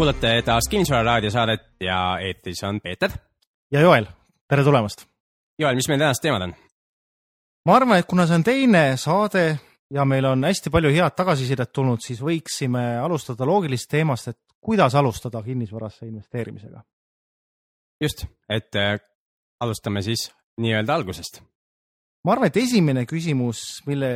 kuulate 0.00 0.42
taas 0.42 0.64
Kinnisvara 0.70 1.02
raadiosaadet 1.02 1.60
ja 1.80 2.18
eetris 2.24 2.62
on 2.64 2.80
Peeter. 2.80 3.10
ja 3.72 3.80
Joel, 3.80 4.06
tere 4.48 4.64
tulemast. 4.64 5.04
Joel, 5.58 5.76
mis 5.76 5.88
meil 5.88 6.00
tänased 6.00 6.22
teemad 6.24 6.46
on? 6.46 6.54
ma 7.68 7.76
arvan, 7.76 8.00
et 8.00 8.08
kuna 8.08 8.24
see 8.24 8.38
on 8.38 8.46
teine 8.46 8.96
saade 8.96 9.44
ja 9.92 10.06
meil 10.08 10.24
on 10.24 10.48
hästi 10.48 10.72
palju 10.72 10.94
head 10.94 11.18
tagasisidet 11.20 11.72
tulnud, 11.76 12.00
siis 12.00 12.24
võiksime 12.24 12.86
alustada 13.02 13.44
loogilisest 13.44 13.92
teemast, 13.92 14.32
et 14.32 14.40
kuidas 14.56 14.96
alustada 14.96 15.44
kinnisvarasse 15.44 16.08
investeerimisega. 16.08 16.80
just, 18.00 18.24
et 18.48 18.80
äh, 18.80 18.96
alustame 19.60 20.00
siis 20.02 20.30
nii-öelda 20.64 20.94
algusest. 20.96 21.42
ma 22.24 22.38
arvan, 22.38 22.48
et 22.48 22.56
esimene 22.56 23.04
küsimus, 23.04 23.82
mille, 23.86 24.14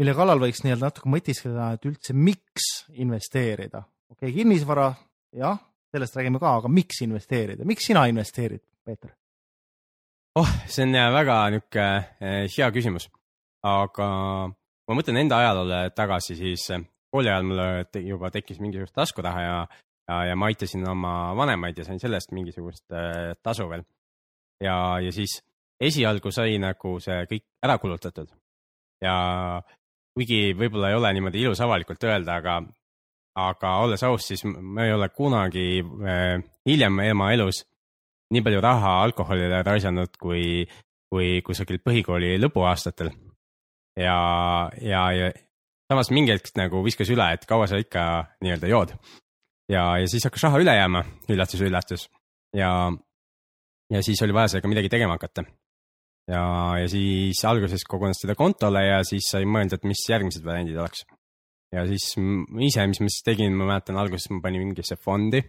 mille 0.00 0.16
kallal 0.16 0.40
võiks 0.48 0.64
nii-öelda 0.64 0.94
natuke 0.94 1.12
mõtiskleda, 1.12 1.74
et 1.76 1.92
üldse 1.92 2.16
miks 2.16 2.86
investeerida 2.94 3.84
okei 4.12 4.28
okay,, 4.28 4.36
kinnisvara, 4.36 4.88
jah, 5.36 5.58
sellest 5.94 6.16
räägime 6.18 6.40
ka, 6.42 6.56
aga 6.60 6.70
miks 6.72 7.02
investeerida, 7.06 7.66
miks 7.68 7.86
sina 7.90 8.06
investeerid, 8.10 8.62
Peeter? 8.84 9.14
oh, 10.38 10.50
see 10.66 10.86
on 10.86 10.96
väga 11.14 11.38
niisugune 11.54 11.86
eh, 12.20 12.44
hea 12.50 12.70
küsimus, 12.74 13.08
aga 13.64 14.08
ma 14.50 14.98
mõtlen 14.98 15.22
enda 15.22 15.40
ajaloole 15.42 15.80
tagasi, 15.96 16.36
siis 16.38 16.68
eh, 16.74 16.84
kooli 17.14 17.30
ajal 17.30 17.48
mul 17.48 17.64
juba 18.02 18.30
tekkis 18.34 18.60
mingisugust 18.62 18.96
taskuraha 18.98 19.42
ja, 19.44 19.58
ja, 20.10 20.20
ja 20.30 20.36
ma 20.36 20.50
aitasin 20.50 20.86
oma 20.90 21.34
vanemaid 21.38 21.78
ja 21.78 21.86
sain 21.86 22.02
sellest 22.02 22.34
mingisugust 22.34 22.84
eh, 22.92 23.34
tasu 23.42 23.68
veel. 23.70 23.86
ja, 24.62 24.98
ja 25.00 25.12
siis 25.14 25.40
esialgu 25.80 26.30
sai 26.34 26.58
nagu 26.62 26.98
see 27.02 27.24
kõik 27.30 27.46
ära 27.62 27.78
kulutatud 27.82 28.30
ja 29.02 29.14
kuigi 30.14 30.54
võib-olla 30.58 30.90
ei 30.90 30.98
ole 30.98 31.10
niimoodi 31.16 31.42
ilus 31.42 31.60
avalikult 31.64 32.04
öelda, 32.06 32.38
aga 32.38 32.60
aga 33.34 33.76
olles 33.82 34.02
aus, 34.06 34.28
siis 34.30 34.44
ma 34.46 34.86
ei 34.86 34.92
ole 34.94 35.08
kunagi 35.10 35.82
äh, 35.82 36.42
hiljem 36.68 37.00
ema 37.02 37.32
elus 37.34 37.64
nii 38.34 38.42
palju 38.44 38.60
raha 38.62 38.96
alkoholile 39.04 39.62
raisanud 39.66 40.14
kui, 40.20 40.64
kui 41.10 41.40
kusagil 41.46 41.80
põhikooli 41.84 42.36
lõpuaastatel. 42.42 43.10
ja, 43.98 44.18
ja, 44.82 45.02
ja 45.14 45.32
samas 45.90 46.10
mingi 46.14 46.34
hetk 46.34 46.54
nagu 46.58 46.82
viskas 46.86 47.10
üle, 47.14 47.26
et 47.34 47.44
kaua 47.48 47.68
sa 47.70 47.78
ikka 47.80 48.04
nii-öelda 48.44 48.70
jood. 48.70 48.94
ja, 49.70 49.84
ja 50.00 50.06
siis 50.10 50.24
hakkas 50.26 50.46
raha 50.48 50.62
üle 50.62 50.76
jääma, 50.78 51.04
üllatus, 51.28 51.66
üllatus. 51.66 52.08
ja, 52.56 52.70
ja 53.92 54.02
siis 54.02 54.22
oli 54.22 54.34
vaja 54.34 54.54
sellega 54.54 54.72
midagi 54.72 54.92
tegema 54.94 55.18
hakata. 55.18 55.44
ja, 56.30 56.44
ja 56.80 56.88
siis 56.88 57.44
alguses 57.44 57.84
kogunes 57.84 58.22
seda 58.22 58.38
kontole 58.38 58.86
ja 58.86 59.02
siis 59.04 59.28
sai 59.30 59.44
mõelda, 59.44 59.78
et 59.78 59.90
mis 59.90 60.06
järgmised 60.08 60.46
variandid 60.46 60.78
oleks 60.80 61.04
ja 61.74 61.84
siis 61.88 62.14
ise, 62.14 62.86
mis 62.86 63.02
ma 63.02 63.10
siis 63.10 63.26
tegin, 63.26 63.54
ma 63.58 63.68
mäletan 63.72 63.98
alguses 64.00 64.30
ma 64.30 64.40
panin 64.44 64.62
mingisse 64.68 64.96
fondi 65.00 65.42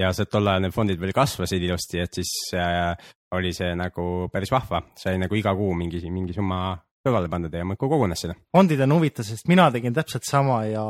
ja 0.00 0.10
see 0.14 0.26
tol 0.30 0.48
ajal 0.50 0.64
need 0.64 0.74
fondid 0.74 1.00
veel 1.00 1.14
kasvasid 1.14 1.62
ilusti, 1.62 2.00
et 2.02 2.18
siis 2.18 2.32
äh, 2.58 2.94
oli 3.34 3.52
see 3.54 3.70
nagu 3.78 4.28
päris 4.32 4.52
vahva, 4.54 4.82
sai 4.98 5.18
nagu 5.22 5.38
iga 5.38 5.54
kuu 5.56 5.74
mingi, 5.78 6.02
mingi 6.10 6.34
summa 6.36 6.74
kõrvale 7.04 7.30
pandud 7.30 7.54
ja 7.54 7.66
muudkui 7.68 7.90
kogunes 7.92 8.24
sinna. 8.24 8.36
fondid 8.54 8.80
on 8.86 8.96
huvitav, 8.96 9.26
sest 9.28 9.48
mina 9.50 9.68
tegin 9.74 9.94
täpselt 9.94 10.26
sama 10.28 10.64
ja, 10.66 10.84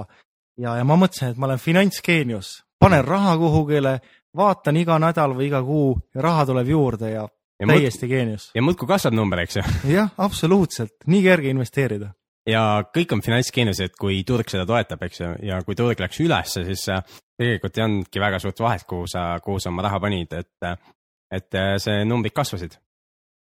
ja, 0.60 0.76
ja 0.80 0.88
ma 0.88 0.98
mõtlesin, 1.00 1.34
et 1.34 1.40
ma 1.40 1.50
olen 1.50 1.62
finantsgeenius, 1.62 2.56
panen 2.80 3.04
raha 3.04 3.36
kuhugile, 3.40 3.98
vaatan 4.36 4.80
iga 4.80 4.98
nädal 5.02 5.36
või 5.36 5.48
iga 5.50 5.62
kuu 5.64 5.94
ja 6.14 6.24
raha 6.24 6.46
tuleb 6.50 6.70
juurde 6.72 7.12
ja, 7.12 7.28
ja 7.60 7.70
täiesti 7.70 8.08
geenius. 8.10 8.50
ja 8.54 8.64
muudkui 8.64 8.88
kasvab 8.88 9.16
number, 9.18 9.44
eks 9.44 9.60
ju. 9.60 9.66
jah, 9.98 10.12
absoluutselt, 10.16 10.96
nii 11.10 11.24
kerge 11.26 11.52
investeerida 11.52 12.14
ja 12.48 12.62
kõik 12.94 13.14
on 13.16 13.22
finantsgeeniused, 13.24 13.96
kui 14.00 14.22
turg 14.26 14.50
seda 14.52 14.66
toetab, 14.68 15.04
eks 15.06 15.20
ju, 15.20 15.30
ja 15.48 15.60
kui 15.66 15.76
turg 15.78 16.00
läks 16.00 16.20
ülesse, 16.24 16.64
siis 16.68 16.86
äh, 16.92 17.02
tegelikult 17.40 17.78
ei 17.78 17.86
olnudki 17.86 18.22
väga 18.22 18.40
suurt 18.42 18.60
vahet, 18.64 18.86
kuhu 18.88 19.08
sa, 19.10 19.26
kuhu 19.44 19.62
sa 19.62 19.72
oma 19.72 19.84
raha 19.86 20.00
panid, 20.04 20.34
et, 20.36 20.84
et 21.32 21.60
äh, 21.60 21.76
see 21.82 22.04
numbrid 22.08 22.36
kasvasid. 22.36 22.80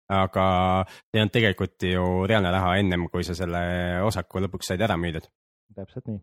aga 0.07 0.43
see 0.87 1.17
ei 1.17 1.19
olnud 1.19 1.33
tegelikult 1.35 1.83
ju 1.83 2.03
reaalne 2.31 2.51
raha 2.51 2.77
ennem, 2.79 3.09
kui 3.11 3.25
sa 3.27 3.33
selle 3.35 3.59
osaku 4.07 4.39
lõpuks 4.45 4.69
said 4.71 4.81
ära 4.81 4.95
müüdud. 4.97 5.27
täpselt 5.75 6.07
nii. 6.07 6.21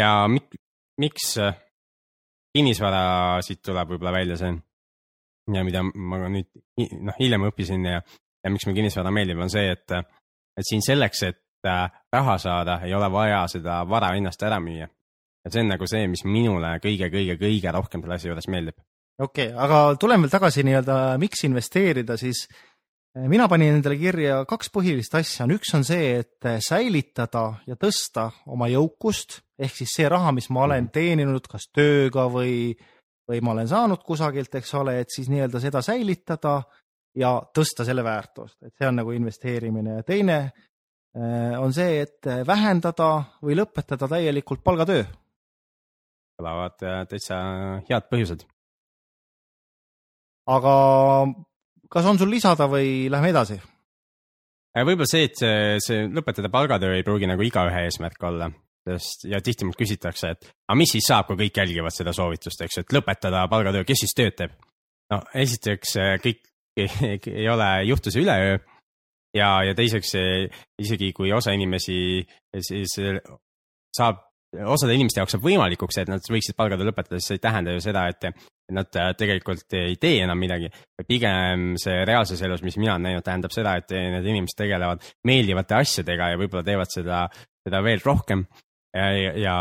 ja 0.00 0.12
mik, 0.32 0.56
miks 0.98 1.34
äh, 1.38 1.58
kinnisvara 2.56 3.42
siit 3.44 3.60
tuleb 3.62 3.92
võib-olla 3.92 4.14
välja 4.16 4.38
see 4.40 4.54
ja 5.52 5.64
mida 5.64 5.82
ma 5.84 6.22
nüüd 6.32 6.48
noh, 7.04 7.14
hiljem 7.20 7.44
õppisin 7.50 7.84
ja, 7.84 8.00
ja 8.00 8.50
miks 8.50 8.64
mulle 8.66 8.80
kinnisvara 8.80 9.12
meeldib, 9.12 9.38
on 9.44 9.52
see, 9.52 9.68
et 9.76 9.92
et 10.56 10.64
siin 10.64 10.82
selleks, 10.84 11.22
et 11.28 11.40
raha 12.12 12.36
saada, 12.38 12.80
ei 12.84 12.94
ole 12.94 13.08
vaja 13.12 13.44
seda 13.50 13.80
vara 13.88 14.14
ennast 14.16 14.42
ära 14.42 14.60
müüa. 14.62 14.88
ja 15.44 15.50
see 15.52 15.62
on 15.62 15.68
nagu 15.70 15.86
see, 15.86 16.06
mis 16.10 16.24
minule 16.26 16.72
kõige-kõige-kõige 16.82 17.72
rohkem 17.74 18.02
selle 18.02 18.16
asja 18.18 18.32
juures 18.32 18.48
meeldib. 18.50 18.78
okei 19.22 19.50
okay,, 19.50 19.58
aga 19.64 19.82
tuleme 20.00 20.26
veel 20.26 20.32
tagasi 20.32 20.64
nii-öelda, 20.66 20.96
miks 21.22 21.44
investeerida, 21.48 22.16
siis 22.16 22.46
äh, 23.16 23.26
mina 23.28 23.48
panin 23.48 23.76
endale 23.78 23.98
kirja 24.00 24.42
kaks 24.48 24.72
põhilist 24.74 25.14
asja, 25.18 25.48
üks 25.58 25.74
on 25.78 25.86
see, 25.86 26.16
et 26.22 26.48
äh, 26.48 26.58
säilitada 26.64 27.46
ja 27.66 27.78
tõsta 27.80 28.30
oma 28.46 28.70
jõukust 28.72 29.40
ehk 29.58 29.76
siis 29.76 29.94
see 30.00 30.08
raha, 30.12 30.32
mis 30.36 30.50
ma 30.50 30.66
olen 30.68 30.88
mhm. 30.88 30.92
teeninud, 30.92 31.48
kas 31.50 31.70
tööga 31.74 32.28
või, 32.32 32.74
või 33.28 33.42
ma 33.42 33.56
olen 33.56 33.68
saanud 33.68 34.02
kusagilt, 34.04 34.54
eks 34.54 34.74
ole, 34.74 35.00
et 35.00 35.14
siis 35.14 35.30
nii-öelda 35.32 35.62
seda 35.62 35.82
säilitada 35.84 36.60
ja 37.16 37.38
tõsta 37.54 37.84
selle 37.88 38.04
väärtust, 38.04 38.58
et 38.62 38.74
see 38.76 38.88
on 38.88 38.98
nagu 39.00 39.14
investeerimine 39.16 40.00
ja 40.00 40.02
teine 40.06 40.38
äh, 40.44 40.64
on 41.16 41.72
see, 41.72 42.02
et 42.04 42.28
vähendada 42.46 43.10
või 43.44 43.56
lõpetada 43.56 44.08
täielikult 44.10 44.62
palgatöö. 44.64 45.04
kõlavad 46.36 46.82
äh, 46.84 47.06
täitsa 47.08 47.38
head 47.88 48.10
põhjused. 48.10 48.44
aga 50.46 50.74
kas 51.88 52.04
on 52.04 52.18
sul 52.18 52.30
lisada 52.30 52.68
või 52.68 53.08
lähme 53.10 53.32
edasi? 53.32 53.56
Äh, 54.76 54.84
võib-olla 54.84 55.08
see, 55.08 55.24
et 55.30 55.40
see, 55.40 55.80
see 55.80 56.04
lõpetada 56.12 56.52
palgatöö 56.52 56.98
ei 56.98 57.06
pruugi 57.06 57.26
nagu 57.30 57.42
igaühe 57.42 57.86
eesmärk 57.88 58.28
olla, 58.28 58.50
sest 58.84 59.24
ja 59.30 59.40
tihti 59.40 59.64
mult 59.64 59.80
küsitakse, 59.80 60.34
et 60.36 60.52
aga 60.68 60.76
mis 60.76 60.92
siis 60.98 61.08
saab, 61.08 61.30
kui 61.30 61.46
kõik 61.46 61.62
jälgivad 61.62 61.96
seda 61.96 62.12
soovitust, 62.12 62.60
eks, 62.60 62.82
et 62.84 62.92
lõpetada 62.92 63.46
palgatöö, 63.48 63.88
kes 63.88 64.04
siis 64.04 64.16
tööd 64.16 64.36
teeb? 64.36 64.52
no 65.10 65.22
esiteks 65.32 65.96
kõik 66.20 66.44
ei 67.40 67.48
ole, 67.48 67.70
juhtus 67.88 68.18
üleöö 68.20 68.58
ja, 69.36 69.50
ja 69.66 69.74
teiseks 69.76 70.14
isegi 70.82 71.12
kui 71.16 71.32
osa 71.34 71.54
inimesi 71.56 71.98
siis 72.64 72.96
saab, 73.96 74.22
osade 74.64 74.94
inimeste 74.96 75.20
jaoks 75.20 75.36
saab 75.36 75.46
võimalikuks, 75.46 75.98
et 76.00 76.10
nad 76.10 76.24
võiksid 76.32 76.56
palgatöö 76.58 76.88
lõpetada, 76.88 77.20
siis 77.20 77.32
see 77.32 77.38
ei 77.38 77.44
tähenda 77.44 77.74
ju 77.74 77.82
seda, 77.84 78.06
et 78.12 78.28
nad 78.76 79.00
tegelikult 79.18 79.76
ei 79.78 79.96
tee 80.00 80.22
enam 80.24 80.38
midagi. 80.40 80.70
pigem 81.06 81.74
see 81.80 82.04
reaalses 82.08 82.42
elus, 82.42 82.64
mis 82.66 82.78
mina 82.80 82.94
olen 82.94 83.08
näinud, 83.10 83.26
tähendab 83.26 83.54
seda, 83.54 83.76
et 83.80 83.92
need 83.92 84.26
inimesed 84.26 84.58
tegelevad 84.58 85.04
meeldivate 85.28 85.80
asjadega 85.80 86.32
ja 86.32 86.40
võib-olla 86.40 86.64
teevad 86.66 86.92
seda, 86.92 87.26
seda 87.66 87.82
veel 87.84 88.02
rohkem 88.04 88.46
ja, 88.96 89.30
ja, 89.36 89.56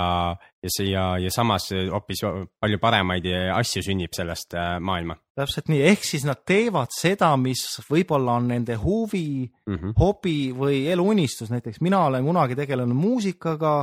ja 0.63 0.71
see 0.71 0.89
ja, 0.89 1.05
ja 1.21 1.31
samas 1.33 1.67
hoopis 1.73 2.23
palju 2.61 2.79
paremaid 2.81 3.27
asju 3.55 3.83
sünnib 3.85 4.15
sellest 4.15 4.55
äh, 4.57 4.75
maailma. 4.79 5.17
täpselt 5.37 5.69
nii, 5.71 5.81
ehk 5.91 6.07
siis 6.07 6.25
nad 6.27 6.41
teevad 6.47 6.93
seda, 6.95 7.33
mis 7.39 7.63
võib-olla 7.89 8.39
on 8.39 8.49
nende 8.53 8.77
huvi 8.81 9.45
mm, 9.45 9.75
-hmm. 9.75 9.95
hobi 9.99 10.39
või 10.57 10.85
eluunistus, 10.91 11.51
näiteks 11.53 11.81
mina 11.85 12.05
olen 12.09 12.25
kunagi 12.25 12.57
tegelenud 12.57 12.97
muusikaga 12.97 13.77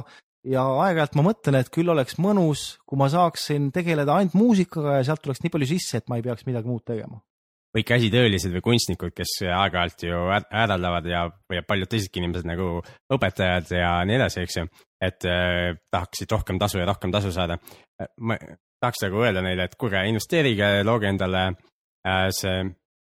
ja 0.49 0.65
aeg-ajalt 0.87 1.19
ma 1.19 1.29
mõtlen, 1.31 1.61
et 1.61 1.71
küll 1.71 1.93
oleks 1.93 2.19
mõnus, 2.19 2.79
kui 2.87 2.99
ma 2.99 3.09
saaksin 3.13 3.71
tegeleda 3.75 4.17
ainult 4.17 4.35
muusikaga 4.35 4.99
ja 4.99 5.05
sealt 5.11 5.23
tuleks 5.23 5.45
nii 5.45 5.55
palju 5.55 5.75
sisse, 5.77 6.01
et 6.01 6.09
ma 6.11 6.19
ei 6.19 6.27
peaks 6.27 6.49
midagi 6.49 6.71
muud 6.71 6.85
tegema 6.89 7.23
või 7.73 7.85
käsitöölised 7.89 8.53
või 8.53 8.65
kunstnikud, 8.69 9.15
kes 9.17 9.39
aeg-ajalt 9.49 10.03
ju 10.05 10.23
hädaldavad 10.53 11.07
ja, 11.09 11.27
ja 11.53 11.63
paljud 11.65 11.89
teisedki 11.89 12.21
inimesed 12.21 12.49
nagu 12.49 12.83
õpetajad 13.13 13.73
ja 13.79 13.95
nii 14.09 14.19
edasi, 14.19 14.45
eks 14.45 14.59
ju 14.61 14.67
et 15.03 15.27
äh, 15.27 15.73
tahaksid 15.91 16.31
rohkem 16.31 16.61
tasu 16.63 16.79
ja 16.79 16.87
rohkem 16.87 17.13
tasu 17.15 17.33
saada. 17.35 17.59
Äh, 18.01 18.11
ma 18.23 18.37
tahaks 18.83 19.03
nagu 19.05 19.23
öelda 19.23 19.43
neile, 19.45 19.67
et 19.67 19.75
kuulge, 19.79 20.03
investeerige, 20.09 20.71
looge 20.87 21.11
endale 21.11 21.49
äh, 21.49 22.29
see 22.35 22.63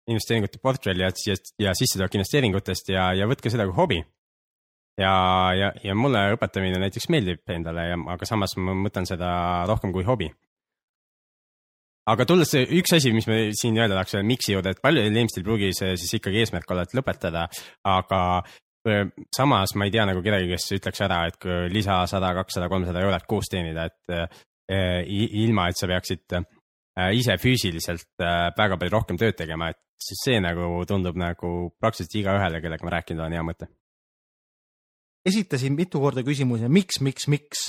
investeeringute 0.09 0.61
portfell 0.63 1.03
ja, 1.03 1.11
ja, 1.27 1.35
ja 1.61 1.75
sissetulek 1.77 2.17
investeeringutest 2.17 2.93
ja, 2.95 3.11
ja 3.13 3.27
võtke 3.29 3.51
seda 3.51 3.67
kui 3.69 3.77
hobi. 3.77 3.99
ja, 4.99 5.11
ja, 5.55 5.69
ja 5.83 5.95
mulle 5.95 6.25
õpetamine 6.33 6.79
näiteks 6.81 7.07
meeldib 7.13 7.53
endale 7.53 7.85
ja, 7.91 7.99
aga 8.15 8.27
samas 8.27 8.55
ma 8.57 8.73
mõtlen 8.75 9.05
seda 9.07 9.29
rohkem 9.69 9.93
kui 9.95 10.07
hobi 10.07 10.31
aga 12.09 12.25
tulles 12.27 12.53
üks 12.59 12.95
asi, 12.97 13.11
mis 13.15 13.27
me 13.29 13.39
siin 13.57 13.77
öelda 13.79 13.97
tahaks, 13.97 14.17
miks'i 14.25 14.55
juurde, 14.55 14.73
et 14.73 14.81
paljudel 14.83 15.11
inimestel 15.13 15.43
ei 15.43 15.47
pruugi 15.47 15.69
see 15.77 15.95
siis 15.99 16.17
ikkagi 16.19 16.43
eesmärk 16.43 16.71
olla, 16.73 16.85
et 16.87 16.95
lõpetada, 16.97 17.45
aga 17.87 18.21
samas 19.35 19.75
ma 19.77 19.87
ei 19.87 19.93
tea 19.93 20.05
nagu 20.07 20.23
kedagi, 20.25 20.47
kes 20.53 20.69
ütleks 20.79 21.03
ära, 21.05 21.23
et 21.29 21.49
lisa 21.73 21.99
sada, 22.09 22.31
kakssada, 22.37 22.69
kolmsada 22.71 23.03
eurot 23.03 23.27
kuus 23.29 23.51
teenida, 23.51 23.89
et 23.89 24.39
ilma, 25.43 25.67
et 25.69 25.79
sa 25.79 25.89
peaksid 25.89 26.39
ise 27.15 27.35
füüsiliselt 27.41 28.23
väga 28.57 28.77
palju 28.79 28.95
rohkem 28.95 29.19
tööd 29.19 29.37
tegema, 29.39 29.69
et 29.73 29.79
siis 29.99 30.23
see 30.25 30.39
nagu 30.43 30.79
tundub 30.87 31.17
nagu 31.19 31.51
praktiliselt 31.79 32.15
igaühele, 32.21 32.61
kellega 32.63 32.87
ma 32.87 32.95
rääkinud 32.97 33.25
olen, 33.25 33.35
hea 33.35 33.45
mõte. 33.45 33.69
esitasin 35.27 35.75
mitu 35.75 35.99
korda 35.99 36.23
küsimuse, 36.25 36.71
miks, 36.71 37.01
miks, 37.05 37.27
miks? 37.27 37.67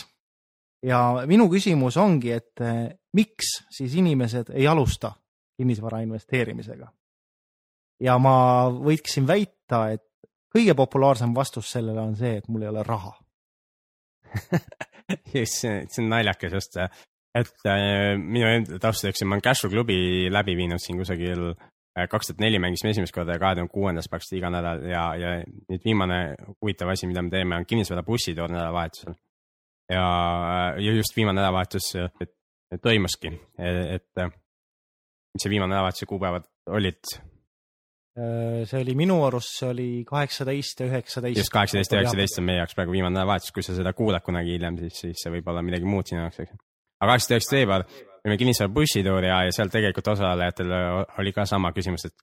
Ja 0.86 1.00
minu 1.28 1.48
küsimus 1.52 1.98
ongi, 2.00 2.32
et 2.32 2.62
eh, 2.64 2.86
miks 3.16 3.56
siis 3.72 3.94
inimesed 4.00 4.52
ei 4.54 4.66
alusta 4.68 5.12
kinnisvara 5.60 6.00
investeerimisega? 6.06 6.88
ja 8.00 8.16
ma 8.18 8.34
võiksin 8.72 9.26
väita, 9.28 9.90
et 9.92 10.06
kõige 10.52 10.74
populaarsem 10.76 11.34
vastus 11.36 11.68
sellele 11.74 12.00
on 12.00 12.14
see, 12.16 12.38
et 12.40 12.48
mul 12.48 12.64
ei 12.64 12.70
ole 12.70 12.84
raha. 12.86 13.12
Just, 15.34 15.60
see 15.60 15.98
on 15.98 16.08
naljakas 16.12 16.52
just, 16.54 16.76
et 17.34 17.66
äh, 17.66 18.14
minu 18.14 18.46
enda 18.46 18.78
taustajaks 18.78 19.24
ma 19.26 19.34
olen 19.34 19.42
Cashflow 19.42 19.72
klubi 19.72 20.28
läbi 20.30 20.54
viinud 20.54 20.78
siin 20.78 21.00
kusagil 21.00 21.48
äh, 21.50 22.06
kaks 22.06 22.30
tuhat 22.30 22.44
neli 22.44 22.60
mängisime 22.62 22.92
esimest 22.94 23.14
korda 23.16 23.34
ja 23.34 23.42
kahe 23.42 23.56
tuhande 23.58 23.74
kuuendas 23.74 24.06
praktiliselt 24.06 24.38
iga 24.38 24.52
nädal 24.54 24.84
ja, 24.86 25.02
ja 25.18 25.32
nüüd 25.42 25.82
viimane 25.82 26.20
huvitav 26.52 26.92
asi, 26.94 27.10
mida 27.10 27.24
me 27.26 27.34
teeme, 27.34 27.58
on 27.58 27.66
kinnisvara 27.66 28.06
bussitoor 28.06 28.54
nädalavahetusel 28.54 29.18
ja, 29.90 30.06
ja 30.78 30.94
just 30.96 31.16
viimane 31.16 31.40
nädalavahetus 31.40 31.92
toimuski, 32.82 33.32
et 33.58 34.22
mis 35.34 35.44
see 35.44 35.52
viimane 35.52 35.74
nädalavahetuse 35.74 36.08
kuupäevad 36.10 36.46
olid? 36.70 37.12
Äh, 38.18 38.62
see 38.68 38.82
oli 38.82 38.94
minu 38.98 39.20
arust, 39.24 39.52
see 39.60 39.68
oli 39.70 39.88
kaheksateist 40.06 40.82
ja 40.82 40.88
üheksateist. 40.90 41.38
just 41.38 41.54
kaheksateist 41.54 41.94
ja 41.94 42.02
üheksateist 42.02 42.40
on 42.42 42.48
meie 42.48 42.58
jaoks 42.58 42.74
praegu 42.78 42.94
viimane 42.94 43.14
nädalavahetus, 43.14 43.52
kui 43.54 43.66
sa 43.66 43.76
seda 43.76 43.92
kuulad 43.96 44.24
kunagi 44.26 44.56
hiljem, 44.56 44.80
siis, 44.82 45.02
siis 45.04 45.22
see 45.24 45.34
võib 45.36 45.50
olla 45.52 45.62
midagi 45.66 45.86
muud 45.86 46.10
sinu 46.10 46.24
jaoks, 46.24 46.42
eks. 46.44 46.56
aga 47.00 47.12
kaheksateist, 47.12 47.36
üheksateist 47.36 47.56
veebruar 47.58 47.86
olime 48.20 48.40
kinnisvara 48.42 48.74
bussituur 48.74 49.24
ja, 49.24 49.38
ja 49.46 49.54
seal 49.54 49.70
tegelikult 49.72 50.10
osalejatel 50.12 50.74
oli 51.22 51.32
ka 51.32 51.46
sama 51.48 51.70
küsimus, 51.76 52.04
et 52.10 52.16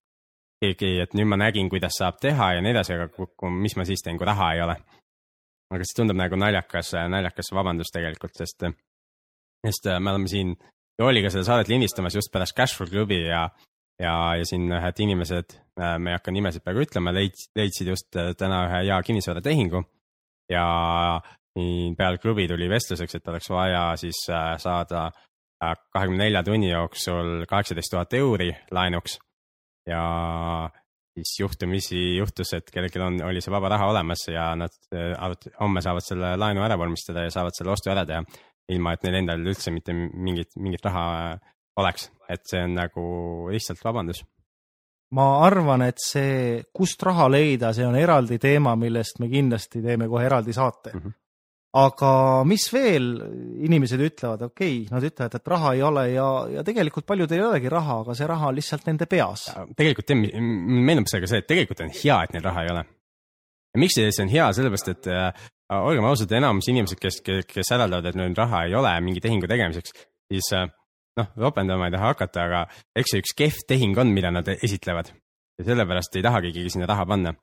keegi, 0.62 0.92
et 1.02 1.16
nüüd 1.18 1.30
ma 1.32 1.40
nägin, 1.40 1.70
kuidas 1.72 1.98
saab 2.02 2.20
teha 2.22 2.52
ja 2.58 2.62
nii 2.66 2.76
edasi, 2.76 2.98
aga 2.98 3.52
mis 3.56 3.78
ma 3.80 3.86
siis 3.88 4.04
teen, 4.06 4.20
kui 4.20 4.28
raha 4.28 4.52
ei 4.58 4.62
ole 4.66 4.76
aga 5.74 5.86
see 5.86 6.00
tundub 6.00 6.18
nagu 6.20 6.40
naljakas, 6.40 6.94
naljakas 7.12 7.52
vabandus 7.56 7.92
tegelikult, 7.94 8.36
sest, 8.40 8.68
sest 9.66 9.90
me 10.00 10.14
oleme 10.14 10.32
siin 10.32 10.56
Jooliga 10.98 11.30
seda 11.30 11.44
saadet 11.46 11.70
lindistamas 11.70 12.16
just 12.18 12.32
pärast 12.34 12.56
Cashflow 12.58 12.90
klubi 12.90 13.20
ja, 13.28 13.44
ja, 14.02 14.14
ja 14.40 14.46
siin 14.50 14.66
ühed 14.74 15.02
inimesed, 15.06 15.58
me 15.78 16.10
ei 16.10 16.18
hakka 16.18 16.34
nimesid 16.34 16.64
praegu 16.66 16.82
ütlema, 16.88 17.14
leidsid, 17.14 17.52
leidsid 17.60 17.92
just 17.92 18.18
täna 18.40 18.64
ühe 18.66 18.80
hea 18.88 18.98
kinnisvaratehingu. 19.06 19.84
Ja 20.50 20.64
nii 21.58 21.94
peale 21.98 22.18
klubi 22.22 22.48
tuli 22.50 22.70
vestluseks, 22.70 23.18
et 23.18 23.30
oleks 23.32 23.50
vaja 23.52 23.84
siis 24.00 24.20
äh, 24.32 24.56
saada 24.62 25.08
äh, 25.08 25.74
kahekümne 25.94 26.26
nelja 26.26 26.44
tunni 26.46 26.70
jooksul 26.72 27.46
kaheksateist 27.50 27.94
tuhat 27.94 28.14
euri 28.18 28.52
laenuks. 28.72 29.18
Ja 29.88 30.04
siis 31.18 31.34
juhtumisi 31.40 32.00
juhtus, 32.18 32.54
et 32.58 32.72
kellelgi 32.74 33.02
on, 33.02 33.20
oli 33.26 33.42
see 33.44 33.54
vaba 33.54 33.72
raha 33.74 33.90
olemas 33.92 34.28
ja 34.30 34.52
nad 34.60 34.74
äh, 34.94 35.14
arvati, 35.14 35.54
homme 35.60 35.84
saavad 35.84 36.06
selle 36.06 36.36
laenu 36.38 36.64
ära 36.66 36.78
vormistada 36.80 37.26
ja 37.26 37.34
saavad 37.34 37.58
selle 37.58 37.74
ostu 37.74 37.92
ära 37.94 38.06
teha. 38.06 38.24
ilma, 38.68 38.94
et 38.94 39.06
neil 39.06 39.22
endal 39.22 39.46
üldse 39.48 39.72
mitte 39.72 39.94
mingit, 39.96 40.58
mingit 40.60 40.84
raha 40.86 41.04
äh, 41.34 41.54
oleks, 41.80 42.10
et 42.30 42.44
see 42.50 42.64
on 42.66 42.74
nagu 42.76 43.04
lihtsalt 43.54 43.84
vabandus. 43.84 44.24
ma 45.16 45.28
arvan, 45.46 45.86
et 45.88 46.02
see, 46.04 46.64
kust 46.76 47.04
raha 47.08 47.30
leida, 47.32 47.72
see 47.74 47.88
on 47.88 47.96
eraldi 47.96 48.40
teema, 48.44 48.76
millest 48.76 49.22
me 49.24 49.32
kindlasti 49.32 49.82
teeme 49.82 50.10
kohe 50.12 50.26
eraldi 50.26 50.54
saate 50.54 50.94
mm. 50.94 51.00
-hmm 51.00 51.24
aga 51.76 52.12
mis 52.48 52.68
veel 52.72 53.10
inimesed 53.68 54.02
ütlevad, 54.02 54.46
okei 54.48 54.84
okay,, 54.84 54.94
nad 54.94 55.04
ütlevad, 55.04 55.36
et 55.36 55.52
raha 55.52 55.74
ei 55.76 55.84
ole 55.84 56.06
ja, 56.14 56.28
ja 56.56 56.64
tegelikult 56.68 57.08
paljudel 57.10 57.42
ei 57.42 57.46
olegi 57.50 57.72
raha, 57.72 58.00
aga 58.04 58.16
see 58.18 58.30
raha 58.30 58.52
on 58.52 58.58
lihtsalt 58.58 58.88
nende 58.88 59.08
peas. 59.10 59.50
tegelikult 59.76 60.14
jah, 60.14 60.24
meenub 60.88 61.12
see 61.12 61.22
ka 61.24 61.30
see, 61.30 61.44
et 61.44 61.50
tegelikult 61.50 61.84
on 61.86 61.94
hea, 61.94 62.18
et 62.24 62.34
neil 62.36 62.48
raha 62.48 62.64
ei 62.64 62.74
ole. 62.74 62.86
miks 63.84 64.00
see 64.00 64.24
on 64.24 64.32
hea, 64.32 64.48
sellepärast 64.58 64.92
et 64.96 65.12
äh, 65.12 65.46
olgem 65.78 66.08
ausad, 66.08 66.32
enamus 66.40 66.72
inimesed, 66.72 67.02
kes, 67.04 67.22
kes, 67.26 67.46
kes 67.52 67.76
hädaldavad, 67.76 68.10
et 68.10 68.20
neil 68.20 68.36
raha 68.38 68.66
ei 68.66 68.76
ole 68.78 68.96
mingi 69.04 69.24
tehingu 69.24 69.50
tegemiseks, 69.52 69.94
siis 70.32 70.52
äh, 70.56 70.70
noh, 71.20 71.32
ropendama 71.36 71.90
ei 71.90 71.98
taha 71.98 72.14
hakata, 72.14 72.48
aga 72.48 72.66
eks 72.98 73.14
see 73.14 73.26
üks 73.26 73.36
kehv 73.38 73.64
tehing 73.70 74.00
on, 74.00 74.16
mida 74.16 74.32
nad 74.34 74.48
esitlevad 74.56 75.12
ja 75.58 75.66
sellepärast 75.68 76.16
ei 76.16 76.26
tahagi 76.26 76.54
keegi 76.56 76.76
sinna 76.76 76.88
raha 76.90 77.06
panna 77.10 77.34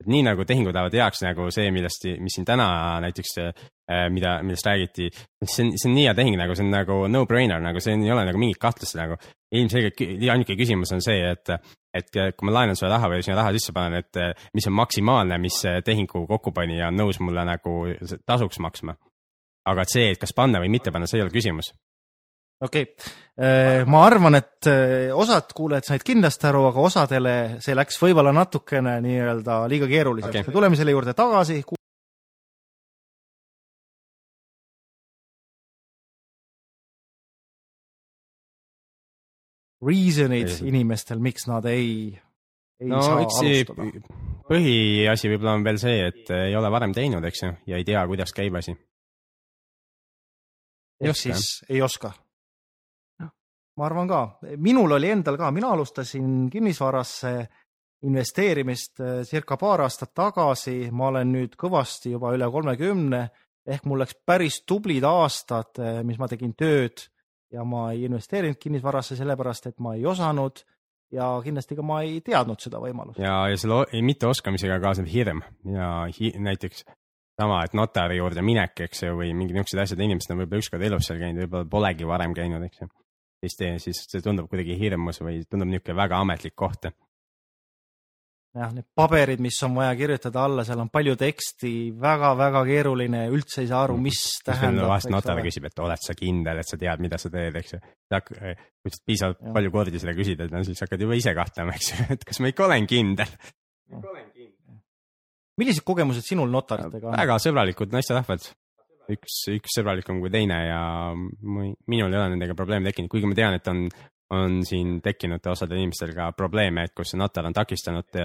et 0.00 0.08
nii 0.10 0.22
nagu 0.26 0.46
tehingud 0.48 0.74
lähevad 0.74 0.96
heaks, 0.98 1.22
nagu 1.26 1.48
see, 1.54 1.68
millest, 1.74 2.06
mis 2.22 2.36
siin 2.36 2.46
täna 2.48 2.66
näiteks, 3.04 3.36
äh, 3.42 4.08
mida, 4.14 4.38
millest 4.46 4.66
räägiti, 4.66 5.10
see 5.44 5.66
on, 5.66 5.70
see 5.76 5.90
on 5.90 5.94
nii 5.98 6.08
hea 6.08 6.16
tehing 6.18 6.38
nagu, 6.40 6.56
see 6.58 6.66
on 6.66 6.72
nagu 6.74 6.98
no-brainer, 7.12 7.62
nagu 7.62 7.82
see 7.82 7.94
ei 7.98 8.10
ole 8.14 8.26
nagu 8.28 8.40
mingit 8.40 8.60
kahtlust 8.62 8.98
nagu. 8.98 9.20
ilmselgelt 9.52 10.00
ainuke 10.32 10.56
küsimus 10.56 10.94
on 10.96 11.02
see, 11.04 11.18
et, 11.28 11.50
et 11.92 12.08
kui 12.38 12.48
ma 12.48 12.54
laenan 12.56 12.78
sulle 12.78 12.94
raha 12.94 13.10
või 13.12 13.20
sinna 13.20 13.36
raha 13.42 13.52
sisse 13.52 13.74
panen, 13.76 14.00
et 14.00 14.40
mis 14.56 14.66
on 14.70 14.72
maksimaalne, 14.78 15.36
mis 15.38 15.58
tehingu 15.84 16.24
kokkupanija 16.30 16.88
on 16.88 16.96
nõus 17.02 17.20
mulle 17.20 17.44
nagu 17.44 17.74
tasuks 18.24 18.62
maksma. 18.64 18.96
aga 19.68 19.84
et 19.84 19.92
see, 19.92 20.10
et 20.14 20.18
kas 20.18 20.32
panna 20.32 20.58
või 20.58 20.72
mitte 20.72 20.90
panna, 20.90 21.06
see 21.06 21.20
ei 21.20 21.26
ole 21.26 21.34
küsimus 21.34 21.74
okei 22.62 22.82
okay., 22.82 23.12
äh, 23.36 23.84
ma 23.86 24.04
arvan, 24.06 24.38
et 24.38 24.70
äh, 24.70 25.10
osad 25.14 25.52
kuulajad 25.56 25.90
said 25.90 26.06
kindlasti 26.06 26.48
aru, 26.50 26.66
aga 26.70 26.86
osadele 26.88 27.36
see 27.64 27.76
läks 27.76 27.98
võib-olla 28.02 28.34
natukene 28.36 28.98
nii-öelda 29.04 29.62
liiga 29.72 29.90
keeruliseks 29.90 30.34
okay., 30.42 30.50
me 30.50 30.58
tuleme 30.58 30.78
selle 30.78 30.94
juurde 30.94 31.16
tagasi. 31.18 31.62
Reason'id 39.82 40.60
inimestel, 40.62 41.18
miks 41.18 41.48
nad 41.50 41.64
ei, 41.66 42.12
ei 42.78 42.86
no, 42.86 43.00
saa 43.02 43.16
alustada. 43.18 43.88
põhiasi 44.46 45.32
võib-olla 45.32 45.56
on 45.58 45.66
veel 45.66 45.80
see, 45.82 45.96
et 46.12 46.30
ei 46.36 46.54
ole 46.54 46.70
varem 46.70 46.94
teinud, 46.94 47.26
eks 47.26 47.42
ju, 47.42 47.50
ja 47.66 47.80
ei 47.82 47.88
tea, 47.88 48.04
kuidas 48.06 48.30
käib 48.36 48.60
asi. 48.62 48.76
ehk 51.02 51.18
siis 51.18 51.64
ei 51.66 51.82
oska 51.82 52.12
ma 53.76 53.86
arvan 53.88 54.08
ka, 54.08 54.22
minul 54.60 54.98
oli 54.98 55.10
endal 55.12 55.38
ka, 55.40 55.50
mina 55.54 55.72
alustasin 55.72 56.48
kinnisvarasse 56.52 57.32
investeerimist 58.02 59.00
eh, 59.00 59.22
circa 59.28 59.56
paar 59.60 59.84
aastat 59.86 60.12
tagasi, 60.14 60.90
ma 60.90 61.08
olen 61.12 61.32
nüüd 61.36 61.56
kõvasti 61.58 62.14
juba 62.16 62.34
üle 62.36 62.48
kolmekümne. 62.50 63.22
Ehk 63.62 63.84
mul 63.86 64.02
läks 64.02 64.16
päris 64.26 64.62
tublid 64.66 65.04
aastad, 65.06 65.78
eh, 65.78 66.00
mis 66.06 66.18
ma 66.18 66.28
tegin 66.30 66.56
tööd. 66.58 67.06
Ja 67.52 67.66
ma 67.68 67.90
ei 67.92 68.06
investeerinud 68.08 68.56
kinnisvarasse 68.56 69.16
sellepärast, 69.18 69.68
et 69.68 69.82
ma 69.84 69.92
ei 69.94 70.06
osanud. 70.08 70.64
Ja 71.12 71.26
kindlasti 71.44 71.76
ka 71.76 71.84
ma 71.84 71.98
ei 72.00 72.22
teadnud 72.24 72.62
seda 72.64 72.80
võimalust. 72.80 73.20
ja, 73.20 73.42
ja 73.52 73.58
selle 73.60 73.84
mitteoskamisega 74.08 74.78
kaasneb 74.80 75.10
hirm. 75.12 75.42
Ja 75.68 76.08
hi 76.08 76.32
näiteks 76.40 76.86
sama, 77.36 77.60
et 77.66 77.76
notari 77.76 78.16
juurde 78.16 78.40
minek, 78.42 78.80
eks 78.88 79.04
ju, 79.04 79.12
või 79.20 79.34
mingid 79.36 79.58
niisugused 79.58 79.84
asjad, 79.84 80.00
inimesed 80.00 80.32
on 80.32 80.40
võib-olla 80.40 80.64
ükskord 80.64 80.88
elus 80.88 81.10
seal 81.10 81.20
käinud, 81.20 81.44
võib-olla 81.44 81.68
polegi 81.76 82.08
varem 82.08 82.32
käinud, 82.36 82.64
eks 82.64 82.80
ju 82.80 82.88
siis 83.42 83.56
teen, 83.58 83.80
siis 83.82 84.04
see 84.08 84.22
tundub 84.24 84.50
kuidagi 84.50 84.76
hirmus 84.78 85.22
või 85.22 85.42
tundub 85.50 85.70
niisugune 85.70 85.98
väga 85.98 86.20
ametlik 86.22 86.54
koht. 86.58 86.86
jah, 88.52 88.68
need 88.76 88.84
paberid, 88.94 89.40
mis 89.40 89.56
on 89.64 89.74
vaja 89.78 89.94
kirjutada 89.96 90.44
alla, 90.44 90.64
seal 90.68 90.82
on 90.82 90.90
palju 90.92 91.16
teksti 91.18 91.72
väga,, 91.96 92.34
väga-väga 92.36 92.62
keeruline, 92.68 93.24
üldse 93.32 93.64
ei 93.64 93.70
saa 93.70 93.82
aru, 93.86 93.96
mis 94.02 94.20
tähendab. 94.46 94.90
vahest 94.92 95.10
notar 95.12 95.40
küsib, 95.44 95.66
et 95.70 95.82
oled 95.82 96.04
sa 96.04 96.16
kindel, 96.18 96.60
et 96.62 96.68
sa 96.68 96.78
tead, 96.80 97.04
mida 97.04 97.18
sa 97.18 97.32
teed, 97.32 97.58
eks 97.62 97.76
ju. 97.76 97.82
kui 98.12 98.94
sa 98.94 99.04
piisavalt 99.08 99.40
ja. 99.40 99.54
palju 99.56 99.74
kordi 99.74 100.02
seda 100.02 100.16
küsid, 100.18 100.44
et 100.44 100.54
no 100.54 100.62
siis 100.68 100.84
hakkad 100.84 101.06
juba 101.06 101.18
ise 101.18 101.34
kahtlema, 101.38 101.78
eks 101.78 101.92
ju, 101.94 102.08
et 102.16 102.26
kas 102.28 102.42
ma 102.44 102.52
ikka 102.52 102.68
olen 102.68 102.88
kindel. 102.90 103.38
millised 105.58 105.84
kogemused 105.84 106.24
sinul 106.24 106.52
notaritega 106.52 107.10
on? 107.10 107.16
väga 107.16 107.40
sõbralikud 107.42 107.92
naisterahvad 107.92 108.52
üks, 109.10 109.42
üks 109.52 109.76
sõbralikum 109.78 110.20
kui 110.22 110.30
teine 110.32 110.58
ja 110.66 110.80
minul 111.16 112.12
ei 112.12 112.18
ole 112.18 112.32
nendega 112.34 112.56
probleeme 112.58 112.90
tekkinud, 112.90 113.10
kuigi 113.12 113.28
ma 113.28 113.38
tean, 113.38 113.56
et 113.58 113.70
on, 113.72 113.84
on 114.34 114.60
siin 114.66 114.98
tekkinud 115.04 115.46
osadel 115.52 115.82
inimestel 115.82 116.14
ka 116.16 116.30
probleeme, 116.36 116.86
et 116.86 116.94
kus 116.96 117.14
notar 117.18 117.48
on 117.48 117.56
takistanud 117.56 118.18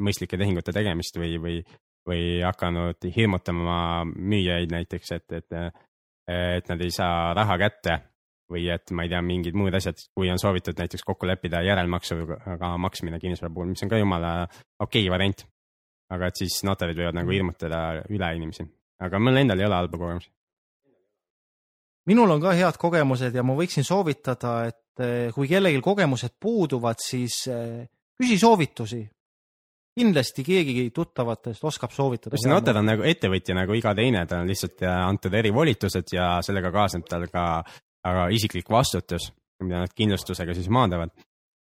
mõistlike 0.00 0.38
tehingute 0.40 0.74
tegemist 0.74 1.18
või, 1.20 1.34
või, 1.42 1.56
või 2.08 2.24
hakanud 2.44 3.10
hirmutama 3.16 3.80
müüjaid 4.08 4.72
näiteks, 4.72 5.12
et, 5.18 5.40
et, 5.40 5.58
et 6.30 6.72
nad 6.72 6.86
ei 6.86 6.94
saa 6.94 7.34
raha 7.36 7.58
kätte 7.60 8.00
või 8.50 8.64
et 8.72 8.90
ma 8.96 9.04
ei 9.06 9.12
tea, 9.12 9.20
mingid 9.22 9.54
muud 9.54 9.74
asjad, 9.78 10.00
kui 10.16 10.30
on 10.32 10.40
soovitud 10.42 10.78
näiteks 10.80 11.06
kokku 11.06 11.28
leppida 11.28 11.60
järelmaksuga 11.62 12.72
maksmine 12.82 13.20
kinnisvara 13.22 13.52
puhul, 13.54 13.70
mis 13.70 13.86
on 13.86 13.92
ka 13.92 14.00
jumala 14.00 14.34
okei 14.82 15.06
okay 15.06 15.12
variant. 15.12 15.46
aga 16.10 16.26
et 16.26 16.40
siis 16.40 16.64
notarid 16.66 16.98
võivad 16.98 17.14
nagu 17.14 17.30
hirmutada 17.30 18.02
üle 18.10 18.32
inimesi 18.34 18.64
aga 19.00 19.20
mul 19.22 19.40
endal 19.40 19.60
ei 19.60 19.66
ole 19.68 19.78
halba 19.78 19.98
kogemusi. 19.98 20.30
minul 22.10 22.30
on 22.34 22.42
ka 22.42 22.52
head 22.56 22.78
kogemused 22.80 23.34
ja 23.34 23.44
ma 23.46 23.54
võiksin 23.58 23.86
soovitada, 23.86 24.54
et 24.70 25.04
eh, 25.04 25.30
kui 25.34 25.48
kellelgi 25.48 25.80
kogemused 25.84 26.36
puuduvad, 26.40 27.00
siis 27.02 27.46
eh, 27.48 27.86
küsi 28.20 28.38
soovitusi. 28.40 29.02
kindlasti 30.00 30.44
keegi 30.46 30.90
tuttavatest 30.94 31.64
oskab 31.64 31.90
soovitada. 31.92 32.36
just, 32.36 32.48
notar 32.48 32.78
on 32.80 32.88
nagu 32.88 33.02
ettevõtja 33.02 33.54
nagu 33.54 33.74
iga 33.74 33.94
teine, 33.94 34.24
tal 34.26 34.44
on 34.44 34.52
lihtsalt 34.52 34.82
eh, 34.82 34.94
antud 35.08 35.34
erivolitused 35.34 36.14
ja 36.16 36.38
sellega 36.42 36.72
kaasneb 36.72 37.08
tal 37.08 37.26
ka 37.32 37.64
väga 38.04 38.30
isiklik 38.32 38.70
vastutus, 38.70 39.32
mida 39.62 39.84
nad 39.84 39.92
kindlustusega 39.94 40.54
siis 40.56 40.68
maandavad. 40.72 41.10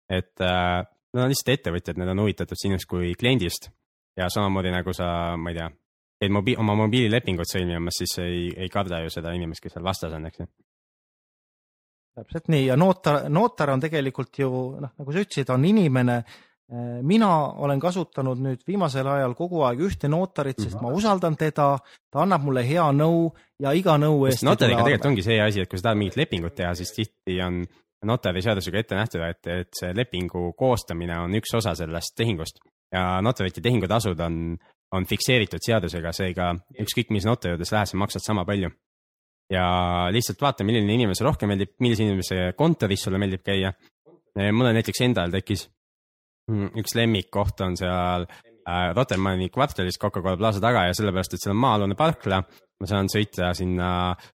et 0.09 0.41
nad 0.41 1.25
on 1.25 1.29
lihtsalt 1.29 1.51
ettevõtjad, 1.53 1.99
nad 2.01 2.09
on 2.09 2.23
huvitatud 2.23 2.57
sinust 2.57 2.89
kui 2.89 3.13
kliendist 3.19 3.69
ja 4.17 4.29
samamoodi 4.33 4.71
nagu 4.73 4.93
sa, 4.97 5.37
ma 5.37 5.51
ei 5.51 5.59
tea, 5.59 5.69
käid 6.21 6.33
mobi 6.35 6.57
oma 6.59 6.75
mobiililepingut 6.75 7.47
sõlmimas, 7.47 8.01
siis 8.03 8.19
ei, 8.25 8.49
ei 8.57 8.69
karda 8.69 9.03
ju 9.05 9.11
seda 9.15 9.33
inimest, 9.37 9.63
kes 9.63 9.77
seal 9.77 9.85
vastas 9.87 10.13
on, 10.17 10.27
eks 10.27 10.41
ju. 10.43 10.47
täpselt 12.19 12.49
nii 12.51 12.67
ja 12.67 12.77
notar, 12.77 13.29
notar 13.31 13.71
on 13.71 13.81
tegelikult 13.81 14.39
ju 14.43 14.51
noh, 14.83 14.93
nagu 14.99 15.15
sa 15.15 15.23
ütlesid, 15.23 15.51
on 15.55 15.65
inimene. 15.65 16.23
mina 17.03 17.29
olen 17.65 17.81
kasutanud 17.81 18.43
nüüd 18.45 18.61
viimasel 18.69 19.07
ajal 19.09 19.33
kogu 19.35 19.63
aeg 19.65 19.79
ühte 19.87 20.09
notarit, 20.13 20.59
sest 20.61 20.75
Mhm. 20.77 20.83
ma 20.85 20.91
usaldan 20.93 21.37
teda, 21.37 21.79
ta 22.13 22.21
annab 22.21 22.43
mulle 22.45 22.61
hea 22.69 22.85
nõu 22.93 23.31
ja 23.59 23.73
iga 23.73 23.95
nõu 23.97 24.27
eest. 24.29 24.43
notariga 24.45 24.83
tegelikult 24.85 25.07
ongi 25.07 25.23
see 25.23 25.41
asi, 25.41 25.61
et 25.63 25.69
kui 25.71 25.79
sa 25.79 25.83
tahad 25.89 25.97
mingit 25.97 26.17
lepingut 26.17 26.55
teha, 26.55 26.75
siis 26.75 26.93
tihti 26.93 27.41
on 27.41 27.65
notariseadusega 28.05 28.79
ette 28.79 28.95
nähtud, 28.95 29.21
et, 29.25 29.47
et 29.47 29.69
see 29.81 29.95
lepingu 29.95 30.53
koostamine 30.53 31.17
on 31.19 31.33
üks 31.41 31.55
osa 31.57 31.75
sellest 31.75 32.15
tehingust 32.17 32.61
ja 32.93 33.23
notarite 33.23 33.61
tehingutasud 33.65 34.21
on, 34.21 34.59
on 34.97 35.07
fikseeritud 35.09 35.63
seadusega, 35.65 36.13
seega 36.17 36.53
ükskõik 36.81 37.13
mis 37.15 37.27
notari 37.29 37.55
juures 37.55 37.73
lähed, 37.75 37.91
sa 37.91 38.01
maksad 38.01 38.25
sama 38.25 38.45
palju. 38.49 38.71
ja 39.53 39.65
lihtsalt 40.13 40.43
vaata, 40.45 40.65
milline 40.65 40.93
inimese 40.93 41.25
rohkem 41.25 41.49
meeldib, 41.49 41.71
millise 41.81 42.05
inimese 42.05 42.53
kontoris 42.57 43.07
sulle 43.07 43.19
meeldib 43.19 43.43
käia. 43.45 43.73
mulle 44.53 44.73
näiteks 44.77 45.01
endal 45.07 45.33
tekkis 45.33 45.69
mm, 46.51 46.77
üks 46.83 46.95
lemmikkoht 46.95 47.61
on 47.65 47.77
seal 47.77 48.27
äh, 48.29 48.91
Rotermanni 48.97 49.49
kvartalis 49.49 49.99
Coca-Cola 49.99 50.37
Plaza 50.37 50.61
taga 50.61 50.87
ja 50.87 50.95
sellepärast, 50.95 51.35
et 51.35 51.45
seal 51.45 51.57
on 51.57 51.63
maa-alune 51.65 51.97
parkla 51.97 52.43
ma 52.79 52.87
saan 52.87 53.09
sõita 53.11 53.53
sinna 53.59 53.89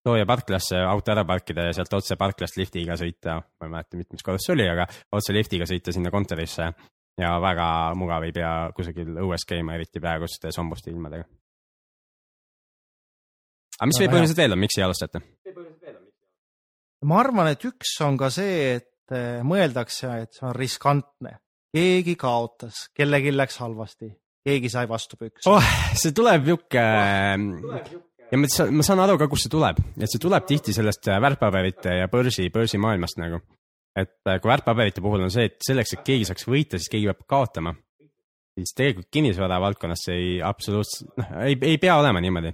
Tooja 0.04 0.26
parklasse, 0.26 0.80
auto 0.82 1.14
ära 1.14 1.26
parkida 1.28 1.68
ja 1.68 1.76
sealt 1.78 1.94
otse 1.94 2.18
parklast 2.18 2.58
liftiga 2.58 2.98
sõita, 2.98 3.38
ma 3.38 3.68
ei 3.68 3.76
mäleta, 3.76 4.00
mitmes 4.00 4.26
korrus 4.26 4.48
see 4.48 4.56
oli, 4.56 4.66
aga 4.70 4.88
otse 5.14 5.36
liftiga 5.36 5.68
sõita 5.70 5.94
sinna 5.94 6.12
kontorisse 6.14 6.72
ja 7.20 7.36
väga 7.44 7.68
mugav, 8.00 8.26
ei 8.28 8.34
pea 8.36 8.72
kusagil 8.76 9.20
õues 9.24 9.46
käima, 9.48 9.76
eriti 9.76 10.02
praeguste 10.04 10.52
sombuste 10.56 10.92
ilmadega. 10.94 11.26
aga 13.80 13.90
mis 13.90 14.00
Väga 14.00 14.06
veel 14.06 14.16
põhjused 14.16 14.42
veel 14.42 14.56
on, 14.56 14.62
miks 14.64 14.78
ei 14.78 14.86
alustate? 14.86 15.24
ma 17.10 17.20
arvan, 17.20 17.52
et 17.52 17.66
üks 17.66 17.96
on 18.06 18.18
ka 18.20 18.30
see, 18.34 18.76
et 18.78 19.16
eh, 19.16 19.42
mõeldakse, 19.48 20.12
et 20.26 20.38
see 20.38 20.48
on 20.48 20.56
riskantne. 20.56 21.40
keegi 21.72 22.16
kaotas, 22.20 22.88
kellelgi 22.94 23.32
läks 23.34 23.58
halvasti, 23.64 24.12
keegi 24.46 24.70
sai 24.70 24.88
vastu 24.90 25.18
pükse 25.18 25.50
oh,. 25.50 25.74
see 25.96 26.12
tuleb 26.16 26.48
niuke 26.48 26.86
ja 28.32 28.40
ma 28.40 28.50
saan, 28.52 28.76
ma 28.76 28.86
saan 28.86 29.02
aru 29.04 29.18
ka, 29.20 29.28
kust 29.32 29.48
see 29.48 29.54
tuleb, 29.54 29.80
et 29.98 30.12
see 30.12 30.22
tuleb 30.22 30.46
tihti 30.48 30.76
sellest 30.76 31.10
väärtpaberite 31.12 31.98
ja 32.02 32.08
börsi, 32.12 32.50
börsimaailmast 32.54 33.20
nagu. 33.22 33.42
Et 33.98 34.28
äh, 34.28 34.40
kui 34.42 34.52
väärtpaberite 34.52 35.04
puhul 35.04 35.26
on 35.26 35.32
see, 35.34 35.50
et 35.50 35.58
selleks, 35.66 35.96
et 35.98 36.04
keegi 36.08 36.28
saaks 36.30 36.48
võita, 36.48 36.80
siis 36.80 36.92
keegi 36.92 37.10
peab 37.12 37.26
kaotama. 37.30 37.76
siis 38.58 38.76
tegelikult 38.76 39.08
kinnisvara 39.12 39.62
valdkonnas 39.64 40.06
see 40.08 40.18
ei 40.20 40.32
absoluutselt, 40.44 41.14
noh, 41.18 41.34
ei, 41.48 41.58
ei 41.62 41.78
pea 41.82 41.98
olema 42.00 42.22
niimoodi. 42.24 42.54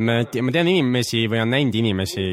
ma, 0.00 0.20
ma 0.22 0.54
tean 0.54 0.68
inimesi 0.68 1.26
või 1.26 1.42
olen 1.42 1.56
näinud 1.56 1.80
inimesi 1.80 2.26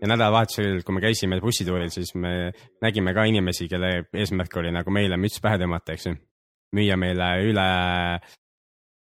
ja 0.00 0.08
nädalavahetusel, 0.10 0.82
kui 0.84 0.96
me 0.96 1.02
käisime 1.04 1.40
bussituuril, 1.40 1.90
siis 1.94 2.14
me 2.14 2.52
nägime 2.84 3.14
ka 3.16 3.24
inimesi, 3.28 3.68
kelle 3.70 4.06
eesmärk 4.12 4.56
oli 4.60 4.72
nagu 4.74 4.92
meile 4.94 5.18
müts 5.20 5.40
pähe 5.42 5.58
tõmmata, 5.62 5.96
eks 5.96 6.08
ju. 6.10 6.16
müüa 6.74 6.96
meile 6.98 7.28
üle 7.46 7.68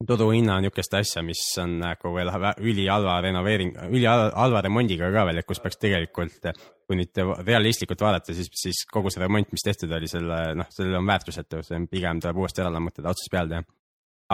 turuhinna 0.06 0.56
niisugust 0.62 0.94
asja, 0.98 1.22
mis 1.24 1.40
on 1.62 1.78
nagu 1.80 2.12
veel 2.14 2.30
ülihalva 2.62 3.18
renoveering, 3.24 3.76
ülihalva 3.94 4.62
remondiga 4.64 5.10
ka 5.12 5.24
veel, 5.28 5.40
et 5.40 5.48
kus 5.48 5.60
peaks 5.62 5.80
tegelikult, 5.82 6.48
kui 6.84 6.98
nüüd 6.98 7.20
realistlikult 7.46 8.02
vaadata, 8.04 8.34
siis, 8.36 8.50
siis 8.60 8.82
kogu 8.90 9.12
see 9.12 9.22
remont, 9.22 9.50
mis 9.54 9.64
tehtud 9.64 9.92
oli, 9.96 10.10
selle 10.10 10.40
noh, 10.58 10.68
sellel 10.74 10.98
on 11.00 11.08
väärtusetu, 11.08 11.62
see 11.64 11.78
on 11.78 11.88
pigem 11.92 12.20
tuleb 12.22 12.42
uuesti 12.42 12.64
ära 12.64 12.72
lammutada, 12.74 13.14
otsast 13.14 13.32
peale 13.32 13.52
teha. 13.52 13.64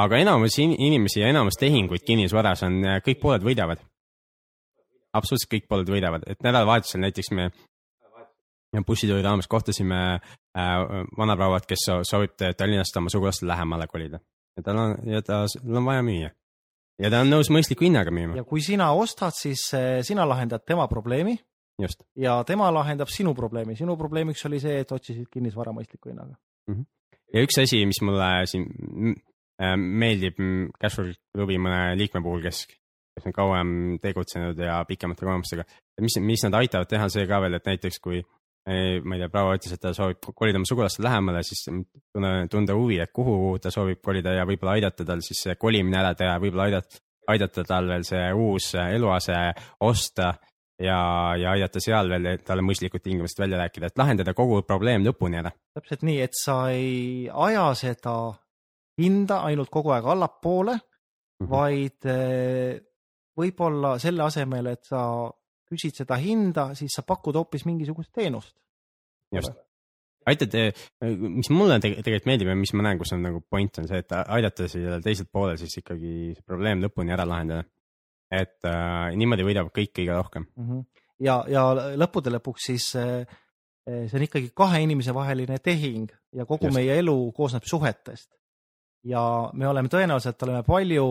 aga 0.01 0.19
enamus 0.23 0.59
in- 0.63 0.77
inimesi 0.79 1.21
ja 1.21 1.29
enamus 1.29 1.59
tehinguid 1.61 2.05
kinnisvaras 2.07 2.63
on, 2.67 2.81
kõik 3.07 3.21
pooled 3.23 3.47
võidavad. 3.47 3.83
absoluutselt 5.13 5.51
kõik 5.51 5.69
pooled 5.69 5.89
võidavad, 5.91 6.23
et 6.27 6.43
nädalavahetusel 6.43 7.01
näiteks 7.01 7.31
me 7.35 7.51
bussituuri 8.87 9.23
raames 9.23 9.49
kohtasime 9.51 9.99
äh, 10.15 10.77
vanaprouad, 11.19 11.67
kes 11.67 11.87
so- 11.87 12.05
soovib 12.05 12.37
Tallinnast 12.39 12.97
oma 12.97 13.11
sugulastele 13.11 13.51
lähemale 13.51 13.87
kolida 13.87 14.21
ja 14.61 14.67
tal 14.69 14.83
on, 14.85 14.97
ja 15.09 15.23
ta, 15.25 15.43
tal 15.57 15.81
on 15.81 15.89
vaja 15.89 16.05
müüa. 16.07 16.31
ja 17.01 17.11
ta 17.13 17.23
on 17.25 17.33
nõus 17.33 17.51
mõistliku 17.53 17.87
hinnaga 17.89 18.13
müüma, 18.15 18.37
ja 18.39 18.45
kui 18.47 18.63
sina 18.65 18.93
ostad, 18.97 19.35
siis 19.37 19.65
eh, 19.77 20.01
sina 20.07 20.29
lahendad 20.29 20.67
tema 20.69 20.87
probleemi 20.91 21.39
ja 22.17 22.41
tema 22.45 22.71
lahendab 22.75 23.09
sinu 23.09 23.35
probleemi. 23.35 23.77
sinu 23.77 23.97
probleemiks 23.97 24.45
oli 24.47 24.61
see, 24.61 24.81
et 24.85 24.93
otsisid 24.93 25.29
kinnisvara 25.33 25.73
mõistliku 25.77 26.13
hinnaga. 26.13 26.37
ja 27.33 27.45
üks 27.47 27.61
asi, 27.63 27.85
mis 27.87 28.01
mulle 28.05 28.29
siin 28.51 28.67
mm, 28.69 29.15
äh, 29.63 29.77
meeldib 29.77 30.39
mm, 30.39 30.75
Cashflow 30.81 31.15
klubi 31.35 31.59
mõne 31.63 31.97
liikme 31.99 32.23
puhul, 32.25 32.43
kes, 32.45 32.67
kes 32.69 33.31
on 33.31 33.37
kauem 33.37 33.73
tegutsenud 34.03 34.59
ja 34.59 34.83
pikemate 34.89 35.25
kogemustega, 35.25 35.65
mis, 36.05 36.19
mis 36.21 36.45
nad 36.47 36.61
aitavad 36.61 36.91
teha, 36.91 37.09
see 37.13 37.27
ka 37.31 37.41
veel, 37.43 37.57
et 37.59 37.73
näiteks 37.73 38.01
kui 38.03 38.23
ma 39.05 39.17
ei 39.17 39.21
tea, 39.23 39.29
proua 39.33 39.57
ütles, 39.59 39.73
et 39.75 39.81
ta 39.83 39.93
soovib 39.97 40.31
kolida 40.35 40.61
oma 40.61 40.69
sugulastele 40.69 41.09
lähemale, 41.09 41.43
siis 41.47 41.65
tunne, 41.69 42.33
tunda 42.53 42.77
huvi, 42.79 42.99
et 43.03 43.13
kuhu 43.17 43.57
ta 43.63 43.73
soovib 43.75 44.03
kolida 44.05 44.35
ja 44.37 44.45
võib-olla 44.49 44.77
aidata 44.79 45.07
tal 45.09 45.23
siis 45.27 45.43
see 45.47 45.57
kolimine 45.61 45.99
ära 46.03 46.15
teha, 46.19 46.37
võib-olla 46.43 46.69
aidata, 46.69 47.01
aidata 47.35 47.65
tal 47.69 47.89
veel 47.91 48.05
see 48.09 48.27
uus 48.35 48.71
eluase 48.83 49.39
osta 49.87 50.35
ja, 50.81 51.01
ja 51.41 51.55
aidata 51.57 51.81
seal 51.83 52.09
veel 52.13 52.45
talle 52.47 52.63
mõistlikud 52.67 53.03
tingimused 53.05 53.41
välja 53.43 53.59
rääkida, 53.65 53.91
et 53.91 53.99
lahendada 53.99 54.35
kogu 54.35 54.63
probleem 54.69 55.05
lõpuni 55.07 55.41
ära. 55.43 55.51
täpselt 55.75 56.03
nii, 56.07 56.21
et 56.27 56.39
sa 56.39 56.61
ei 56.75 57.29
aja 57.33 57.71
seda 57.75 58.15
hinda 59.01 59.43
ainult 59.49 59.71
kogu 59.73 59.93
aeg 59.97 60.07
allapoole, 60.07 60.79
Mhm. 61.41 61.49
vaid 61.49 62.05
eh, 62.05 62.81
võib-olla 63.39 63.95
selle 63.99 64.27
asemel, 64.27 64.67
et 64.75 64.85
sa 64.85 65.31
küsid 65.71 65.97
seda 66.03 66.19
hinda, 66.21 66.71
siis 66.79 66.95
sa 66.97 67.05
pakud 67.07 67.37
hoopis 67.39 67.67
mingisugust 67.69 68.13
teenust. 68.13 68.57
just. 69.35 69.53
aitad, 70.27 70.55
mis 71.19 71.49
mulle 71.51 71.79
tege- 71.81 72.03
tegelikult 72.05 72.27
meeldib 72.29 72.51
ja 72.53 72.55
mis 72.59 72.73
ma 72.77 72.85
näen, 72.87 72.99
kus 73.01 73.13
on 73.17 73.23
nagu 73.25 73.41
point 73.51 73.79
on 73.81 73.87
see, 73.89 73.99
et 74.03 74.13
aidata 74.21 74.69
sellel 74.69 75.03
teisel 75.03 75.27
poolel 75.33 75.57
siis 75.59 75.79
ikkagi 75.81 76.15
see 76.37 76.47
probleem 76.47 76.83
lõpuni 76.85 77.15
ära 77.15 77.25
lahendada. 77.29 77.65
et 78.31 78.63
äh, 78.69 79.11
niimoodi 79.19 79.43
võidavad 79.43 79.73
kõik 79.75 79.95
kõige 79.97 80.15
rohkem. 80.15 80.45
Mhm. 80.57 80.83
ja, 81.27 81.41
ja 81.51 81.65
lõppude 81.99 82.31
lõpuks 82.37 82.69
siis 82.71 82.95
eh, 82.95 83.25
eh, 83.87 84.05
see 84.07 84.19
on 84.21 84.27
ikkagi 84.29 84.53
kahe 84.55 84.83
inimese 84.85 85.15
vaheline 85.15 85.59
tehing 85.59 86.13
ja 86.33 86.47
kogu 86.47 86.69
Just. 86.69 86.77
Meie 86.77 86.99
elu 87.01 87.17
koosneb 87.33 87.67
suhetest. 87.67 88.31
ja 89.05 89.51
me 89.55 89.67
oleme 89.67 89.89
tõenäoliselt 89.89 90.43
oleme 90.47 90.63
palju, 90.63 91.07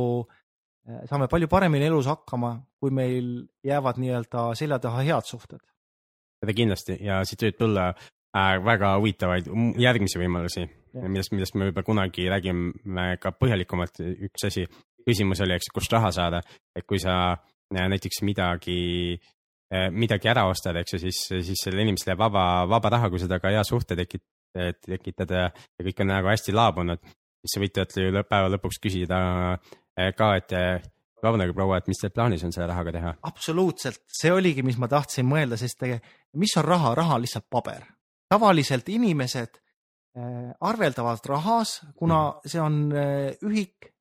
saame 1.09 1.27
palju 1.31 1.49
paremini 1.51 1.89
elus 1.89 2.07
hakkama, 2.09 2.53
kui 2.79 2.93
meil 2.95 3.27
jäävad 3.65 3.99
nii-öelda 4.01 4.49
selja 4.57 4.79
taha 4.83 5.03
head 5.05 5.27
suhted. 5.27 5.61
seda 6.39 6.55
kindlasti 6.55 6.97
ja 7.03 7.19
siit 7.27 7.43
võib 7.43 7.57
tulla 7.59 7.89
äh, 7.91 8.53
väga 8.63 8.93
huvitavaid 8.97 9.49
järgmisi 9.81 10.21
võimalusi, 10.21 10.63
millest, 11.01 11.33
millest 11.35 11.57
me 11.57 11.67
võib-olla 11.67 11.85
kunagi 11.85 12.29
räägime 12.31 13.09
ka 13.19 13.33
põhjalikumalt. 13.35 13.99
üks 14.29 14.47
asi, 14.47 14.65
küsimus 15.05 15.43
oli, 15.43 15.57
eks, 15.59 15.71
kust 15.73 15.93
raha 15.93 16.11
saada, 16.15 16.41
et 16.75 16.87
kui 16.87 17.01
sa 17.01 17.19
äh, 17.33 17.89
näiteks 17.91 18.23
midagi, 18.27 19.19
midagi 19.93 20.29
ära 20.31 20.47
ostad, 20.49 20.79
eks 20.79 20.95
ju, 20.95 20.99
siis, 21.03 21.17
siis 21.45 21.59
sellele 21.61 21.83
inimesele 21.85 22.15
jääb 22.15 22.23
vaba, 22.23 22.43
vaba 22.65 22.89
raha, 22.95 23.09
kui 23.13 23.19
seda 23.21 23.37
ka 23.37 23.51
hea 23.53 23.61
suhte 23.67 23.93
tekit-, 23.99 24.25
tekitada 24.85 25.49
ja 25.51 25.85
kõik 25.85 26.01
on 26.01 26.09
nagu 26.09 26.31
hästi 26.31 26.55
laabunud, 26.55 27.03
siis 27.43 27.53
sa 27.53 27.61
võid 27.61 27.75
temalt 27.75 27.97
ju 27.97 28.13
lõpp- 28.15 28.29
päeva 28.31 28.49
lõpuks 28.55 28.81
küsida 28.81 29.19
äh, 29.53 29.77
ka, 30.17 30.33
et 30.39 30.53
äh, 30.55 30.81
vabandage, 31.23 31.53
proua, 31.55 31.79
et 31.79 31.87
mis 31.91 31.99
teil 31.99 32.13
plaanis 32.15 32.43
on 32.47 32.53
selle 32.55 32.69
rahaga 32.71 32.93
teha? 32.95 33.13
absoluutselt, 33.29 34.03
see 34.19 34.31
oligi, 34.33 34.63
mis 34.65 34.79
ma 34.81 34.89
tahtsin 34.91 35.27
mõelda, 35.27 35.59
sest 35.59 35.79
tege- 35.81 36.01
mis 36.39 36.55
on 36.59 36.67
raha, 36.67 36.93
raha 36.97 37.17
on 37.17 37.25
lihtsalt 37.25 37.49
paber. 37.51 37.87
tavaliselt 38.29 38.89
inimesed 38.89 39.59
äh, 39.59 40.51
arveldavad 40.61 41.25
rahas, 41.33 41.79
kuna 41.95 42.21
see 42.45 42.61
on 42.61 42.81
ühik, 42.93 43.93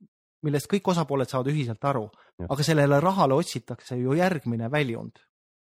millest 0.46 0.70
kõik 0.70 0.92
osapooled 0.92 1.30
saavad 1.30 1.50
ühiselt 1.50 1.84
aru, 1.84 2.04
aga 2.46 2.66
sellele 2.66 3.00
rahale 3.02 3.34
otsitakse 3.34 3.96
ju 3.98 4.14
järgmine 4.14 4.70
väljund. 4.70 5.18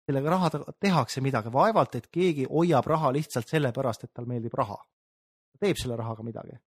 sellega 0.08 0.30
raha 0.30 0.50
tehakse 0.80 1.22
midagi, 1.22 1.52
vaevalt, 1.52 1.96
et 1.96 2.06
keegi 2.08 2.46
hoiab 2.48 2.86
raha 2.88 3.12
lihtsalt 3.12 3.50
sellepärast, 3.50 4.04
et 4.04 4.14
tal 4.14 4.26
meeldib 4.26 4.54
raha. 4.54 4.78
teeb 5.60 5.78
selle 5.78 5.96
rahaga 5.98 6.24
midagi. 6.24 6.60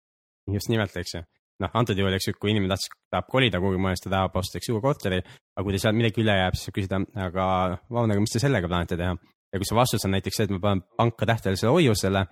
just 0.53 0.69
nimelt, 0.69 0.97
eks 0.97 1.15
ju. 1.15 1.23
noh, 1.63 1.73
antud 1.81 1.99
juhul, 1.99 2.15
eks 2.17 2.31
ju, 2.31 2.37
kui 2.39 2.53
inimene 2.53 2.75
tahtis, 2.75 2.93
tahab 3.13 3.29
kolida 3.31 3.61
kuhugi 3.63 3.81
mujale, 3.81 3.99
siis 3.99 4.07
ta 4.07 4.15
tahab 4.15 4.37
osta, 4.41 4.61
eks 4.61 4.69
ju, 4.71 4.77
uue 4.77 4.85
korteri, 4.85 5.19
aga 5.23 5.65
kui 5.67 5.75
tal 5.75 5.83
sealt 5.85 5.99
midagi 5.99 6.23
üle 6.23 6.37
jääb, 6.39 6.57
siis 6.57 6.69
saab 6.69 6.77
küsida, 6.79 7.01
aga 7.27 7.47
vabandage, 7.89 8.25
mis 8.25 8.35
te 8.35 8.43
sellega 8.45 8.71
plaanite 8.71 8.99
teha? 9.01 9.17
ja 9.49 9.57
kui 9.57 9.65
see 9.65 9.79
vastus 9.79 10.05
on 10.05 10.13
näiteks 10.13 10.37
see, 10.37 10.45
et 10.45 10.53
ma 10.53 10.61
panen 10.61 10.83
panka 11.01 11.27
tähtajalisele 11.31 11.71
hoiusele, 11.73 12.25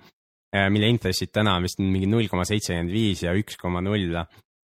mille 0.73 0.91
intressid 0.93 1.33
täna 1.33 1.55
on 1.57 1.65
vist 1.65 1.81
mingi 1.81 2.09
null 2.11 2.29
koma 2.29 2.45
seitsekümmend 2.49 2.93
viis 2.93 3.23
ja 3.25 3.33
üks 3.37 3.57
koma 3.61 3.81
null 3.85 4.13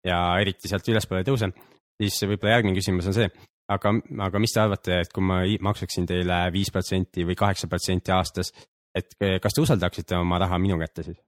ja 0.06 0.20
eriti 0.40 0.70
sealt 0.70 0.86
ülespoole 0.92 1.24
ei 1.24 1.26
tõuse, 1.26 1.50
siis 1.98 2.20
võib-olla 2.22 2.56
järgmine 2.56 2.78
küsimus 2.78 3.10
on 3.10 3.16
see, 3.16 3.26
aga, 3.72 3.92
aga 4.28 4.42
mis 4.42 4.54
te 4.54 4.62
arvate, 4.62 5.00
et 5.02 5.12
kui 5.14 5.26
ma 5.26 5.40
maksaksin 5.70 6.06
teile 6.08 6.44
viis 6.54 6.70
protsenti 6.74 7.26
või 7.26 7.38
kaheksa 7.38 7.70
protsenti 7.70 8.14
aastas, 8.14 8.52
et 8.96 9.18
kas 9.42 9.56
te 9.56 9.64
usaldaksite 9.64 10.18
oma 10.18 10.38
raha 10.42 10.58
minu 10.62 10.78
kätte 10.80 11.06
siis? 11.06 11.18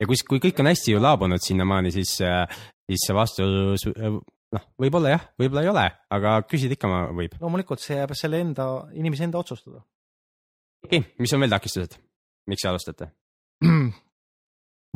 Ja 0.00 0.08
kui, 0.08 0.18
kui 0.28 0.42
kõik 0.48 0.62
on 0.62 0.70
hästi 0.70 0.94
ju 0.94 1.02
laabunud 1.02 1.42
sinnamaani, 1.42 1.92
siis, 1.94 2.16
siis 2.18 3.04
see 3.06 3.16
vastus, 3.16 3.86
noh, 3.96 4.64
võib-olla 4.80 5.14
jah, 5.14 5.28
võib-olla 5.40 5.64
ei 5.64 5.70
ole, 5.72 5.84
aga 6.16 6.38
küsida 6.48 6.76
ikka 6.76 6.90
võib. 7.16 7.36
loomulikult 7.42 7.82
see 7.82 7.98
jääb 7.98 8.14
selle 8.18 8.42
enda, 8.44 8.68
inimese 8.96 9.26
enda 9.26 9.40
otsustada. 9.42 9.82
okei 10.86 11.02
okay,, 11.02 11.14
mis 11.22 11.34
on 11.36 11.44
veel 11.44 11.54
takistused? 11.56 11.98
miks 12.50 12.64
te 12.64 12.70
alustate? 12.70 13.10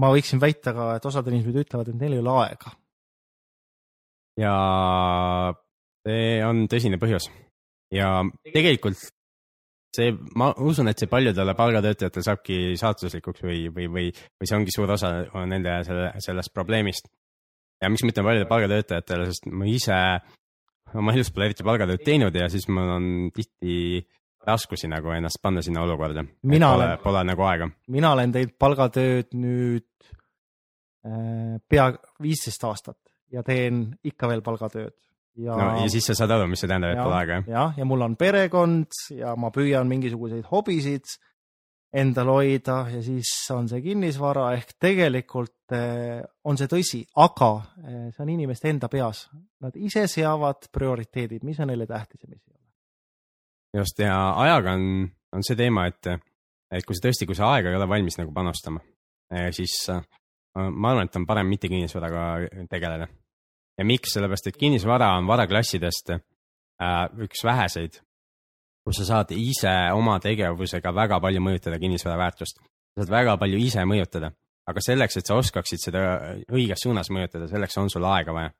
ma 0.00 0.12
võiksin 0.14 0.42
väita 0.42 0.75
ka, 0.76 0.92
et 0.99 1.09
osad 1.09 1.28
inimesed 1.33 1.64
ütlevad, 1.64 1.92
et 1.92 2.00
neil 2.00 2.19
ei 2.19 2.25
ole 2.25 2.37
aega. 2.45 2.75
ja 4.40 4.57
see 6.07 6.37
on 6.47 6.66
tõsine 6.71 7.00
põhjus 7.00 7.28
ja 7.95 8.21
tegelikult 8.52 9.00
see, 9.97 10.12
ma 10.38 10.50
usun, 10.62 10.90
et 10.90 11.00
see 11.00 11.11
paljudele 11.11 11.54
palgatöötajatele 11.59 12.26
saabki 12.26 12.59
saatuslikuks 12.80 13.42
või, 13.47 13.64
või, 13.75 13.88
või, 13.90 14.12
või 14.12 14.50
see 14.50 14.59
ongi 14.59 14.75
suur 14.75 14.92
osa 14.97 15.12
on 15.38 15.50
nende 15.50 15.80
selle, 15.87 16.12
sellest 16.23 16.54
probleemist. 16.54 17.11
ja 17.82 17.90
miks 17.90 18.04
ma 18.04 18.12
ütlen 18.12 18.28
paljudele 18.28 18.50
palgatöötajatele, 18.50 19.26
sest 19.30 19.50
ma 19.50 19.68
ise 19.70 19.99
oma 20.99 21.14
elus 21.14 21.30
pole 21.35 21.50
eriti 21.50 21.66
palgatööd 21.66 22.02
teinud 22.06 22.35
ja 22.35 22.49
siis 22.52 22.66
mul 22.70 22.94
on 22.97 23.04
tihti 23.35 24.00
raskusi 24.47 24.88
nagu 24.88 25.12
ennast 25.12 25.40
panna 25.42 25.62
sinna 25.62 25.82
olukorda. 25.85 26.25
Mina 26.49 26.73
pole 26.75 26.88
pole 27.02 27.25
nagu 27.28 27.47
aega. 27.47 27.68
mina 27.88 28.12
olen 28.16 28.32
teinud 28.32 28.56
palgatööd 28.59 29.37
nüüd 29.37 29.87
äh, 31.06 31.59
pea 31.68 31.90
viisteist 32.23 32.64
aastat 32.64 32.99
ja 33.32 33.44
teen 33.47 33.87
ikka 34.04 34.30
veel 34.30 34.42
palgatööd. 34.42 34.97
Ja, 35.44 35.56
no 35.56 35.70
ja 35.82 35.88
siis 35.92 36.06
sa 36.11 36.16
saad 36.18 36.37
aru, 36.37 36.50
mis 36.50 36.62
see 36.62 36.70
tähendab, 36.70 36.99
pole 37.00 37.18
aega, 37.18 37.40
jah? 37.40 37.50
jah, 37.54 37.75
ja 37.80 37.88
mul 37.88 38.06
on 38.06 38.16
perekond 38.20 39.02
ja 39.16 39.35
ma 39.40 39.52
püüan 39.54 39.88
mingisuguseid 39.90 40.49
hobisid 40.50 41.16
endal 41.90 42.30
hoida 42.30 42.85
ja 42.92 43.00
siis 43.02 43.30
on 43.54 43.66
see 43.70 43.82
kinnisvara 43.82 44.52
ehk 44.54 44.76
tegelikult 44.78 45.75
eh, 45.75 46.20
on 46.47 46.59
see 46.59 46.70
tõsi, 46.70 47.00
aga 47.18 47.50
eh, 47.82 48.04
see 48.14 48.23
on 48.25 48.30
inimeste 48.37 48.70
enda 48.70 48.90
peas. 48.92 49.25
Nad 49.61 49.75
ise 49.76 50.06
seavad 50.09 50.70
prioriteedid, 50.73 51.42
mis 51.47 51.59
on 51.61 51.73
neile 51.73 51.88
tähtis 51.90 52.23
ja 52.23 52.30
mis 52.30 52.40
ei 52.47 52.54
ole. 52.54 53.82
just 53.82 53.99
ja 54.02 54.20
ajaga 54.44 54.76
on, 54.78 55.11
on 55.35 55.47
see 55.47 55.59
teema, 55.59 55.88
et, 55.90 56.14
et 56.70 56.87
kui 56.87 56.97
sa 56.97 57.09
tõesti, 57.09 57.26
kui 57.26 57.38
sa 57.38 57.50
aega 57.56 57.73
ei 57.73 57.80
ole 57.80 57.90
valmis 57.90 58.18
nagu 58.23 58.32
panustama, 58.35 58.80
siis 59.56 59.75
äh, 59.90 60.00
ma 60.54 60.92
arvan, 60.92 61.11
et 61.11 61.18
on 61.18 61.26
parem 61.26 61.50
mitte 61.50 61.68
kinnisvaraga 61.70 62.30
tegeleda. 62.70 63.09
Ja 63.80 63.87
miks, 63.88 64.12
sellepärast 64.14 64.50
et 64.50 64.60
kinnisvara 64.60 65.14
on 65.16 65.28
varaklassidest 65.30 66.12
äh, 66.12 66.20
üks 67.25 67.44
väheseid, 67.46 68.00
kus 68.84 69.00
sa 69.00 69.06
saad 69.08 69.32
ise 69.37 69.72
oma 69.96 70.18
tegevusega 70.22 70.92
väga 70.94 71.20
palju 71.22 71.42
mõjutada 71.44 71.80
kinnisvara 71.80 72.18
väärtust. 72.20 72.60
sa 72.60 73.04
saad 73.04 73.14
väga 73.14 73.37
palju 73.40 73.60
ise 73.60 73.84
mõjutada, 73.88 74.32
aga 74.68 74.82
selleks, 74.84 75.16
et 75.16 75.30
sa 75.30 75.38
oskaksid 75.40 75.82
seda 75.82 76.02
õiges 76.52 76.84
suunas 76.84 77.10
mõjutada, 77.10 77.49
selleks 77.49 77.78
on 77.80 77.90
sul 77.92 78.04
aega 78.04 78.34
vaja. 78.37 78.52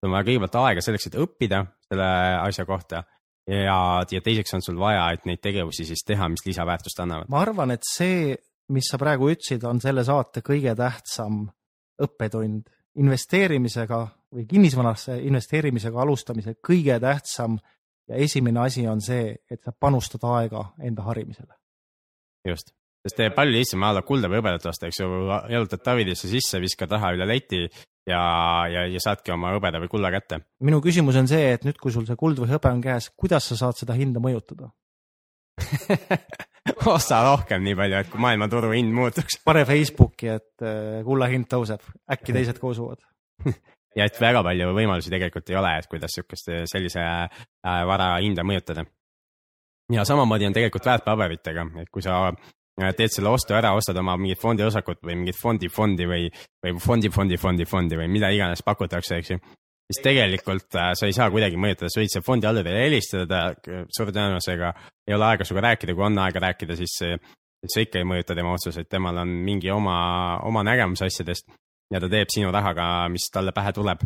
sul 0.00 0.08
on 0.08 0.16
vaja 0.16 0.28
kõigepealt 0.30 0.58
aega 0.62 0.84
selleks, 0.84 1.06
et 1.10 1.20
õppida 1.20 1.66
selle 1.90 2.08
asja 2.40 2.64
kohta 2.64 3.04
ja, 3.46 3.78
ja 4.10 4.20
teiseks 4.24 4.54
on 4.56 4.64
sul 4.64 4.80
vaja, 4.80 5.10
et 5.12 5.26
neid 5.28 5.42
tegevusi 5.44 5.84
siis 5.88 6.04
teha, 6.06 6.28
mis 6.32 6.44
lisaväärtust 6.46 7.00
annavad. 7.04 7.28
ma 7.28 7.42
arvan, 7.44 7.76
et 7.76 7.84
see, 7.88 8.34
mis 8.72 8.88
sa 8.90 8.98
praegu 8.98 9.30
ütlesid, 9.34 9.64
on 9.68 9.80
selle 9.84 10.04
saate 10.04 10.42
kõige 10.46 10.74
tähtsam 10.78 11.44
õppetund. 12.02 12.72
investeerimisega 12.96 14.06
või 14.36 14.46
kinnisvarasse 14.48 15.18
investeerimisega 15.26 16.00
alustamise 16.02 16.56
kõige 16.64 16.98
tähtsam 17.02 17.56
ja 18.08 18.20
esimene 18.22 18.62
asi 18.66 18.86
on 18.88 19.00
see, 19.02 19.34
et 19.50 19.62
sa 19.64 19.72
panustad 19.72 20.24
aega 20.28 20.62
enda 20.82 21.06
harimisele. 21.08 21.54
just, 22.46 22.70
sest 23.02 23.22
palju 23.34 23.56
lihtsam 23.56 23.82
olla 23.82 24.02
kulda 24.06 24.30
või 24.30 24.40
hõbedat 24.40 24.68
osta, 24.70 24.86
eks 24.86 25.00
ju, 25.00 25.10
jalutad 25.50 25.82
Tavidisse 25.82 26.30
sisse, 26.30 26.60
viskad 26.62 26.92
raha 26.94 27.12
üle 27.16 27.26
leti 27.26 27.64
ja, 27.66 28.22
ja, 28.70 28.86
ja 28.86 29.02
saadki 29.02 29.34
oma 29.34 29.54
hõbeda 29.56 29.80
või 29.82 29.90
kulla 29.90 30.12
kätte. 30.14 30.40
minu 30.62 30.80
küsimus 30.84 31.18
on 31.18 31.28
see, 31.30 31.52
et 31.56 31.66
nüüd, 31.66 31.80
kui 31.82 31.94
sul 31.94 32.06
see 32.06 32.18
kuld 32.18 32.38
või 32.42 32.52
hõbe 32.52 32.72
on 32.72 32.82
käes, 32.84 33.10
kuidas 33.16 33.48
sa 33.50 33.58
saad 33.64 33.80
seda 33.80 33.96
hinda 33.98 34.22
mõjutada? 34.22 34.70
osta 36.96 37.22
rohkem 37.24 37.62
nii 37.64 37.76
palju, 37.78 38.00
et 38.02 38.10
kui 38.12 38.22
maailmaturu 38.22 38.72
hind 38.74 38.94
muutuks 38.94 39.40
pane 39.46 39.64
Facebooki, 39.68 40.30
et 40.36 40.64
äh, 40.64 41.00
kulla 41.06 41.28
hind 41.30 41.48
tõuseb, 41.50 41.82
äkki 42.12 42.34
teised 42.36 42.60
ka 42.62 42.70
usuvad. 42.70 43.02
ja 43.96 44.06
et 44.06 44.20
väga 44.20 44.42
palju 44.44 44.74
võimalusi 44.76 45.12
tegelikult 45.12 45.50
ei 45.50 45.58
ole, 45.60 45.72
et 45.80 45.88
kuidas 45.90 46.14
sihukest 46.16 46.52
sellise 46.70 47.02
äh, 47.02 47.80
vara 47.88 48.14
hinda 48.20 48.44
mõjutada. 48.46 48.84
ja 49.92 50.04
samamoodi 50.04 50.46
on 50.46 50.56
tegelikult 50.56 50.86
väärtpaberitega, 50.86 51.66
et 51.82 51.90
kui 51.92 52.02
sa 52.04 52.18
äh, 52.28 52.92
teed 52.96 53.12
selle 53.14 53.32
ostu 53.32 53.54
ära, 53.56 53.72
ostad 53.76 53.96
oma 54.02 54.16
mingit 54.20 54.40
fondiosakut 54.42 55.02
või 55.02 55.20
mingit 55.22 55.38
fondi 55.40 55.68
fondi 55.68 56.08
või, 56.08 56.26
või 56.64 56.80
fondi 56.82 57.10
fondi 57.10 57.38
fondi 57.40 57.64
fondi 57.64 57.96
või 57.96 58.10
mida 58.12 58.30
iganes 58.34 58.62
pakutakse, 58.66 59.20
eks 59.20 59.30
ju. 59.30 59.40
siis 59.92 60.02
tegelikult 60.04 60.76
äh, 60.76 60.92
sa 60.98 61.06
ei 61.06 61.16
saa 61.16 61.30
kuidagi 61.30 61.56
mõjutada, 61.56 61.90
sa 61.92 62.02
võid 62.02 62.12
seal 62.12 62.26
fondi 62.26 62.50
haldurile 62.50 62.84
helistada, 62.84 63.46
suure 63.88 64.12
tõenäosusega 64.12 64.74
ei 65.08 65.16
ole 65.16 65.30
aega 65.30 65.44
sinuga 65.44 65.68
rääkida, 65.70 65.94
kui 65.94 66.04
on 66.04 66.18
aega 66.18 66.48
rääkida, 66.50 66.76
siis, 66.76 66.98
siis 67.00 67.72
sa 67.72 67.86
ikka 67.86 68.02
ei 68.02 68.08
mõjuta 68.08 68.36
tema 68.36 68.52
otsuseid, 68.52 68.90
temal 68.90 69.22
on 69.24 69.38
mingi 69.46 69.70
oma, 69.72 69.96
oma 70.44 70.66
nägemus 70.66 71.06
asjadest 71.06 71.48
ja 71.90 72.00
ta 72.00 72.08
teeb 72.10 72.30
sinu 72.32 72.50
rahaga, 72.52 73.08
mis 73.12 73.28
talle 73.32 73.52
pähe 73.56 73.72
tuleb. 73.72 74.04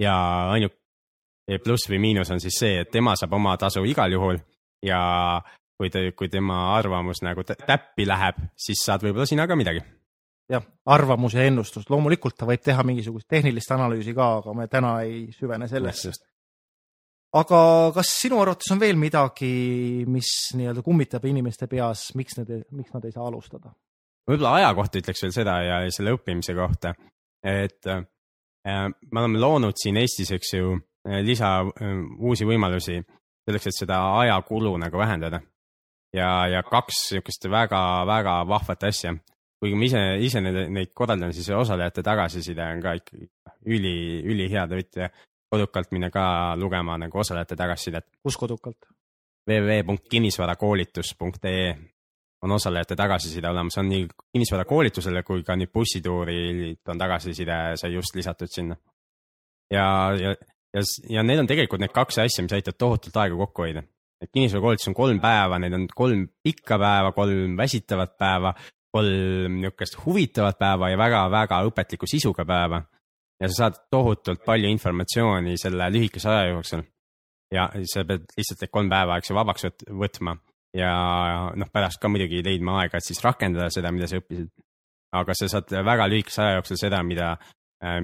ja 0.00 0.14
ainuke 0.50 1.58
pluss 1.64 1.88
või 1.90 1.98
miinus 2.00 2.30
on 2.30 2.40
siis 2.40 2.56
see, 2.58 2.80
et 2.80 2.90
tema 2.90 3.16
saab 3.16 3.34
oma 3.36 3.56
tasu 3.58 3.84
igal 3.84 4.12
juhul 4.12 4.38
ja 4.86 5.00
kui 5.80 5.90
ta, 5.92 6.02
kui 6.16 6.28
tema 6.28 6.74
arvamus 6.76 7.22
nagu 7.24 7.44
tä- 7.44 7.58
täppi 7.66 8.06
läheb, 8.08 8.40
siis 8.56 8.82
saad 8.84 9.04
võib-olla 9.04 9.26
sina 9.26 9.46
ka 9.48 9.56
midagi. 9.56 9.82
jah, 10.50 10.64
arvamus 10.86 11.34
ja 11.34 11.44
ennustus, 11.46 11.86
loomulikult 11.90 12.36
ta 12.36 12.46
võib 12.46 12.62
teha 12.64 12.82
mingisugust 12.82 13.28
tehnilist 13.28 13.70
analüüsi 13.70 14.14
ka, 14.14 14.26
aga 14.40 14.54
me 14.54 14.66
täna 14.68 15.00
ei 15.06 15.30
süvene 15.32 15.68
sellesse. 15.68 16.12
aga 17.32 17.60
kas 17.94 18.08
sinu 18.22 18.40
arvates 18.42 18.72
on 18.72 18.80
veel 18.80 18.96
midagi, 18.96 20.04
mis 20.06 20.32
nii-öelda 20.58 20.82
kummitab 20.82 21.24
inimeste 21.24 21.66
peas, 21.66 22.10
miks 22.14 22.36
nad, 22.38 22.50
miks 22.72 22.92
nad 22.92 23.04
ei 23.04 23.12
saa 23.12 23.26
alustada? 23.26 23.72
võib-olla 24.28 24.58
aja 24.58 24.74
kohta 24.74 25.00
ütleks 25.00 25.22
veel 25.22 25.32
seda 25.32 25.56
ja 25.62 25.80
selle 25.90 26.12
õppimise 26.18 26.54
kohta, 26.54 26.94
et 27.44 27.86
äh, 27.86 28.04
me 29.10 29.20
oleme 29.20 29.38
loonud 29.40 29.74
siin 29.80 29.96
Eestis, 29.96 30.30
eks 30.36 30.54
ju, 30.54 30.78
lisa 31.24 31.60
äh, 31.60 31.66
uusi 32.18 32.44
võimalusi 32.48 33.00
selleks, 33.46 33.66
et 33.66 33.74
seda 33.82 33.96
ajakulu 34.20 34.76
nagu 34.80 34.98
vähendada. 34.98 35.40
ja, 36.16 36.46
ja 36.48 36.62
kaks 36.62 37.12
niisugust 37.12 37.44
väga-väga 37.50 38.48
vahvat 38.48 38.84
asja. 38.84 39.14
kuigi 39.60 39.76
ma 39.76 39.84
ise, 39.84 40.16
ise 40.24 40.40
neid, 40.40 40.70
neid 40.72 40.88
korraldan, 40.94 41.32
siis 41.32 41.50
osalejate 41.50 42.02
tagasiside 42.02 42.62
on 42.74 42.82
ka 42.82 42.92
ikkagi 42.96 43.28
üli, 43.66 44.22
ülihea, 44.24 44.68
te 44.68 44.74
võite 44.74 45.10
kodukalt 45.50 45.92
minna 45.92 46.10
ka 46.10 46.56
lugema 46.56 46.98
nagu 46.98 47.18
osalejate 47.18 47.56
tagasisidet 47.56 48.06
kus 48.22 48.36
kodukalt? 48.36 48.76
www.kinnisvarakoolitus.ee 49.50 51.76
on 52.42 52.52
osalejate 52.52 52.96
tagasiside 52.96 53.48
olemas, 53.48 53.78
on 53.78 53.88
nii 53.88 54.06
kinnisvarakoolitusele 54.32 55.22
kui 55.22 55.42
ka 55.44 55.56
nüüd 55.60 55.72
bussituurilt 55.74 56.88
on 56.88 56.98
tagasiside 57.00 57.58
sai 57.80 57.92
just 57.94 58.16
lisatud 58.16 58.48
sinna. 58.52 58.76
ja, 59.70 59.86
ja, 60.16 60.34
ja, 60.74 60.82
ja 61.08 61.22
need 61.22 61.42
on 61.42 61.48
tegelikult 61.50 61.82
need 61.82 61.94
kaks 61.94 62.18
asja, 62.24 62.44
mis 62.44 62.56
aitavad 62.56 62.78
tohutult 62.78 63.16
aega 63.16 63.36
kokku 63.44 63.66
hoida. 63.66 63.82
et 64.22 64.30
kinnisvarakoolitus 64.32 64.88
on 64.88 64.96
kolm 64.96 65.20
päeva, 65.20 65.58
neid 65.58 65.76
on 65.76 65.88
kolm 65.94 66.28
pikka 66.42 66.78
päeva, 66.78 67.12
kolm 67.12 67.56
väsitavat 67.56 68.16
päeva, 68.18 68.54
kolm 68.92 69.60
niisugust 69.60 70.00
huvitavat 70.04 70.58
päeva 70.58 70.90
ja 70.90 70.98
väga-väga 70.98 71.62
õpetliku 71.68 72.08
sisuga 72.08 72.44
päeva. 72.44 72.82
ja 73.40 73.48
sa 73.48 73.64
saad 73.64 73.84
tohutult 73.90 74.44
palju 74.44 74.68
informatsiooni 74.68 75.58
selle 75.60 75.92
lühikese 75.92 76.28
aja 76.28 76.54
jooksul 76.54 76.82
ja 77.52 77.68
sa 77.92 78.04
pead 78.06 78.30
lihtsalt 78.36 78.64
need 78.64 78.72
kolm 78.72 78.88
päeva, 78.88 79.18
eks 79.18 79.30
ju, 79.30 79.36
vabaks 79.36 79.66
võt- 79.66 79.90
võtma 80.04 80.36
ja 80.76 80.90
noh, 81.56 81.70
pärast 81.72 82.00
ka 82.00 82.08
muidugi 82.08 82.42
leidma 82.46 82.80
aega, 82.82 82.98
et 82.98 83.06
siis 83.06 83.22
rakendada 83.24 83.70
seda, 83.74 83.92
mida 83.94 84.08
sa 84.10 84.20
õppisid. 84.20 84.50
aga 85.12 85.34
sa 85.34 85.48
saad 85.50 85.72
väga 85.84 86.06
lühikese 86.06 86.42
aja 86.42 86.58
jooksul 86.60 86.78
seda, 86.78 87.02
mida, 87.02 87.32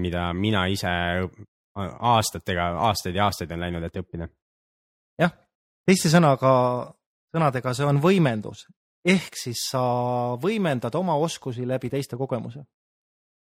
mida 0.03 0.33
mina 0.35 0.65
ise 0.67 0.91
aastatega, 1.77 2.73
aastaid 2.89 3.15
ja 3.15 3.29
aastaid 3.29 3.53
on 3.55 3.63
läinud, 3.63 3.85
et 3.87 4.01
õppida. 4.03 4.29
jah, 5.23 5.37
teiste 5.87 6.11
sõnaga, 6.11 6.51
sõnadega 7.35 7.75
see 7.75 7.87
on 7.87 8.03
võimendus 8.03 8.67
ehk 9.07 9.39
siis 9.39 9.69
sa 9.71 9.83
võimendad 10.43 10.95
oma 10.99 11.15
oskusi 11.23 11.67
läbi 11.69 11.91
teiste 11.93 12.19
kogemuse. 12.19 12.65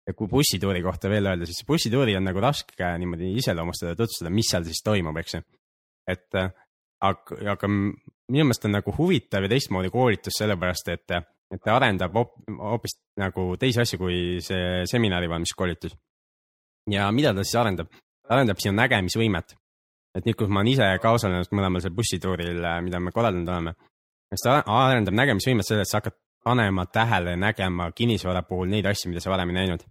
ja 0.07 0.15
kui 0.17 0.29
bussituuri 0.29 0.83
kohta 0.83 1.11
veel 1.13 1.29
öelda, 1.29 1.47
siis 1.47 1.67
bussituuri 1.67 2.17
on 2.17 2.25
nagu 2.25 2.41
raske 2.41 2.93
niimoodi 2.99 3.35
iseloomustada, 3.39 3.95
tutvustada, 3.99 4.33
mis 4.33 4.49
seal 4.51 4.65
siis 4.65 4.81
toimub, 4.85 5.17
eks 5.21 5.37
ju. 5.37 5.43
et 6.09 6.41
aga, 6.41 7.41
aga 7.55 7.71
minu 8.31 8.47
meelest 8.47 8.65
on 8.69 8.77
nagu 8.79 8.95
huvitav 8.97 9.45
ja 9.45 9.51
teistmoodi 9.53 9.91
koolitus 9.91 10.39
sellepärast, 10.39 10.89
et, 10.95 11.17
et 11.51 11.63
ta 11.65 11.77
arendab 11.77 12.15
hoopis 12.15 12.97
nagu 13.21 13.55
teisi 13.61 13.83
asju 13.83 13.99
kui 14.01 14.21
see 14.45 14.85
seminari 14.91 15.29
valmiskoolitus. 15.31 15.97
ja 16.91 17.11
mida 17.13 17.35
ta 17.35 17.45
siis 17.45 17.59
arendab? 17.61 17.91
ta 17.91 18.37
arendab 18.37 18.63
sinu 18.63 18.77
nägemisvõimet. 18.79 19.57
et 20.15 20.27
nüüd, 20.27 20.37
kus 20.39 20.49
ma 20.49 20.63
olen 20.63 20.73
ise 20.73 20.89
ka 21.03 21.15
osalenud 21.19 21.53
mõlemal 21.55 21.83
seal 21.83 21.95
bussituuril, 21.95 22.65
mida 22.83 23.01
me 23.01 23.13
korraldanud 23.15 23.49
oleme, 23.49 23.75
siis 24.33 24.47
ta 24.47 24.61
arendab 24.67 25.15
nägemisvõimet 25.15 25.67
selles, 25.67 25.89
et 25.89 25.93
sa 25.93 26.01
hakkad 26.01 26.19
panema 26.45 26.87
tähele, 26.87 27.37
nägema 27.37 27.91
kinnisvara 27.93 28.43
puhul 28.43 28.71
neid 28.71 28.87
asju, 28.87 29.11
mida 29.11 29.21
sa 29.21 29.31
varem 29.31 29.53
ei 29.53 29.61
näinud. 29.61 29.85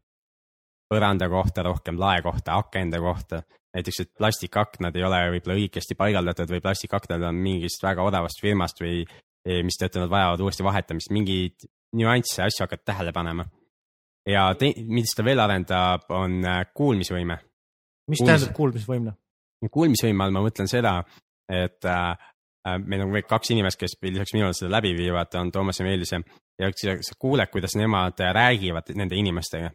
Põranda 0.89 1.29
kohta 1.29 1.63
rohkem, 1.63 1.99
lae 1.99 2.21
kohta, 2.25 2.57
akende 2.57 2.99
kohta. 2.99 3.43
näiteks, 3.73 3.99
et 4.01 4.09
plastikaknad 4.17 4.95
ei 4.97 5.03
ole 5.05 5.17
võib-olla 5.35 5.55
õigesti 5.59 5.95
paigaldatud 5.95 6.49
või 6.49 6.61
plastikaknad 6.61 7.21
on 7.29 7.35
mingist 7.37 7.83
väga 7.83 8.01
odavast 8.03 8.41
firmast 8.41 8.81
või 8.81 9.03
mistõttu 9.45 10.01
nad 10.01 10.09
vajavad 10.09 10.41
uuesti 10.43 10.63
vahetamist, 10.63 11.11
mingeid 11.15 11.67
nüansse, 11.97 12.43
asju 12.43 12.65
hakkad 12.65 12.83
tähele 12.85 13.13
panema. 13.13 13.45
ja 14.27 14.49
te, 14.59 14.73
mis 14.85 15.13
ta 15.15 15.23
veel 15.25 15.39
arendab, 15.39 16.09
on 16.13 16.43
äh, 16.45 16.65
kuulmisvõime. 16.73 17.39
mis 18.07 18.19
Kuulmis... 18.19 18.25
tähendab 18.25 18.55
kuulmisvõime? 18.55 19.15
kuulmisvõime 19.71 20.23
all 20.23 20.35
ma 20.35 20.43
mõtlen 20.45 20.69
seda, 20.69 20.99
et 21.49 21.85
äh, 21.85 22.11
äh 22.67 22.77
meil 22.85 23.05
on 23.05 23.15
kaks 23.27 23.51
inimest, 23.55 23.79
kes 23.79 23.97
lisaks 24.01 24.35
minule 24.35 24.53
seda 24.53 24.71
läbi 24.77 24.93
viivad, 24.97 25.33
on 25.39 25.51
Toomas 25.51 25.79
ja 25.79 25.85
Meelis 25.87 26.11
ja, 26.11 26.21
ja 26.59 26.71
sa 27.01 27.15
kuuled, 27.17 27.49
kuidas 27.51 27.75
nemad 27.79 28.19
räägivad 28.19 28.91
nende 28.95 29.15
inimestega. 29.15 29.71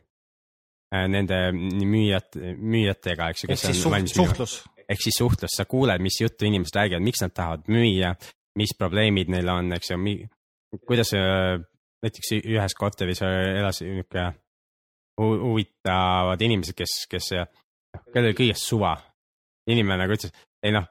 Äh, 0.95 1.09
nende 1.11 1.39
müüjat, 1.55 2.37
müüjatega, 2.39 3.33
eks 3.33 3.45
ju, 3.45 3.51
kes 3.51 3.65
on 3.73 3.97
valmis 3.97 4.15
suhtlus. 4.15 4.55
ehk 4.85 5.01
siis 5.03 5.17
suhtlus, 5.19 5.57
sa 5.57 5.65
kuuled, 5.67 6.03
mis 6.05 6.21
juttu 6.21 6.47
inimesed 6.47 6.77
räägivad, 6.77 7.03
miks 7.03 7.23
nad 7.25 7.33
tahavad 7.35 7.71
müüa, 7.73 8.13
mis 8.61 8.75
probleemid 8.79 9.33
neil 9.33 9.49
on, 9.51 9.73
eks 9.75 9.91
ju, 9.91 9.99
kuidas 10.87 11.11
näiteks 11.15 12.35
ühes 12.43 12.77
korteris 12.79 13.23
elas 13.25 13.81
niisugune 13.83 14.29
huvitavad 15.19 16.43
inimesed, 16.47 16.77
kes, 16.79 16.95
kes, 17.11 17.33
kellel 18.13 18.31
oli 18.31 18.39
kõigest 18.39 18.69
suva. 18.69 18.95
inimene 19.71 20.03
nagu 20.05 20.15
ütles, 20.15 20.35
ei 20.63 20.75
noh, 20.75 20.87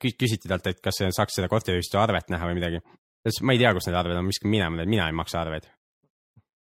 küsiti 0.00 0.48
talt, 0.48 0.66
et 0.70 0.80
kas 0.82 1.02
saaks 1.04 1.36
seda 1.36 1.50
korteriühistu 1.52 2.00
arvet 2.00 2.30
näha 2.32 2.48
või 2.48 2.58
midagi. 2.58 2.80
ta 2.80 3.30
ütles, 3.30 3.42
ma 3.44 3.54
ei 3.54 3.62
tea, 3.62 3.74
kus 3.76 3.86
need 3.86 3.98
arved 4.00 4.16
on, 4.16 4.24
ma 4.24 4.34
viskan 4.34 4.50
minema, 4.50 4.86
mina 4.88 5.06
ei 5.10 5.14
maksa 5.14 5.44
arveid. 5.44 5.68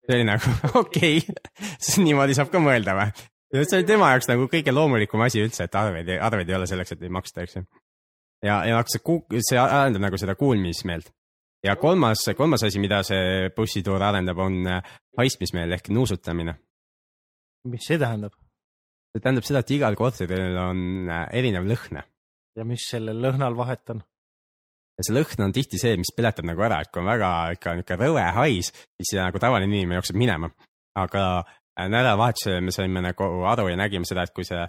See 0.06 0.18
oli 0.18 0.28
nagu 0.28 0.54
okei 0.82 1.18
okay. 1.22 2.04
niimoodi 2.04 2.36
saab 2.38 2.52
ka 2.52 2.62
mõelda 2.62 2.96
või? 2.98 3.26
see 3.62 3.80
oli 3.80 3.88
tema 3.88 4.12
jaoks 4.14 4.30
nagu 4.30 4.48
kõige 4.52 4.74
loomulikum 4.74 5.22
asi 5.26 5.42
üldse, 5.44 5.66
et 5.66 5.78
arveid, 5.78 6.10
arveid 6.20 6.50
ei 6.50 6.58
ole 6.58 6.70
selleks, 6.70 6.96
et 6.96 7.04
ei 7.06 7.12
maksta, 7.12 7.44
eks 7.46 7.58
ju. 7.58 7.66
ja, 8.46 8.62
ja 8.68 8.82
see, 8.90 9.42
see 9.50 9.60
arendab 9.60 10.08
nagu 10.08 10.20
seda 10.20 10.36
kuulmismeelt 10.38 11.12
ja 11.66 11.76
kolmas, 11.76 12.24
kolmas 12.36 12.64
asi, 12.66 12.80
mida 12.82 13.02
see 13.06 13.50
bussituur 13.56 14.02
arendab, 14.02 14.38
on 14.42 14.58
äh, 14.70 14.96
haistmismeel 15.18 15.72
ehk 15.78 15.90
nuusutamine. 15.94 16.56
mis 17.66 17.86
see 17.88 17.98
tähendab? 17.98 18.34
see 19.12 19.22
tähendab 19.22 19.46
seda, 19.48 19.62
et 19.64 19.72
igal 19.78 19.96
korteril 19.98 20.58
on 20.60 21.08
äh, 21.10 21.24
erinev 21.40 21.66
lõhn. 21.70 22.02
ja 22.56 22.64
mis 22.68 22.86
sellel 22.90 23.22
lõhnal 23.22 23.56
vahet 23.58 23.94
on? 23.94 24.04
Ja 24.96 25.06
see 25.06 25.16
lõhn 25.16 25.44
on 25.48 25.52
tihti 25.52 25.80
see, 25.80 25.96
mis 26.00 26.12
peletab 26.16 26.48
nagu 26.48 26.62
ära, 26.66 26.80
et 26.82 26.92
kui 26.92 27.02
on 27.02 27.10
väga 27.10 27.30
ikka 27.56 27.76
niisugune 27.76 28.00
rõve 28.02 28.26
hais, 28.38 28.72
siis 28.96 29.14
nagu 29.20 29.42
tavaline 29.42 29.70
inimene 29.72 30.00
jookseb 30.00 30.16
minema. 30.16 30.50
aga 30.96 31.22
äh, 31.44 31.88
nädalavahetusel 31.88 32.62
me 32.64 32.72
saime 32.72 33.04
nagu 33.04 33.30
aru 33.44 33.68
ja 33.68 33.76
nägime 33.76 34.08
seda, 34.08 34.24
et 34.24 34.34
kui 34.34 34.44
see 34.48 34.64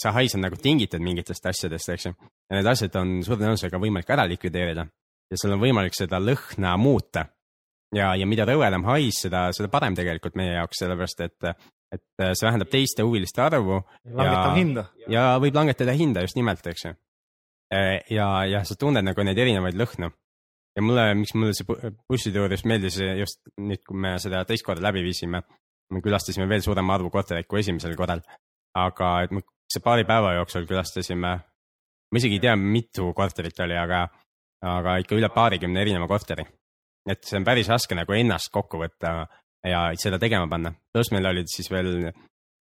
see 0.00 0.12
hais 0.16 0.34
on 0.34 0.40
nagu 0.40 0.56
tingitud 0.56 1.02
mingitest 1.04 1.44
asjadest, 1.46 1.88
eks 1.92 2.06
ju. 2.06 2.14
ja 2.48 2.56
need 2.56 2.66
asjad 2.66 2.94
on 2.96 3.18
suure 3.22 3.42
tõenäosusega 3.42 3.80
võimalik 3.82 4.08
ära 4.08 4.24
likvideerida 4.24 4.86
ja 5.30 5.38
sul 5.38 5.54
on 5.54 5.62
võimalik 5.62 5.96
seda 5.96 6.20
lõhna 6.22 6.76
muuta. 6.80 7.26
ja, 7.94 8.14
ja 8.16 8.26
mida 8.26 8.46
rõvedam 8.48 8.84
hais, 8.86 9.20
seda, 9.26 9.48
seda 9.56 9.68
parem 9.68 9.96
tegelikult 9.98 10.36
meie 10.38 10.54
jaoks, 10.54 10.80
sellepärast 10.82 11.24
et, 11.26 11.52
et 11.94 12.24
see 12.38 12.46
vähendab 12.46 12.70
teiste 12.70 13.06
huviliste 13.06 13.42
arvu. 13.42 13.82
langetab 14.04 14.56
hinda. 14.56 14.86
ja 15.08 15.32
võib 15.42 15.58
langetada 15.58 15.94
hinda 15.96 16.24
just 16.26 16.38
nimelt, 16.38 16.66
eks 16.66 16.88
ju. 16.88 16.94
E, 17.70 17.80
ja, 18.10 18.26
ja 18.50 18.64
sa 18.66 18.74
tunned 18.78 19.06
nagu 19.06 19.24
neid 19.26 19.38
erinevaid 19.38 19.78
lõhnu. 19.78 20.10
ja 20.76 20.82
mulle, 20.82 21.04
miks 21.18 21.34
mulle 21.34 21.54
see 21.54 21.66
bussituur 22.08 22.50
just 22.54 22.66
meeldis 22.66 22.98
just 23.18 23.40
nüüd, 23.58 23.82
kui 23.86 23.98
me 23.98 24.16
seda 24.22 24.44
teist 24.46 24.66
korda 24.66 24.82
läbi 24.88 25.02
viisime, 25.06 25.42
me 25.90 26.02
külastasime 26.02 26.48
veel 26.50 26.62
suurema 26.62 26.94
arvu 26.94 27.10
kortereid 27.10 27.46
kui 27.50 27.60
esimesel 27.60 27.96
korral. 27.98 28.22
aga 28.78 29.10
et 29.24 29.34
me 29.34 29.42
see 29.70 29.82
paari 29.82 30.04
päeva 30.06 30.34
jooksul 30.38 30.66
külastasime, 30.66 31.30
ma 32.10 32.18
isegi 32.18 32.38
ei 32.38 32.44
tea, 32.46 32.56
mitu 32.56 33.12
korterit 33.14 33.62
oli, 33.66 33.76
aga 33.78 34.06
aga 34.66 34.98
ikka 35.00 35.16
üle 35.16 35.30
paarikümne 35.32 35.80
erineva 35.80 36.08
korteri. 36.08 36.44
et 37.08 37.22
see 37.24 37.38
on 37.38 37.44
päris 37.44 37.68
raske 37.70 37.96
nagu 37.96 38.12
ennast 38.12 38.50
kokku 38.52 38.78
võtta 38.82 39.14
ja 39.66 39.80
seda 39.98 40.18
tegema 40.18 40.48
panna. 40.48 40.72
pluss 40.92 41.12
meil 41.12 41.26
olid 41.26 41.48
siis 41.50 41.70
veel, 41.70 42.10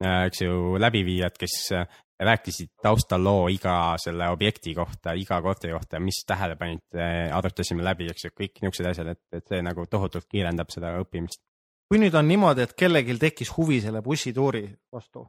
äh, 0.03 0.25
eks 0.27 0.41
ju, 0.41 0.77
läbiviijad, 0.79 1.37
kes 1.39 1.55
äh, 1.75 1.99
rääkisid 2.19 2.73
taustaloo 2.83 3.47
iga 3.51 3.95
selle 4.01 4.27
objekti 4.29 4.73
kohta, 4.75 5.13
iga 5.15 5.39
korteri 5.41 5.73
kohta, 5.73 5.99
mis 6.03 6.21
tähele 6.27 6.57
panid, 6.59 6.83
äh, 6.95 7.29
arutasime 7.35 7.83
läbi, 7.85 8.09
eks 8.11 8.27
ju, 8.27 8.33
kõik 8.35 8.59
niisugused 8.59 8.89
asjad, 8.91 9.13
et, 9.15 9.21
et 9.39 9.47
see 9.47 9.61
nagu 9.63 9.85
tohutult 9.87 10.27
kiirendab 10.27 10.71
seda 10.73 10.97
õppimist. 10.99 11.41
kui 11.89 12.01
nüüd 12.01 12.13
on 12.13 12.27
niimoodi, 12.27 12.67
et 12.67 12.75
kellelgi 12.77 13.15
tekkis 13.17 13.53
huvi 13.55 13.79
selle 13.81 14.03
bussituuri 14.05 14.65
vastu, 14.93 15.25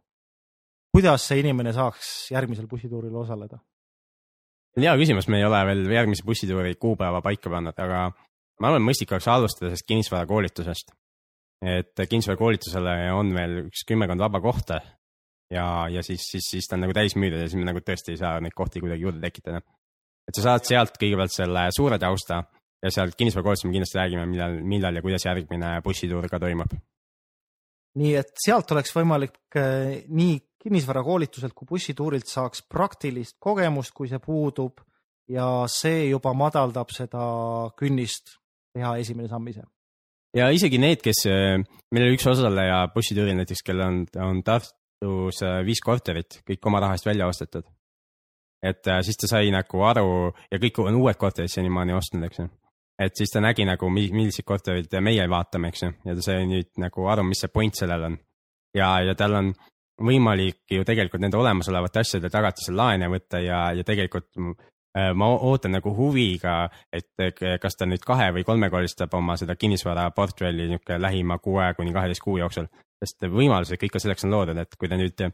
kuidas 0.93 1.25
see 1.31 1.41
inimene 1.45 1.73
saaks 1.73 2.31
järgmisel 2.35 2.67
bussituuril 2.69 3.15
osaleda? 3.23 3.61
see 4.75 4.83
on 4.83 4.89
hea 4.89 4.99
küsimus, 4.99 5.29
me 5.31 5.39
ei 5.39 5.47
ole 5.47 5.65
veel 5.71 5.87
järgmise 5.95 6.27
bussituuri 6.27 6.75
kuupäeva 6.75 7.23
paika 7.23 7.51
pannud, 7.51 7.79
aga 7.79 8.09
ma 8.61 8.71
arvan, 8.73 8.83
mõistlik 8.87 9.15
oleks 9.15 9.31
alustada 9.31 9.71
sellest 9.71 9.87
kinnisvarakoolitusest. 9.87 10.97
et 11.71 12.09
kinnisvarakoolitusele 12.09 13.13
on 13.15 13.35
veel 13.35 13.61
üks 13.69 13.87
kümmekond 13.87 14.27
vaba 14.27 14.41
kohta 14.43 14.81
ja, 15.51 15.89
ja 15.91 16.03
siis, 16.03 16.25
siis, 16.31 16.47
siis 16.51 16.69
ta 16.69 16.77
on 16.77 16.87
nagu 16.87 16.95
täis 16.97 17.17
müüdud 17.19 17.43
ja 17.43 17.49
siis 17.49 17.59
me 17.59 17.67
nagu 17.69 17.83
tõesti 17.85 18.15
ei 18.15 18.21
saa 18.21 18.41
neid 18.43 18.55
kohti 18.57 18.83
kuidagi 18.83 19.07
juurde 19.07 19.23
tekitada. 19.25 19.63
et 20.29 20.37
sa 20.37 20.47
saad 20.47 20.67
sealt 20.69 20.99
kõigepealt 21.01 21.35
selle 21.35 21.67
suure 21.75 21.99
tausta 21.99 22.45
ja 22.81 22.93
sealt 22.95 23.17
kinnisvarakoolitusest 23.19 23.69
me 23.69 23.75
kindlasti 23.77 23.99
räägime, 23.99 24.27
millal, 24.31 24.61
millal 24.63 24.97
ja 24.97 25.03
kuidas 25.03 25.27
järgmine 25.27 25.73
bussituur 25.85 26.29
ka 26.31 26.39
toimub. 26.43 26.77
nii 28.01 28.15
et 28.21 28.31
sealt 28.45 28.71
oleks 28.77 28.95
võimalik 28.95 29.41
eh, 29.59 30.05
nii 30.09 30.39
kinnisvarakoolituselt 30.61 31.57
kui 31.57 31.67
bussituurilt 31.67 32.29
saaks 32.29 32.63
praktilist 32.69 33.39
kogemust, 33.41 33.95
kui 33.97 34.09
see 34.09 34.21
puudub 34.21 34.83
ja 35.31 35.65
see 35.73 36.11
juba 36.11 36.35
madaldab 36.37 36.93
seda 36.93 37.25
künnist 37.81 38.37
teha 38.77 38.97
esimene 39.03 39.29
samm 39.29 39.49
ise. 39.51 39.65
ja 40.37 40.51
isegi 40.55 40.79
need, 40.79 41.03
kes, 41.03 41.25
meil 41.91 42.07
oli 42.07 42.19
üks 42.19 42.29
osaleja 42.31 42.85
bussituuril 42.95 43.41
näiteks, 43.41 43.65
kellel 43.67 43.89
on, 43.89 44.05
on 44.23 44.45
Tartus 44.47 44.77
äh, 45.43 45.61
viis 45.67 45.81
korterit, 45.85 46.41
kõik 46.47 46.67
oma 46.67 46.81
raha 46.81 46.97
eest 46.97 47.07
välja 47.07 47.29
ostetud. 47.29 47.65
et 48.63 48.87
äh, 48.87 49.01
siis 49.03 49.17
ta 49.17 49.27
sai 49.27 49.51
nagu 49.51 49.83
aru 49.83 50.33
ja 50.51 50.59
kõik 50.61 50.83
on 50.85 50.97
uued 51.01 51.17
korterid 51.17 51.51
senimaani 51.51 51.95
ostnud, 51.97 52.25
eks 52.25 52.39
ju. 52.39 52.49
et 53.01 53.17
siis 53.17 53.31
ta 53.33 53.41
nägi 53.41 53.65
nagu, 53.65 53.89
milliseid 53.89 54.45
korterid 54.45 55.01
meie 55.01 55.29
vaatame, 55.29 55.69
eks 55.69 55.83
ju, 55.83 55.93
ja 56.05 56.15
ta 56.15 56.23
sai 56.23 56.47
nüüd 56.47 56.73
nagu 56.77 57.07
aru, 57.09 57.25
mis 57.25 57.41
see 57.41 57.49
point 57.49 57.75
sellel 57.75 58.05
on. 58.11 58.19
ja, 58.77 58.99
ja 59.01 59.15
tal 59.15 59.35
on 59.35 59.55
võimalik 60.01 60.65
ju 60.71 60.85
tegelikult 60.85 61.21
nende 61.21 61.37
olemasolevate 61.37 62.01
asjade 62.01 62.31
tagatisel 62.33 62.77
laene 62.77 63.09
võtta 63.09 63.41
ja, 63.41 63.73
ja 63.77 63.85
tegelikult 63.85 64.29
äh, 64.37 65.13
ma 65.15 65.31
ootan 65.33 65.77
nagu 65.79 65.95
huviga, 65.97 66.69
et 66.93 67.41
kas 67.61 67.77
ta 67.77 67.87
nüüd 67.87 68.05
kahe 68.05 68.31
või 68.37 68.45
kolmekorristab 68.45 69.15
oma 69.15 69.37
seda 69.41 69.57
kinnisvaraportfelli 69.57 70.69
niisugune 70.69 71.01
lähima 71.01 71.39
kuue 71.39 71.73
kuni 71.77 71.93
kaheteist 71.93 72.25
kuu 72.25 72.37
jooksul. 72.37 72.69
Sest 73.01 73.27
võimalused 73.33 73.81
kõik 73.81 73.97
selleks 73.99 74.27
on 74.27 74.35
loodud, 74.35 74.61
et 74.61 74.77
kui 74.77 74.91
ta 74.91 74.99
nüüd 75.01 75.25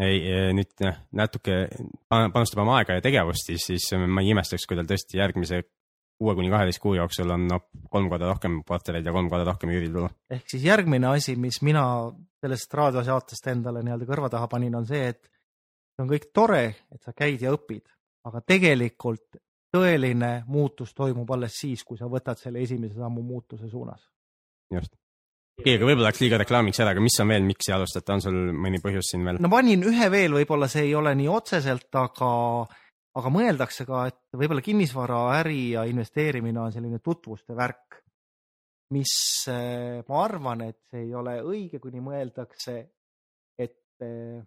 ei, 0.00 0.18
nüüd 0.56 0.84
natuke 1.18 1.66
panustab 2.08 2.62
oma 2.64 2.78
aega 2.80 2.96
ja 2.96 3.04
tegevust, 3.04 3.50
siis, 3.50 3.68
siis 3.68 3.92
ma 4.00 4.24
ei 4.24 4.32
imestaks, 4.32 4.64
kui 4.66 4.78
tal 4.78 4.88
tõesti 4.88 5.20
järgmise 5.20 5.62
kuue 6.22 6.34
kuni 6.38 6.50
kaheteist 6.52 6.80
kuu 6.82 6.94
jooksul 6.94 7.30
on 7.34 7.46
no, 7.50 7.58
kolm 7.90 8.08
korda 8.12 8.30
rohkem 8.30 8.60
kortereid 8.66 9.06
ja 9.06 9.14
kolm 9.14 9.28
korda 9.32 9.46
rohkem 9.48 9.72
üüritulu. 9.74 10.08
ehk 10.30 10.50
siis 10.50 10.64
järgmine 10.64 11.08
asi, 11.10 11.34
mis 11.36 11.60
mina 11.66 11.84
sellest 12.42 12.74
raadiosaatest 12.78 13.48
endale 13.52 13.82
nii-öelda 13.82 14.08
kõrva 14.08 14.30
taha 14.30 14.48
panin, 14.50 14.76
on 14.78 14.86
see, 14.86 15.08
et 15.12 15.22
see 15.26 16.04
on 16.04 16.10
kõik 16.12 16.28
tore, 16.34 16.62
et 16.94 17.02
sa 17.02 17.14
käid 17.16 17.42
ja 17.42 17.54
õpid, 17.54 17.84
aga 18.28 18.42
tegelikult 18.54 19.40
tõeline 19.72 20.32
muutus 20.46 20.92
toimub 20.94 21.30
alles 21.34 21.56
siis, 21.64 21.82
kui 21.84 21.98
sa 21.98 22.10
võtad 22.12 22.38
selle 22.38 22.62
esimese 22.62 23.00
sammu 23.00 23.24
muutuse 23.26 23.70
suunas. 23.70 24.08
just. 24.70 24.94
Aga 25.60 25.86
võib-olla 25.86 26.08
läks 26.08 26.22
liiga 26.22 26.38
reklaamiks 26.40 26.80
ära, 26.80 26.94
aga 26.94 27.02
mis 27.04 27.18
on 27.22 27.32
veel, 27.32 27.44
miks 27.46 27.68
ei 27.68 27.74
alustata, 27.76 28.16
on 28.16 28.24
sul 28.24 28.38
mõni 28.56 28.80
põhjus 28.82 29.12
siin 29.12 29.26
veel? 29.26 29.40
no 29.42 29.50
panin 29.52 29.84
ühe 29.88 30.08
veel, 30.12 30.38
võib-olla 30.40 30.68
see 30.72 30.86
ei 30.88 30.94
ole 30.98 31.12
nii 31.18 31.28
otseselt, 31.30 31.90
aga 32.00 32.30
aga 33.18 33.32
mõeldakse 33.32 33.84
ka, 33.88 34.06
et 34.08 34.38
võib-olla 34.38 34.64
kinnisvaraäri 34.64 35.60
ja 35.74 35.84
investeerimine 35.88 36.60
on 36.62 36.72
selline 36.72 37.02
tutvuste 37.04 37.56
värk, 37.56 38.00
mis 38.96 39.12
eh, 39.52 40.00
ma 40.08 40.24
arvan, 40.24 40.64
et 40.68 40.80
see 40.90 41.06
ei 41.06 41.14
ole 41.16 41.38
õige, 41.44 41.80
kuni 41.82 42.00
mõeldakse, 42.04 42.76
et 43.60 44.04
eh, 44.04 44.40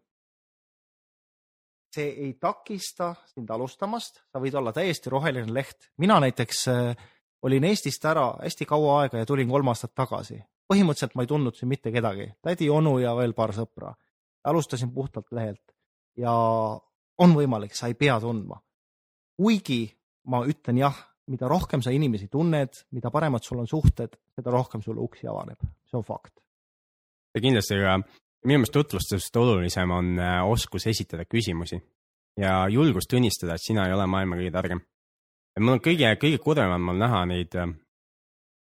see 1.96 2.10
ei 2.26 2.34
takista 2.41 3.13
sind 3.30 3.52
alustamast, 3.54 4.26
sa 4.32 4.41
võid 4.44 4.58
olla 4.58 4.74
täiesti 4.76 5.13
roheline 5.13 5.54
leht. 5.54 5.91
mina 6.02 6.20
näiteks 6.24 6.68
eh, 6.74 7.06
olin 7.46 7.70
Eestist 7.70 8.06
ära 8.10 8.32
hästi 8.41 8.65
kaua 8.65 9.02
aega 9.04 9.22
ja 9.22 9.30
tulin 9.30 9.50
kolm 9.50 9.70
aastat 9.70 9.94
tagasi. 9.96 10.41
Põhimõtteliselt 10.69 11.15
ma 11.15 11.25
ei 11.25 11.30
tundnud 11.30 11.58
siin 11.58 11.69
mitte 11.69 11.91
kedagi, 11.93 12.32
tädi, 12.43 12.69
onu 12.69 12.97
ja 12.99 13.15
veel 13.17 13.34
paar 13.34 13.54
sõpra. 13.54 13.93
alustasin 14.45 14.91
puhtalt 14.93 15.32
lehelt 15.32 15.73
ja 16.17 16.32
on 17.17 17.36
võimalik, 17.36 17.73
sa 17.73 17.88
ei 17.88 17.93
pea 17.93 18.19
tundma. 18.19 18.62
kuigi 19.38 19.89
ma 20.25 20.45
ütlen 20.45 20.78
jah, 20.78 20.95
mida 21.28 21.47
rohkem 21.47 21.82
sa 21.82 21.91
inimesi 21.91 22.28
tunned, 22.28 22.73
mida 22.91 23.12
paremad 23.12 23.43
sul 23.43 23.60
on 23.60 23.67
suhted, 23.67 24.15
seda 24.36 24.51
rohkem 24.51 24.82
sulle 24.82 25.01
uksi 25.01 25.28
avaneb, 25.28 25.60
see 25.86 25.97
on 25.97 26.04
fakt. 26.04 26.39
ja 27.36 27.41
kindlasti 27.41 27.82
ka 27.82 27.99
minu 28.45 28.60
meelest 28.60 28.73
tutvustust 28.73 29.36
olulisem 29.36 29.91
on 29.91 30.19
äh, 30.19 30.41
oskus 30.45 30.88
esitada 30.88 31.25
küsimusi 31.25 31.82
ja 32.38 32.67
julgus 32.69 33.08
tunnistada, 33.10 33.56
et 33.56 33.63
sina 33.63 33.88
ei 33.88 33.93
ole 33.93 34.06
maailma 34.08 34.36
kõige 34.36 34.51
targem. 34.51 34.82
mul 35.60 35.78
on 35.78 35.82
kõige, 35.82 36.15
kõige 36.21 36.38
kurvem 36.38 36.71
on 36.71 36.82
mul 36.82 37.01
näha 37.01 37.25
neid 37.25 37.56
äh, 37.56 37.73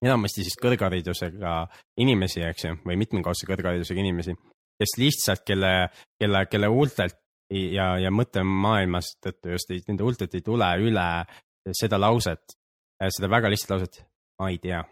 enamasti 0.05 0.45
siis 0.45 0.57
kõrgharidusega 0.62 1.55
inimesi, 2.01 2.43
eks 2.47 2.67
ju, 2.67 2.75
või 2.85 2.99
mitmekordse 3.01 3.49
kõrgharidusega 3.49 4.03
inimesi, 4.03 4.35
kes 4.79 4.95
lihtsalt, 4.99 5.43
kelle, 5.47 5.73
kelle, 6.19 6.45
kelle 6.51 6.69
huultelt 6.71 7.17
ja, 7.49 7.91
ja 7.99 8.12
mõttemaailmas 8.13 9.15
tõttu 9.23 9.55
just 9.55 9.73
ei, 9.73 9.83
nende 9.88 10.05
huultelt 10.07 10.38
ei 10.38 10.45
tule 10.45 10.69
üle 10.85 11.09
seda 11.75 11.99
lauset, 11.99 12.55
seda 13.09 13.29
väga 13.31 13.51
lihtsat 13.51 13.75
lauset, 13.75 14.01
ma 14.39 14.53
ei 14.53 14.62
tea 14.63 14.83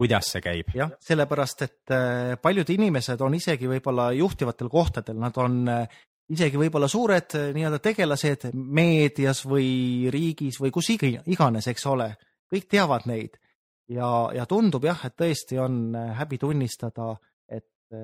kuidas 0.00 0.30
see 0.32 0.44
käib? 0.44 0.70
jah, 0.76 0.92
sellepärast 1.04 1.66
et 1.66 1.92
äh, 1.92 2.36
paljud 2.40 2.70
inimesed 2.72 3.20
on 3.20 3.36
isegi 3.36 3.68
võib-olla 3.68 4.10
juhtivatel 4.16 4.70
kohtadel, 4.72 5.18
nad 5.20 5.36
on 5.40 5.60
äh, 5.68 6.00
isegi 6.32 6.60
võib-olla 6.60 6.88
suured 6.88 7.36
äh, 7.36 7.50
nii-öelda 7.56 7.82
tegelased 7.84 8.48
meedias 8.54 9.44
või 9.44 10.08
riigis 10.12 10.60
või 10.62 10.72
kus 10.72 10.88
iganes, 10.94 11.68
eks 11.68 11.86
ole, 11.90 12.14
kõik 12.50 12.70
teavad 12.72 13.04
neid 13.10 13.36
ja, 13.90 14.10
ja 14.36 14.46
tundub 14.48 14.84
jah, 14.86 15.02
et 15.08 15.16
tõesti 15.18 15.58
on 15.62 15.96
häbi 16.18 16.38
tunnistada, 16.40 17.12
et 17.50 17.98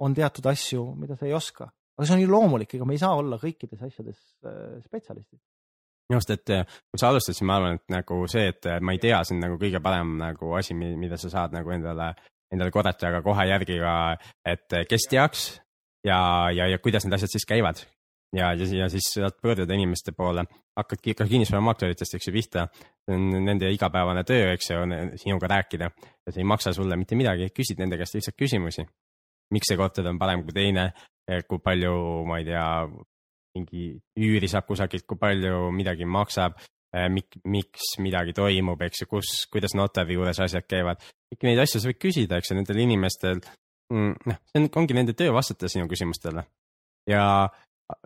on 0.00 0.16
teatud 0.16 0.46
asju, 0.48 0.86
mida 0.96 1.16
sa 1.16 1.28
ei 1.28 1.36
oska, 1.36 1.68
aga 1.68 2.08
see 2.08 2.16
on 2.16 2.24
ju 2.24 2.32
loomulik, 2.32 2.74
ega 2.74 2.88
me 2.88 2.96
ei 2.96 3.02
saa 3.02 3.12
olla 3.20 3.36
kõikides 3.40 3.82
asjades 3.84 4.20
spetsialistid 4.86 5.40
minu 6.10 6.18
arust, 6.18 6.32
et 6.34 6.50
kui 6.90 6.98
sa 6.98 7.12
alustasid, 7.12 7.38
siis 7.38 7.46
ma 7.46 7.60
arvan, 7.60 7.78
et 7.78 7.94
nagu 7.94 8.24
see, 8.30 8.50
et 8.50 8.66
ma 8.82 8.96
ei 8.96 9.00
tea, 9.02 9.20
see 9.22 9.36
on 9.36 9.44
nagu 9.44 9.58
kõige 9.60 9.80
parem 9.82 10.16
nagu 10.18 10.54
asi, 10.58 10.74
mida 10.74 11.18
sa 11.20 11.30
saad 11.30 11.54
nagu 11.54 11.70
endale, 11.70 12.10
endale 12.50 12.74
korrata, 12.74 13.12
aga 13.12 13.22
kohe 13.22 13.46
järgi 13.46 13.78
ka, 13.78 13.94
et 14.50 14.78
kes 14.90 15.06
teaks 15.10 15.44
ja, 16.06 16.50
ja, 16.50 16.66
ja 16.66 16.80
kuidas 16.82 17.06
need 17.06 17.14
asjad 17.14 17.36
siis 17.36 17.46
käivad. 17.46 17.84
Ja, 18.36 18.52
ja, 18.54 18.66
ja 18.78 18.88
siis 18.88 19.10
saad 19.14 19.38
pöörduda 19.42 19.74
inimeste 19.74 20.12
poole, 20.16 20.44
hakkadki 20.78 21.14
ikka 21.14 21.26
kinnisvaramaakleritest, 21.30 22.14
eks 22.14 22.28
ju, 22.28 22.34
pihta. 22.34 22.66
see 23.04 23.16
on 23.16 23.44
nende 23.44 23.70
igapäevane 23.74 24.24
töö, 24.24 24.52
eks 24.54 24.70
ju, 24.70 24.80
sinuga 25.22 25.50
rääkida 25.50 25.90
ja 25.90 26.32
see 26.32 26.42
ei 26.44 26.48
maksa 26.48 26.72
sulle 26.76 26.96
mitte 26.96 27.18
midagi, 27.18 27.50
küsid 27.54 27.80
nende 27.82 27.98
käest 27.98 28.14
lihtsalt 28.14 28.38
küsimusi. 28.38 28.86
miks 29.50 29.66
see 29.66 29.76
korter 29.76 30.06
on 30.06 30.18
parem 30.18 30.44
kui 30.46 30.54
teine, 30.54 30.92
kui 31.48 31.58
palju, 31.58 31.94
ma 32.26 32.38
ei 32.38 32.44
tea, 32.46 32.66
mingi 33.58 33.86
üüri 34.18 34.48
saab 34.48 34.68
kusagilt, 34.68 35.06
kui 35.10 35.18
palju 35.18 35.70
midagi 35.74 36.06
maksab 36.06 36.60
mik,, 37.10 37.40
miks 37.44 37.96
midagi 38.02 38.34
toimub, 38.36 38.82
eks 38.86 39.02
ju, 39.02 39.08
kus, 39.10 39.32
kuidas 39.50 39.74
notari 39.78 40.14
juures 40.14 40.38
asjad 40.42 40.66
käivad. 40.70 41.02
kõiki 41.30 41.48
neid 41.48 41.62
asju 41.62 41.80
sa 41.80 41.90
võid 41.90 42.00
küsida, 42.02 42.38
eks 42.38 42.50
ju, 42.50 42.58
nendel 42.58 42.78
inimestel. 42.82 43.42
Mm, 43.90 44.14
noh, 44.26 44.38
see 44.50 44.62
on, 44.62 44.68
ongi 44.82 44.94
nende 44.94 45.14
töö 45.18 45.34
vastata 45.34 45.70
sinu 45.70 45.88
küsimustele. 45.90 46.46
ja 47.10 47.22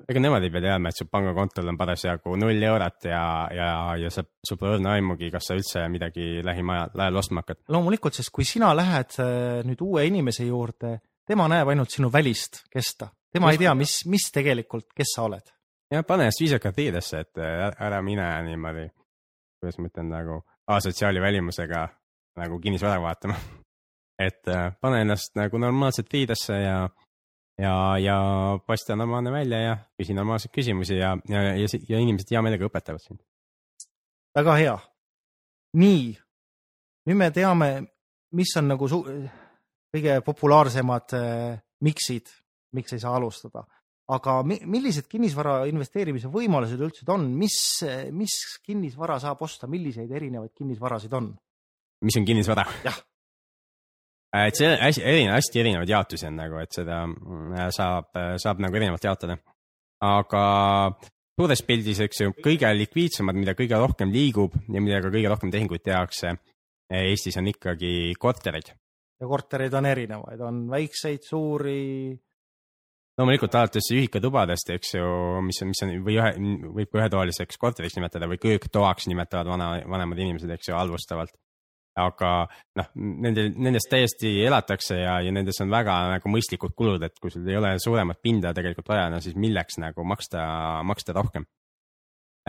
ega 0.08 0.22
nemad 0.22 0.44
ei 0.44 0.52
pea 0.54 0.64
teadma, 0.66 0.92
et 0.92 1.00
su 1.00 1.08
pangakontol 1.10 1.72
on 1.72 1.80
parasjagu 1.80 2.36
null 2.40 2.68
eurot 2.70 3.08
ja, 3.10 3.24
ja, 3.54 3.70
ja 4.00 4.12
sa, 4.12 4.24
sul 4.46 4.60
pole 4.60 4.78
õrna 4.78 4.94
aimugi, 4.98 5.32
kas 5.34 5.50
sa 5.50 5.58
üldse 5.58 5.88
midagi 5.92 6.44
lähimal 6.44 6.94
ajal 6.94 7.20
ostma 7.22 7.44
hakkad. 7.44 7.64
loomulikult, 7.74 8.16
sest 8.18 8.32
kui 8.34 8.46
sina 8.48 8.74
lähed 8.76 9.18
äh, 9.22 9.60
nüüd 9.68 9.82
uue 9.84 10.06
inimese 10.10 10.46
juurde, 10.48 10.96
tema 11.26 11.48
näeb 11.50 11.72
ainult 11.74 11.94
sinu 11.94 12.12
välist 12.12 12.64
kesta 12.72 13.10
tema 13.34 13.50
ei 13.50 13.58
tea, 13.58 13.74
mis, 13.74 13.98
mis 14.06 14.28
tegelikult, 14.32 14.92
kes 14.96 15.16
sa 15.16 15.26
oled. 15.26 15.50
jah, 15.90 16.04
pane 16.06 16.26
ennast 16.26 16.42
viisakalt 16.42 16.78
riidesse, 16.78 17.20
et 17.26 17.42
äh, 17.42 17.66
ära 17.86 18.00
mine 18.02 18.26
niimoodi, 18.46 18.86
kuidas 19.60 19.78
ma 19.80 19.90
ütlen, 19.90 20.10
nagu 20.10 20.40
asotsiaali 20.70 21.22
välimusega 21.22 21.84
nagu 22.40 22.58
kinnisvara 22.62 23.00
vaatama. 23.02 23.36
et 24.26 24.50
äh, 24.50 24.68
pane 24.80 25.02
ennast 25.04 25.34
nagu 25.38 25.58
normaalselt 25.58 26.12
riidesse 26.14 26.60
ja, 26.62 26.78
ja, 27.58 27.74
ja 27.98 28.16
paista 28.66 28.96
normaalne 28.96 29.32
välja 29.32 29.60
ja 29.62 29.76
küsi 29.98 30.16
normaalseid 30.16 30.52
küsimusi 30.54 30.98
ja, 30.98 31.14
ja, 31.28 31.42
ja, 31.54 31.68
ja 31.88 32.02
inimesed 32.02 32.30
hea 32.34 32.42
meelega 32.42 32.68
õpetavad 32.68 33.02
sind. 33.02 33.20
väga 34.34 34.56
hea. 34.60 34.78
nii, 35.80 36.14
nüüd 37.10 37.20
me 37.20 37.30
teame, 37.34 37.70
mis 38.34 38.56
on 38.58 38.72
nagu 38.74 38.88
kõige 39.94 40.18
populaarsemad 40.26 41.14
äh, 41.18 41.60
miksid 41.84 42.32
miks 42.74 42.94
ei 42.94 43.02
saa 43.02 43.16
alustada. 43.16 43.64
aga 44.04 44.42
millised 44.44 45.06
kinnisvara 45.08 45.62
investeerimise 45.70 46.28
võimalused 46.28 46.80
üldse 46.84 47.06
on, 47.14 47.22
mis, 47.40 47.56
mis 48.12 48.34
kinnisvara 48.60 49.16
saab 49.22 49.40
osta, 49.46 49.70
milliseid 49.70 50.10
erinevaid 50.12 50.52
kinnisvarasid 50.58 51.14
on? 51.16 51.30
mis 52.04 52.18
on 52.20 52.26
kinnisvara? 52.28 52.66
jah 52.84 52.98
et 54.34 54.58
see 54.58 54.70
hästi 54.80 55.04
erinev, 55.04 55.36
hästi 55.36 55.62
erinevaid 55.62 55.90
jaotusi 55.90 56.28
on 56.28 56.38
nagu, 56.40 56.60
et 56.62 56.74
seda 56.74 57.02
äh, 57.06 57.66
saab, 57.74 58.10
äh, 58.18 58.34
saab 58.42 58.62
nagu 58.64 58.80
erinevalt 58.80 59.06
jaotada. 59.06 59.38
aga 60.04 60.44
suures 61.38 61.62
pildis, 61.66 62.00
eks 62.04 62.20
ju, 62.20 62.34
kõige 62.44 62.70
likviidsemad, 62.76 63.38
mida 63.38 63.54
kõige 63.58 63.78
rohkem 63.80 64.12
liigub 64.12 64.56
ja 64.68 64.82
millega 64.82 65.10
kõige 65.10 65.30
rohkem 65.32 65.54
tehinguid 65.54 65.84
tehakse 65.84 66.36
Eestis 66.94 67.38
on 67.40 67.48
ikkagi 67.48 68.12
korterid. 68.20 68.74
ja 69.20 69.26
kortereid 69.26 69.74
on 69.74 69.86
erinevaid, 69.88 70.40
on 70.44 70.64
väikseid, 70.70 71.22
suuri, 71.24 72.12
loomulikult 73.18 73.54
alates 73.58 73.88
ühikatubadest, 73.94 74.70
eks 74.74 74.96
ju, 74.96 75.06
mis 75.46 75.60
on, 75.62 75.70
mis 75.70 75.82
on 75.86 75.94
või 76.06 76.18
ühe, 76.18 76.30
võib 76.80 76.90
ka 76.90 77.00
ühetoaliseks 77.02 77.60
korteriks 77.62 77.96
nimetada 77.98 78.28
või 78.30 78.40
kööktoaks 78.42 79.08
nimetavad 79.10 79.50
vana, 79.54 79.70
vanemad 79.90 80.20
inimesed, 80.20 80.50
eks 80.56 80.70
ju, 80.70 80.76
halvustavalt. 80.78 81.34
Aga 81.94 82.30
noh, 82.78 82.88
nende, 83.22 83.46
nendest 83.54 83.88
täiesti 83.90 84.32
elatakse 84.44 84.98
ja, 84.98 85.18
ja 85.22 85.32
nendes 85.34 85.60
on 85.62 85.70
väga 85.70 85.94
nagu 86.16 86.32
mõistlikud 86.32 86.74
kulud, 86.76 87.02
et 87.06 87.18
kui 87.22 87.30
sul 87.30 87.46
ei 87.48 87.58
ole 87.58 87.74
suuremat 87.82 88.18
pinda 88.22 88.54
tegelikult 88.56 88.90
vaja, 88.90 89.06
no 89.12 89.20
siis 89.22 89.36
milleks 89.38 89.78
nagu 89.82 90.06
maksta, 90.06 90.44
maksta 90.86 91.14
rohkem. 91.14 91.46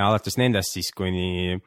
alates 0.01 0.37
nendest 0.41 0.73
siis 0.73 0.89
kuni, 0.97 1.59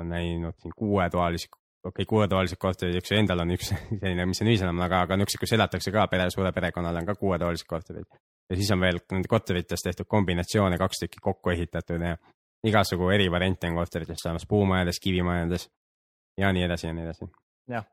on 0.00 0.08
näinud 0.08 0.56
siin 0.62 0.72
kuuetoalisi 0.76 1.48
okei 1.82 2.02
okay,, 2.02 2.08
kuuetoalised 2.08 2.56
korterid, 2.62 2.96
eks 2.96 3.10
ju, 3.10 3.18
endal 3.18 3.42
on 3.42 3.52
üks 3.56 3.72
selline, 4.00 4.26
mis 4.30 4.40
on 4.40 4.50
ühiselamune, 4.52 4.86
aga, 4.86 5.02
aga 5.06 5.18
niisugused, 5.18 5.42
kus 5.42 5.56
elatakse 5.58 5.92
ka 5.92 6.06
pere, 6.08 6.28
suure 6.30 6.52
perekonnal 6.54 7.00
on 7.02 7.08
ka 7.08 7.16
kuuetoalised 7.18 7.68
korterid. 7.68 8.06
ja 8.48 8.56
siis 8.56 8.70
on 8.72 8.80
veel 8.80 9.02
nende 9.12 9.28
korteritest 9.28 9.90
tehtud 9.90 10.08
kombinatsioone, 10.08 10.78
kaks 10.78 11.04
tükki 11.04 11.20
kokku 11.22 11.52
ehitatud 11.52 12.00
ja 12.00 12.16
igasugu 12.64 13.10
eri 13.10 13.28
variante 13.30 13.68
on 13.68 13.80
korteritest 13.80 14.26
olemas, 14.26 14.46
puumajades, 14.48 15.00
kivimajades 15.02 15.68
ja 16.40 16.52
nii 16.52 16.64
edasi 16.68 16.88
ja 16.88 16.94
nii 16.96 17.04
edasi. 17.08 17.28
jah. 17.72 17.88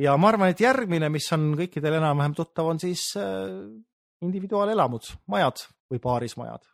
ja 0.00 0.16
ma 0.16 0.30
arvan, 0.32 0.54
et 0.54 0.60
järgmine, 0.60 1.08
mis 1.12 1.30
on 1.36 1.52
kõikidel 1.58 1.98
enam-vähem 2.00 2.36
tuttav, 2.36 2.70
on 2.70 2.82
siis 2.82 3.10
äh, 3.20 3.50
individuaalelamud, 4.24 5.10
majad 5.32 5.66
või 5.92 6.02
paarismajad. 6.02 6.68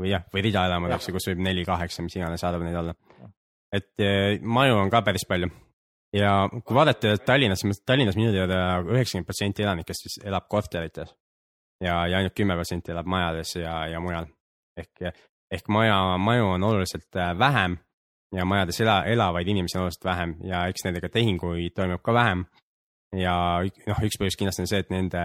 või 0.00 0.14
jah, 0.14 0.26
või 0.34 0.46
ridaelamud, 0.48 0.94
eks 0.96 1.10
ju, 1.10 1.16
kus 1.16 1.30
võib 1.32 1.44
neli, 1.46 1.66
kaheksa, 1.66 2.02
mis 2.02 2.16
iganes 2.18 2.42
saadab 2.42 2.66
neid 2.66 2.78
olla 2.82 2.96
et 3.74 4.02
eh, 4.02 4.40
maju 4.40 4.78
on 4.84 4.90
ka 4.92 5.02
päris 5.06 5.26
palju. 5.28 5.50
ja 6.14 6.48
kui 6.64 6.76
vaadata 6.76 7.16
Tallinnas, 7.26 7.64
Tallinnas 7.86 8.16
minu 8.18 8.30
teada 8.32 8.80
üheksakümmend 8.86 9.26
protsenti 9.26 9.64
elanikest 9.64 10.06
siis 10.06 10.20
elab 10.28 10.46
korterites 10.50 11.10
ja, 11.82 12.04
ja 12.06 12.20
ainult 12.20 12.36
kümme 12.38 12.54
protsenti 12.54 12.94
elab 12.94 13.08
majades 13.10 13.56
ja, 13.58 13.80
ja 13.90 14.00
mujal. 14.00 14.28
ehk, 14.78 15.10
ehk 15.50 15.72
maja, 15.74 15.98
maju 16.18 16.52
on 16.54 16.68
oluliselt 16.70 17.18
äh, 17.18 17.32
vähem 17.38 17.78
ja 18.34 18.44
majades 18.44 18.80
ela, 18.80 19.02
elavaid 19.04 19.48
inimesi 19.48 19.78
on 19.78 19.86
oluliselt 19.86 20.04
vähem 20.04 20.36
ja 20.44 20.66
eks 20.70 20.84
nendega 20.84 21.08
tehinguid 21.08 21.74
toimub 21.74 22.02
ka 22.02 22.14
vähem. 22.14 22.44
ja 23.14 23.34
noh, 23.62 24.00
üks 24.02 24.18
põhjus 24.18 24.36
kindlasti 24.38 24.64
on 24.64 24.70
see, 24.70 24.80
et 24.82 24.90
nende 24.90 25.20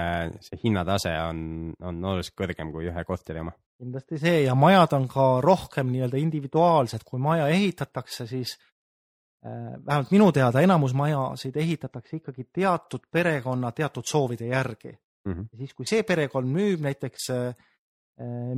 see 0.45 0.59
hinnatase 0.63 1.15
on, 1.25 1.39
on 1.81 2.03
oluliselt 2.05 2.37
kõrgem 2.37 2.73
kui 2.73 2.85
ühe 2.91 3.03
korteri 3.07 3.41
oma 3.41 3.55
kindlasti 3.79 4.19
see 4.19 4.41
ja 4.43 4.55
majad 4.59 4.93
on 4.97 5.07
ka 5.09 5.27
rohkem 5.41 5.87
nii-öelda 5.93 6.19
individuaalsed, 6.19 7.05
kui 7.07 7.19
maja 7.23 7.47
ehitatakse, 7.47 8.27
siis 8.27 8.57
äh, 9.45 9.77
vähemalt 9.85 10.11
minu 10.11 10.31
teada 10.35 10.61
enamus 10.61 10.93
majasid 10.93 11.55
ehitatakse 11.57 12.19
ikkagi 12.19 12.49
teatud 12.53 13.07
perekonna 13.11 13.71
teatud 13.71 14.05
soovide 14.05 14.51
järgi 14.51 14.91
mm. 14.91 15.33
-hmm. 15.33 15.57
siis, 15.57 15.73
kui 15.73 15.87
see 15.87 16.03
perekond 16.03 16.51
müüb 16.51 16.83
näiteks 16.83 17.29
äh, 17.29 17.47
äh, 17.47 17.68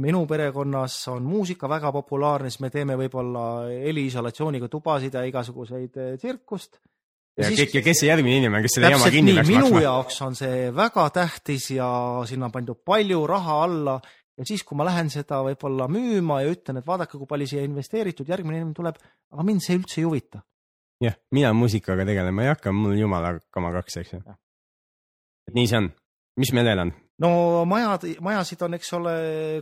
minu 0.01 0.23
perekonnas 0.25 0.95
on 1.13 1.25
muusika 1.29 1.69
väga 1.69 1.91
populaarne, 1.93 2.49
siis 2.49 2.63
me 2.63 2.71
teeme 2.73 2.95
võib-olla 2.97 3.43
heliisolatsiooniga 3.69 4.69
tubasid 4.71 5.13
ja 5.13 5.21
igasuguseid 5.29 5.99
tsirkust. 6.17 6.79
ja, 7.37 7.43
ja, 7.43 7.51
siis, 7.51 7.75
ja 7.75 7.83
kes 7.85 8.01
see 8.01 8.09
järgmine 8.09 8.39
inimene, 8.41 8.63
kes 8.65 8.79
selle 8.79 8.89
jama 8.95 9.11
kinni 9.13 9.35
peaks 9.37 9.51
maksma? 9.51 9.67
minu 9.69 9.83
jaoks 9.83 10.17
on 10.25 10.39
see 10.39 10.71
väga 10.73 11.05
tähtis 11.13 11.69
ja 11.75 11.91
sinna 12.25 12.49
on 12.49 12.55
pandud 12.55 12.81
palju 12.85 13.21
raha 13.29 13.59
alla 13.67 13.99
ja 14.41 14.47
siis, 14.47 14.63
kui 14.65 14.77
ma 14.79 14.85
lähen 14.87 15.11
seda 15.13 15.41
võib-olla 15.45 15.87
müüma 15.91 16.41
ja 16.41 16.53
ütlen, 16.55 16.81
et 16.81 16.87
vaadake, 16.87 17.19
kui 17.19 17.29
palju 17.29 17.49
siia 17.53 17.65
investeeritud, 17.67 18.29
järgmine 18.29 18.61
inimene 18.61 18.77
tuleb, 18.77 18.97
aga 19.31 19.45
mind 19.47 19.63
see 19.65 19.77
üldse 19.79 20.01
ei 20.01 20.07
huvita. 20.07 20.41
jah, 21.01 21.17
mina 21.33 21.53
muusikaga 21.57 22.05
tegelema 22.05 22.45
ei 22.45 22.51
hakka, 22.53 22.73
mul 22.75 22.97
jumala 22.97 23.35
kama 23.53 23.73
kaks, 23.77 23.97
eks 24.01 24.13
ju. 24.15 24.21
et 25.49 25.57
nii 25.57 25.69
see 25.69 25.81
on. 25.81 25.91
Mis 26.39 26.51
meil 26.55 26.67
veel 26.69 26.83
on? 26.85 26.91
no 27.21 27.31
majad, 27.69 28.05
majasid 28.23 28.61
on, 28.65 28.77
eks 28.79 28.93
ole, 28.97 29.15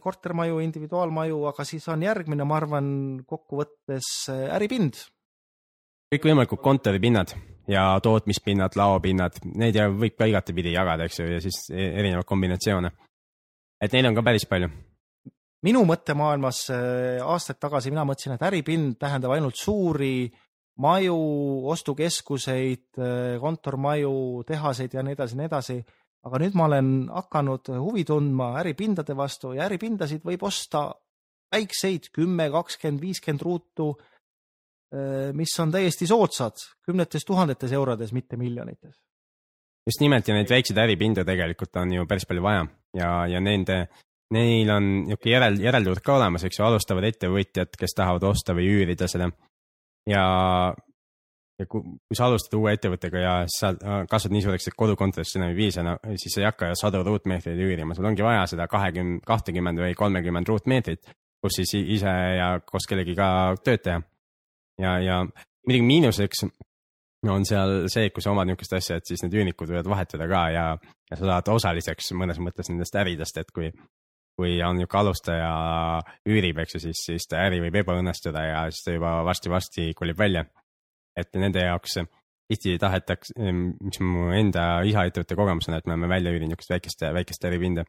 kortermaju, 0.04 0.60
individuaalmaju, 0.64 1.44
aga 1.52 1.66
siis 1.68 1.88
on 1.92 2.04
järgmine, 2.06 2.48
ma 2.48 2.60
arvan, 2.60 2.92
kokkuvõttes 3.28 4.30
äripind. 4.56 5.02
kõikvõimalikud 6.14 6.62
kontoripinnad 6.64 7.36
ja 7.70 7.92
tootmispinnad, 8.04 8.78
laopinnad, 8.80 9.42
neid 9.60 9.76
ja 9.76 9.90
võib 9.94 10.18
ka 10.18 10.30
igatepidi 10.30 10.74
jagada, 10.74 11.06
eks 11.06 11.20
ju, 11.20 11.32
ja 11.36 11.42
siis 11.44 11.66
e- 11.70 11.92
erinevaid 12.02 12.26
kombinatsioone. 12.26 12.92
et 13.82 13.94
neid 13.94 14.06
on 14.06 14.16
ka 14.16 14.24
päris 14.24 14.46
palju 14.46 14.70
minu 15.66 15.84
mõttemaailmas 15.88 16.62
äh, 16.74 17.24
aastaid 17.24 17.60
tagasi 17.60 17.92
mina 17.92 18.06
mõtlesin, 18.08 18.36
et 18.36 18.46
äripind 18.48 18.98
tähendab 19.02 19.34
ainult 19.36 19.60
suuri 19.60 20.30
maju, 20.80 21.18
ostukeskuseid, 21.74 22.86
äh, 23.00 23.36
kontormaju, 23.42 24.46
tehaseid 24.48 24.96
ja 24.96 25.04
nii 25.04 25.18
edasi 25.18 25.40
nii 25.40 25.50
edasi. 25.50 25.80
Aga 26.28 26.40
nüüd 26.44 26.56
ma 26.60 26.66
olen 26.68 26.90
hakanud 27.14 27.72
huvi 27.80 28.04
tundma 28.08 28.52
äripindade 28.62 29.16
vastu 29.18 29.54
ja 29.56 29.68
äripindasid 29.70 30.26
võib 30.26 30.44
osta 30.48 30.90
väikseid, 31.54 32.12
kümme, 32.14 32.50
kakskümmend, 32.54 33.02
viiskümmend 33.02 33.46
ruutu, 33.46 33.94
äh, 34.94 35.30
mis 35.34 35.56
on 35.60 35.72
täiesti 35.74 36.08
soodsad, 36.10 36.60
kümnetes 36.86 37.26
tuhandetes 37.26 37.72
eurodes, 37.72 38.14
mitte 38.14 38.38
miljonites. 38.38 39.00
just 39.88 40.02
nimelt 40.04 40.28
ja 40.28 40.36
neid 40.36 40.50
väikseid 40.50 40.78
äripindu 40.78 41.24
tegelikult 41.26 41.76
on 41.82 41.94
ju 41.94 42.06
päris 42.06 42.26
palju 42.30 42.44
vaja 42.44 42.66
ja, 42.94 43.28
ja 43.28 43.40
nende 43.42 43.88
neil 44.36 44.70
on 44.70 44.90
niisugune 45.08 45.34
järel, 45.34 45.58
järelturg 45.64 46.04
ka 46.06 46.18
olemas, 46.20 46.44
eks 46.46 46.60
ju, 46.60 46.66
alustavad 46.68 47.08
ettevõtjad, 47.08 47.72
kes 47.80 47.96
tahavad 47.98 48.28
osta 48.30 48.54
või 48.58 48.68
üürida 48.70 49.08
seda. 49.10 49.32
ja, 50.10 50.26
ja 51.60 51.68
kui, 51.68 51.82
kui 51.84 52.18
sa 52.18 52.28
alustad 52.30 52.56
uue 52.60 52.74
ettevõttega 52.76 53.24
ja 53.24 53.34
sa 53.52 53.74
kasvad 54.10 54.36
nii 54.36 54.46
suureks, 54.46 54.70
et 54.70 54.78
kodukontorist 54.80 55.40
enam 55.40 55.52
ei 55.52 55.58
piisa, 55.58 55.84
no 55.86 55.98
siis 56.16 56.36
sa 56.36 56.44
ei 56.44 56.48
hakka 56.48 56.72
sadu 56.80 57.04
ruutmeetreid 57.06 57.60
üürima, 57.66 57.98
sul 57.98 58.08
ongi 58.10 58.26
vaja 58.26 58.46
seda 58.52 58.70
kahekümne, 58.72 59.20
kahtekümmend 59.28 59.84
või 59.84 59.98
kolmekümmend 60.00 60.50
ruutmeetrit, 60.50 61.12
kus 61.44 61.60
siis 61.60 61.76
ise 61.82 62.16
ja 62.40 62.54
koos 62.66 62.88
kellegiga 62.90 63.30
tööd 63.64 63.84
teha. 63.86 64.02
ja, 64.82 64.98
ja 65.04 65.22
muidugi 65.68 65.86
miinuseks 65.88 66.48
on 67.28 67.46
seal 67.46 67.90
see, 67.92 68.08
et 68.08 68.16
kui 68.16 68.24
sa 68.24 68.32
omad 68.32 68.48
niisugust 68.48 68.78
asja, 68.78 69.00
et 69.00 69.10
siis 69.10 69.26
need 69.26 69.36
üürnikud 69.36 69.68
võivad 69.68 69.90
vahetuda 69.92 70.28
ka 70.32 70.44
ja, 70.56 70.68
ja 71.12 71.18
sa 71.20 71.34
saad 71.34 71.52
osaliseks 71.52 72.14
mõnes 72.16 72.40
mõttes 72.40 72.72
nendest 72.72 72.96
äridest, 72.96 73.42
et 73.42 73.52
kui 73.52 73.74
kui 74.40 74.56
on 74.64 74.78
niisugune 74.80 75.02
alustaja 75.02 75.50
üürib, 76.32 76.62
eks 76.64 76.78
ju, 76.78 76.80
siis, 76.86 77.02
siis 77.10 77.28
ta 77.28 77.42
äri 77.44 77.60
võib 77.60 77.76
ebaõnnestuda 77.82 78.44
ja 78.46 78.62
siis 78.72 78.86
ta 78.86 78.96
juba 78.96 79.18
varsti-varsti 79.28 79.90
kolib 80.00 80.16
välja. 80.20 80.46
Et 81.20 81.40
nende 81.40 81.64
jaoks 81.66 82.00
tihti 82.50 82.78
tahetakse, 82.82 83.36
mis 83.38 84.00
mu 84.02 84.30
enda 84.34 84.80
isa 84.88 85.06
ettevõtte 85.06 85.38
kogemus 85.38 85.70
on, 85.70 85.78
et 85.78 85.90
me 85.90 85.96
oleme 85.96 86.10
välja 86.10 86.32
üürinud 86.34 86.56
niisugust 86.56 86.74
väikest, 86.74 87.04
väikest 87.20 87.46
äripinda. 87.50 87.86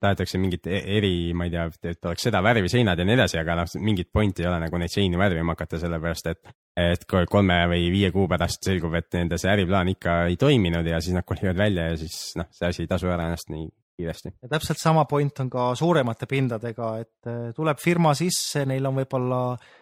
tahetakse 0.00 0.38
mingit 0.38 0.66
e-, 0.70 0.80
eri, 0.96 1.32
ma 1.34 1.44
ei 1.44 1.50
tea, 1.50 1.64
et 1.90 2.06
oleks 2.06 2.22
seda 2.24 2.40
värvi 2.42 2.70
seinad 2.70 2.98
ja 2.98 3.04
nii 3.04 3.16
edasi, 3.18 3.36
aga 3.40 3.56
noh, 3.58 3.72
mingit 3.82 4.08
pointi 4.14 4.44
ei 4.44 4.48
ole 4.48 4.60
nagu 4.62 4.78
neid 4.78 4.92
seini 4.92 5.18
värvima 5.18 5.52
hakata, 5.56 5.80
sellepärast 5.82 6.30
et, 6.30 6.52
et 6.78 7.04
kolme 7.10 7.58
või 7.72 7.90
viie 7.92 8.12
kuu 8.14 8.28
pärast 8.30 8.64
selgub, 8.64 8.94
et 8.96 9.10
nende 9.18 9.38
see 9.38 9.50
äriplaan 9.50 9.90
ikka 9.92 10.14
ei 10.30 10.38
toiminud 10.40 10.86
ja 10.86 11.02
siis 11.02 11.18
nad 11.18 11.26
kolivad 11.26 11.58
välja 11.58 11.90
ja 11.90 11.98
siis 12.00 12.16
noh, 12.38 12.48
see 12.54 12.70
asi 12.70 12.86
ei 12.86 12.90
tasu 12.90 13.10
ära 13.10 13.26
ennast 13.28 13.50
nii 13.52 13.66
kiiresti. 14.00 14.32
ja 14.42 14.48
täpselt 14.54 14.80
sama 14.80 15.04
point 15.10 15.42
on 15.44 15.50
ka 15.52 15.66
suuremate 15.78 16.26
pindadega, 16.30 16.90
et 17.02 17.30
eh, 17.30 17.50
tuleb 17.56 17.82
firma 17.82 18.14
sisse, 18.18 18.64
neil 18.68 18.86
on 18.88 18.96
võib-olla 19.02 19.42
eh, 19.54 19.79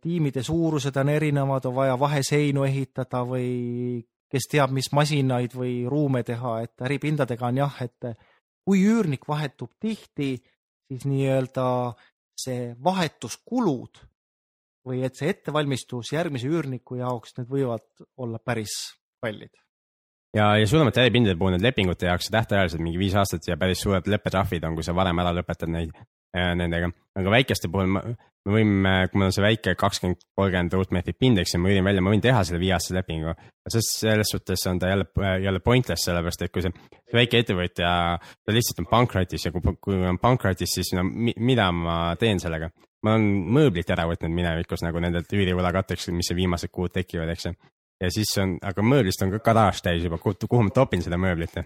tiimide 0.00 0.42
suurused 0.42 0.96
on 0.96 1.08
erinevad, 1.12 1.66
on 1.68 1.74
vaja 1.74 1.98
vaheseinu 2.00 2.64
ehitada 2.64 3.20
või 3.28 4.00
kes 4.30 4.46
teab, 4.48 4.72
mis 4.72 4.88
masinaid 4.94 5.52
või 5.56 5.82
ruume 5.90 6.22
teha, 6.24 6.60
et 6.64 6.86
äripindadega 6.86 7.48
on 7.50 7.58
jah, 7.60 7.80
et 7.84 8.12
kui 8.64 8.84
üürnik 8.86 9.26
vahetub 9.28 9.72
tihti, 9.82 10.36
siis 10.88 11.06
nii-öelda 11.08 11.66
see 12.40 12.70
vahetuskulud 12.84 14.00
või 14.86 15.02
et 15.04 15.18
see 15.18 15.32
ettevalmistus 15.32 16.14
järgmise 16.14 16.48
üürniku 16.48 16.96
jaoks, 17.00 17.34
need 17.36 17.50
võivad 17.50 18.06
olla 18.16 18.40
päris 18.42 18.76
kallid. 19.20 19.52
Ja, 20.36 20.54
ja 20.56 20.66
suuremate 20.70 21.02
äripindade 21.02 21.36
puhul 21.38 21.56
need 21.56 21.66
lepingute 21.66 22.06
jaoks 22.06 22.30
tähtajalised 22.30 22.80
mingi 22.82 23.00
viis 23.00 23.16
aastat 23.18 23.48
ja 23.50 23.58
päris 23.58 23.82
suured 23.82 24.06
leppetrahvid 24.06 24.64
on, 24.68 24.76
kui 24.78 24.86
sa 24.86 24.94
varem 24.96 25.18
ära 25.22 25.34
lõpetad 25.34 25.72
neid. 25.74 25.90
äh,, 25.96 26.09
nendega. 26.34 26.90
aga 27.18 27.32
väikeste 27.32 27.68
puhul 27.72 27.88
ma, 27.90 28.02
me 28.46 28.54
võime, 28.54 28.92
kui 29.10 29.20
mul 29.20 29.28
on 29.28 29.34
see 29.34 29.44
väike 29.44 29.74
kakskümmend, 29.78 30.20
kolmkümmend 30.38 30.76
ruutmeetrit 30.76 31.18
pind, 31.20 31.40
eks 31.42 31.54
ju, 31.54 31.60
ma 31.62 31.72
üürin 31.72 31.84
välja, 31.84 32.04
ma 32.04 32.12
võin 32.12 32.22
teha 32.24 32.42
selle 32.46 32.60
viieaastase 32.62 32.96
lepingu. 32.96 33.34
sest 33.70 33.96
selles 34.00 34.30
suhtes 34.32 34.66
on 34.66 34.78
ta 34.78 34.92
jälle, 34.92 35.06
jälle 35.44 35.60
pointless, 35.60 36.06
sellepärast 36.08 36.46
et 36.46 36.52
kui 36.52 36.62
see, 36.64 36.72
see 37.10 37.18
väike 37.18 37.42
ettevõtja, 37.42 37.90
ta 38.18 38.54
lihtsalt 38.54 38.84
on 38.84 38.88
pankrotis 38.90 39.44
ja 39.46 39.52
kui, 39.52 39.74
kui 39.80 39.98
on 40.06 40.18
pankrotis, 40.22 40.78
siis 40.78 40.94
no 40.96 41.04
mida 41.06 41.70
ma 41.72 42.14
teen 42.20 42.40
sellega? 42.42 42.70
ma 43.00 43.14
olen 43.16 43.28
mööblit 43.56 43.88
ära 43.88 44.04
võtnud 44.04 44.32
minevikus 44.36 44.82
nagu 44.84 45.00
nendelt 45.00 45.30
üürivõla 45.32 45.70
katteks, 45.72 46.10
mis 46.12 46.28
viimased 46.36 46.68
kuud 46.68 46.92
tekivad, 46.92 47.30
eks 47.32 47.46
ju 47.48 47.54
ja 48.00 48.10
siis 48.12 48.32
on, 48.40 48.56
aga 48.64 48.84
mööblist 48.84 49.22
on 49.24 49.32
ka 49.34 49.40
garaaž 49.50 49.82
täis 49.84 50.04
juba, 50.04 50.18
kuhu 50.20 50.62
ma 50.64 50.72
topin 50.74 51.04
seda 51.04 51.18
mööblit. 51.20 51.56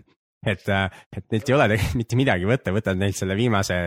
Et, 0.47 0.69
äh, 0.69 0.85
et 1.17 1.25
neilt 1.33 1.51
ei 1.51 1.57
ole 1.57 1.69
tegelikult 1.73 1.99
mitte 2.01 2.19
midagi 2.19 2.49
võtta, 2.49 2.75
võtad 2.75 3.01
neilt 3.01 3.19
selle 3.19 3.37
viimase 3.39 3.79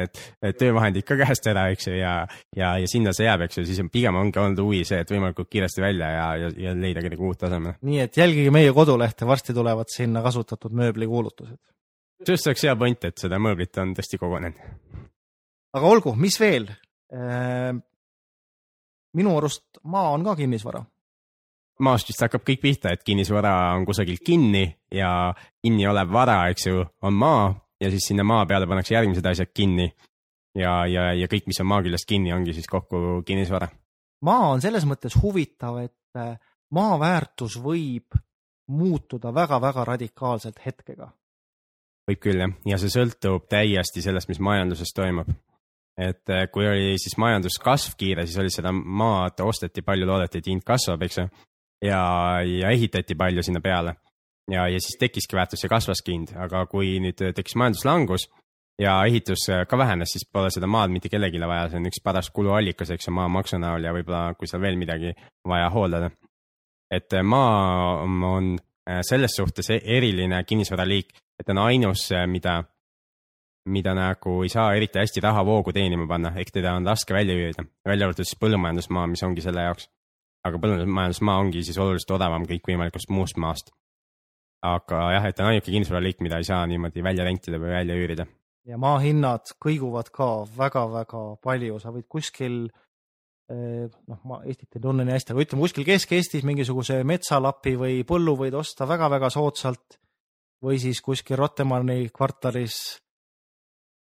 töövahendid 0.60 1.06
ka 1.08 1.18
käest 1.20 1.48
ära, 1.52 1.68
eks 1.74 1.90
ju, 1.90 1.96
ja, 2.00 2.14
ja, 2.56 2.74
ja 2.82 2.90
sinna 2.90 3.14
see 3.16 3.28
jääb, 3.28 3.46
eks 3.48 3.62
ju, 3.62 3.66
siis 3.70 3.82
on 3.84 3.92
pigem 3.94 4.18
ongi 4.20 4.42
olnud 4.42 4.62
huvi 4.64 4.84
see, 4.88 5.00
et 5.04 5.14
võimalikult 5.14 5.50
kiiresti 5.54 5.84
välja 5.84 6.12
ja, 6.14 6.28
ja, 6.44 6.52
ja 6.68 6.76
leida 6.78 7.04
kedagi 7.06 7.24
uut 7.30 7.48
asemele. 7.48 7.78
nii 7.88 8.04
et 8.06 8.22
jälgige 8.22 8.54
meie 8.54 8.74
kodulehte, 8.76 9.28
varsti 9.30 9.56
tulevad 9.58 9.92
sinna 9.94 10.24
kasutatud 10.26 10.76
mööbli 10.78 11.10
kuulutused. 11.10 11.60
just 12.28 12.50
oleks 12.50 12.68
hea 12.68 12.76
point, 12.76 13.10
et 13.10 13.18
seda 13.26 13.40
mööblit 13.42 13.78
on 13.84 13.96
tõesti 13.98 14.20
kogunenud. 14.22 14.62
aga 15.78 15.96
olgu, 15.96 16.16
mis 16.16 16.40
veel? 16.42 16.70
Äh, 17.14 17.72
minu 19.16 19.38
arust 19.40 19.80
maa 19.88 20.12
on 20.16 20.26
ka 20.28 20.36
kinnisvara 20.36 20.84
maast 21.84 22.10
vist 22.10 22.22
hakkab 22.24 22.44
kõik 22.48 22.62
pihta, 22.62 22.92
et 22.94 23.04
kinnisvara 23.06 23.54
on 23.76 23.86
kusagil 23.86 24.20
kinni 24.26 24.66
ja 24.94 25.34
kinni 25.62 25.88
olev 25.88 26.12
vara, 26.14 26.40
eks 26.52 26.68
ju, 26.70 26.84
on 27.06 27.18
maa 27.18 27.50
ja 27.82 27.92
siis 27.94 28.10
sinna 28.10 28.26
maa 28.26 28.46
peale 28.50 28.68
pannakse 28.68 28.96
järgmised 28.96 29.26
asjad 29.26 29.54
kinni. 29.54 29.92
ja, 30.58 30.86
ja, 30.90 31.12
ja 31.14 31.28
kõik, 31.30 31.48
mis 31.48 31.60
on 31.62 31.70
maa 31.70 31.84
küljest 31.86 32.08
kinni, 32.10 32.34
ongi 32.34 32.54
siis 32.54 32.68
kokku 32.68 33.22
kinnisvara. 33.26 33.70
maa 34.22 34.50
on 34.54 34.62
selles 34.62 34.86
mõttes 34.86 35.18
huvitav, 35.22 35.78
et 35.84 36.18
äh, 36.18 36.38
maa 36.72 37.00
väärtus 37.00 37.60
võib 37.62 38.18
muutuda 38.68 39.34
väga-väga 39.34 39.86
radikaalselt 39.86 40.60
hetkega. 40.66 41.12
võib 42.10 42.24
küll 42.24 42.42
jah, 42.42 42.56
ja 42.66 42.78
see 42.78 42.90
sõltub 42.90 43.48
täiesti 43.50 44.02
sellest, 44.02 44.30
mis 44.30 44.40
majanduses 44.40 44.94
toimub 44.96 45.30
et 45.98 46.30
äh, 46.30 46.46
kui 46.54 46.68
oli 46.68 46.98
siis 47.02 47.18
majanduskasv 47.18 47.96
kiire, 47.98 48.26
siis 48.26 48.38
oli 48.38 48.52
seda 48.54 48.72
maad 48.72 49.40
osteti 49.42 49.82
palju, 49.82 50.06
loodeti, 50.06 50.38
et 50.38 50.50
hind 50.52 50.66
kasvab, 50.66 51.02
eks 51.08 51.18
ju 51.18 51.26
ja, 51.82 52.02
ja 52.44 52.70
ehitati 52.70 53.16
palju 53.16 53.44
sinna 53.44 53.62
peale. 53.62 53.96
ja, 54.52 54.68
ja 54.68 54.80
siis 54.80 54.98
tekkiski 55.00 55.36
väärtus 55.36 55.64
ja 55.64 55.70
kasvaski 55.70 56.12
hind, 56.12 56.36
aga 56.40 56.66
kui 56.72 56.98
nüüd 57.04 57.20
tekkis 57.36 57.58
majanduslangus 57.60 58.30
ja 58.80 58.94
ehitus 59.06 59.48
ka 59.68 59.78
vähenes, 59.78 60.14
siis 60.14 60.28
pole 60.32 60.52
seda 60.54 60.68
maad 60.68 60.94
mitte 60.94 61.10
kellelegi 61.10 61.42
vaja, 61.42 61.68
see 61.70 61.82
on 61.82 61.90
üks 61.90 62.00
paras 62.04 62.30
kuluallikas, 62.32 62.94
eks 62.94 63.10
ju, 63.10 63.14
maamaksu 63.18 63.60
näol 63.60 63.84
ja 63.84 63.94
võib-olla, 63.96 64.38
kui 64.38 64.48
seal 64.48 64.62
veel 64.62 64.80
midagi 64.80 65.14
vaja 65.48 65.70
hooldada. 65.74 66.12
et 66.92 67.12
maa 67.24 68.04
on 68.04 68.58
selles 69.04 69.36
suhtes 69.36 69.70
e-, 69.70 69.82
eriline 69.84 70.44
kinnisvaraliik, 70.44 71.12
et 71.40 71.50
on 71.50 71.58
ainus, 71.58 72.08
mida, 72.32 72.62
mida 73.68 73.94
nagu 73.94 74.44
ei 74.44 74.50
saa 74.50 74.74
eriti 74.76 75.00
hästi 75.00 75.26
rahavoogu 75.26 75.74
teenima 75.74 76.08
panna, 76.08 76.32
ehk 76.40 76.54
teda 76.54 76.78
on 76.80 76.88
raske 76.88 77.14
välja 77.14 77.36
üürida, 77.36 77.68
välja 77.86 78.08
arvatud 78.08 78.24
siis 78.24 78.40
põllumajandusmaa, 78.40 79.08
mis 79.12 79.24
ongi 79.28 79.44
selle 79.44 79.68
jaoks 79.68 79.90
aga 80.48 80.62
põllumajandusmaa 80.64 81.38
ongi 81.42 81.64
siis 81.66 81.78
oluliselt 81.82 82.16
odavam 82.18 82.48
kõikvõimalikust 82.50 83.12
muust 83.14 83.38
maast. 83.42 83.72
aga 84.64 85.04
jah, 85.14 85.28
et 85.30 85.40
on 85.40 85.52
ainuke 85.52 85.70
kinnisvaraliik, 85.70 86.20
mida 86.26 86.40
ei 86.42 86.48
saa 86.48 86.66
niimoodi 86.68 87.04
välja 87.06 87.24
rentida 87.28 87.60
või 87.62 87.76
välja 87.76 87.96
üürida. 87.96 88.26
ja 88.66 88.78
maa 88.78 88.98
hinnad 89.04 89.54
kõiguvad 89.64 90.12
ka 90.12 90.30
väga-väga 90.58 91.24
palju, 91.44 91.80
sa 91.80 91.94
võid 91.94 92.08
kuskil 92.10 92.66
eh, 92.66 93.86
noh, 94.08 94.22
ma 94.24 94.42
Eestit 94.46 94.76
ei 94.76 94.84
tunne 94.84 95.06
nii 95.06 95.18
hästi, 95.18 95.34
aga 95.34 95.46
ütleme 95.46 95.68
kuskil 95.68 95.88
Kesk-Eestis 95.88 96.48
mingisuguse 96.48 97.04
metsalapi 97.04 97.78
või 97.80 98.02
põllu 98.08 98.36
võid 98.44 98.58
osta 98.58 98.90
väga-väga 98.90 99.30
soodsalt 99.34 100.00
või 100.64 100.80
siis 100.82 101.02
kuskil 101.06 101.38
Rotemani 101.38 102.08
kvartalis 102.10 102.98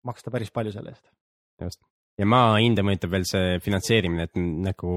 maksta 0.07 0.31
päris 0.33 0.51
palju 0.53 0.73
selle 0.73 0.95
eest. 0.95 1.05
just, 1.61 1.81
ja 2.19 2.27
maa 2.29 2.57
hinda 2.57 2.85
mõjutab 2.85 3.13
veel 3.13 3.25
see 3.29 3.57
finantseerimine, 3.63 4.27
et 4.27 4.39
nagu 4.39 4.91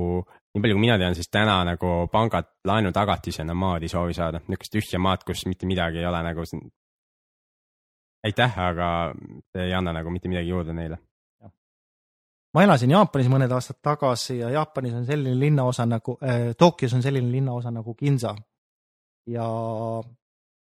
nii 0.54 0.62
palju, 0.62 0.76
kui 0.76 0.82
mina 0.82 0.96
tean, 0.98 1.14
siis 1.14 1.30
täna 1.30 1.60
nagu 1.66 1.92
pangad 2.12 2.48
laenutagatisena 2.66 3.54
maad 3.54 3.86
ei 3.86 3.92
soovi 3.92 4.16
saada, 4.16 4.40
niisugust 4.48 4.74
tühja 4.74 5.00
maad, 5.02 5.22
kus 5.26 5.44
mitte 5.46 5.68
midagi 5.70 6.02
ei 6.02 6.06
ole 6.06 6.22
nagu. 6.26 6.44
aitäh, 8.26 8.58
aga 8.58 8.88
see 9.52 9.64
ei 9.64 9.74
anna 9.74 9.92
nagu 9.96 10.10
mitte 10.10 10.28
midagi 10.28 10.48
juurde 10.48 10.72
neile. 10.72 10.98
ma 12.54 12.62
elasin 12.66 12.90
Jaapanis 12.90 13.28
mõned 13.30 13.52
aastad 13.54 13.78
tagasi 13.82 14.38
ja 14.38 14.50
Jaapanis 14.50 14.94
on 14.94 15.06
selline 15.06 15.38
linnaosa 15.38 15.86
nagu 15.86 16.18
äh,, 16.22 16.54
Tokyos 16.58 16.94
on 16.94 17.02
selline 17.02 17.30
linnaosa 17.32 17.70
nagu 17.70 17.94
Ginza. 17.94 18.34
ja 19.26 19.46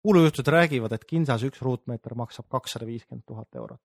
kuulujutud 0.02 0.48
räägivad, 0.48 0.92
et 0.92 1.04
Ginzas 1.08 1.42
üks 1.42 1.60
ruutmeeter 1.62 2.14
maksab 2.14 2.48
kakssada 2.48 2.86
viiskümmend 2.86 3.24
tuhat 3.26 3.54
eurot. 3.54 3.82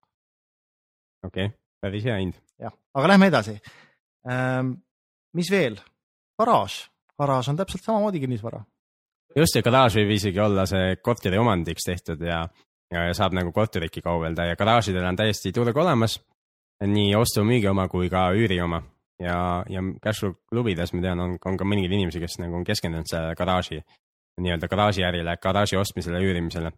okei 1.24 1.45
okay 1.45 1.58
päris 1.82 2.04
hea 2.04 2.18
hind. 2.20 2.38
jah, 2.60 2.76
aga 2.93 3.12
lähme 3.14 3.32
edasi 3.32 3.58
ähm,. 4.28 4.78
Mis 5.34 5.52
veel? 5.52 5.80
garaaž, 6.40 6.90
garaaž 7.20 7.50
on 7.52 7.58
täpselt 7.60 7.84
samamoodi 7.84 8.20
kinnisvara. 8.20 8.64
just 9.36 9.56
ja 9.56 9.62
garaaž 9.62 10.00
võib 10.00 10.16
isegi 10.16 10.40
olla 10.40 10.66
see 10.66 10.96
korteri 11.04 11.38
omandiks 11.38 11.86
tehtud 11.86 12.22
ja, 12.22 12.46
ja, 12.92 13.08
ja 13.10 13.14
saab 13.14 13.36
nagu 13.38 13.52
korterikki 13.52 14.02
kaubelda 14.02 14.46
ja 14.50 14.56
garaažidel 14.56 15.06
on 15.06 15.20
täiesti 15.20 15.52
turg 15.52 15.78
olemas. 15.78 16.20
nii 16.80 17.16
ostu-müügi 17.16 17.68
oma 17.70 17.88
kui 17.92 18.10
ka 18.10 18.30
üüri 18.32 18.62
oma 18.64 18.82
ja, 19.20 19.64
ja 19.70 19.82
Cashflow 20.04 20.34
klubides 20.50 20.94
ma 20.94 21.02
tean, 21.04 21.20
on, 21.20 21.36
on 21.46 21.58
ka 21.60 21.68
mõningaid 21.68 21.96
inimesi, 21.96 22.22
kes 22.24 22.40
nagu 22.40 22.56
on 22.60 22.68
keskendunud 22.68 23.10
sellele 23.10 23.36
garaaži, 23.40 23.82
nii-öelda 24.40 24.70
garaažiärile, 24.72 25.36
garaaži 25.44 25.80
ostmisele, 25.80 26.22
üürimisele. 26.24 26.72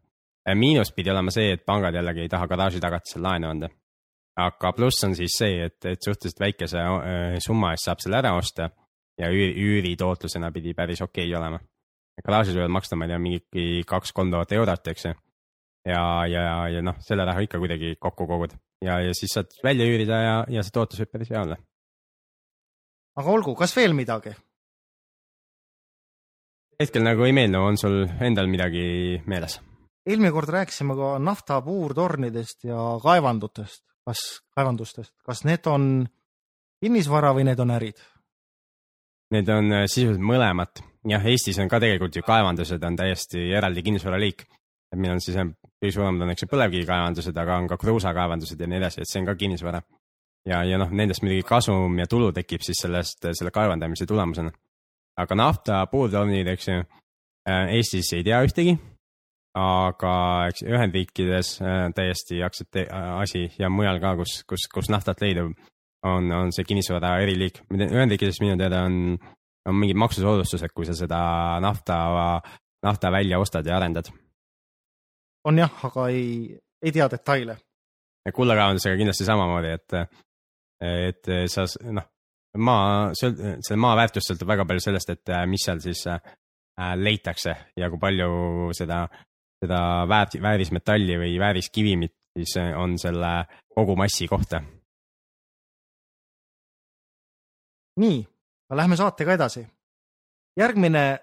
miinus 0.56 0.92
pidi 0.92 1.12
olema 1.12 1.32
see, 1.32 1.54
et 1.54 1.66
pangad 1.66 1.96
jällegi 1.96 2.26
ei 2.26 2.30
taha 2.30 2.48
garaaži 2.50 2.82
tagatisel 2.82 3.22
laenu 3.24 3.50
anda. 3.50 3.70
Aga 4.40 4.72
pluss 4.76 5.04
on 5.04 5.16
siis 5.16 5.36
see, 5.38 5.66
et, 5.68 5.80
et 5.86 6.02
suhteliselt 6.04 6.40
väikese 6.40 6.80
äh, 6.80 7.36
summa 7.44 7.74
eest 7.76 7.90
saab 7.90 8.04
selle 8.04 8.22
ära 8.22 8.36
osta 8.38 8.70
ja 9.20 9.30
üüri, 9.32 9.54
üüritootlusena 9.60 10.52
pidi 10.56 10.74
päris 10.78 11.02
okei 11.02 11.28
okay 11.28 11.40
olema. 11.40 11.60
garaažis 12.22 12.56
võivad 12.56 12.76
maksta, 12.78 12.96
ma 12.96 13.08
ei 13.08 13.14
tea, 13.14 13.20
mingi 13.20 13.84
kaks-kolm 13.88 14.32
tuhat 14.32 14.52
eurot, 14.56 14.88
eks 14.94 15.06
ju. 15.06 15.14
ja, 15.90 16.04
ja, 16.30 16.44
ja 16.70 16.84
noh, 16.86 17.00
selle 17.02 17.26
raha 17.26 17.42
ikka 17.42 17.60
kuidagi 17.60 17.96
kokku 18.00 18.28
kogud 18.30 18.56
ja, 18.86 19.00
ja 19.02 19.14
siis 19.18 19.34
saad 19.36 19.52
välja 19.64 19.88
üürida 19.90 20.22
ja, 20.22 20.38
ja 20.50 20.64
see 20.64 20.76
tootlus 20.76 21.04
võib 21.04 21.12
päris 21.16 21.34
hea 21.34 21.42
olla. 21.42 21.58
aga 23.18 23.36
olgu, 23.36 23.56
kas 23.58 23.76
veel 23.78 23.96
midagi? 23.98 24.34
hetkel 26.82 27.06
nagu 27.06 27.26
ei 27.28 27.36
meeldi, 27.36 27.60
on 27.60 27.78
sul 27.78 28.04
endal 28.24 28.50
midagi 28.52 29.22
meeles? 29.30 29.60
eelmine 30.08 30.34
kord 30.34 30.50
rääkisime 30.50 30.98
ka 30.98 31.14
nafta 31.22 31.62
puurtornidest 31.66 32.66
ja 32.70 32.78
kaevandutest, 33.04 33.84
kas, 34.08 34.22
kaevandustest, 34.56 35.14
kas 35.26 35.44
need 35.48 35.68
on 35.70 36.08
kinnisvara 36.82 37.34
või 37.38 37.46
need 37.50 37.60
on 37.62 37.74
ärid? 37.76 38.02
Need 39.32 39.50
on 39.54 39.72
äh, 39.72 39.86
sisuliselt 39.88 40.24
mõlemat. 40.28 40.84
jah, 41.08 41.24
Eestis 41.26 41.60
on 41.60 41.70
ka 41.70 41.80
tegelikult 41.80 42.16
ju 42.16 42.24
kaevandused 42.26 42.84
on 42.84 42.98
täiesti 43.00 43.52
eraldi 43.58 43.84
kinnisvaraliik. 43.84 44.46
et 44.92 45.00
meil 45.00 45.14
on 45.14 45.22
siis 45.22 45.38
kõige 45.38 45.94
suuremad 45.94 46.22
on 46.22 46.32
eks 46.34 46.44
ju 46.44 46.48
põlevkivikaevandused, 46.52 47.38
aga 47.38 47.58
on 47.58 47.68
ka 47.68 47.78
kruusakaevandused 47.78 48.60
ja 48.60 48.68
nii 48.68 48.78
edasi, 48.78 49.02
et 49.02 49.10
see 49.10 49.22
on 49.22 49.26
ka 49.26 49.36
kinnisvara. 49.36 49.82
ja, 50.46 50.64
ja 50.64 50.78
noh, 50.78 50.90
nendest 50.90 51.22
muidugi 51.22 51.44
kasum 51.48 52.00
ja 52.00 52.08
tulu 52.08 52.32
tekib 52.32 52.62
siis 52.62 52.82
sellest, 52.82 53.26
selle 53.34 53.52
kaevandamise 53.52 54.06
tulemusena. 54.06 54.52
aga 55.18 55.36
nafta 55.36 55.86
puurtornid, 55.88 56.48
eks 56.48 56.68
ju, 56.68 56.84
äh, 57.50 57.76
Eestis 57.78 58.14
ei 58.14 58.24
tea 58.24 58.44
ühtegi 58.44 58.78
aga 59.58 60.14
eks 60.48 60.64
Ühendriikides 60.64 61.52
äh, 61.62 61.90
täiesti 61.96 62.40
aktsepte- 62.46 62.88
asi 62.94 63.50
ja 63.60 63.70
mujal 63.70 64.00
ka, 64.00 64.16
kus, 64.22 64.42
kus, 64.48 64.68
kus 64.72 64.90
naftat 64.94 65.22
leidub, 65.22 65.52
on, 66.08 66.32
on 66.32 66.52
see 66.56 66.66
kinnisvara 66.68 67.18
eriliik. 67.24 67.62
Ühendriikides 67.72 68.40
minu 68.44 68.58
teada 68.60 68.86
on, 68.88 69.18
on 69.68 69.78
mingid 69.78 70.00
maksusoodustused, 70.00 70.72
kui 70.76 70.88
sa 70.88 70.96
seda 70.98 71.22
nafta, 71.64 71.98
nafta 72.86 73.12
välja 73.12 73.40
ostad 73.40 73.68
ja 73.68 73.78
arendad. 73.78 74.12
on 75.44 75.58
jah, 75.58 75.86
aga 75.86 76.08
ei, 76.08 76.58
ei 76.82 76.92
tea 76.92 77.10
detaile. 77.10 77.58
kullakaevandusega 78.34 78.98
kindlasti 78.98 79.26
samamoodi, 79.26 79.70
et, 79.74 79.94
et 80.86 81.30
sa 81.50 81.66
noh, 81.92 82.06
maa, 82.58 83.10
selle 83.18 83.80
maa 83.82 83.96
väärtus 83.98 84.30
sõltub 84.30 84.48
väga 84.48 84.66
palju 84.70 84.84
sellest, 84.84 85.10
et 85.10 85.34
mis 85.50 85.66
seal 85.66 85.82
siis 85.82 86.06
äh, 86.08 86.22
leitakse 86.96 87.56
ja 87.78 87.90
kui 87.90 88.00
palju 88.00 88.72
seda, 88.78 89.06
seda 89.62 89.80
väärt, 90.10 90.42
väärismetalli 90.42 91.18
või 91.22 91.40
vääriskivimit 91.40 92.16
siis 92.32 92.56
on 92.80 92.96
selle 93.00 93.32
kogumassi 93.76 94.28
kohta 94.28 94.62
nii, 98.00 98.28
lähme 98.72 98.96
saatega 98.96 99.34
edasi. 99.34 99.68
järgmine 100.58 101.20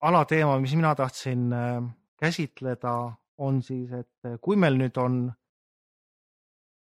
alateema, 0.00 0.58
mis 0.60 0.74
mina 0.74 0.94
tahtsin 0.94 1.52
äh, 1.52 1.82
käsitleda, 2.16 3.12
on 3.38 3.62
siis, 3.62 3.92
et 3.92 4.26
äh, 4.26 4.38
kui 4.40 4.56
meil 4.56 4.78
nüüd 4.80 4.96
on 4.96 5.22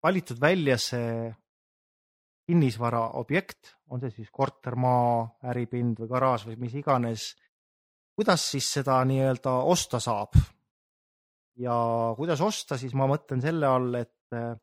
valitud 0.02 0.40
välja 0.40 0.78
see 0.78 1.34
kinnisvaraobjekt, 2.46 3.74
on 3.90 4.00
see 4.00 4.10
siis 4.10 4.30
kortermaa, 4.32 5.40
äripind 5.50 5.98
või 6.00 6.08
garaaž 6.10 6.46
või 6.46 6.56
mis 6.62 6.74
iganes, 6.74 7.34
kuidas 8.14 8.46
siis 8.52 8.70
seda 8.78 8.98
nii-öelda 9.04 9.60
osta 9.70 10.00
saab? 10.02 10.34
Ja 11.58 11.74
kuidas 12.16 12.40
osta, 12.40 12.78
siis 12.78 12.94
ma 12.94 13.08
mõtlen 13.10 13.42
selle 13.42 13.66
all, 13.66 13.94
et 13.98 14.36
äh, 14.36 14.54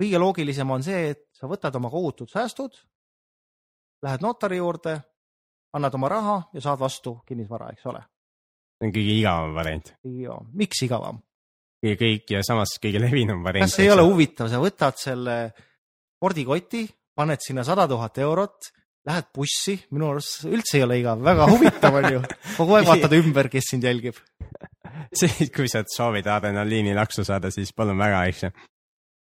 kõige 0.00 0.18
loogilisem 0.18 0.70
on 0.70 0.82
see, 0.84 1.12
et 1.14 1.28
sa 1.36 1.48
võtad 1.50 1.76
oma 1.78 1.90
kogutud 1.90 2.30
säästud 2.30 2.76
lähed 4.02 4.22
notari 4.22 4.58
juurde, 4.58 4.96
annad 5.76 5.94
oma 5.94 6.08
raha 6.10 6.36
ja 6.54 6.62
saad 6.64 6.80
vastu 6.80 7.16
kinnisvara, 7.26 7.70
eks 7.72 7.86
ole. 7.90 8.02
see 8.78 8.88
on 8.88 8.94
kõige 8.94 9.18
igavam 9.18 9.54
variant. 9.54 9.92
kõige 10.02 10.24
igavam, 10.24 10.48
miks 10.58 10.82
igavam? 10.86 11.22
kõik 11.82 12.30
ja 12.30 12.42
samas 12.46 12.76
kõige 12.82 13.00
levinum 13.02 13.42
variant. 13.44 13.70
kas 13.70 13.78
ei 13.82 13.90
ole 13.90 14.04
huvitav, 14.06 14.50
sa 14.50 14.60
võtad 14.62 14.98
selle 15.00 15.36
spordikoti, 16.18 16.86
paned 17.14 17.42
sinna 17.42 17.64
sada 17.66 17.88
tuhat 17.90 18.18
eurot, 18.22 18.70
lähed 19.06 19.30
bussi, 19.34 19.76
minu 19.90 20.12
arust 20.12 20.44
üldse 20.46 20.78
ei 20.78 20.86
ole 20.86 21.00
igav, 21.00 21.22
väga 21.22 21.48
huvitav 21.50 21.98
on 21.98 22.10
ju. 22.12 22.22
kogu 22.56 22.78
aeg 22.78 22.90
vaatad 22.90 23.16
ümber, 23.22 23.50
kes 23.50 23.72
sind 23.74 23.86
jälgib. 23.86 24.18
see, 25.20 25.48
kui 25.54 25.68
sa 25.68 25.82
soovid 25.88 26.26
adrenaliini 26.26 26.94
laksu 26.96 27.24
saada, 27.24 27.50
siis 27.52 27.72
palun 27.76 27.98
väga, 28.00 28.24
eks 28.30 28.42
ju 28.46 28.50
uh,. 28.52 28.62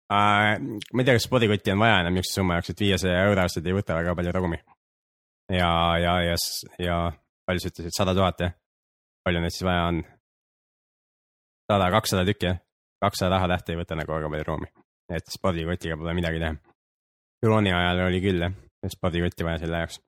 ma 0.10 1.02
ei 1.02 1.06
tea, 1.06 1.16
kas 1.18 1.28
spordikotti 1.28 1.74
on 1.74 1.82
vaja 1.84 2.02
enam 2.04 2.18
niisuguse 2.18 2.40
summa 2.40 2.58
jaoks, 2.58 2.74
et 2.74 2.84
viiesaja 2.86 3.24
euro 3.30 3.44
eest 3.44 3.64
ei 3.64 3.76
võta 3.76 3.98
väga 4.00 4.16
palju 4.18 4.36
ruumi. 4.38 4.60
ja, 5.54 5.72
ja, 6.02 6.16
ja, 6.32 6.38
ja 6.84 7.00
palju 7.48 7.64
sa 7.64 7.74
ütlesid, 7.74 7.98
sada 7.98 8.16
tuhat 8.18 8.46
jah? 8.46 8.56
palju 9.28 9.44
neid 9.44 9.56
siis 9.56 9.68
vaja 9.68 9.90
on? 9.92 10.02
sada, 11.72 11.92
kakssada 11.94 12.26
tükki 12.28 12.52
jah? 12.52 12.62
kakssada 13.04 13.36
rahatähte 13.36 13.76
ei 13.76 13.82
võta 13.82 14.00
nagu 14.00 14.18
väga 14.18 14.32
palju 14.34 14.50
ruumi. 14.50 14.72
et 15.14 15.34
spordikotiga 15.34 16.00
pole 16.00 16.16
midagi 16.18 16.42
teha. 16.44 16.56
krooni 17.44 17.74
ajal 17.76 18.06
oli 18.08 18.24
küll 18.24 18.48
jah, 18.48 18.56
spordikotti 18.94 19.48
vaja 19.48 19.64
selle 19.66 19.84
jaoks. 19.84 20.02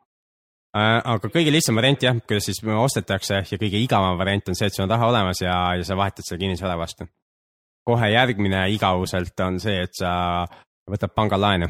Aga 0.74 1.32
kõige 1.34 1.52
lihtsam 1.54 1.80
variant 1.80 2.04
jah, 2.04 2.18
kuidas 2.28 2.46
siis 2.46 2.60
ostetakse 2.62 3.42
ja 3.42 3.58
kõige 3.62 3.80
igavam 3.82 4.18
variant 4.20 4.52
on 4.52 4.58
see, 4.58 4.68
et 4.70 4.76
sul 4.76 4.86
on 4.86 4.94
raha 4.94 5.08
olemas 5.10 5.42
ja, 5.42 5.56
ja 5.78 5.88
sa 5.88 5.98
vahetad 5.98 6.28
selle 6.28 6.44
kinnisvara 6.44 6.78
vastu 6.78 7.08
kohe 7.90 8.10
järgmine 8.14 8.66
igavuselt 8.74 9.40
on 9.46 9.60
see, 9.62 9.78
et 9.86 9.96
sa 9.98 10.12
võtad 10.90 11.14
pangalaenu, 11.16 11.70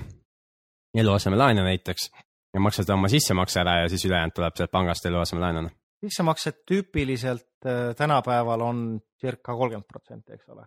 eluasemelaenu 0.97 1.63
näiteks 1.67 2.09
ja 2.55 2.63
maksad 2.63 2.89
oma 2.95 3.11
sissemakse 3.11 3.61
ära 3.61 3.81
ja 3.83 3.91
siis 3.91 4.05
ülejäänud 4.09 4.35
tuleb 4.35 4.57
sealt 4.57 4.73
pangast 4.73 5.05
eluasemelaenuna. 5.05 5.69
sissemaksed 6.05 6.63
tüüpiliselt 6.71 7.67
äh, 7.67 7.95
tänapäeval 7.95 8.61
on 8.61 8.83
circa 9.21 9.55
kolmkümmend 9.55 9.87
protsenti, 9.87 10.33
eks 10.33 10.49
ole? 10.49 10.65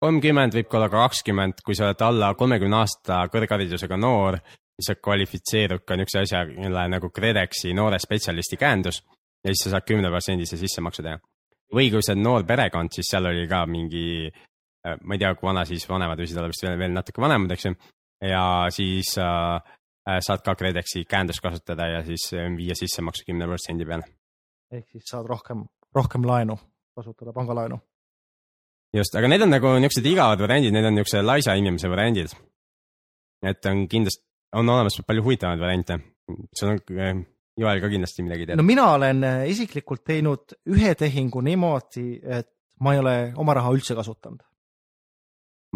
kolmkümmend, 0.00 0.54
võib 0.54 0.70
ka 0.70 0.78
olla 0.78 0.88
ka 0.92 1.02
kakskümmend, 1.08 1.62
kui 1.64 1.74
sa 1.74 1.90
oled 1.90 2.06
alla 2.08 2.34
kolmekümne 2.34 2.80
aasta 2.82 3.24
kõrgharidusega 3.32 3.98
noor, 4.00 4.38
sa 4.80 4.94
kvalifitseerud 4.94 5.84
ka 5.86 5.96
niisuguse 5.96 6.22
asjale 6.22 6.88
nagu 6.92 7.10
KredExi 7.10 7.72
noore 7.74 7.98
spetsialisti 7.98 8.58
käendus 8.60 9.00
ja 9.44 9.52
siis 9.52 9.64
sa 9.64 9.76
saad 9.76 9.86
kümneprotsendise 9.88 10.58
sissemaksu 10.60 11.02
teha. 11.02 11.18
või 11.74 11.90
kui 11.90 12.02
sa 12.02 12.12
oled 12.12 12.22
noor 12.22 12.44
perekond, 12.46 12.92
siis 12.92 13.08
seal 13.10 13.26
oli 13.26 13.48
ka 13.48 13.64
mingi 13.66 14.30
Äh, 14.86 14.96
ma 15.02 15.16
ei 15.16 15.18
tea, 15.18 15.32
kui 15.34 15.48
vana 15.48 15.64
siis 15.66 15.86
vanemad 15.88 16.20
võisid 16.20 16.38
olla, 16.38 16.50
vist 16.52 16.62
veel, 16.62 16.76
veel 16.78 16.94
natuke 16.94 17.22
vanemad, 17.22 17.50
eks 17.56 17.66
ju. 17.66 17.74
ja 18.22 18.42
siis 18.72 19.16
äh, 19.18 19.72
äh 20.06 20.20
saad 20.22 20.44
ka 20.46 20.54
KredExi 20.54 21.04
käendust 21.10 21.42
kasutada 21.42 21.88
ja 21.90 22.04
siis 22.06 22.28
äh, 22.34 22.46
viia 22.56 22.76
sissemaksu 22.78 23.26
kümne 23.26 23.48
protsendi 23.50 23.86
peale. 23.88 24.06
ehk 24.70 24.86
siis 24.92 25.08
saad 25.10 25.26
rohkem, 25.26 25.64
rohkem 25.94 26.26
laenu 26.26 26.58
kasutada, 26.94 27.32
pangalaenu. 27.32 27.80
just, 28.94 29.16
aga 29.18 29.28
need 29.28 29.42
on 29.42 29.54
nagu 29.56 29.74
niisugused 29.74 30.06
igavad 30.12 30.44
variandid, 30.44 30.76
need 30.76 30.86
on 30.86 30.98
niisuguse 31.00 31.24
laisa 31.24 31.56
inimese 31.58 31.90
variandid. 31.90 32.36
et 33.42 33.66
on 33.66 33.88
kindlasti, 33.88 34.22
on 34.56 34.68
olemas 34.72 34.98
palju 35.06 35.24
huvitavaid 35.24 35.60
variante, 35.60 35.98
sul 36.56 36.74
on 36.74 37.24
Joel 37.56 37.80
ka 37.80 37.88
kindlasti 37.88 38.24
midagi 38.24 38.46
teada. 38.46 38.60
no 38.60 38.66
mina 38.66 38.90
olen 38.96 39.24
isiklikult 39.48 40.04
teinud 40.04 40.58
ühe 40.72 40.92
tehingu 40.98 41.40
niimoodi, 41.44 42.20
et 42.24 42.52
ma 42.80 42.92
ei 42.92 43.00
ole 43.00 43.16
oma 43.40 43.54
raha 43.56 43.72
üldse 43.76 43.96
kasutanud 43.96 44.44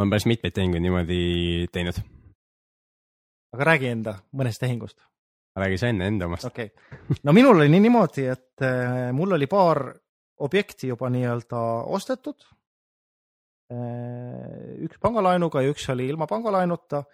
ma 0.00 0.04
olen 0.04 0.14
päris 0.14 0.26
mitmeid 0.30 0.54
tehinguid 0.56 0.80
niimoodi 0.80 1.20
teinud. 1.72 1.98
aga 3.52 3.64
räägi 3.68 3.90
enda 3.90 4.14
mõnest 4.32 4.62
tehingust. 4.62 4.96
räägi 5.58 5.78
sa 5.78 5.90
enne 5.92 6.06
enda 6.08 6.26
omast. 6.30 6.46
okei 6.48 6.70
okay., 6.72 7.18
no 7.22 7.34
minul 7.36 7.58
oli 7.58 7.68
nii 7.68 7.82
niimoodi, 7.84 8.24
et 8.32 8.64
äh, 8.64 9.10
mul 9.12 9.36
oli 9.36 9.46
paar 9.46 9.82
objekti 10.40 10.88
juba 10.88 11.10
nii-öelda 11.12 11.60
ostetud. 11.92 12.46
Üks 13.70 14.98
pangalaenuga 14.98 15.60
ja 15.62 15.70
üks 15.70 15.84
oli 15.92 16.08
ilma 16.10 16.26
pangalaenuta 16.26 17.04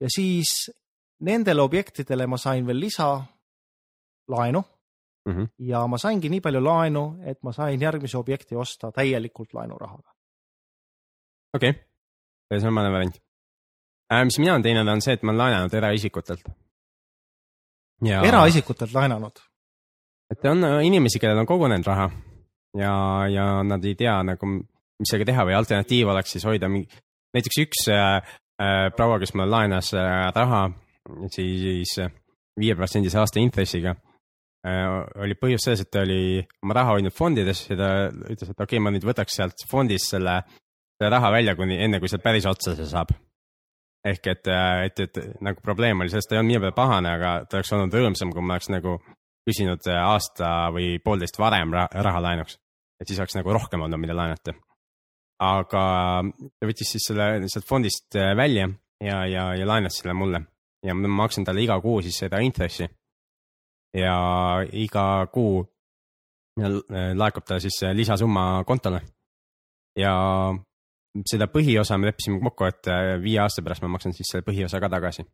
ja 0.00 0.10
siis 0.12 0.68
nendele 1.20 1.62
objektidele 1.62 2.26
ma 2.26 2.36
sain 2.36 2.66
veel 2.66 2.80
lisalaenu 2.80 4.62
mm. 5.26 5.32
-hmm. 5.32 5.48
ja 5.58 5.86
ma 5.86 5.98
saingi 5.98 6.28
nii 6.28 6.40
palju 6.40 6.64
laenu, 6.64 7.18
et 7.24 7.42
ma 7.42 7.52
sain 7.52 7.80
järgmise 7.80 8.18
objekti 8.18 8.56
osta 8.56 8.92
täielikult 8.92 9.54
laenurahaga. 9.54 10.10
okei 11.54 11.70
okay 11.70 12.70
mõne 12.70 12.92
variant 12.92 13.16
äh,. 14.12 14.24
mis 14.24 14.38
mina 14.38 14.52
olen 14.52 14.62
teinud, 14.62 14.88
on 14.88 15.02
see, 15.02 15.14
et 15.14 15.22
ma 15.22 15.32
olen 15.32 15.38
laenanud 15.38 15.74
eraisikutelt. 15.74 16.44
Ja... 18.04 18.22
eraisikutelt 18.22 18.92
laenanud? 18.94 19.38
et 20.30 20.44
on 20.44 20.64
inimesi, 20.82 21.18
kellel 21.18 21.38
on 21.38 21.46
kogunenud 21.46 21.86
raha 21.86 22.10
ja, 22.76 22.94
ja 23.30 23.62
nad 23.62 23.84
ei 23.84 23.94
tea 23.94 24.22
nagu, 24.22 24.46
mis 24.46 25.10
sellega 25.10 25.32
teha 25.32 25.44
või 25.48 25.56
alternatiiv 25.58 26.08
oleks 26.12 26.36
siis 26.36 26.44
hoida 26.44 26.68
mingi, 26.68 26.88
näiteks 27.36 27.62
üks 27.62 27.86
äh, 27.92 28.16
äh, 28.60 28.88
proua, 28.96 29.18
kes 29.22 29.34
mulle 29.34 29.50
laenas 29.50 29.92
äh, 29.94 30.28
raha 30.34 30.68
siis 31.32 31.96
viieprotsendise 32.60 33.18
aasta 33.20 33.40
intressiga 33.42 33.94
äh,. 34.66 34.86
oli 35.22 35.36
põhjus 35.40 35.66
selles, 35.66 35.84
et 35.84 35.92
ta 35.92 36.04
oli 36.06 36.40
oma 36.64 36.78
raha 36.78 36.96
hoidnud 36.96 37.14
fondides 37.14 37.66
ja 37.70 37.78
ta 37.78 37.90
ütles, 38.08 38.50
et 38.50 38.56
okei 38.56 38.76
okay,, 38.76 38.82
ma 38.82 38.94
nüüd 38.94 39.06
võtaks 39.06 39.38
sealt 39.38 39.66
fondist 39.70 40.14
selle, 40.14 40.40
selle 40.96 41.12
raha 41.12 41.32
välja, 41.34 41.56
kuni 41.58 41.78
enne 41.84 42.00
kui 42.00 42.10
sealt 42.10 42.24
päris 42.24 42.48
otsa 42.48 42.76
see 42.76 42.88
saab 42.90 43.14
ehk 44.06 44.28
et, 44.30 44.48
äh, 44.50 44.86
et, 44.86 45.00
et 45.02 45.20
nagu 45.42 45.62
probleem 45.64 46.00
oli 46.00 46.12
selles, 46.12 46.28
ta 46.28 46.36
ei 46.36 46.40
olnud 46.40 46.52
nii 46.52 46.62
palju 46.64 46.76
pahane, 46.76 47.12
aga 47.18 47.32
ta 47.46 47.58
oleks 47.58 47.72
olnud 47.74 47.96
rõõmsam, 47.98 48.32
kui 48.34 48.44
ma 48.44 48.56
oleks 48.56 48.70
nagu 48.70 48.96
küsinud 49.46 49.88
äh, 49.90 49.98
aasta 50.12 50.52
või 50.74 50.96
poolteist 51.02 51.38
varem 51.42 51.74
raha 51.74 52.22
laenuks. 52.22 52.58
et 53.00 53.08
siis 53.08 53.18
oleks 53.20 53.36
nagu 53.36 53.52
rohkem 53.52 53.82
olnud, 53.82 54.00
mida 54.00 54.14
laenata. 54.16 54.54
aga 55.42 55.84
ta 56.58 56.68
võttis 56.68 56.94
siis 56.94 57.08
selle 57.10 57.48
sealt 57.52 57.66
fondist 57.68 58.14
välja 58.14 58.68
ja, 59.04 59.24
ja, 59.26 59.50
ja 59.54 59.66
laenas 59.66 59.98
selle 60.00 60.14
mulle 60.14 60.46
ja 60.86 60.94
ma 60.94 61.08
maksan 61.22 61.44
talle 61.44 61.64
iga 61.64 61.80
kuu 61.80 62.02
siis 62.02 62.18
seda 62.24 62.38
intressi. 62.44 62.88
ja 63.94 64.16
iga 64.72 65.26
kuu 65.32 65.64
laekub 67.14 67.44
ta 67.44 67.60
siis 67.60 67.82
lisasumma 67.92 68.64
kontole. 68.64 69.00
ja 69.98 70.14
seda 71.24 71.48
põhiosa 71.48 71.96
me 71.98 72.10
leppisime 72.10 72.40
kokku, 72.42 72.68
et 72.68 72.88
äh, 72.92 73.16
viie 73.22 73.40
aasta 73.40 73.64
pärast 73.64 73.84
ma 73.84 73.94
maksan 73.94 74.14
siis 74.16 74.28
selle 74.32 74.44
põhiosa 74.46 74.80
ka 74.82 74.90
tagasi. 74.92 75.24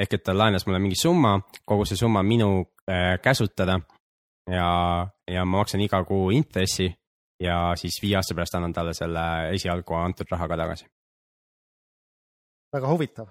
ehk 0.00 0.14
et 0.14 0.22
ta 0.24 0.34
laenas 0.34 0.66
mulle 0.66 0.78
mingi 0.80 0.96
summa, 0.96 1.34
kogu 1.66 1.84
see 1.84 1.96
summa 1.96 2.22
minu 2.22 2.64
äh, 2.88 3.18
käsutada 3.22 3.80
ja, 4.48 4.70
ja 5.28 5.44
ma 5.44 5.58
maksan 5.58 5.80
iga 5.84 6.02
kuu 6.04 6.30
intressi 6.30 6.88
ja 7.40 7.74
siis 7.76 8.00
viie 8.02 8.16
aasta 8.16 8.34
pärast 8.34 8.56
annan 8.56 8.72
talle 8.72 8.94
selle 8.94 9.24
esialgu 9.54 9.94
antud 9.94 10.30
raha 10.30 10.48
ka 10.48 10.56
tagasi. 10.56 10.86
väga 12.72 12.88
huvitav. 12.88 13.28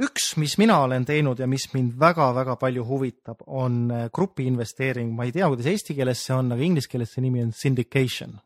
Üks, 0.00 0.36
mis 0.40 0.56
mina 0.58 0.78
olen 0.84 1.04
teinud 1.04 1.38
ja 1.38 1.46
mis 1.46 1.68
mind 1.74 1.96
väga-väga 2.00 2.56
palju 2.56 2.84
huvitab, 2.88 3.42
on 3.46 3.82
äh, 3.90 4.06
grupi 4.12 4.46
investeering, 4.48 5.12
ma 5.16 5.24
ei 5.28 5.32
tea, 5.32 5.48
kuidas 5.48 5.66
eesti 5.66 5.94
keeles 5.98 6.22
see 6.26 6.36
on, 6.36 6.52
aga 6.52 6.64
inglise 6.64 6.88
keeles 6.88 7.12
see 7.14 7.24
nimi 7.24 7.42
on 7.44 7.52
syndication 7.52 8.38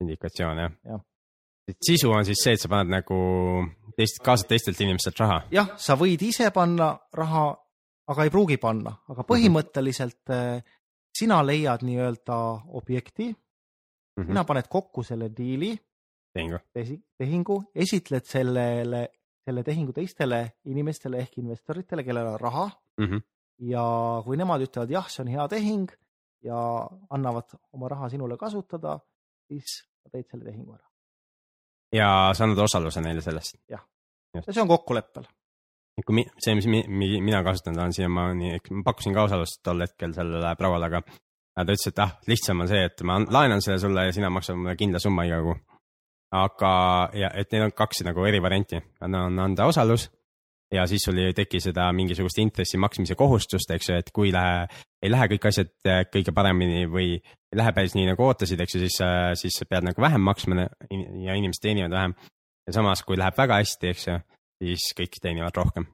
indikatsioon 0.00 0.58
jah 0.62 0.74
ja.? 0.84 1.00
et 1.68 1.76
sisu 1.84 2.10
on 2.14 2.24
siis 2.24 2.40
see, 2.42 2.54
et 2.56 2.62
sa 2.62 2.70
paned 2.72 2.92
nagu 2.92 3.18
teist, 3.98 4.22
kaasad 4.24 4.50
teistelt 4.52 4.80
inimestelt 4.84 5.20
raha? 5.22 5.40
jah, 5.54 5.74
sa 5.80 5.98
võid 6.00 6.22
ise 6.28 6.50
panna 6.54 6.92
raha, 7.18 7.48
aga 8.12 8.26
ei 8.26 8.32
pruugi 8.32 8.58
panna, 8.62 8.94
aga 9.08 9.20
mhm. 9.20 9.28
põhimõtteliselt 9.32 10.22
-hmm. 10.30 10.64
sina 11.18 11.42
leiad 11.44 11.84
nii-öelda 11.84 12.38
objekti 12.80 13.28
mm, 13.28 13.36
-hmm. 14.16 14.26
sina 14.32 14.44
paned 14.44 14.70
kokku 14.70 15.02
selle 15.02 15.30
diili, 15.36 15.74
tehingu, 16.34 16.58
tehingu, 17.18 17.62
esitled 17.74 18.24
sellele, 18.24 19.08
selle 19.48 19.64
tehingu 19.66 19.94
teistele 19.96 20.42
inimestele 20.68 21.22
ehk 21.24 21.40
investoritele, 21.42 22.04
kellel 22.04 22.34
on 22.34 22.40
raha 22.40 22.66
mm. 23.00 23.06
-hmm. 23.06 23.22
ja 23.72 23.84
kui 24.24 24.36
nemad 24.36 24.64
ütlevad 24.68 24.92
jah, 24.92 25.08
see 25.08 25.24
on 25.24 25.32
hea 25.32 25.48
tehing 25.48 25.94
ja 26.44 26.58
annavad 27.10 27.56
oma 27.72 27.88
raha 27.88 28.08
sinule 28.08 28.36
kasutada, 28.36 28.98
siis 29.48 29.80
sa 30.02 30.12
teed 30.12 30.28
selle 30.30 30.44
tehingu 30.50 30.74
ära. 30.74 30.84
ja 31.92 32.08
sa 32.34 32.44
annad 32.44 32.64
osaluse 32.66 33.00
neile 33.00 33.24
sellest? 33.24 33.58
jah, 33.68 33.84
ja 34.34 34.42
see 34.52 34.62
on 34.62 34.68
kokkuleppel. 34.68 35.26
kui 36.06 36.14
mi, 36.14 36.26
see, 36.38 36.54
mis 36.54 36.66
mi, 36.66 36.84
mi, 36.88 37.08
mina 37.20 37.42
kasutanud 37.42 37.80
olen 37.82 37.92
siiamaani, 37.92 38.52
ma 38.70 38.82
pakkusin 38.84 39.14
ka 39.14 39.24
osalust 39.26 39.62
tol 39.66 39.80
hetkel 39.82 40.14
sellele 40.14 40.54
pravale, 40.56 40.86
aga 40.86 41.02
ta 41.58 41.64
ütles, 41.66 41.88
et 41.90 41.98
ah, 42.04 42.12
lihtsam 42.30 42.62
on 42.62 42.68
see, 42.70 42.84
et 42.86 43.02
ma 43.02 43.18
laenan 43.18 43.64
selle 43.64 43.80
sulle 43.82 44.06
ja 44.06 44.14
sina 44.14 44.30
maksad 44.30 44.60
mulle 44.60 44.76
kindla 44.78 45.00
summa 45.02 45.24
iga 45.26 45.40
kuu. 45.42 45.56
Aga, 46.32 46.72
ja 47.16 47.30
et 47.34 47.52
neil 47.52 47.68
on 47.68 47.74
kaks 47.76 48.02
nagu 48.04 48.24
eri 48.28 48.40
varianti, 48.42 48.80
on 49.00 49.14
anda 49.16 49.66
osalus 49.66 50.08
ja 50.72 50.86
siis 50.86 51.02
sul 51.04 51.18
ei 51.18 51.34
teki 51.34 51.60
seda 51.60 51.88
mingisugust 51.96 52.38
intressi 52.42 52.78
maksmise 52.80 53.16
kohustust, 53.18 53.70
eks 53.72 53.88
ju, 53.88 53.98
et 54.02 54.10
kui 54.14 54.32
lähe, 54.32 54.66
ei 55.02 55.10
lähe 55.12 55.28
kõik 55.32 55.48
asjad 55.50 55.70
äh, 55.88 56.02
kõige 56.12 56.34
paremini 56.36 56.84
või 56.90 57.14
ei 57.16 57.60
lähe 57.60 57.72
päris 57.76 57.96
nii 57.96 58.10
nagu 58.10 58.26
ootasid, 58.26 58.60
eks 58.60 58.76
ju, 58.76 58.82
siis, 58.84 58.98
äh, 59.04 59.30
siis 59.40 59.56
sa 59.58 59.68
pead 59.68 59.88
nagu 59.88 60.02
vähem 60.02 60.24
maksma 60.24 60.66
ja 61.24 61.36
inimesed 61.38 61.64
teenivad 61.64 61.96
vähem. 61.96 62.16
ja 62.66 62.72
samas, 62.76 63.02
kui 63.02 63.16
läheb 63.16 63.36
väga 63.36 63.62
hästi, 63.62 63.94
eks 63.94 64.08
ju, 64.08 64.18
siis 64.64 64.90
kõik 64.98 65.20
teenivad 65.22 65.56
rohkem. 65.56 65.86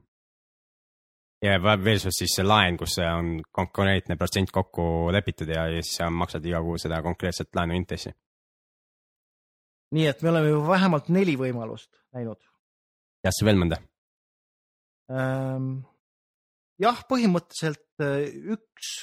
ja 1.44 1.58
versus 1.62 2.18
siis 2.18 2.34
see 2.34 2.44
laen, 2.44 2.76
kus 2.80 2.98
on 2.98 3.36
konkreetne 3.52 4.16
protsent 4.16 4.50
kokku 4.50 5.12
lepitud 5.12 5.48
ja, 5.48 5.68
ja 5.68 5.82
siis 5.82 6.00
sa 6.00 6.10
maksad 6.10 6.44
iga 6.46 6.62
kuu 6.62 6.78
seda 6.78 7.02
konkreetset 7.02 7.54
laenu 7.54 7.76
intressi. 7.76 8.10
Nii 9.94 10.06
et 10.10 10.22
me 10.22 10.32
oleme 10.34 10.52
ju 10.52 10.62
vähemalt 10.66 11.10
neli 11.14 11.38
võimalust 11.40 11.90
näinud. 12.16 12.40
jah, 13.24 13.34
see 13.34 13.46
veel 13.46 13.60
mõnda 13.62 13.80
Ehm, 15.12 15.82
jah, 16.80 17.02
põhimõtteliselt 17.08 18.04
äh, 18.04 18.24
üks, 18.54 18.94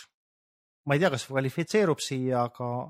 ma 0.89 0.97
ei 0.97 1.03
tea, 1.03 1.11
kas 1.13 1.27
kvalifitseerub 1.29 2.01
siia, 2.01 2.47
aga 2.47 2.89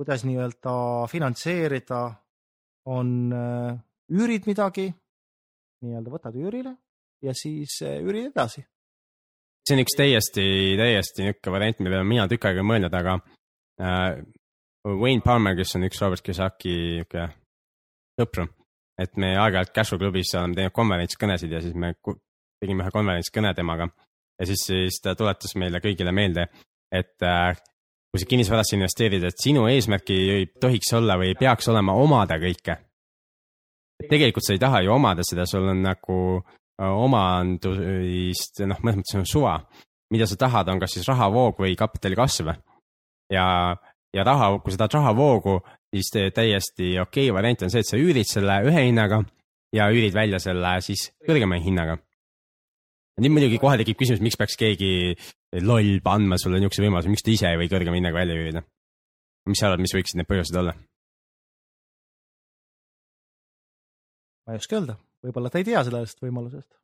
kuidas 0.00 0.24
nii-öelda 0.24 0.74
finantseerida, 1.12 2.02
on 2.88 3.12
äh, 3.36 3.76
üürid 4.16 4.48
midagi, 4.48 4.88
nii-öelda 5.84 6.14
võtad 6.14 6.38
üürile 6.40 6.72
ja 7.22 7.36
siis 7.36 7.76
äh, 7.84 8.00
üürid 8.00 8.32
edasi. 8.32 8.64
see 9.62 9.76
on 9.76 9.84
üks 9.84 9.94
täiesti, 9.94 10.44
täiesti 10.80 11.26
niisugune 11.26 11.58
variant, 11.58 11.84
millele 11.84 12.06
mina 12.08 12.24
tükk 12.30 12.48
aega 12.48 12.64
mõelnud, 12.66 12.96
aga 12.96 13.20
Wayne 14.88 15.22
Palmer, 15.22 15.54
kes 15.56 15.76
on 15.78 15.86
üks 15.86 16.00
Robert 16.02 16.24
Kiyosaki 16.24 16.74
niisugune 16.74 17.28
sõpru 18.18 18.48
et 19.00 19.18
me 19.20 19.32
aeg-ajalt 19.38 19.72
Cashflow 19.74 20.00
klubis 20.00 20.32
oleme 20.38 20.56
teinud 20.56 20.74
konverentskõnesid 20.76 21.52
ja 21.52 21.60
siis 21.64 21.74
me 21.78 21.94
tegime 22.62 22.84
ühe 22.84 22.94
konverentskõne 22.94 23.52
temaga. 23.56 23.88
ja 24.38 24.48
siis, 24.48 24.64
siis 24.66 25.00
ta 25.02 25.14
tuletas 25.18 25.54
meile 25.60 25.80
kõigile 25.82 26.12
meelde, 26.14 26.46
et 26.92 27.26
äh, 27.26 27.52
kui 28.10 28.20
sa 28.20 28.28
kinnisvarasse 28.28 28.76
investeerid, 28.76 29.24
et 29.24 29.38
sinu 29.38 29.66
eesmärk 29.70 30.10
ei 30.14 30.48
tohiks 30.60 30.92
olla 30.98 31.16
või 31.20 31.32
ei 31.32 31.38
peaks 31.38 31.68
olema 31.72 31.94
omada 31.98 32.38
kõike. 32.42 32.76
tegelikult 34.08 34.46
sa 34.46 34.56
ei 34.56 34.62
taha 34.62 34.82
ju 34.82 34.92
omada 34.92 35.24
seda, 35.26 35.46
sul 35.46 35.68
on 35.72 35.82
nagu 35.84 36.18
äh, 36.38 36.90
omandust, 36.90 38.64
noh, 38.66 38.82
mõnes 38.82 39.02
mõttes 39.02 39.18
on 39.20 39.26
suva. 39.26 39.56
mida 40.12 40.26
sa 40.28 40.36
tahad, 40.36 40.68
on 40.68 40.80
kas 40.80 40.92
siis 40.92 41.08
rahavoog 41.08 41.64
või 41.64 41.76
kapitali 41.76 42.18
kasv. 42.18 42.52
ja, 43.32 43.46
ja 44.12 44.24
raha, 44.24 44.58
kui 44.60 44.74
tahad 44.76 44.98
rahavoogu, 44.98 45.58
siis 45.92 46.10
täiesti 46.34 46.96
okei 47.00 47.30
okay 47.30 47.36
variant 47.36 47.64
on 47.64 47.72
see, 47.72 47.82
et 47.84 47.88
sa 47.88 48.00
üürid 48.00 48.28
selle 48.28 48.58
ühe 48.68 48.86
hinnaga 48.88 49.22
ja 49.76 49.88
üürid 49.92 50.14
välja 50.14 50.40
selle 50.42 50.74
siis 50.84 51.10
kõrgema 51.26 51.60
hinnaga. 51.62 51.98
nüüd 53.20 53.32
muidugi 53.32 53.60
kohe 53.60 53.76
tekib 53.80 53.98
küsimus, 54.00 54.22
miks 54.24 54.38
peaks 54.40 54.56
keegi 54.58 55.14
loll 55.60 56.00
andma 56.08 56.38
sulle 56.40 56.60
niisuguse 56.60 56.84
võimaluse, 56.86 57.12
miks 57.12 57.24
ta 57.24 57.30
ise 57.32 57.50
ei 57.50 57.60
või 57.60 57.70
kõrgema 57.72 57.98
hinnaga 57.98 58.20
välja 58.22 58.38
üürida? 58.38 58.64
mis 59.46 59.58
sa 59.58 59.68
arvad, 59.68 59.82
mis 59.82 59.94
võiksid 59.94 60.20
need 60.20 60.28
põhjused 60.30 60.58
olla? 60.60 60.76
ma 64.46 64.54
ei 64.54 64.62
oska 64.62 64.78
öelda, 64.78 64.98
võib-olla 65.24 65.52
ta 65.52 65.60
ei 65.60 65.68
tea 65.68 65.84
sellest 65.86 66.20
võimalusest. 66.24 66.81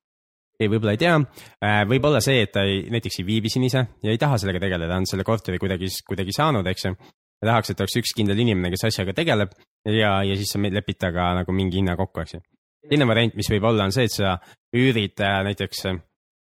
Ei, 0.59 0.67
võib-olla 0.67 0.95
ei 0.97 1.01
tea, 1.01 1.15
äh, 1.63 1.81
võib-olla 1.89 2.21
see, 2.25 2.43
et 2.47 2.53
ta 2.55 2.65
ei, 2.67 2.83
näiteks 2.91 3.21
ei 3.21 3.27
viibi 3.29 3.53
siin 3.53 3.67
ise 3.69 3.85
ja 4.03 4.13
ei 4.13 4.21
taha 4.21 4.39
sellega 4.41 4.63
tegeleda, 4.65 4.99
on 4.99 5.07
selle 5.09 5.27
korteri 5.27 5.61
kuidagi, 5.63 5.91
kuidagi 6.07 6.35
saanud, 6.35 6.67
eks 6.73 6.89
ju. 6.89 6.95
Ja 7.39 7.53
tahaks, 7.53 7.71
et 7.71 7.81
oleks 7.85 7.95
üks 8.01 8.11
kindel 8.19 8.41
inimene, 8.43 8.73
kes 8.75 8.89
asjaga 8.89 9.13
tegeleb 9.15 9.53
ja, 9.87 10.17
ja 10.27 10.39
siis 10.39 10.51
sa 10.51 10.59
lepid 10.59 10.99
temaga 10.99 11.29
nagu 11.39 11.55
mingi 11.55 11.79
hinna 11.79 11.95
kokku, 11.99 12.25
eks 12.25 12.35
ju. 12.35 12.43
teine 12.91 13.07
variant, 13.07 13.37
mis 13.39 13.51
võib 13.53 13.69
olla, 13.71 13.87
on 13.87 13.95
see, 13.95 14.09
et 14.09 14.15
sa 14.17 14.35
üürid 14.75 15.23
äh, 15.23 15.39
näiteks, 15.47 15.85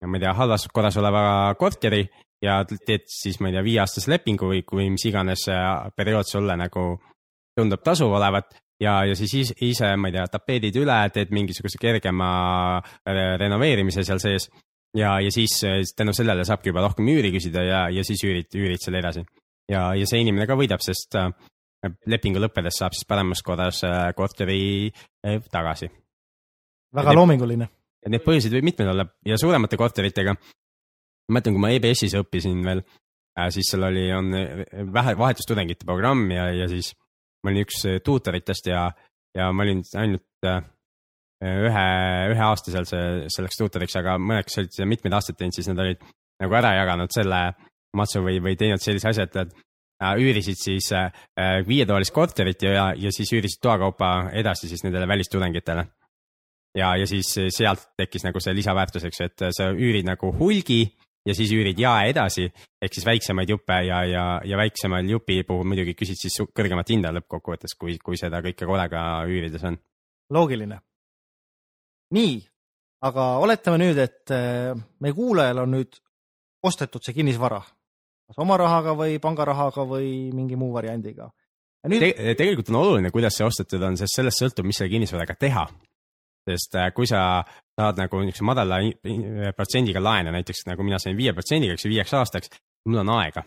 ma 0.03 0.19
ei 0.19 0.25
tea, 0.25 0.35
halvas 0.35 0.67
korras 0.75 0.99
oleva 0.99 1.23
korteri 1.61 2.03
ja 2.43 2.59
teed 2.67 3.07
siis, 3.07 3.39
ma 3.39 3.51
ei 3.51 3.57
tea, 3.57 3.63
viieaastase 3.69 4.11
lepingu 4.11 4.51
või, 4.51 4.65
või 4.67 4.91
mis 4.97 5.07
iganes 5.07 5.47
äh, 5.53 5.87
periood 5.95 6.27
sulle 6.27 6.59
nagu 6.59 6.97
tundub 7.55 7.83
tasuv 7.85 8.17
olevat 8.19 8.51
ja, 8.83 8.99
ja 9.07 9.15
siis 9.19 9.55
ise, 9.63 9.95
ma 9.97 10.11
ei 10.11 10.17
tea, 10.17 10.27
tapeedid 10.33 10.77
üle, 10.83 10.99
teed 11.15 11.31
mingisuguse 11.35 11.81
kergema 11.81 12.33
äh, 12.81 13.23
renoveerimise 13.41 14.05
seal 14.07 14.21
sees. 14.23 14.51
ja, 14.97 15.15
ja 15.23 15.31
siis 15.31 15.61
tänu 15.97 16.13
sellele 16.13 16.45
saabki 16.45 16.69
juba 16.69 16.83
rohkem 16.85 17.09
üüri 17.09 17.31
küsida 17.33 17.63
ja, 17.65 17.87
ja 17.91 18.05
siis 18.05 18.25
üürid, 18.27 18.51
üürid 18.59 18.83
selle 18.83 19.01
edasi 19.01 19.25
ja, 19.71 19.83
ja 19.97 20.09
see 20.09 20.23
inimene 20.23 20.47
ka 20.49 20.57
võidab, 20.59 20.83
sest 20.85 21.17
äh, 21.19 21.31
lepingu 22.11 22.43
lõppedes 22.43 22.81
saab 22.81 22.97
siis 22.97 23.09
paremas 23.09 23.43
korras 23.47 23.83
äh, 23.87 24.09
korteri 24.17 24.63
äh, 24.89 25.39
tagasi. 25.53 25.91
väga 26.95 27.15
loominguline. 27.17 27.69
ja 28.03 28.13
neid 28.13 28.25
põhjuseid 28.27 28.57
võib 28.57 28.71
mitmeid 28.73 28.91
olla 28.93 29.07
ja 29.27 29.39
suuremate 29.39 29.79
korteritega. 29.81 30.35
ma 30.35 31.37
mäletan, 31.37 31.55
kui 31.55 31.63
ma 31.63 31.73
EBS-is 31.77 32.17
õppisin 32.19 32.65
veel, 32.67 32.83
siis 33.55 33.71
seal 33.73 33.87
oli, 33.89 34.09
on 34.13 34.33
vähe 34.93 35.15
vahetustudengite 35.19 35.87
programm 35.89 36.31
ja, 36.31 36.51
ja 36.53 36.69
siis 36.69 36.93
ma 37.43 37.51
olin 37.51 37.67
üks 37.67 37.83
tuutoritest 38.05 38.71
ja, 38.71 38.87
ja 39.37 39.51
ma 39.53 39.65
olin 39.67 39.83
ainult 39.99 40.49
ühe, 41.43 41.87
ühe 42.33 42.45
aasta 42.47 42.71
seal 42.71 42.87
see, 42.87 43.07
selleks 43.35 43.59
tuutoriks, 43.59 43.97
aga 43.99 44.17
mõned, 44.21 44.47
kes 44.47 44.61
olid 44.63 44.79
mitmeid 44.93 45.17
aastaid 45.19 45.41
teinud, 45.41 45.57
siis 45.57 45.71
nad 45.71 45.83
olid 45.83 46.03
nagu 46.43 46.57
ära 46.59 46.75
jaganud 46.79 47.13
selle 47.15 47.43
matsu 47.99 48.23
või, 48.25 48.39
või 48.43 48.57
teinud 48.59 48.83
sellise 48.83 49.11
asja, 49.11 49.27
et 49.27 49.37
nad 49.37 49.51
äh, 49.53 50.15
üürisid 50.23 50.61
siis 50.61 50.91
äh, 50.97 51.11
viietoalist 51.67 52.15
korterit 52.15 52.63
ja, 52.67 52.93
ja 52.99 53.13
siis 53.15 53.33
üürisid 53.35 53.63
toakaupa 53.63 54.33
edasi 54.39 54.71
siis 54.71 54.85
nendele 54.87 55.09
välistudengitele. 55.09 55.87
ja, 56.79 56.95
ja 56.97 57.07
siis 57.07 57.35
sealt 57.53 57.91
tekkis 57.99 58.25
nagu 58.25 58.41
see 58.41 58.55
lisaväärtus, 58.57 59.05
eks 59.09 59.21
ju, 59.21 59.31
et 59.31 59.47
sa 59.57 59.71
üürid 59.73 60.09
nagu 60.09 60.33
hulgi 60.39 60.85
ja 61.27 61.35
siis 61.37 61.53
üürid 61.55 61.79
jae 61.79 62.11
edasi 62.11 62.47
ehk 62.49 62.95
siis 62.95 63.07
väiksemaid 63.07 63.51
juppe 63.53 63.79
ja, 63.87 64.03
ja, 64.09 64.25
ja 64.45 64.59
väiksemal 64.59 65.07
jupi 65.09 65.43
puhul 65.47 65.69
muidugi 65.71 65.95
küsid 65.99 66.19
siis 66.19 66.39
kõrgemat 66.55 66.91
hinda 66.91 67.13
lõppkokkuvõttes, 67.19 67.77
kui, 67.79 67.99
kui 68.03 68.19
seda 68.21 68.43
kõike 68.45 68.67
korraga 68.69 69.23
üürides 69.31 69.65
on. 69.69 69.79
loogiline. 70.35 70.81
nii, 72.17 72.41
aga 73.07 73.29
oletame 73.43 73.79
nüüd, 73.85 74.01
et 74.03 74.35
äh, 74.35 74.73
meie 75.01 75.15
kuulajal 75.17 75.63
on 75.65 75.79
nüüd 75.79 76.01
ostetud 76.63 77.03
see 77.05 77.15
kinnisvara, 77.17 77.61
kas 77.63 78.43
oma 78.43 78.59
rahaga 78.61 78.97
või 78.99 79.19
pangarahaga 79.23 79.87
või 79.87 80.33
mingi 80.35 80.59
muu 80.59 80.73
variandiga. 80.75 81.31
nüüd 81.89 82.03
Te 82.03 82.35
tegelikult 82.39 82.71
on 82.71 82.83
oluline, 82.83 83.11
kuidas 83.15 83.39
see 83.39 83.47
ostetud 83.47 83.83
on, 83.83 83.97
sest 83.99 84.19
sellest 84.19 84.43
sõltub, 84.43 84.67
mis 84.67 84.79
selle 84.79 84.91
kinnisvaraga 84.91 85.39
teha. 85.39 85.67
Sest 86.49 86.77
äh, 86.79 86.91
kui 86.95 87.07
sa 87.09 87.43
saad 87.79 87.99
nagu 88.01 88.21
niisuguse 88.21 88.47
madala 88.47 88.81
protsendiga 89.57 90.03
laene, 90.03 90.33
näiteks 90.35 90.67
nagu 90.69 90.85
mina 90.87 91.01
sain 91.03 91.17
viie 91.17 91.33
protsendiga, 91.37 91.77
eks 91.77 91.87
ju, 91.87 91.93
viieks 91.93 92.15
aastaks, 92.19 92.53
mul 92.89 93.03
on 93.05 93.13
aega. 93.19 93.45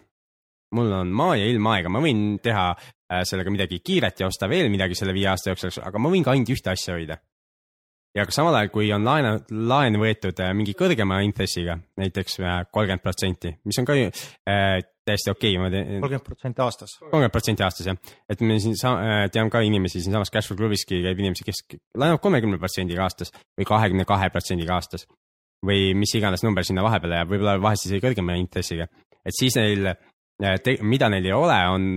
mul 0.76 0.92
on 0.92 1.12
maa 1.14 1.36
ja 1.38 1.46
ilm 1.48 1.68
aega, 1.72 1.92
ma 1.94 2.02
võin 2.04 2.40
teha 2.44 2.66
äh, 2.74 3.22
sellega 3.24 3.54
midagi 3.54 3.80
kiiret 3.86 4.20
ja 4.20 4.28
osta 4.28 4.50
veel 4.50 4.70
midagi 4.74 4.98
selle 4.98 5.14
viie 5.14 5.30
aasta 5.32 5.54
jooksul, 5.54 5.84
aga 5.86 6.02
ma 6.02 6.12
võin 6.12 6.26
ka 6.26 6.34
ainult 6.34 6.52
ühte 6.52 6.72
asja 6.74 6.98
hoida. 6.98 7.20
ja 8.16 8.26
ka 8.26 8.32
samal 8.32 8.56
ajal, 8.56 8.72
kui 8.74 8.90
on 8.96 9.06
laene, 9.06 9.38
laen 9.52 10.00
võetud 10.02 10.42
äh, 10.42 10.54
mingi 10.58 10.74
kõrgema 10.74 11.22
intressiga, 11.24 11.78
näiteks 12.02 12.42
kolmkümmend 12.72 13.04
protsenti, 13.04 13.54
mis 13.64 13.80
on 13.80 13.88
ka 13.88 14.00
ju 14.00 14.10
täiesti 15.06 15.32
okei 15.32 15.54
okay,, 15.54 15.62
ma 15.62 15.70
teen, 15.74 16.02
kolmkümmend 16.02 16.26
protsenti 16.26 16.64
aastas. 16.66 16.96
kolmkümmend 17.02 17.34
protsenti 17.36 17.66
aastas 17.66 17.90
jah, 17.92 18.00
et 18.32 18.42
me 18.42 18.58
siin 18.62 18.78
sa-, 18.80 18.96
tean 19.34 19.52
ka 19.54 19.62
inimesi 19.66 20.02
siinsamas 20.02 20.34
Cashflow 20.34 20.58
klubiski 20.60 21.02
käib 21.04 21.22
inimesi, 21.22 21.46
kes 21.48 21.62
laenavad 21.98 22.24
kolmekümne 22.24 22.60
protsendiga 22.62 23.06
aastas 23.06 23.34
või 23.58 23.70
kahekümne 23.70 24.08
kahe 24.10 24.32
protsendiga 24.34 24.76
aastas. 24.80 25.06
või 25.66 25.96
mis 25.98 26.12
iganes 26.14 26.44
number 26.46 26.66
sinna 26.68 26.84
vahepeale 26.86 27.22
jääb, 27.22 27.30
võib-olla 27.32 27.56
vahest 27.62 27.88
isegi 27.88 28.04
kõrgema 28.04 28.36
intressiga, 28.38 28.86
et 29.26 29.34
siis 29.34 29.56
neil, 29.58 29.88
mida 30.86 31.10
neil 31.10 31.26
ei 31.26 31.34
ole, 31.34 31.56
on, 31.74 31.88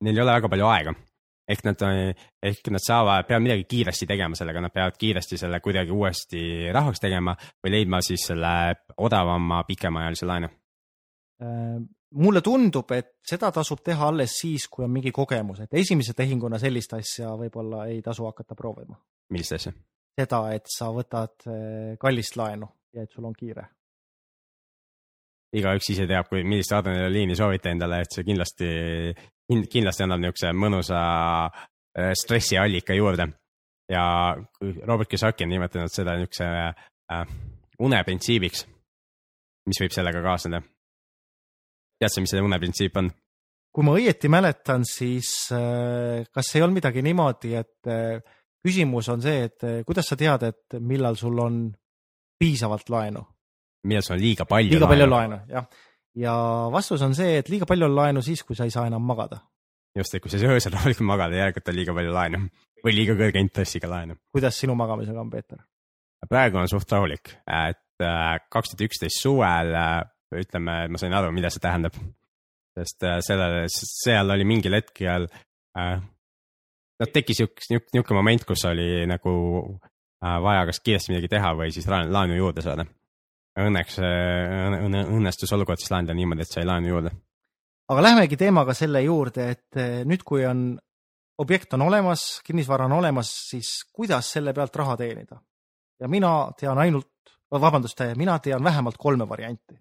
neil 0.00 0.14
ei 0.14 0.22
ole 0.22 0.36
väga 0.38 0.48
palju 0.48 0.70
aega. 0.70 0.94
ehk 1.44 1.60
nad, 1.66 1.82
ehk 2.40 2.70
nad 2.72 2.80
saavad, 2.80 3.26
peavad 3.28 3.44
midagi 3.44 3.66
kiiresti 3.68 4.06
tegema 4.08 4.38
sellega, 4.38 4.62
nad 4.64 4.72
peavad 4.72 4.96
kiiresti 4.96 5.36
selle 5.36 5.60
kuidagi 5.60 5.92
uuesti 5.92 6.70
rahaks 6.72 7.02
tegema 7.04 7.34
või 7.60 7.74
leidma 7.74 8.00
siis 8.00 8.24
selle 8.30 8.54
odavama 8.96 9.60
pikemaajalise 9.68 10.30
laenu. 10.30 10.48
Äh, 11.42 11.80
mulle 12.14 12.40
tundub, 12.46 12.92
et 12.94 13.16
seda 13.26 13.50
tasub 13.50 13.80
teha 13.82 14.06
alles 14.12 14.36
siis, 14.38 14.68
kui 14.70 14.84
on 14.86 14.92
mingi 14.94 15.10
kogemus, 15.12 15.64
et 15.64 15.72
esimese 15.80 16.14
tehinguna 16.14 16.60
sellist 16.62 16.92
asja 16.94 17.32
võib-olla 17.38 17.88
ei 17.90 18.02
tasu 18.06 18.28
hakata 18.28 18.54
proovima. 18.54 18.94
millist 19.34 19.56
asja? 19.56 19.72
seda, 20.14 20.38
et 20.54 20.70
sa 20.70 20.92
võtad 20.94 21.48
äh, 21.50 21.96
kallist 21.98 22.36
laenu 22.38 22.68
ja 22.94 23.02
et 23.02 23.10
sul 23.10 23.26
on 23.26 23.34
kiire. 23.34 23.64
igaüks 25.58 25.90
ise 25.90 26.06
teab, 26.06 26.28
kui, 26.30 26.44
millist 26.46 26.72
adrenaliini 26.72 27.34
soovite 27.34 27.72
endale, 27.74 28.04
et 28.04 28.14
see 28.14 28.26
kindlasti, 28.26 28.68
kindlasti 29.50 30.06
annab 30.06 30.22
niisuguse 30.22 30.52
mõnusa 30.54 31.00
äh, 31.50 32.12
stressiallika 32.14 32.94
juurde. 32.94 33.26
ja 33.90 34.04
Robert 34.86 35.10
Kiyosaki 35.10 35.44
on 35.44 35.50
nimetanud 35.50 35.90
seda 35.90 36.14
niisuguse 36.14 36.46
uneprintsiibiks, 37.82 38.68
mis 39.66 39.82
võib 39.82 39.98
sellega 39.98 40.22
kaasneda. 40.22 40.62
Tead 42.00 42.12
sa, 42.12 42.22
mis 42.22 42.34
see 42.34 42.42
uneprintsiip 42.44 42.98
on? 43.00 43.10
kui 43.74 43.82
ma 43.86 43.96
õieti 43.98 44.30
mäletan, 44.30 44.84
siis 44.86 45.28
äh, 45.54 46.22
kas 46.30 46.52
ei 46.54 46.62
olnud 46.62 46.78
midagi 46.78 47.02
niimoodi, 47.02 47.56
et 47.58 47.90
äh, 47.90 48.20
küsimus 48.62 49.08
on 49.10 49.24
see, 49.24 49.48
et 49.48 49.66
äh, 49.66 49.80
kuidas 49.86 50.06
sa 50.10 50.18
tead, 50.18 50.46
et 50.46 50.76
millal 50.78 51.18
sul 51.18 51.40
on 51.42 51.64
piisavalt 52.38 52.92
laenu? 52.94 53.24
millal 53.90 54.06
sul 54.06 54.14
on 54.16 54.22
liiga 54.22 54.46
palju 54.48 54.76
liiga 54.76 54.90
palju 54.92 55.08
laenu, 55.10 55.40
jah. 55.50 55.66
ja 56.22 56.36
vastus 56.72 57.02
on 57.04 57.18
see, 57.18 57.40
et 57.42 57.50
liiga 57.50 57.66
palju 57.68 57.90
on 57.90 57.98
laenu 57.98 58.22
siis, 58.24 58.44
kui 58.46 58.56
sa 58.56 58.68
ei 58.68 58.72
saa 58.74 58.86
enam 58.86 59.02
magada. 59.02 59.42
just, 59.98 60.14
et 60.14 60.22
kui 60.22 60.30
sa 60.30 60.38
öösel 60.38 60.74
rahulikult 60.76 61.10
magada, 61.10 61.42
järelikult 61.42 61.74
on 61.74 61.78
liiga 61.80 61.98
palju 61.98 62.14
laenu 62.14 62.44
või 62.84 62.94
liiga 62.94 63.18
kõrge 63.18 63.42
intressiga 63.42 63.90
laenu. 63.90 64.20
kuidas 64.30 64.62
sinu 64.62 64.78
magamisega 64.78 65.18
on, 65.18 65.34
Peeter? 65.34 65.66
praegu 66.30 66.62
on 66.62 66.70
suht 66.70 66.94
rahulik, 66.94 67.34
et 67.50 67.82
kaks 68.54 68.70
tuhat 68.70 68.86
üksteist 68.86 69.18
suvel 69.18 69.74
äh, 70.34 70.42
ütleme, 70.44 70.76
ma 70.90 71.00
sain 71.00 71.14
aru, 71.14 71.32
mida 71.34 71.50
see 71.52 71.62
tähendab. 71.62 71.96
sest 72.74 73.06
äh, 73.06 73.20
sellele, 73.22 73.68
seal 73.70 74.30
oli 74.34 74.44
mingil 74.44 74.74
hetkel 74.74 75.28
äh,, 75.78 76.00
no 77.00 77.10
tekkis 77.10 77.42
üks 77.44 77.70
niisugune 77.72 78.20
moment, 78.20 78.46
kus 78.48 78.64
oli 78.68 79.04
nagu 79.10 79.34
äh, 80.24 80.38
vaja 80.42 80.64
kas 80.70 80.80
kiiresti 80.84 81.14
midagi 81.14 81.30
teha 81.36 81.54
või 81.58 81.72
siis 81.74 81.88
laenu, 81.88 82.36
juurde 82.38 82.64
saada. 82.64 82.86
Õnneks 83.60 84.00
äh, 84.02 84.80
õnne, 84.82 85.04
õnnestus 85.14 85.52
olukord 85.54 85.82
siis 85.82 85.92
lahendada 85.94 86.16
niimoodi, 86.18 86.46
et 86.46 86.50
sai 86.56 86.66
laenu 86.66 86.90
juurde. 86.90 87.14
aga 87.88 88.02
lähmegi 88.02 88.38
teemaga 88.40 88.74
selle 88.74 89.02
juurde, 89.04 89.48
et 89.52 89.78
eh, 89.78 90.02
nüüd, 90.08 90.22
kui 90.26 90.46
on, 90.48 90.72
objekt 91.38 91.74
on 91.76 91.84
olemas, 91.86 92.40
kinnisvara 92.46 92.86
on 92.88 92.96
olemas, 92.98 93.30
siis 93.50 93.84
kuidas 93.92 94.32
selle 94.36 94.54
pealt 94.54 94.76
raha 94.76 94.96
teenida? 94.96 95.40
ja 96.00 96.08
mina 96.10 96.50
tean 96.58 96.78
ainult, 96.78 97.12
vabandust, 97.54 98.00
mina 98.18 98.38
tean 98.42 98.64
vähemalt 98.64 98.96
kolme 98.98 99.28
varianti. 99.28 99.76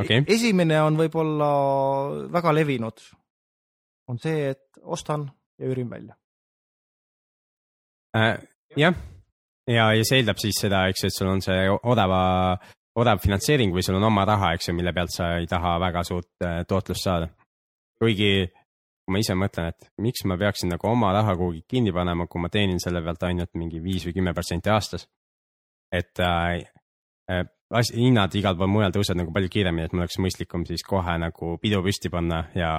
Okei. 0.00 0.22
esimene 0.26 0.80
on 0.82 0.96
võib-olla 0.96 1.48
väga 2.32 2.52
levinud, 2.56 3.02
on 4.08 4.20
see, 4.22 4.52
et 4.54 4.80
ostan 4.82 5.26
ja 5.58 5.68
üürin 5.68 5.90
välja. 5.90 6.16
äh,. 8.16 8.38
jah, 8.76 8.96
ja, 9.68 9.90
ja 9.92 10.04
see 10.04 10.22
eeldab 10.22 10.40
siis 10.40 10.62
seda, 10.64 10.86
eks 10.88 11.04
et 11.08 11.16
sul 11.16 11.28
on 11.28 11.44
see 11.44 11.68
odava, 11.68 12.22
odav 12.96 13.20
finantseering 13.20 13.74
või 13.74 13.84
sul 13.84 14.00
on 14.00 14.08
oma 14.08 14.24
raha, 14.28 14.54
eks 14.56 14.70
ju, 14.70 14.76
mille 14.78 14.94
pealt 14.96 15.12
sa 15.12 15.34
ei 15.38 15.46
taha 15.50 15.78
väga 15.80 16.04
suurt 16.08 16.46
äh, 16.46 16.64
tootlust 16.68 17.08
saada. 17.08 17.28
kuigi 18.00 18.48
kui 19.02 19.14
ma 19.14 19.20
ise 19.22 19.34
mõtlen, 19.34 19.72
et 19.72 19.88
miks 20.02 20.24
ma 20.30 20.36
peaksin 20.38 20.70
nagu 20.72 20.86
oma 20.88 21.10
raha 21.14 21.34
kuhugi 21.38 21.64
kinni 21.68 21.92
panema, 21.94 22.28
kui 22.30 22.40
ma 22.42 22.48
teenin 22.52 22.78
selle 22.82 23.02
pealt 23.02 23.24
ainult 23.26 23.50
mingi 23.58 23.82
viis 23.82 24.06
või 24.06 24.14
kümme 24.18 24.34
protsenti 24.34 24.70
aastas. 24.70 25.08
et 25.92 26.20
äh, 26.20 26.62
äh, 27.30 27.44
as- 27.72 27.92
hinnad 27.94 28.34
igal 28.38 28.56
pool 28.58 28.70
mujal 28.70 28.92
tõusevad 28.94 29.22
nagu 29.22 29.32
palju 29.34 29.50
kiiremini, 29.52 29.86
et 29.86 29.94
mul 29.94 30.04
oleks 30.04 30.18
mõistlikum 30.22 30.66
siis 30.68 30.84
kohe 30.86 31.16
nagu 31.20 31.56
pidu 31.62 31.82
püsti 31.84 32.10
panna 32.12 32.44
ja, 32.58 32.72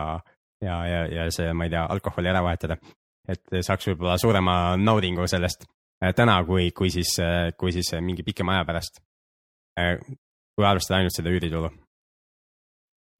ja, 0.62 0.78
ja, 0.88 1.02
ja 1.12 1.30
see, 1.34 1.54
ma 1.54 1.68
ei 1.68 1.74
tea, 1.74 1.86
alkoholi 1.96 2.32
ära 2.32 2.44
vahetada. 2.46 2.78
et 3.28 3.44
saaks 3.64 3.88
võib-olla 3.88 4.18
suurema 4.20 4.76
naudingu 4.76 5.28
sellest 5.32 5.64
äh, 6.04 6.14
täna, 6.16 6.42
kui, 6.44 6.72
kui 6.72 6.90
siis, 6.92 7.16
kui 7.58 7.72
siis 7.72 7.94
äh, 7.94 8.02
mingi 8.02 8.24
pikema 8.24 8.58
aja 8.58 8.66
pärast. 8.66 9.02
kui 10.54 10.66
arvestada 10.66 11.00
ainult 11.00 11.16
seda 11.16 11.32
üüritulu. 11.34 11.70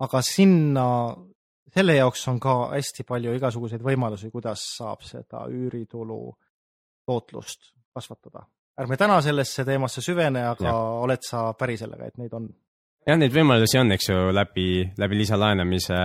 aga 0.06 0.22
sinna, 0.22 0.88
selle 1.74 1.96
jaoks 1.96 2.28
on 2.28 2.40
ka 2.40 2.56
hästi 2.76 3.04
palju 3.08 3.34
igasuguseid 3.38 3.82
võimalusi, 3.82 4.30
kuidas 4.32 4.66
saab 4.78 5.02
seda 5.02 5.48
üüritulu 5.50 6.36
tootlust 7.06 7.74
kasvatada. 7.94 8.46
Ärme 8.82 8.98
täna 8.98 9.22
sellesse 9.22 9.66
teemasse 9.68 10.02
süvene, 10.02 10.46
aga 10.50 10.70
ja. 10.70 10.76
Oled 11.06 11.26
sa 11.26 11.48
päri 11.58 11.78
sellega, 11.78 12.10
et 12.10 12.22
neid 12.22 12.34
on? 12.34 12.48
jah, 13.08 13.18
neid 13.20 13.34
võimalusi 13.36 13.80
on, 13.80 13.92
eks 13.96 14.10
ju, 14.10 14.22
läbi, 14.36 14.68
läbi 15.00 15.20
lisalaenamise 15.20 16.00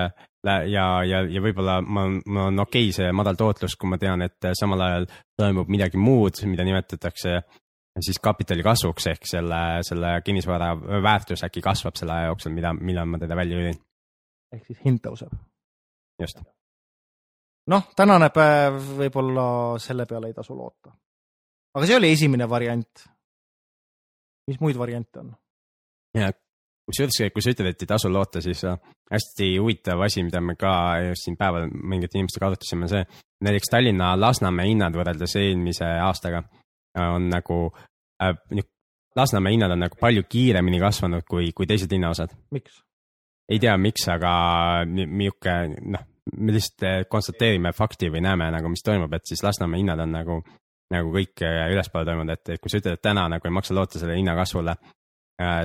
ja, 0.44 0.86
ja, 1.06 1.22
ja 1.30 1.42
võib-olla 1.42 1.78
ma, 1.82 2.08
mul 2.08 2.44
on 2.48 2.64
okei 2.64 2.88
okay 2.88 2.96
see 2.96 3.14
madal 3.14 3.38
tootlus, 3.38 3.76
kui 3.78 3.90
ma 3.90 3.98
tean, 4.00 4.22
et 4.26 4.50
samal 4.58 4.82
ajal 4.86 5.08
toimub 5.38 5.70
midagi 5.70 6.00
muud, 6.00 6.42
mida 6.50 6.66
nimetatakse 6.66 7.38
siis 8.04 8.20
kapitali 8.22 8.62
kasvuks 8.62 9.08
ehk 9.10 9.26
selle, 9.26 9.60
selle 9.86 10.12
kinnisvara 10.26 10.72
väärtus 11.02 11.42
äkki 11.46 11.62
kasvab 11.64 11.98
selle 11.98 12.14
aja 12.14 12.30
jooksul, 12.30 12.54
mida, 12.54 12.72
millal 12.74 13.08
ma 13.10 13.18
teda 13.22 13.38
välja 13.38 13.58
üürin, 13.58 13.80
ehk 14.54 14.70
siis 14.70 14.78
hind 14.84 15.02
tõuseb. 15.04 15.34
just. 16.22 16.42
noh, 17.70 17.90
tänane 17.96 18.30
päev 18.34 18.78
võib-olla 19.02 19.48
selle 19.82 20.06
peale 20.06 20.30
ei 20.30 20.36
tasu 20.36 20.56
loota. 20.56 20.94
Aga 21.76 21.86
see 21.86 21.96
oli 21.96 22.12
esimene 22.12 22.48
variant. 22.48 23.08
mis 24.48 24.60
muid 24.60 24.78
variante 24.80 25.20
on? 25.20 25.32
ja 26.16 26.32
kusjuures, 26.88 27.18
kui 27.34 27.44
sa 27.44 27.52
ütled, 27.52 27.74
et 27.74 27.84
ei 27.84 27.90
tasu 27.90 28.10
loota, 28.12 28.40
siis 28.44 28.62
äh, 28.64 28.78
hästi 29.12 29.50
huvitav 29.58 30.00
asi, 30.06 30.22
mida 30.24 30.40
me 30.40 30.56
ka 30.56 30.72
just 31.08 31.26
siin 31.26 31.36
päeval 31.36 31.68
mingite 31.68 32.18
inimestega 32.18 32.48
arutasime, 32.48 32.88
see, 32.88 33.04
näiteks 33.44 33.72
Tallinna 33.72 34.14
Lasnamäe 34.20 34.70
hinnad 34.70 34.96
võrreldes 34.96 35.36
eelmise 35.40 35.88
aastaga 36.04 36.42
on 36.98 37.28
nagu 37.30 37.60
äh,, 38.24 38.34
Lasnamäe 39.16 39.56
hinnad 39.56 39.74
on 39.74 39.82
nagu 39.84 39.98
palju 40.00 40.24
kiiremini 40.28 40.80
kasvanud 40.80 41.26
kui, 41.28 41.52
kui 41.52 41.66
teised 41.66 41.92
linnaosad. 41.92 42.32
miks? 42.54 42.82
ei 43.48 43.58
tea, 43.58 43.76
miks, 43.80 44.04
aga 44.12 44.30
ni- 44.88 45.06
niisugune 45.08 45.92
noh, 45.94 46.06
me 46.36 46.56
lihtsalt 46.56 46.84
äh, 46.88 47.02
konstateerime 47.08 47.72
fakti 47.76 48.10
või 48.12 48.24
näeme 48.24 48.50
nagu, 48.52 48.68
mis 48.72 48.84
toimub, 48.84 49.12
et 49.16 49.28
siis 49.28 49.44
Lasnamäe 49.44 49.82
hinnad 49.82 50.04
on 50.04 50.12
nagu, 50.12 50.40
nagu 50.94 51.12
kõik 51.14 51.44
äh, 51.46 51.66
ülespoole 51.74 52.08
toimunud, 52.08 52.32
et, 52.32 52.54
et 52.54 52.62
kui 52.62 52.72
sa 52.72 52.80
ütled, 52.80 52.98
et 52.98 53.04
täna 53.04 53.26
nagu 53.28 53.48
ei 53.48 53.54
maksa 53.54 53.76
loota 53.76 54.00
selle 54.00 54.16
hinnakasvule, 54.16 54.76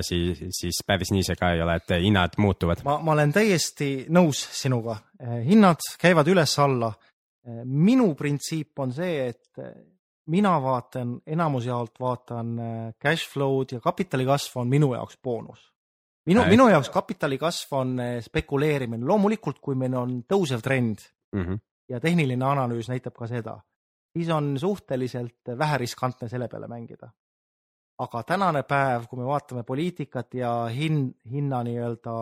siis, 0.06 0.38
siis 0.54 0.76
päris 0.86 1.10
nii 1.10 1.24
see 1.26 1.34
ka 1.34 1.48
ei 1.50 1.62
ole, 1.64 1.74
et 1.80 1.96
hinnad 1.98 2.36
muutuvad. 2.38 2.84
ma, 2.86 3.00
ma 3.02 3.16
olen 3.16 3.32
täiesti 3.34 4.06
nõus 4.14 4.44
sinuga, 4.54 4.94
hinnad 5.42 5.82
käivad 5.98 6.30
üles-alla. 6.30 6.92
minu 7.64 8.14
printsiip 8.14 8.78
on 8.78 8.92
see, 8.94 9.32
et 9.32 9.64
mina 10.26 10.54
vaatan, 10.62 11.18
enamuse 11.26 11.68
jaolt 11.68 12.00
vaatan 12.00 12.58
äh, 12.58 12.94
cash 13.02 13.28
flow'd 13.32 13.76
ja 13.76 13.80
kapitali 13.80 14.26
kasv 14.26 14.58
on 14.60 14.68
minu 14.68 14.94
jaoks 14.94 15.18
boonus. 15.22 15.72
minu 16.26 16.40
Äh., 16.40 16.48
minu 16.48 16.68
jaoks 16.68 16.90
kapitali 16.90 17.38
kasv 17.38 17.72
on 17.72 18.00
äh, 18.00 18.16
spekuleerimine, 18.24 19.06
loomulikult, 19.06 19.60
kui 19.60 19.74
meil 19.74 19.94
on 19.94 20.22
tõusev 20.28 20.62
trend 20.62 21.10
Mhm. 21.34 21.54
ja 21.88 22.00
tehniline 22.00 22.44
analüüs 22.44 22.88
näitab 22.88 23.16
ka 23.18 23.26
seda, 23.26 23.58
siis 24.16 24.30
on 24.30 24.58
suhteliselt 24.58 25.52
vähe 25.58 25.78
riskantne 25.78 26.28
selle 26.28 26.48
peale 26.48 26.68
mängida. 26.68 27.10
aga 27.98 28.22
tänane 28.22 28.62
päev, 28.62 29.04
kui 29.06 29.18
me 29.18 29.26
vaatame 29.26 29.62
poliitikat 29.62 30.34
ja 30.34 30.66
hin-, 30.66 31.12
hinna 31.30 31.62
nii-öelda, 31.62 32.14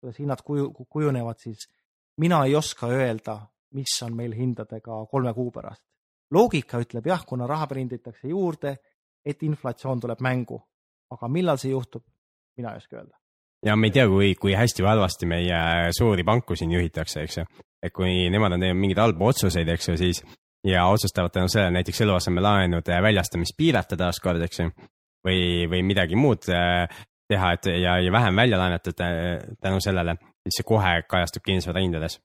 kuidas 0.00 0.18
hinnad 0.18 0.40
kuju, 0.44 0.72
kujunevad, 0.88 1.38
siis 1.38 1.68
mina 2.18 2.44
ei 2.44 2.56
oska 2.56 2.86
öelda, 2.86 3.36
mis 3.74 3.94
on 4.02 4.16
meil 4.16 4.34
hindadega 4.34 5.04
kolme 5.10 5.34
kuu 5.34 5.50
pärast. 5.50 5.82
loogika 6.30 6.78
ütleb 6.78 7.06
jah, 7.06 7.22
kuna 7.26 7.46
raha 7.46 7.66
prinditakse 7.66 8.28
juurde, 8.28 8.76
et 9.24 9.42
inflatsioon 9.42 10.00
tuleb 10.00 10.20
mängu, 10.20 10.60
aga 11.10 11.28
millal 11.28 11.58
see 11.58 11.70
juhtub, 11.70 12.04
mina 12.56 12.74
ei 12.74 12.82
oska 12.82 12.96
öelda. 12.96 13.16
ja 13.66 13.76
me 13.76 13.86
ei 13.86 13.94
tea, 13.94 14.08
kui, 14.08 14.34
kui 14.34 14.54
hästi 14.54 14.82
või 14.82 14.94
halvasti 14.96 15.26
meie 15.26 15.92
suuri 15.94 16.24
panku 16.24 16.56
siin 16.56 16.72
juhitakse, 16.72 17.22
eks 17.22 17.38
ju. 17.38 17.46
et 17.82 17.92
kui 17.92 18.28
nemad 18.30 18.58
on 18.58 18.66
teinud 18.66 18.82
mingeid 18.82 18.98
halbu 18.98 19.30
otsuseid, 19.30 19.68
eks 19.68 19.88
ju, 19.88 19.96
siis 19.96 20.24
ja 20.64 20.86
otsustavad 20.86 21.30
tänu 21.32 21.48
sellele 21.48 21.70
näiteks 21.70 22.00
eluasemelaenude 22.00 23.02
väljastamist 23.02 23.56
piirata 23.56 23.96
taaskord, 23.96 24.42
eks 24.42 24.60
ju. 24.60 24.70
või, 25.26 25.68
või 25.68 25.82
midagi 25.84 26.16
muud 26.16 26.48
äh, 26.48 26.88
teha, 27.28 27.52
et 27.52 27.66
ja, 27.66 27.98
ja 28.00 28.12
vähem 28.12 28.36
välja 28.36 28.58
laenata 28.58 28.92
tä- 28.92 29.40
tänu 29.60 29.80
sellele, 29.80 30.16
siis 30.44 30.60
see 30.60 30.66
kohe 30.66 31.02
kajastub 31.08 31.44
kinnisvara 31.46 31.80
hindades. 31.80 32.20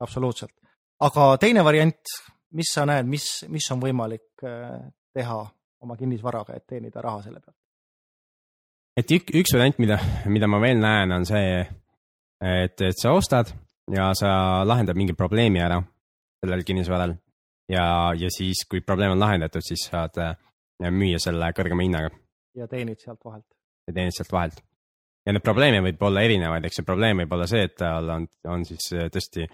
absoluutselt. 0.00 0.52
aga 1.00 1.36
teine 1.38 1.64
variant, 1.64 2.14
mis 2.52 2.74
sa 2.74 2.86
näed, 2.86 3.06
mis, 3.06 3.44
mis 3.48 3.70
on 3.70 3.80
võimalik 3.80 4.44
äh, 4.44 4.90
teha 5.14 5.40
oma 5.80 5.96
kinnisvaraga, 5.96 6.56
et 6.56 6.66
teenida 6.66 7.02
raha 7.02 7.22
selle 7.22 7.40
pealt? 7.40 7.56
et 8.96 9.16
ük, 9.16 9.32
üks 9.42 9.54
variant, 9.54 9.78
mida, 9.78 9.98
mida 10.26 10.46
ma 10.50 10.60
veel 10.60 10.82
näen, 10.82 11.12
on 11.12 11.26
see, 11.26 11.64
et, 12.40 12.80
et 12.80 12.98
sa 12.98 13.14
ostad 13.16 13.54
ja 13.90 14.10
sa 14.14 14.62
lahendad 14.66 14.98
mingi 14.98 15.16
probleemi 15.18 15.62
ära 15.62 15.80
sellel 16.40 16.64
kinnisvaral 16.64 17.14
ja, 17.70 17.86
ja 18.18 18.30
siis, 18.34 18.64
kui 18.70 18.82
probleem 18.84 19.14
on 19.14 19.22
lahendatud, 19.22 19.64
siis 19.64 19.86
saad 19.90 20.18
äh, 20.20 20.34
müüa 20.90 21.20
selle 21.22 21.52
kõrgema 21.56 21.86
hinnaga 21.86 22.10
ja 22.56 22.68
teenid 22.68 23.00
sealt 23.00 23.24
vahelt. 23.24 23.46
ja 23.86 23.94
teenid 23.94 24.16
sealt 24.16 24.32
vahelt. 24.32 24.60
ja 25.26 25.34
neid 25.34 25.44
probleeme 25.44 25.82
võib 25.84 26.02
olla 26.08 26.24
erinevaid, 26.26 26.66
eks 26.66 26.80
see 26.80 26.86
probleem 26.86 27.22
võib 27.22 27.34
olla 27.36 27.46
see, 27.50 27.66
et 27.68 27.76
tal 27.78 28.08
on, 28.16 28.26
on 28.50 28.64
siis 28.68 28.90
äh, 28.96 29.10
tõesti, 29.12 29.46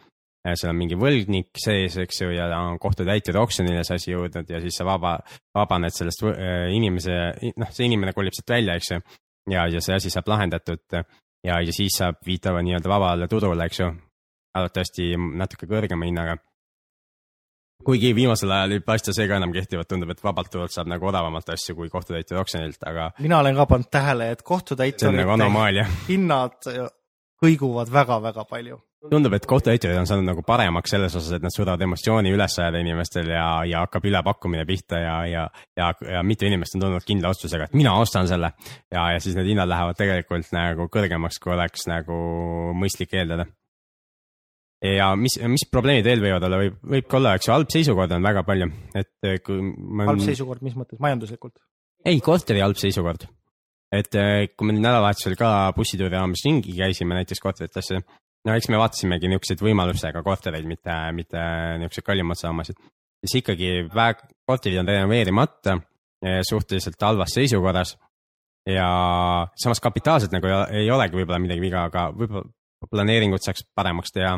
seal 0.46 0.70
on 0.70 0.78
mingi 0.78 0.98
võlgnik 0.98 1.58
sees, 1.58 1.96
eks 2.04 2.20
ju, 2.22 2.30
ja 2.36 2.46
on 2.60 2.78
kohtutäitjad 2.82 3.38
oksjonile 3.40 3.82
see 3.84 4.00
asi 4.00 4.12
jõudnud 4.12 4.50
ja 4.50 4.60
siis 4.62 4.78
sa 4.78 4.86
vaba, 4.86 5.16
vabaned 5.56 5.94
sellest 5.94 6.24
äh, 6.32 6.68
inimese, 6.76 7.20
noh, 7.58 7.72
see 7.74 7.88
inimene 7.90 8.14
kolib 8.16 8.36
sealt 8.36 8.56
välja, 8.56 8.78
eks 8.78 8.92
ju. 8.94 9.00
ja, 9.52 9.68
ja 9.72 9.82
see 9.82 9.98
asi 9.98 10.12
saab 10.12 10.30
lahendatud 10.30 10.84
ja, 10.96 11.60
ja 11.60 11.72
siis 11.74 11.98
saab 11.98 12.22
viitava 12.26 12.62
nii-öelda 12.64 12.90
vabale 12.90 13.28
turule, 13.30 13.66
eks 13.66 13.82
ju. 13.82 13.92
arvatavasti 14.56 15.12
natuke 15.36 15.66
kõrgema 15.68 16.06
hinnaga. 16.08 16.38
Kuigi 17.84 18.14
viimasel 18.14 18.50
ajal 18.50 18.76
ei 18.76 18.80
paista 18.84 19.14
see 19.14 19.28
ka 19.28 19.40
enam 19.40 19.52
kehtivat, 19.54 19.88
tundub, 19.88 20.10
et 20.14 20.22
vabalt 20.24 20.50
turult 20.52 20.74
saab 20.74 20.90
nagu 20.90 21.06
odavamalt 21.06 21.48
asju 21.54 21.76
kui 21.78 21.90
kohtutäitjad 21.92 22.40
oksjonilt, 22.40 22.82
aga 22.86 23.10
mina 23.22 23.40
olen 23.42 23.58
ka 23.58 23.66
pannud 23.72 23.90
tähele, 23.92 24.30
et 24.32 24.40
nagu 24.40 24.54
kohtutäiturite 24.54 25.32
anomaalia. 25.36 25.86
hinnad 26.10 26.56
kõiguvad 27.42 27.90
väga-väga 27.92 28.44
palju. 28.48 28.78
tundub, 29.10 29.36
et 29.36 29.44
kohtutäiturid 29.46 30.00
on 30.00 30.08
saanud 30.08 30.26
nagu 30.26 30.42
paremaks 30.42 30.90
selles 30.90 31.14
osas, 31.14 31.36
et 31.36 31.44
nad 31.44 31.54
suudavad 31.54 31.82
emotsiooni 31.84 32.32
üles 32.34 32.56
ajada 32.58 32.80
inimestel 32.82 33.28
ja, 33.30 33.44
ja 33.68 33.84
hakkab 33.84 34.08
ülepakkumine 34.08 34.64
pihta 34.66 34.98
ja, 34.98 35.18
ja, 35.30 35.44
ja, 35.78 35.92
ja 36.16 36.22
mitu 36.26 36.48
inimest 36.48 36.74
on 36.74 36.86
tulnud 36.86 37.06
kindla 37.06 37.30
otsusega, 37.30 37.68
et 37.68 37.76
mina 37.78 37.94
ostan 38.00 38.26
selle. 38.26 38.50
ja, 38.90 39.12
ja 39.14 39.20
siis 39.22 39.36
need 39.38 39.52
hinnad 39.52 39.70
lähevad 39.70 40.00
tegelikult 40.00 40.50
nagu 40.56 40.88
kõrgemaks, 40.90 41.38
kui 41.42 41.54
oleks 41.54 41.86
nagu 41.92 42.18
mõistlik 42.74 43.14
eeldada. 43.14 43.46
Ja 44.84 45.08
mis, 45.18 45.38
mis 45.48 45.64
probleemid 45.72 46.06
veel 46.06 46.22
võivad 46.24 46.44
olla, 46.48 46.60
võib, 46.60 46.76
võib 46.96 47.08
ka 47.08 47.18
olla, 47.20 47.34
eks 47.38 47.48
ju, 47.48 47.54
halb 47.54 47.72
seisukord 47.72 48.12
on 48.16 48.26
väga 48.26 48.42
palju, 48.46 48.68
et 48.98 49.28
eh, 49.28 49.38
kui 49.44 49.62
ma 49.62 50.08
halb 50.10 50.22
seisukord, 50.24 50.62
mis 50.66 50.76
mõttes, 50.78 51.00
majanduslikult? 51.02 51.58
ei, 52.06 52.20
korteri 52.24 52.62
halb 52.64 52.78
seisukord. 52.80 53.26
et 53.96 54.20
eh, 54.20 54.48
kui 54.52 54.68
me 54.68 54.76
nüüd 54.76 54.84
nädalavahetusel 54.84 55.36
ka 55.40 55.72
bussituuri 55.76 56.14
raames 56.14 56.44
ringi 56.44 56.76
käisime 56.76 57.16
näiteks 57.18 57.42
korteritesse, 57.42 58.02
no 58.46 58.56
eks 58.56 58.68
me 58.72 58.80
vaatasimegi 58.80 59.32
niisuguseid 59.32 59.64
võimalusega 59.64 60.22
kortereid, 60.26 60.68
mitte, 60.68 60.96
mitte 61.16 61.44
niisuguseid 61.80 62.10
kallimad 62.10 62.40
saamasid. 62.40 62.80
siis 63.24 63.40
ikkagi 63.40 63.88
väga, 63.94 64.28
korterid 64.46 64.82
on 64.82 64.92
renoveerimata, 64.92 65.80
suhteliselt 66.46 67.00
halvas 67.02 67.34
seisukorras 67.36 67.96
ja 68.66 68.86
samas 69.62 69.80
kapitaalselt 69.80 70.32
nagu 70.34 70.48
ei 70.48 70.82
ei 70.82 70.90
olegi 70.90 71.18
võib-olla 71.18 71.38
midagi 71.42 71.62
viga, 71.62 71.84
aga 71.86 72.08
võib-olla 72.14 72.48
planeeringut 72.90 73.44
saaks 73.44 73.64
paremaks 73.74 74.14
teha. 74.14 74.36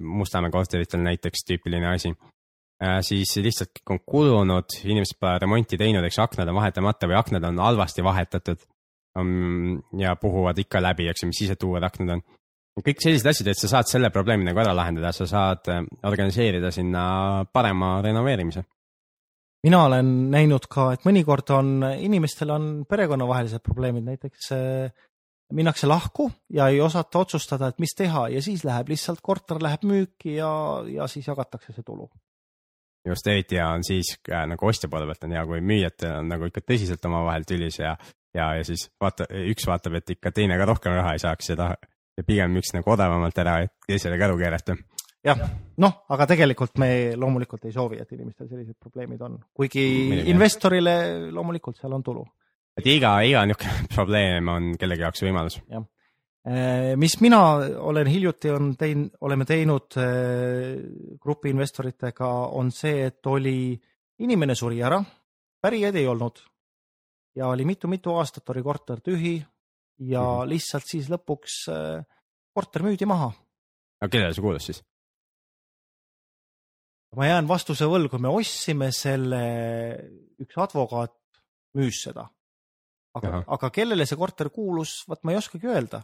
Mustamäe 0.00 0.50
korteritel 0.50 1.02
näiteks 1.04 1.44
tüüpiline 1.48 1.94
asi. 1.94 2.14
siis 3.04 3.36
lihtsalt 3.36 3.82
on 3.90 3.98
kulunud, 4.06 4.72
inimesed 4.84 5.18
pole 5.20 5.38
remonti 5.38 5.76
teinud, 5.76 6.04
eks 6.04 6.18
aknad 6.22 6.48
on 6.48 6.56
vahetamata 6.56 7.08
või 7.10 7.18
aknad 7.18 7.44
on 7.44 7.58
halvasti 7.58 8.04
vahetatud. 8.04 8.62
ja 9.98 10.16
puhuvad 10.16 10.58
ikka 10.58 10.82
läbi, 10.82 11.08
eks 11.08 11.22
ju, 11.22 11.26
mis 11.28 11.42
siis, 11.42 11.50
et 11.50 11.62
uued 11.62 11.82
aknad 11.82 12.14
on. 12.16 12.22
kõik 12.80 13.02
sellised 13.02 13.26
asjad, 13.26 13.48
et 13.50 13.58
sa 13.58 13.68
saad 13.68 13.90
selle 13.90 14.10
probleemi 14.10 14.46
nagu 14.46 14.60
ära 14.62 14.72
lahendada, 14.72 15.12
sa 15.12 15.26
saad 15.26 15.68
äh, 15.68 15.82
organiseerida 16.08 16.70
sinna 16.70 17.44
parema 17.52 18.00
renoveerimise. 18.02 18.62
mina 19.62 19.84
olen 19.84 20.30
näinud 20.30 20.66
ka, 20.70 20.92
et 20.92 21.04
mõnikord 21.04 21.50
on, 21.52 21.84
inimestel 21.98 22.50
on 22.50 22.84
perekonnavahelised 22.88 23.60
probleemid, 23.60 24.06
näiteks 24.06 24.52
äh, 24.56 24.90
minnakse 25.52 25.86
lahku 25.86 26.30
ja 26.52 26.68
ei 26.68 26.80
osata 26.80 27.18
otsustada, 27.18 27.68
et 27.68 27.78
mis 27.78 27.94
teha 27.96 28.28
ja 28.28 28.42
siis 28.42 28.64
läheb 28.64 28.92
lihtsalt 28.92 29.20
korter 29.22 29.62
läheb 29.62 29.84
müüki 29.86 30.36
ja, 30.36 30.50
ja 30.88 31.06
siis 31.10 31.28
jagatakse 31.28 31.72
see 31.72 31.86
tulu. 31.86 32.10
just 33.06 33.26
eriti 33.26 33.56
hea 33.56 33.68
on 33.68 33.84
siis 33.84 34.16
äh, 34.32 34.46
nagu 34.46 34.66
ostja 34.66 34.88
poole 34.88 35.06
pealt 35.08 35.24
on 35.24 35.36
hea, 35.36 35.46
kui 35.46 35.60
müüjad 35.60 36.08
on 36.18 36.28
nagu 36.28 36.50
ikka 36.50 36.64
tõsiselt 36.66 37.06
omavahel 37.08 37.46
tülis 37.48 37.78
ja, 37.78 37.96
ja, 38.34 38.52
ja 38.58 38.64
siis 38.64 38.90
vaata, 39.00 39.26
üks 39.52 39.66
vaatab, 39.66 40.00
et 40.00 40.16
ikka 40.16 40.32
teine 40.36 40.58
ka 40.60 40.68
rohkem 40.68 40.94
raha 40.98 41.16
ei 41.16 41.22
saaks 41.22 41.52
ja 41.52 41.56
ta 41.56 41.70
ja 42.20 42.26
pigem 42.26 42.52
müüks 42.54 42.74
nagu 42.76 42.92
odavamalt 42.92 43.38
ära, 43.40 43.60
et 43.64 43.72
teisele 43.88 44.18
käru 44.20 44.38
keerata. 44.40 44.76
jah, 45.24 45.40
noh, 45.80 45.96
aga 46.12 46.26
tegelikult 46.30 46.78
me 46.80 46.90
loomulikult 47.16 47.64
ei 47.68 47.74
soovi, 47.76 48.00
et 48.00 48.12
inimestel 48.16 48.48
sellised 48.48 48.76
probleemid 48.80 49.20
on, 49.24 49.38
kuigi 49.54 49.86
Muidugi. 50.08 50.30
investorile 50.34 50.94
loomulikult 51.32 51.80
seal 51.80 51.96
on 51.96 52.04
tulu. 52.04 52.24
Et 52.80 52.90
iga, 52.90 53.14
iga 53.26 53.46
niisugune 53.46 53.88
probleem 53.96 54.52
on 54.52 54.68
kellegi 54.80 55.06
jaoks 55.06 55.24
võimalus. 55.26 55.60
Eh, 55.70 56.92
mis 56.96 57.18
mina 57.20 57.40
olen 57.84 58.08
hiljuti 58.08 58.50
on 58.50 58.72
tein-, 58.80 59.08
oleme 59.20 59.44
teinud 59.48 59.98
eh, 60.00 60.78
grupi 61.20 61.52
investoritega, 61.52 62.30
on 62.56 62.72
see, 62.72 63.04
et 63.10 63.26
oli, 63.28 63.74
inimene 64.24 64.56
suri 64.56 64.80
ära, 64.84 65.02
pärijaid 65.60 66.00
ei 66.00 66.08
olnud 66.08 66.40
ja 67.36 67.50
oli 67.52 67.64
mitu-mitu 67.68 68.14
aastat 68.16 68.48
oli 68.50 68.62
korter 68.62 69.00
tühi 69.00 69.36
ja 69.98 70.22
mm. 70.22 70.40
-hmm. 70.40 70.48
lihtsalt 70.48 70.86
siis 70.86 71.10
lõpuks 71.10 71.56
eh, 71.68 72.04
korter 72.52 72.82
müüdi 72.82 73.06
maha. 73.06 73.32
aga 74.00 74.10
kellele 74.10 74.34
see 74.34 74.42
kuulus 74.42 74.66
siis? 74.66 74.82
ma 77.16 77.26
jään 77.26 77.48
vastuse 77.48 77.84
võlgu, 77.84 78.18
me 78.18 78.28
ostsime 78.28 78.92
selle, 78.92 79.42
üks 80.38 80.56
advokaat 80.56 81.16
müüs 81.74 82.02
seda. 82.06 82.28
Aga 83.18 83.42
aga 83.56 83.70
kellele 83.74 84.06
see 84.06 84.18
korter 84.18 84.50
kuulus, 84.54 85.00
vot 85.08 85.22
ma 85.24 85.34
ei 85.34 85.40
oskagi 85.40 85.70
öelda. 85.70 86.02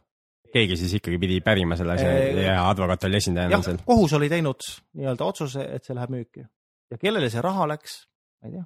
keegi 0.53 0.77
siis 0.81 0.97
ikkagi 0.99 1.19
pidi 1.23 1.41
pärima 1.45 1.77
selle 1.77 1.97
asja 1.97 2.13
Eh, 2.17 2.43
ja 2.45 2.69
advokaat 2.69 3.05
oli 3.09 3.21
esindajana 3.21 3.63
seal., 3.63 3.81
kohus 3.87 4.13
oli 4.19 4.29
teinud 4.33 4.69
nii-öelda 4.99 5.25
otsuse, 5.25 5.67
et 5.77 5.85
see 5.85 5.97
läheb 5.97 6.15
müüki 6.15 6.47
ja 6.91 6.99
kellele 7.01 7.31
see 7.31 7.43
raha 7.45 7.67
läks, 7.71 7.99
ma 8.41 8.51
ei 8.51 8.57
tea. 8.57 8.65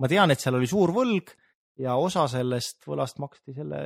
ma 0.00 0.12
tean, 0.12 0.34
et 0.34 0.42
seal 0.42 0.58
oli 0.58 0.68
suur 0.70 0.92
võlg 0.96 1.34
ja 1.80 1.96
osa 1.96 2.26
sellest 2.30 2.86
võlast 2.88 3.20
maksti 3.22 3.56
selle 3.56 3.80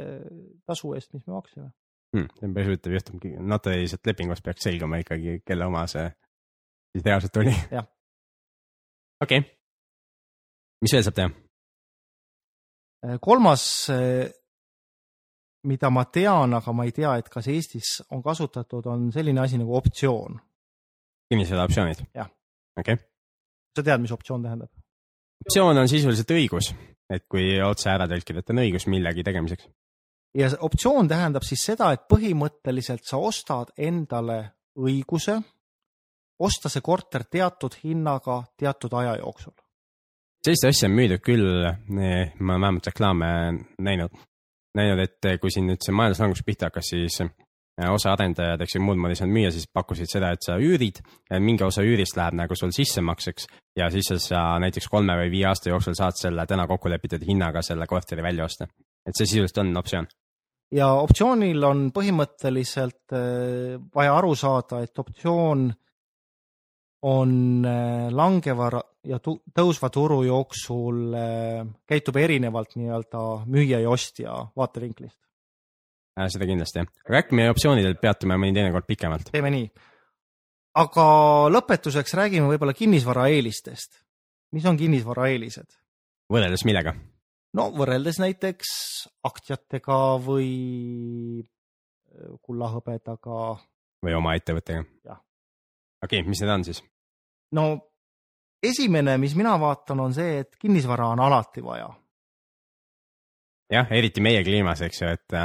tasu 0.67 0.95
eest, 0.99 1.13
mis 1.15 1.27
me 1.27 1.37
maksime. 1.37 1.71
hmm,. 2.17 2.31
see 2.39 2.49
on 2.49 2.55
päris 2.57 2.71
huvitav 2.73 2.99
juhtum, 2.99 3.25
notariiliselt 3.55 4.13
lepingus 4.13 4.43
peaks 4.43 4.67
selguma 4.69 5.01
ikkagi, 5.03 5.41
kelle 5.47 5.71
oma 5.71 5.87
see 5.91 6.07
siis 6.95 7.07
reaalselt 7.07 7.43
oli. 7.43 7.55
Okei 9.25 9.39
okay.. 9.39 9.51
mis 10.83 10.95
veel 10.95 11.07
saab 11.07 11.19
teha? 11.19 11.44
kolmas, 13.21 13.65
mida 15.69 15.91
ma 15.93 16.05
tean, 16.13 16.55
aga 16.57 16.73
ma 16.73 16.87
ei 16.87 16.93
tea, 16.97 17.17
et 17.21 17.29
kas 17.33 17.49
Eestis 17.53 17.99
on 18.13 18.23
kasutatud, 18.25 18.87
on 18.91 19.11
selline 19.13 19.43
asi 19.43 19.61
nagu 19.61 19.77
optsioon. 19.77 20.41
kinnisvara 21.29 21.65
optsioonid? 21.69 22.05
Jah. 22.15 22.31
okei 22.79 22.95
okay., 22.95 23.07
sa 23.77 23.83
tead, 23.83 24.03
mis 24.05 24.13
optsioon 24.13 24.43
tähendab? 24.43 24.73
optsioon 25.45 25.79
on 25.79 25.89
sisuliselt 25.89 26.31
õigus, 26.31 26.75
et 27.11 27.27
kui 27.29 27.57
otse 27.63 27.91
ära 27.93 28.09
tõlkida, 28.11 28.41
et 28.41 28.53
on 28.55 28.63
õigus 28.65 28.89
millegi 28.89 29.25
tegemiseks. 29.27 29.69
ja 30.35 30.53
optsioon 30.61 31.09
tähendab 31.09 31.45
siis 31.45 31.65
seda, 31.65 31.93
et 31.93 32.07
põhimõtteliselt 32.11 33.05
sa 33.09 33.21
ostad 33.21 33.75
endale 33.77 34.41
õiguse 34.75 35.41
osta 36.39 36.69
see 36.69 36.83
korter 36.83 37.25
teatud 37.31 37.77
hinnaga 37.85 38.43
teatud 38.59 38.93
aja 38.93 39.17
jooksul. 39.21 39.55
Sellist 40.45 40.69
asja 40.69 40.91
on 40.91 40.97
müüdud 40.99 41.23
küll, 41.25 41.65
ma 41.65 42.53
olen 42.53 42.67
vähemalt 42.67 42.91
reklaame 42.91 43.31
näinud, 43.83 44.13
näinud, 44.77 45.01
et 45.01 45.41
kui 45.41 45.53
siin 45.53 45.71
nüüd 45.71 45.85
see 45.85 45.95
majanduslangus 45.97 46.45
pihta 46.45 46.69
hakkas, 46.69 46.91
siis 46.93 47.21
osa 47.91 48.13
arendajad, 48.13 48.61
eks 48.63 48.77
ju, 48.77 48.83
muud 48.85 49.01
moodi 49.01 49.17
ei 49.17 49.19
saanud 49.19 49.35
müüa, 49.35 49.53
siis 49.55 49.67
pakkusid 49.75 50.11
seda, 50.11 50.31
et 50.35 50.45
sa 50.47 50.59
üürid, 50.63 51.01
mingi 51.43 51.65
osa 51.67 51.83
üürist 51.83 52.19
läheb 52.19 52.37
nagu 52.39 52.59
sul 52.59 52.75
sissemakseks 52.75 53.49
ja 53.81 53.89
siis 53.91 54.13
sa 54.29 54.45
näiteks 54.63 54.87
kolme 54.93 55.17
või 55.19 55.33
viie 55.33 55.49
aasta 55.51 55.73
jooksul 55.73 55.97
saad 55.99 56.19
selle 56.21 56.47
täna 56.47 56.69
kokku 56.71 56.93
lepitud 56.93 57.25
hinnaga 57.27 57.65
selle 57.67 57.89
korteri 57.91 58.23
välja 58.23 58.45
osta. 58.45 58.69
et 59.05 59.17
see 59.17 59.27
sisuliselt 59.27 59.59
on 59.65 59.77
optsioon. 59.77 60.07
ja 60.73 60.93
optsioonil 60.93 61.65
on 61.65 61.89
põhimõtteliselt 61.97 63.17
vaja 63.95 64.15
aru 64.19 64.35
saada, 64.39 64.83
et 64.85 64.99
optsioon 64.99 65.73
on 67.05 67.65
äh, 67.69 68.09
langeva 68.15 68.71
ja 69.05 69.19
tõusva 69.21 69.91
turu 69.93 70.23
jooksul 70.25 71.17
äh, 71.19 71.67
käitub 71.89 72.17
erinevalt 72.17 72.79
nii-öelda 72.81 73.25
müüja 73.45 73.83
ja 73.83 73.91
ostja 73.93 74.37
vaatevinklist 74.57 75.19
äh,. 76.17 76.29
seda 76.33 76.49
kindlasti 76.49 76.81
aga 76.81 77.21
äkki 77.21 77.37
me 77.37 77.51
optsioonidel 77.53 77.99
peatume 78.01 78.39
mõni 78.41 78.57
teinekord 78.57 78.89
pikemalt. 78.89 79.29
teeme 79.35 79.53
nii. 79.53 79.67
aga 80.81 81.09
lõpetuseks 81.53 82.17
räägime 82.21 82.49
võib-olla 82.55 82.77
kinnisvaraeelistest. 82.79 84.01
mis 84.57 84.65
on 84.71 84.81
kinnisvaraeelised? 84.81 85.77
võrreldes 86.33 86.65
millega? 86.65 86.97
no 87.53 87.69
võrreldes 87.77 88.23
näiteks 88.25 88.73
aktsiatega 89.29 90.01
või 90.25 91.45
kulla-hõbedaga. 92.41 93.45
või 94.01 94.17
oma 94.17 94.39
ettevõttega? 94.41 94.89
okei 96.01 96.25
okay,, 96.25 96.29
mis 96.33 96.41
need 96.41 96.57
on 96.57 96.65
siis? 96.65 96.81
No 97.55 97.67
esimene, 98.65 99.19
mis 99.19 99.35
mina 99.39 99.55
vaatan, 99.61 100.03
on 100.07 100.17
see, 100.17 100.41
et 100.45 100.59
kinnisvara 100.61 101.11
on 101.13 101.23
alati 101.25 101.63
vaja. 101.65 101.89
jah, 103.73 103.89
eriti 103.97 104.23
meie 104.23 104.43
kliimas, 104.47 104.85
eks 104.87 105.01
ju, 105.03 105.09
et, 105.17 105.39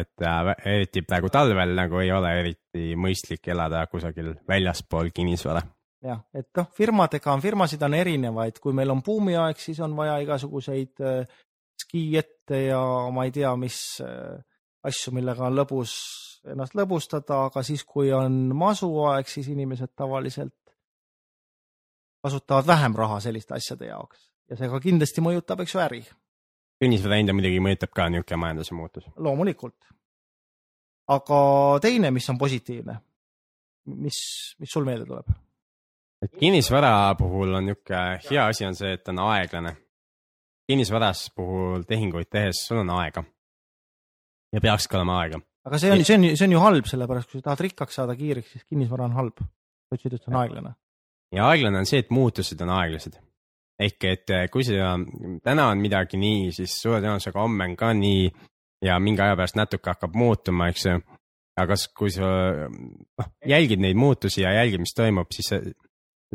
et 0.00 0.26
eriti 0.66 1.04
praegu 1.06 1.30
talvel 1.32 1.74
nagu 1.76 2.02
ei 2.02 2.12
ole 2.12 2.34
eriti 2.40 2.96
mõistlik 2.98 3.48
elada 3.54 3.86
kusagil 3.90 4.34
väljaspool 4.48 5.10
kinnisvara. 5.14 5.62
jah, 6.04 6.24
et 6.34 6.50
noh, 6.56 6.70
firmadega 6.76 7.32
on, 7.32 7.44
firmasid 7.44 7.82
on 7.86 7.98
erinevaid, 8.00 8.60
kui 8.62 8.76
meil 8.76 8.92
on 8.92 9.02
buumiaeg, 9.02 9.60
siis 9.60 9.80
on 9.84 9.96
vaja 9.96 10.18
igasuguseid 10.24 11.04
äh, 11.04 11.38
skiiette 11.80 12.66
ja 12.68 12.82
ma 13.12 13.24
ei 13.26 13.32
tea, 13.34 13.54
mis 13.56 13.78
äh, 14.04 14.36
asju, 14.84 15.14
millega 15.16 15.48
on 15.48 15.56
lõbus 15.58 15.94
ennast 16.44 16.74
lõbustada, 16.76 17.46
aga 17.48 17.62
siis, 17.64 17.86
kui 17.88 18.10
on 18.12 18.34
masuaeg, 18.56 19.28
siis 19.30 19.48
inimesed 19.48 19.94
tavaliselt 19.96 20.52
kasutavad 22.24 22.66
vähem 22.66 22.96
raha 22.96 23.20
selliste 23.20 23.54
asjade 23.56 23.90
jaoks 23.90 24.30
ja 24.50 24.58
see 24.58 24.70
ka 24.70 24.80
kindlasti 24.82 25.24
mõjutab, 25.24 25.64
eks 25.64 25.74
ju, 25.74 25.80
äri. 25.84 26.00
kinnisvara 26.82 27.20
hinda 27.20 27.36
muidugi 27.36 27.62
mõjutab 27.64 27.92
ka 27.96 28.08
niisugune 28.12 28.40
majanduse 28.44 28.76
muutus. 28.76 29.06
loomulikult. 29.16 29.76
aga 31.16 31.38
teine, 31.84 32.10
mis 32.14 32.28
on 32.32 32.40
positiivne, 32.40 32.98
mis, 33.94 34.18
mis 34.60 34.76
sul 34.76 34.88
meelde 34.88 35.08
tuleb? 35.08 35.32
et 36.24 36.36
kinnisvara 36.40 37.14
puhul 37.20 37.56
on 37.60 37.70
niisugune 37.70 38.04
hea 38.28 38.46
asi 38.52 38.68
on 38.68 38.76
see, 38.78 38.92
et 38.98 39.08
on 39.12 39.24
aeglane. 39.28 39.76
kinnisvaras 40.68 41.26
puhul 41.36 41.84
tehinguid 41.88 42.30
tehes 42.30 42.66
sul 42.68 42.84
on 42.84 42.94
aega. 43.00 43.24
ja 44.52 44.60
peakski 44.60 44.96
olema 45.00 45.20
aega. 45.24 45.40
aga 45.64 45.82
see 45.82 45.92
on, 45.92 46.04
see 46.04 46.20
on, 46.20 46.30
see 46.36 46.48
on 46.48 46.56
ju 46.56 46.64
halb, 46.68 46.88
sellepärast 46.92 47.30
kui 47.30 47.40
sa 47.40 47.50
tahad 47.50 47.68
rikkaks 47.68 48.00
saada 48.00 48.16
kiireks, 48.16 48.56
siis 48.56 48.64
kinnisvara 48.64 49.08
on 49.08 49.20
halb. 49.20 49.44
sa 49.44 49.98
ütlesid, 49.98 50.16
et 50.20 50.24
see 50.24 50.32
on 50.32 50.40
aeglane 50.44 50.76
ja 51.34 51.50
aeglane 51.50 51.82
on 51.82 51.88
see, 51.88 52.02
et 52.04 52.10
muutused 52.14 52.60
on 52.64 52.72
aeglased. 52.78 53.20
ehk 53.84 54.04
et 54.06 54.30
eh, 54.30 54.44
kui 54.52 54.62
sa 54.62 54.94
täna 55.42 55.68
on 55.72 55.80
midagi 55.82 56.18
nii, 56.20 56.52
siis 56.54 56.76
suure 56.78 57.00
tõenäosusega 57.02 57.42
homme 57.42 57.66
on 57.66 57.72
ka 57.76 57.90
nii 57.98 58.28
ja 58.84 59.00
mingi 59.02 59.22
aja 59.24 59.34
pärast 59.34 59.58
natuke 59.58 59.90
hakkab 59.90 60.14
muutuma, 60.14 60.68
eks 60.70 60.86
ju. 60.86 61.00
aga 61.58 61.78
kui 61.96 62.10
sa 62.10 62.28
noh, 62.68 63.32
jälgid 63.46 63.82
neid 63.82 63.98
muutusi 63.98 64.42
ja 64.42 64.52
jälgid, 64.60 64.82
mis 64.82 64.94
toimub, 64.94 65.30
siis 65.34 65.50
see, 65.50 65.74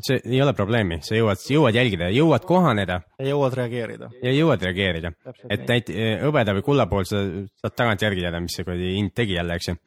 see 0.04 0.20
ei 0.26 0.42
ole 0.44 0.54
probleemi, 0.56 1.00
sa 1.04 1.16
jõuad, 1.16 1.40
jõuad 1.56 1.80
jälgida, 1.80 2.12
jõuad 2.16 2.48
kohaneda. 2.48 3.02
ja 3.20 3.30
jõuad 3.32 3.56
reageerida. 3.60 4.12
ja 4.24 4.36
jõuad 4.36 4.68
reageerida. 4.68 5.14
et 5.50 5.66
näit-, 5.72 5.96
hõbeda 6.26 6.56
või 6.60 6.68
kulla 6.68 6.90
puhul 6.92 7.08
sa 7.08 7.24
saad 7.64 7.76
tagantjärgi 7.76 8.28
teada, 8.28 8.44
mis 8.44 8.60
see 8.60 8.68
kuradi 8.68 8.94
hind 8.98 9.16
tegi 9.16 9.40
jälle, 9.40 9.56
eks 9.56 9.72
ju. 9.72 9.80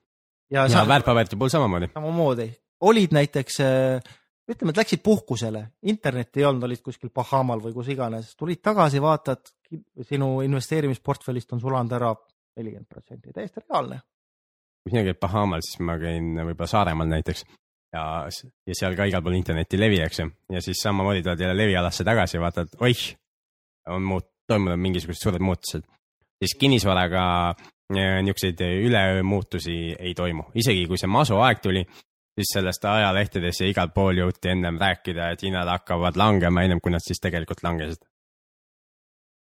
ja, 0.57 0.67
ja 0.73 0.89
väärtpaberite 0.89 1.37
puhul 1.37 1.53
samamoodi. 1.53 1.93
samamoodi. 1.93 2.51
olid 2.81 3.17
näiteks 3.21 3.61
äh 3.61 4.19
ütleme, 4.51 4.73
et 4.73 4.81
läksid 4.83 5.03
puhkusele, 5.05 5.63
internetti 5.91 6.43
ei 6.43 6.47
olnud, 6.49 6.67
olid 6.67 6.83
kuskil 6.85 7.13
Bahamal 7.15 7.63
või 7.63 7.75
kus 7.77 7.91
iganes, 7.95 8.35
tulid 8.37 8.63
tagasi, 8.63 9.01
vaatad, 9.03 9.53
sinu 10.09 10.35
investeerimisportfellist 10.45 11.55
on 11.55 11.63
sulanud 11.63 11.95
ära 11.97 12.13
nelikümmend 12.59 12.89
protsenti, 12.91 13.33
täiesti 13.33 13.63
reaalne. 13.63 14.03
kui 14.83 14.93
sina 14.93 15.05
käid 15.07 15.21
Bahamal, 15.21 15.63
siis 15.63 15.79
ma 15.87 15.97
käin 15.99 16.35
võib-olla 16.35 16.67
Saaremaal 16.69 17.11
näiteks. 17.13 17.45
Ja, 17.93 18.03
ja 18.67 18.75
seal 18.75 18.97
ka 18.97 19.05
igal 19.05 19.23
pool 19.23 19.37
interneti 19.37 19.79
levi, 19.79 20.01
eks 20.01 20.23
ju, 20.23 20.31
ja 20.51 20.63
siis 20.65 20.81
samamoodi 20.81 21.23
tuled 21.23 21.41
jälle 21.45 21.57
levialasse 21.57 22.05
tagasi 22.09 22.39
ja 22.39 22.41
vaatad, 22.41 22.73
oih, 22.81 23.03
on 23.93 24.07
muut-, 24.09 24.31
toimunud 24.49 24.81
mingisugused 24.81 25.23
suured 25.23 25.45
muutused. 25.45 25.85
siis 26.43 26.57
kinnisvaraga 26.59 27.25
eh, 27.95 28.23
niisuguseid 28.25 28.61
üleöö 28.61 29.23
muutusi 29.23 29.95
ei 29.99 30.15
toimu, 30.15 30.49
isegi 30.55 30.87
kui 30.89 30.99
see 30.99 31.11
masuaeg 31.11 31.61
tuli, 31.63 31.85
siis 32.39 32.55
sellest 32.57 32.85
ajalehtedes 32.89 33.61
ja 33.61 33.69
igal 33.69 33.93
pool 33.95 34.23
jõuti 34.23 34.53
ennem 34.53 34.79
rääkida, 34.81 35.33
et 35.33 35.45
hinnad 35.45 35.69
hakkavad 35.69 36.17
langema, 36.17 36.65
ennem 36.65 36.81
kui 36.81 36.93
nad 36.93 37.05
siis 37.05 37.21
tegelikult 37.21 37.63
langesid. 37.63 38.05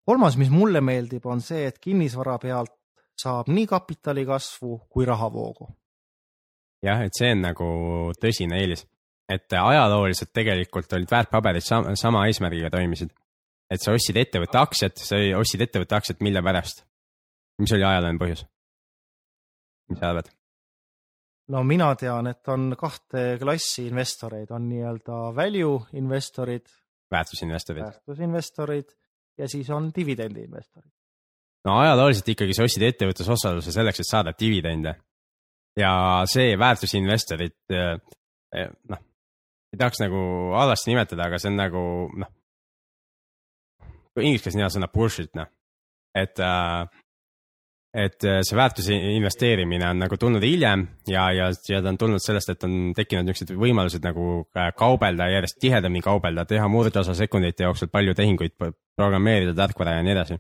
kolmas, 0.06 0.36
mis 0.36 0.50
mulle 0.50 0.80
meeldib, 0.80 1.26
on 1.26 1.40
see, 1.40 1.66
et 1.66 1.78
kinnisvara 1.82 2.38
pealt 2.38 2.74
saab 3.18 3.48
nii 3.50 3.66
kapitali 3.66 4.26
kasvu 4.26 4.78
kui 4.90 5.06
rahavoogu. 5.06 5.68
jah, 6.82 7.02
et 7.02 7.18
see 7.18 7.32
on 7.34 7.42
nagu 7.42 7.68
tõsine 8.22 8.60
eelis, 8.60 8.86
et 9.28 9.52
ajalooliselt 9.52 10.32
tegelikult 10.32 10.92
olid 10.92 11.10
väärtpaberid 11.10 11.64
sama, 11.64 11.96
sama 11.96 12.26
eesmärgiga 12.26 12.70
toimisid. 12.70 13.10
et 13.70 13.82
sa 13.82 13.92
ostsid 13.92 14.16
ettevõtte 14.16 14.58
aktsiat, 14.58 14.96
sa 14.96 15.18
ostsid 15.40 15.66
ettevõtte 15.66 15.96
aktsiat, 15.96 16.20
mille 16.20 16.42
pärast? 16.42 16.84
mis 17.58 17.72
oli 17.72 17.84
ajalooline 17.84 18.22
põhjus? 18.22 18.46
mis 19.90 19.98
sa 19.98 20.12
arvad? 20.12 20.30
No 21.48 21.62
mina 21.64 21.92
tean, 21.98 22.26
et 22.30 22.48
on 22.52 22.74
kahte 22.78 23.36
klassi 23.40 23.86
investoreid, 23.90 24.50
on 24.54 24.68
nii-öelda 24.68 25.18
value 25.36 25.78
investorid. 25.98 26.66
väärtusinvestorid. 27.10 27.82
väärtusinvestorid 27.82 28.94
ja 29.38 29.48
siis 29.48 29.70
on 29.70 29.90
dividendiinvestorid. 29.96 30.90
no 31.64 31.78
ajalooliselt 31.78 32.28
ikkagi 32.28 32.54
sa 32.54 32.66
ostsid 32.66 32.82
ettevõttes 32.82 33.28
osaluse 33.28 33.72
selleks, 33.72 34.00
et 34.00 34.10
saada 34.10 34.32
dividende. 34.38 34.94
ja 35.76 36.22
see 36.26 36.58
väärtusinvestorid, 36.58 37.58
eh, 37.70 38.00
eh, 38.56 38.70
noh, 38.88 38.98
ei 39.72 39.78
tahaks 39.78 40.00
nagu 40.00 40.20
halvasti 40.56 40.90
nimetada, 40.90 41.28
aga 41.28 41.38
see 41.38 41.50
on 41.50 41.56
nagu 41.60 41.82
noh, 42.16 42.32
inglise 44.22 44.44
keeles 44.44 44.56
on 44.56 44.64
hea 44.64 44.74
sõna 44.78 44.88
bullshit 44.92 45.34
noh, 45.36 45.50
et 46.16 46.40
äh, 46.40 46.86
et 47.96 48.24
äh, 48.28 48.40
see 48.44 48.56
väärtuse 48.58 48.96
investeerimine 49.16 49.86
on 49.88 50.02
nagu 50.04 50.18
tulnud 50.20 50.44
hiljem 50.44 50.82
ja, 51.08 51.30
ja, 51.32 51.48
ja 51.68 51.80
ta 51.82 51.92
on 51.94 51.98
tulnud 51.98 52.20
sellest, 52.20 52.52
et 52.52 52.66
on 52.66 52.92
tekkinud 52.96 53.24
niisugused 53.24 53.56
võimalused 53.56 54.04
nagu 54.04 54.26
äh, 54.56 54.68
kaubelda, 54.76 55.30
järjest 55.32 55.60
tihedamini 55.62 56.04
kaubelda, 56.04 56.44
teha 56.48 56.68
murdosa 56.68 57.16
sekundite 57.16 57.64
jooksul 57.64 57.88
palju 57.92 58.14
tehinguid, 58.18 58.56
programmeerida 58.96 59.56
tarkvara 59.56 59.96
ja 59.96 60.04
nii 60.04 60.16
edasi. 60.16 60.38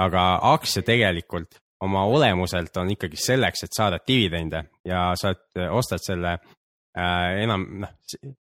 aga 0.00 0.22
aktsia 0.54 0.82
tegelikult 0.82 1.60
oma 1.84 2.06
olemuselt 2.08 2.76
on 2.80 2.90
ikkagi 2.94 3.18
selleks, 3.20 3.66
et 3.66 3.76
saada 3.76 3.98
dividende 4.08 4.64
ja 4.88 5.10
sa 5.18 5.34
ostad 5.76 6.00
selle 6.00 6.38
äh, 6.38 7.42
enam, 7.44 7.66
noh, 7.84 7.92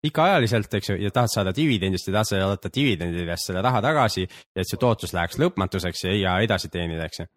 pikaajaliselt, 0.02 0.74
eks 0.74 0.90
ju, 0.90 0.96
ja 1.04 1.14
tahad 1.14 1.30
saada 1.30 1.54
dividendist 1.54 2.10
ja 2.10 2.18
tahad 2.18 2.34
saada 2.34 2.70
dividendidest 2.74 3.50
selle 3.50 3.62
raha 3.62 3.82
tagasi 3.84 4.26
ja 4.26 4.62
et 4.62 4.66
see 4.66 4.80
tootlus 4.80 5.14
läheks 5.14 5.38
lõpmatuseks 5.38 6.08
ja 6.18 6.40
edasi 6.42 6.70
teenida, 6.72 7.06
eks 7.06 7.22
ju 7.22 7.30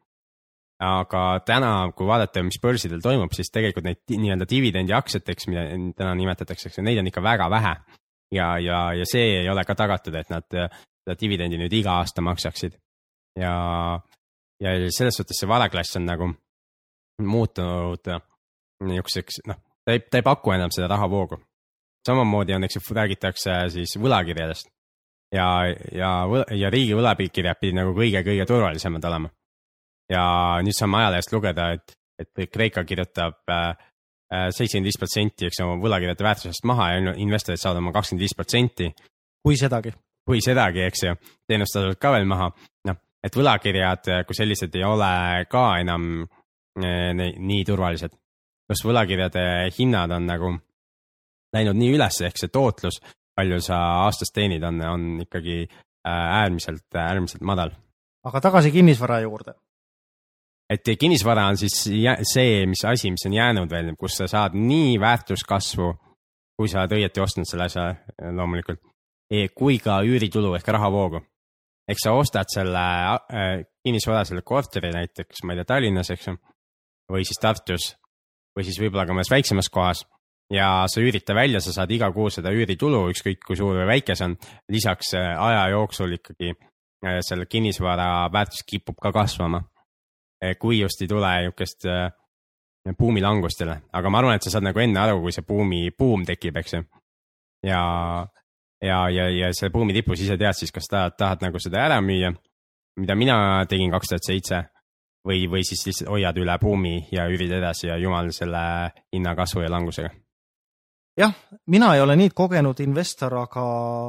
aga 0.81 1.23
täna, 1.45 1.71
kui 1.95 2.07
vaadata, 2.09 2.41
mis 2.45 2.57
börsidel 2.61 3.01
toimub, 3.03 3.33
siis 3.37 3.51
tegelikult 3.53 3.85
neid 3.85 4.01
nii-öelda 4.09 4.47
dividendi 4.49 4.95
aktsiateks, 4.97 5.47
mida 5.51 5.65
täna 5.97 6.15
nimetatakse, 6.17 6.73
neid 6.81 7.01
on 7.01 7.09
ikka 7.11 7.21
väga 7.23 7.49
vähe. 7.53 7.75
ja, 8.31 8.57
ja, 8.59 8.79
ja 8.95 9.05
see 9.05 9.41
ei 9.41 9.49
ole 9.49 9.63
ka 9.67 9.75
tagatud, 9.75 10.15
et 10.15 10.29
nad 10.31 10.47
seda 10.49 11.17
dividendi 11.19 11.59
nüüd 11.59 11.73
iga 11.73 11.99
aasta 11.99 12.21
maksaksid. 12.21 12.77
ja, 13.39 13.53
ja 14.61 14.73
selles 14.89 15.17
suhtes 15.17 15.39
see 15.39 15.49
varaklass 15.49 15.95
on 15.99 16.05
nagu 16.05 16.31
muutunud 17.21 18.09
niisuguseks, 18.81 19.43
noh, 19.47 19.59
ta 19.85 19.95
ei, 19.95 20.01
ta 20.01 20.17
ei 20.17 20.25
paku 20.25 20.55
enam 20.55 20.71
seda 20.73 20.89
rahavoogu. 20.91 21.37
samamoodi 22.07 22.53
on, 22.53 22.63
eks 22.63 22.79
ju, 22.79 22.81
räägitakse 22.95 23.57
siis 23.69 23.97
võlakirjadest. 24.01 24.71
ja, 25.35 25.47
ja, 25.93 26.11
ja 26.57 26.69
riigi 26.69 26.97
võlakirjad 26.97 27.61
pidid 27.61 27.77
nagu 27.77 27.93
kõige-kõige 27.97 28.47
turvalisemad 28.47 29.05
olema. 29.11 29.29
Ja 30.11 30.23
nüüd 30.63 30.75
saame 30.75 31.01
ajalehest 31.01 31.33
lugeda, 31.33 31.71
et, 31.77 31.95
et 32.19 32.51
Kreeka 32.51 32.83
kirjutab 32.87 33.41
seitsekümmend 34.31 34.87
viis 34.87 34.99
protsenti, 34.99 35.47
eks 35.47 35.59
oma 35.65 35.75
võlakirjade 35.81 36.23
väärtusest 36.23 36.67
maha 36.69 36.91
ja 36.93 37.13
investorid 37.19 37.59
saavad 37.59 37.81
oma 37.81 37.91
kakskümmend 37.95 38.23
viis 38.23 38.35
protsenti. 38.37 38.91
kui 39.43 39.57
sedagi. 39.57 39.91
kui 40.27 40.41
sedagi, 40.41 40.83
eks 40.85 41.03
ju, 41.03 41.15
teenustasud 41.49 41.97
ka 41.99 42.11
veel 42.13 42.27
maha, 42.29 42.51
noh, 42.87 42.99
et 43.23 43.35
võlakirjad 43.35 44.11
kui 44.27 44.37
sellised 44.37 44.75
ei 44.75 44.83
ole 44.87 45.45
ka 45.51 45.65
enam 45.81 46.27
nii 46.79 47.63
turvalised. 47.67 48.13
pluss 48.67 48.85
võlakirjade 48.87 49.71
hinnad 49.77 50.11
on 50.15 50.25
nagu 50.25 50.51
läinud 51.53 51.75
nii 51.75 51.95
üles, 51.97 52.21
ehk 52.23 52.37
see 52.39 52.51
tootlus, 52.53 53.01
palju 53.35 53.59
sa 53.63 53.79
aastas 54.05 54.31
teenid, 54.31 54.63
on, 54.63 54.79
on 54.81 55.03
ikkagi 55.25 55.65
äärmiselt, 56.07 56.87
äärmiselt 56.95 57.43
madal. 57.43 57.75
aga 58.23 58.41
tagasi 58.41 58.71
kinnisvara 58.71 59.19
juurde. 59.25 59.53
Et 60.71 60.93
kinnisvara 60.99 61.47
on 61.51 61.59
siis 61.59 61.75
see, 61.83 62.61
mis 62.69 62.85
asi, 62.87 63.11
mis 63.11 63.25
on 63.27 63.35
jäänud 63.35 63.71
veel, 63.71 63.91
kus 63.99 64.19
sa 64.21 64.29
saad 64.31 64.55
nii 64.55 64.95
väärtuskasvu, 65.01 65.89
kui 66.57 66.71
sa 66.71 66.83
oled 66.83 66.95
õieti 66.99 67.23
ostnud 67.23 67.49
selle 67.49 67.67
asja 67.67 67.89
loomulikult, 68.37 68.79
e, 69.31 69.49
kui 69.55 69.81
ka 69.83 69.99
üüritulu 70.07 70.55
ehk 70.59 70.71
rahavoogu. 70.77 71.21
ehk 71.91 71.99
sa 71.99 72.13
ostad 72.15 72.47
selle 72.47 72.81
äh, 73.35 73.65
kinnisvara, 73.83 74.23
selle 74.23 74.45
korteri 74.47 74.93
näiteks, 74.93 75.43
ma 75.43 75.53
ei 75.53 75.59
tea, 75.59 75.67
Tallinnas, 75.73 76.11
eks 76.13 76.27
ju 76.29 76.37
või 77.11 77.25
siis 77.27 77.41
Tartus 77.41 77.87
või 78.55 78.63
siis 78.67 78.79
võib-olla 78.79 79.05
ka 79.07 79.15
mõnes 79.15 79.31
väiksemas 79.31 79.69
kohas 79.73 80.05
ja 80.51 80.85
sa 80.91 81.01
üürid 81.03 81.25
ta 81.27 81.35
välja, 81.35 81.61
sa 81.63 81.73
saad 81.75 81.91
iga 81.91 82.11
kuu 82.15 82.29
seda 82.33 82.51
üüritulu, 82.53 83.05
ükskõik 83.11 83.43
kui 83.45 83.59
suur 83.59 83.81
või 83.81 83.87
väike 83.89 84.15
see 84.15 84.29
on. 84.29 84.37
lisaks 84.71 85.13
äh, 85.19 85.33
aja 85.35 85.67
jooksul 85.75 86.17
ikkagi 86.19 86.53
äh, 86.53 87.19
selle 87.25 87.47
kinnisvara 87.49 88.29
väärtus 88.33 88.65
kipub 88.67 88.99
ka 89.01 89.13
kasvama. 89.15 89.63
Äh, 90.41 90.57
kui 90.59 90.79
just 90.79 91.01
ei 91.01 91.07
tule 91.07 91.29
niisugust 91.37 91.85
buumilangust 92.97 93.59
jälle, 93.61 93.81
aga 93.93 94.09
ma 94.09 94.17
arvan, 94.17 94.35
et 94.35 94.43
sa 94.43 94.55
saad 94.55 94.65
nagu 94.65 94.79
enne 94.81 94.99
aru, 94.99 95.19
kui 95.21 95.33
see 95.35 95.45
buumi, 95.45 95.91
buum 95.93 96.23
tekib, 96.25 96.55
eks 96.57 96.73
ju. 96.73 96.83
ja, 97.67 97.81
ja, 98.81 99.09
ja, 99.09 99.27
ja 99.29 99.51
selle 99.53 99.69
buumi 99.73 99.93
tipus 99.93 100.21
ise 100.21 100.37
tead 100.37 100.57
siis, 100.57 100.71
kas 100.73 100.89
tahad, 100.89 101.13
tahad 101.17 101.45
nagu 101.45 101.61
seda 101.61 101.83
ära 101.85 101.99
müüa, 102.01 102.31
mida 102.97 103.15
mina 103.15 103.35
tegin 103.69 103.93
kaks 103.93 104.09
tuhat 104.09 104.25
seitse 104.25 104.63
või, 105.27 105.45
või 105.51 105.61
siis 105.67 105.85
lihtsalt 105.85 106.09
hoiad 106.09 106.39
üle 106.41 106.57
buumi 106.61 106.95
ja 107.13 107.27
üürid 107.29 107.53
edasi 107.59 107.91
ja 107.91 107.99
jumal 108.01 108.31
selle 108.35 108.63
hinnakasvu 109.13 109.61
ja 109.61 109.69
langusega? 109.71 110.09
jah, 111.21 111.35
mina 111.67 111.91
ei 111.95 112.01
ole 112.01 112.15
nii 112.17 112.31
kogenud 112.33 112.79
investor, 112.81 113.35
aga 113.43 113.63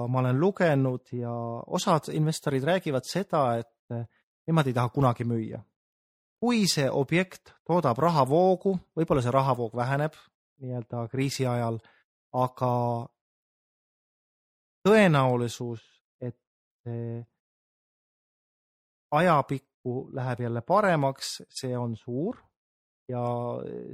ma 0.08 0.22
olen 0.22 0.40
lugenud 0.40 1.12
ja 1.18 1.34
osad 1.66 2.08
investorid 2.14 2.64
räägivad 2.64 3.04
seda, 3.04 3.42
et 3.58 4.08
nemad 4.46 4.70
ei 4.70 4.76
taha 4.76 4.88
kunagi 4.94 5.26
müüa. 5.28 5.60
Kui 6.42 6.64
see 6.66 6.88
objekt 6.90 7.52
toodab 7.62 8.00
rahavoogu, 8.02 8.74
võib-olla 8.98 9.22
see 9.22 9.34
rahavoog 9.34 9.76
väheneb 9.78 10.16
nii-öelda 10.62 11.06
kriisi 11.10 11.46
ajal, 11.46 11.78
aga 12.34 12.72
tõenäosus, 14.86 15.82
et 16.22 16.38
ajapikku 19.12 20.08
läheb 20.18 20.42
jälle 20.46 20.62
paremaks, 20.66 21.36
see 21.50 21.78
on 21.78 21.94
suur 21.96 22.38
ja 23.10 23.22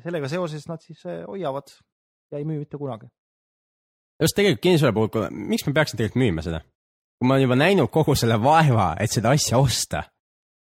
sellega 0.05 0.28
seoses 0.28 0.66
nad 0.68 0.82
siis 0.84 1.05
eh, 1.07 1.24
hoiavad 1.26 1.70
ja 2.32 2.38
ei 2.38 2.44
müü 2.44 2.59
mitte 2.59 2.78
kunagi. 2.78 3.09
just 4.20 4.36
tegelikult 4.36 4.62
kinnisvara 4.62 4.92
puhul, 4.92 5.28
miks 5.30 5.66
ma 5.66 5.72
peaksin 5.72 5.99
tegelikult 5.99 6.22
müüma 6.22 6.44
seda? 6.44 6.61
kui 7.18 7.28
ma 7.28 7.34
olen 7.34 7.42
juba 7.42 7.57
näinud 7.59 7.90
kogu 7.90 8.14
selle 8.14 8.38
vaeva, 8.42 8.94
et 9.01 9.11
seda 9.11 9.32
asja 9.34 9.59
osta, 9.59 10.03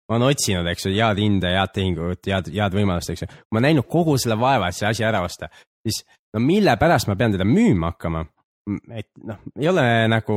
ma 0.09 0.17
olen 0.17 0.33
otsinud, 0.33 0.67
eks 0.71 0.87
ju, 0.87 0.95
head 0.97 1.21
hinde, 1.21 1.51
head 1.53 1.73
tehingut, 1.75 2.25
head, 2.25 2.49
head 2.55 2.75
võimalust, 2.75 3.13
eks 3.13 3.25
ju. 3.25 3.29
ma 3.53 3.61
näinud 3.63 3.87
kogu 3.89 4.17
selle 4.17 4.39
vaeva, 4.41 4.69
et 4.69 4.77
see 4.77 4.89
asi 4.89 5.05
ära 5.05 5.21
osta, 5.25 5.51
siis 5.85 6.01
no 6.33 6.41
mille 6.43 6.75
pärast 6.81 7.09
ma 7.09 7.17
pean 7.19 7.35
teda 7.37 7.47
müüma 7.47 7.93
hakkama? 7.93 8.25
et 8.93 9.07
noh, 9.25 9.39
ei 9.57 9.69
ole 9.69 9.83
nagu 10.11 10.35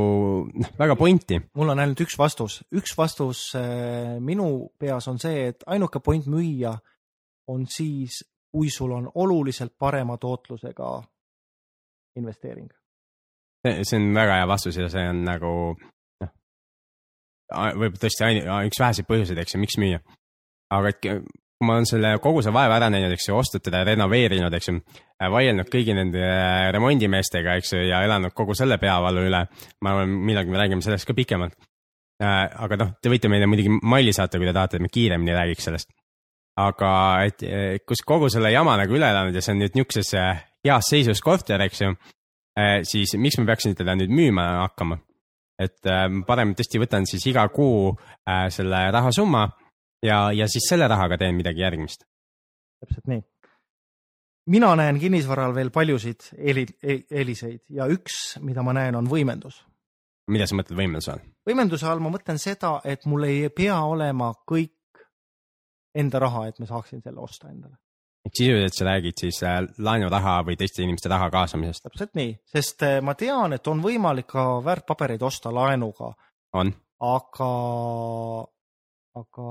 noh, 0.48 0.70
väga 0.78 0.96
pointi. 0.96 1.38
mul 1.58 1.72
on 1.74 1.82
ainult 1.82 2.00
üks 2.04 2.16
vastus, 2.18 2.60
üks 2.72 2.94
vastus 2.96 3.50
äh, 3.58 4.18
minu 4.24 4.72
peas 4.80 5.08
on 5.10 5.20
see, 5.20 5.48
et 5.52 5.64
ainuke 5.66 6.00
point 6.04 6.28
müüa 6.30 6.72
on 7.52 7.66
siis, 7.68 8.22
kui 8.52 8.70
sul 8.70 8.92
on 8.96 9.10
oluliselt 9.14 9.74
parema 9.78 10.16
tootlusega 10.20 10.94
investeering. 12.16 12.70
see 13.64 13.98
on 13.98 14.14
väga 14.14 14.40
hea 14.40 14.48
vastus 14.48 14.76
ja 14.80 14.88
see 14.92 15.04
on 15.08 15.24
nagu 15.26 15.52
võib 17.78 18.00
tõesti 18.00 18.26
ainu, 18.26 18.42
üks 18.68 18.80
väheseid 18.80 19.08
põhjuseid, 19.08 19.40
eks 19.42 19.56
ju, 19.56 19.62
miks 19.62 19.78
müüa. 19.80 20.02
aga 20.72 20.88
et 20.88 21.00
kui 21.62 21.68
ma 21.68 21.76
olen 21.78 21.86
selle 21.86 22.10
kogu 22.22 22.42
see 22.42 22.52
vaeva 22.54 22.74
ära 22.80 22.88
näinud, 22.90 23.12
eks 23.14 23.28
ju, 23.28 23.36
ostnud 23.38 23.62
teda, 23.62 23.84
renoveerinud, 23.86 24.54
eks 24.58 24.68
ju, 24.68 24.80
vaielnud 25.30 25.68
kõigi 25.70 25.94
nende 25.94 26.22
äh, 26.26 26.70
remondimeestega, 26.74 27.54
eks 27.60 27.76
ju, 27.76 27.82
ja 27.86 28.00
elanud 28.02 28.34
kogu 28.34 28.56
selle 28.58 28.80
peavalu 28.82 29.28
üle. 29.28 29.44
ma 29.84 29.92
arvan, 29.92 30.16
millalgi 30.26 30.50
me 30.50 30.58
räägime 30.58 30.82
sellest 30.82 31.06
ka 31.06 31.14
pikemalt. 31.14 31.54
Äh, 32.22 32.48
aga 32.66 32.78
noh, 32.80 32.90
te 32.98 33.12
võite 33.12 33.30
meile 33.30 33.46
muidugi 33.46 33.70
maili 33.78 34.14
saata, 34.16 34.40
kui 34.42 34.50
te 34.50 34.56
tahate, 34.56 34.80
et 34.80 34.82
me 34.82 34.90
kiiremini 34.90 35.36
räägiks 35.38 35.70
sellest. 35.70 35.92
aga 36.58 36.88
et 37.24 37.40
kus 37.88 38.02
kogu 38.04 38.28
selle 38.28 38.50
jama 38.52 38.74
nagu 38.76 38.92
üle 38.92 39.06
elanud 39.08 39.32
ja 39.32 39.40
see 39.40 39.54
on 39.54 39.62
nüüd 39.62 39.78
niisuguses 39.78 40.10
äh, 40.20 40.42
heas 40.66 40.90
seisus 40.90 41.22
korter, 41.24 41.62
eks 41.64 41.80
ju, 41.80 41.94
siis 42.84 43.14
miks 43.16 43.38
ma 43.40 43.46
peaksin 43.48 43.78
teda 43.78 43.94
nüüd 43.96 44.12
müüma 44.12 44.44
hakkama? 44.66 44.98
Et 45.62 45.90
parem 46.26 46.54
tõesti 46.58 46.80
võtan 46.82 47.06
siis 47.08 47.24
iga 47.30 47.46
kuu 47.54 47.92
selle 48.52 48.84
rahasumma 48.94 49.46
ja, 50.02 50.32
ja 50.34 50.48
siis 50.50 50.66
selle 50.68 50.88
rahaga 50.90 51.18
teen 51.18 51.36
midagi 51.38 51.62
järgmist. 51.62 52.06
täpselt 52.82 53.06
nii. 53.10 53.22
mina 54.54 54.74
näen 54.76 54.98
kinnisvaral 55.00 55.54
veel 55.54 55.70
paljusid 55.70 56.32
eeli, 56.38 56.66
eeliseid 57.10 57.62
ja 57.70 57.86
üks, 57.90 58.38
mida 58.40 58.62
ma 58.62 58.74
näen, 58.76 58.96
on 58.98 59.10
võimendus. 59.10 59.62
mida 60.30 60.46
sa 60.46 60.58
mõtled 60.58 60.78
võimenduse 60.78 61.14
all? 61.14 61.26
võimenduse 61.46 61.88
all 61.88 62.02
ma 62.02 62.12
mõtlen 62.14 62.40
seda, 62.42 62.80
et 62.84 63.06
mul 63.06 63.28
ei 63.28 63.48
pea 63.54 63.78
olema 63.84 64.32
kõik 64.48 65.04
enda 65.94 66.18
raha, 66.22 66.46
et 66.48 66.58
ma 66.58 66.66
saaksin 66.66 67.02
selle 67.04 67.20
osta 67.20 67.50
endale. 67.50 67.76
Sisuliselt 68.30 68.74
sa 68.74 68.84
räägid 68.84 69.18
siis 69.18 69.42
äh, 69.42 69.60
laenuraha 69.78 70.42
või 70.46 70.56
teiste 70.56 70.82
inimeste 70.82 71.10
raha 71.10 71.30
kaasamisest? 71.30 71.86
täpselt 71.88 72.14
nii, 72.18 72.36
sest 72.54 72.84
äh, 72.86 73.00
ma 73.02 73.14
tean, 73.18 73.56
et 73.56 73.66
on 73.66 73.82
võimalik 73.82 74.28
ka 74.30 74.44
väärtpabereid 74.64 75.22
osta 75.22 75.54
laenuga. 75.54 76.12
on. 76.54 76.72
aga 77.02 77.50
aga 79.18 79.48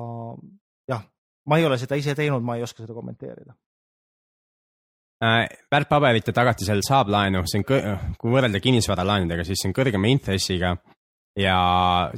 jah, 0.90 1.04
ma 1.48 1.60
ei 1.60 1.68
ole 1.68 1.78
seda 1.82 2.00
ise 2.00 2.16
teinud, 2.16 2.44
ma 2.44 2.56
ei 2.58 2.64
oska 2.64 2.84
seda 2.84 2.96
kommenteerida 2.96 3.54
äh,. 5.24 5.46
väärtpaberite 5.72 6.32
tagatisel 6.32 6.84
saab 6.88 7.12
laenu, 7.12 7.44
see 7.46 7.62
on, 7.62 7.68
kui 8.18 8.34
võrrelda 8.34 8.64
kinnisvaralaenudega, 8.64 9.46
siis 9.48 9.62
see 9.62 9.72
on 9.72 9.78
kõrgema 9.78 10.10
intressiga 10.12 10.76
ja, 11.38 11.58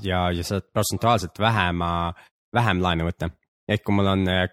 ja, 0.03 0.27
ja 0.31 0.43
saad 0.45 0.69
protsentuaalselt 0.73 1.39
vähema, 1.39 2.13
vähem 2.53 2.81
laenu 2.81 3.09
võtta. 3.09 3.29
ehk 3.67 3.83
kui 3.83 3.95
mul 3.95 4.13
on 4.13 4.27
äh, 4.29 4.47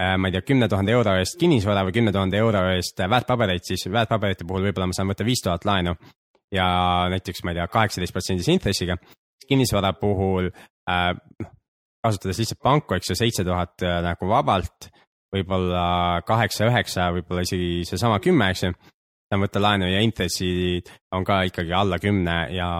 ma 0.00 0.28
ei 0.28 0.32
tea, 0.32 0.44
kümne 0.48 0.68
tuhande 0.68 0.94
euro 0.96 1.12
eest 1.20 1.36
kinnisvara 1.40 1.82
või 1.84 1.92
kümne 1.92 2.12
tuhande 2.14 2.38
euro 2.40 2.62
eest 2.72 3.02
väärtpabereid, 3.04 3.66
siis 3.66 3.84
väärtpaberite 3.92 4.46
puhul 4.48 4.64
võib-olla 4.68 4.88
ma 4.88 4.96
saan 4.96 5.10
võtta 5.12 5.26
viis 5.28 5.42
tuhat 5.44 5.66
laenu 5.68 5.92
ja 6.54 6.66
näiteks 7.12 7.44
ma 7.44 7.52
ei 7.52 7.60
tea, 7.60 7.68
kaheksateist 7.70 8.14
protsendise 8.14 8.52
intressiga. 8.52 8.96
kinnisvara 9.48 9.92
puhul 9.98 10.50
äh, 10.90 11.12
noh, 11.42 11.50
kasutades 12.04 12.38
lihtsalt 12.40 12.62
panku, 12.62 12.94
eks 12.96 13.10
ju, 13.10 13.18
seitse 13.18 13.44
tuhat 13.44 13.82
äh, 13.84 14.00
nagu 14.04 14.28
vabalt, 14.30 14.88
võib-olla 15.34 16.22
kaheksa-üheksa, 16.26 17.10
võib-olla 17.16 17.44
isegi 17.46 17.84
seesama 17.88 18.20
kümme, 18.22 18.50
eks 18.50 18.64
ju. 18.66 18.74
saan 19.30 19.44
võtta 19.44 19.62
laenu 19.62 19.86
ja 19.90 20.00
intressid 20.02 20.90
on 21.14 21.24
ka 21.24 21.42
ikkagi 21.46 21.74
alla 21.76 22.00
kümne 22.02 22.36
ja, 22.54 22.70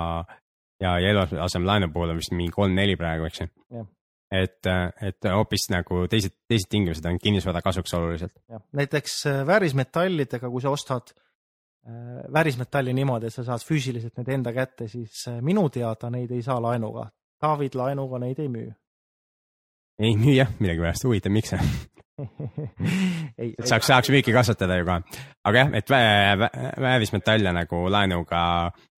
ja, 0.82 0.98
ja 0.98 1.14
eluasemelaenu 1.14 1.92
puhul 1.94 2.14
on 2.14 2.22
vist 2.22 2.34
mingi 2.34 2.54
kolm-neli 2.54 2.96
praegu, 2.98 3.28
eks 3.28 3.44
ju. 3.44 3.50
Et, 4.30 4.66
et 5.02 5.30
hoopis 5.30 5.68
nagu 5.74 6.04
teised, 6.10 6.36
teised 6.48 6.70
tingimused 6.70 7.06
on 7.06 7.18
kinnisvara 7.18 7.62
kasuks 7.62 7.94
oluliselt. 7.94 8.34
näiteks 8.72 9.26
äh, 9.26 9.46
väärismetallidega, 9.46 10.50
kui 10.50 10.62
sa 10.62 10.70
ostad 10.70 11.12
äh, 11.12 12.20
väärismetalli 12.32 12.94
niimoodi, 12.94 13.26
et 13.26 13.34
sa 13.34 13.44
saad 13.44 13.64
füüsiliselt 13.66 14.16
need 14.20 14.34
enda 14.36 14.52
kätte, 14.52 14.88
siis 14.88 15.24
minu 15.40 15.68
teada 15.70 16.10
neid 16.10 16.30
ei 16.30 16.42
saa 16.42 16.60
laenuga. 16.62 17.08
David 17.40 17.74
laenuga 17.74 18.18
neid 18.20 18.38
ei 18.38 18.48
müü 18.48 18.70
ei 20.00 20.16
müü 20.16 20.34
jah, 20.38 20.48
millegipärast, 20.60 21.04
huvitav, 21.04 21.32
miks 21.34 21.52
et 23.40 23.68
saaks, 23.68 23.86
saaks 23.88 24.10
müüki 24.12 24.32
kasvatada 24.32 24.76
ju 24.80 24.86
ka. 24.88 25.00
aga 25.48 25.64
jah, 25.64 25.74
et 25.78 25.92
väärismetalle 26.80 27.52
nagu 27.56 27.82
laenuga 27.92 28.42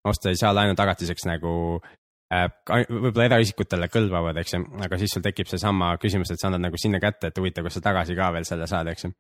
osta 0.09 0.31
ei 0.31 0.39
saa 0.39 0.55
laenu 0.55 0.75
tagatiseks 0.79 1.27
nagu 1.31 1.53
äh, 1.79 1.91
võib-olla 2.33 3.27
eraisikutele 3.29 3.89
kõlbavad, 3.93 4.39
eks 4.41 4.55
ju, 4.57 4.63
aga 4.87 4.99
siis 5.01 5.13
sul 5.13 5.25
tekib 5.25 5.51
seesama 5.51 5.93
küsimus, 6.01 6.33
et 6.33 6.41
sa 6.41 6.49
annad 6.49 6.65
nagu 6.65 6.81
sinna 6.81 7.01
kätte, 7.03 7.29
et 7.29 7.41
huvitav, 7.41 7.67
kas 7.69 7.77
sa 7.77 7.87
tagasi 7.91 8.17
ka 8.17 8.31
veel 8.33 8.47
selle 8.49 8.69
saad, 8.71 8.89
eks 8.93 9.09
ju. 9.09 9.13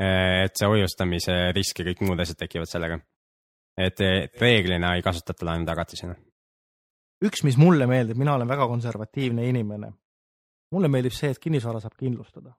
et 0.00 0.56
see 0.58 0.70
hoiustamise 0.70 1.34
risk 1.54 1.82
ja 1.82 1.90
kõik 1.90 2.06
muud 2.06 2.20
asjad 2.20 2.40
tekivad 2.46 2.70
sellega. 2.70 2.98
et 3.76 4.00
reeglina 4.40 4.94
ei 4.96 5.02
kasutata 5.02 5.46
laenu 5.46 5.66
tagatisena 5.66 6.14
üks, 7.24 7.44
mis 7.46 7.58
mulle 7.60 7.86
meeldib, 7.90 8.18
mina 8.20 8.34
olen 8.34 8.48
väga 8.48 8.66
konservatiivne 8.70 9.48
inimene. 9.48 9.92
mulle 10.74 10.88
meeldib 10.90 11.14
see, 11.14 11.30
et 11.30 11.38
kinnisvara 11.38 11.80
saab 11.80 11.94
kindlustada. 11.98 12.54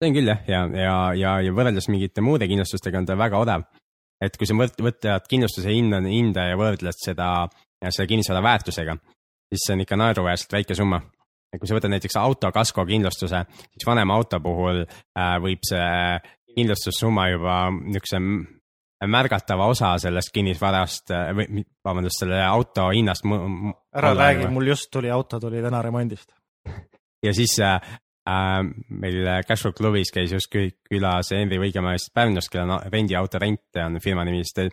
see 0.00 0.10
on 0.10 0.16
küll 0.16 0.30
jah, 0.32 0.40
ja, 0.48 0.62
ja, 0.66 0.96
ja, 1.18 1.34
ja 1.46 1.52
võrreldes 1.52 1.88
mingite 1.92 2.24
muude 2.24 2.48
kindlustustega 2.50 2.98
on 2.98 3.06
ta 3.06 3.16
väga 3.18 3.38
odav. 3.38 3.66
et 4.22 4.36
kui 4.38 4.46
sa 4.46 4.54
võt- 4.54 4.80
võtad 4.80 5.28
kindlustuse 5.28 5.70
hinda, 5.70 6.00
hinda 6.06 6.48
ja 6.52 6.56
võrdled 6.56 6.98
seda, 7.04 7.48
selle 7.90 8.08
kinnisvara 8.10 8.42
väärtusega, 8.44 8.96
siis 9.50 9.66
see 9.66 9.76
on 9.76 9.84
ikka 9.84 9.98
naeruväärselt 9.98 10.52
väike 10.58 10.76
summa. 10.78 11.00
ja 11.52 11.58
kui 11.60 11.68
sa 11.68 11.76
võtad 11.76 11.92
näiteks 11.92 12.16
auto 12.16 12.48
kasko 12.52 12.86
kindlustuse, 12.88 13.44
siis 13.74 13.86
vanema 13.86 14.14
auto 14.16 14.40
puhul 14.40 14.84
äh, 14.86 15.36
võib 15.42 15.64
see 15.68 16.20
kindlustussumma 16.54 17.28
juba 17.32 17.56
niisuguse 17.74 18.20
märgatava 19.06 19.66
osa 19.66 19.96
sellest 19.98 20.32
kinnisvarast 20.34 21.12
äh, 21.14 21.32
või 21.36 21.64
vabandust, 21.84 22.22
selle 22.22 22.40
auto 22.44 22.88
hinnast. 22.92 23.26
ära 23.94 24.14
räägi, 24.14 24.48
mul 24.52 24.72
just 24.72 24.90
tuli 24.92 25.10
auto, 25.10 25.40
tuli 25.40 25.62
täna 25.62 25.82
remondist. 25.82 26.32
ja 27.26 27.34
siis 27.34 27.58
äh, 27.60 27.80
äh, 28.28 28.62
meil 28.88 29.20
Cashflow 29.48 29.74
klubis 29.76 30.12
käis 30.14 30.32
just 30.32 30.52
kü- 30.54 30.70
külas 30.90 31.32
Henri 31.34 31.58
Võigemäest 31.58 32.12
Pärnust, 32.14 32.52
kellel 32.52 32.76
on 32.78 32.92
rendiauto 32.92 33.42
rent 33.42 33.82
on 33.84 34.00
firma 34.00 34.24
nimi, 34.24 34.44
siis 34.44 34.72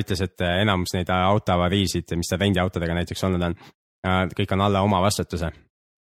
ütles, 0.00 0.22
et 0.24 0.44
enamus 0.46 0.94
neid 0.96 1.10
autoavariisid, 1.14 2.16
mis 2.18 2.30
tal 2.30 2.42
rendiautodega 2.42 2.96
näiteks 3.00 3.24
olnud 3.28 3.46
on 3.50 3.56
äh,, 3.58 4.24
kõik 4.38 4.56
on 4.56 4.64
alla 4.66 4.84
oma 4.86 5.02
vastutuse. 5.04 5.52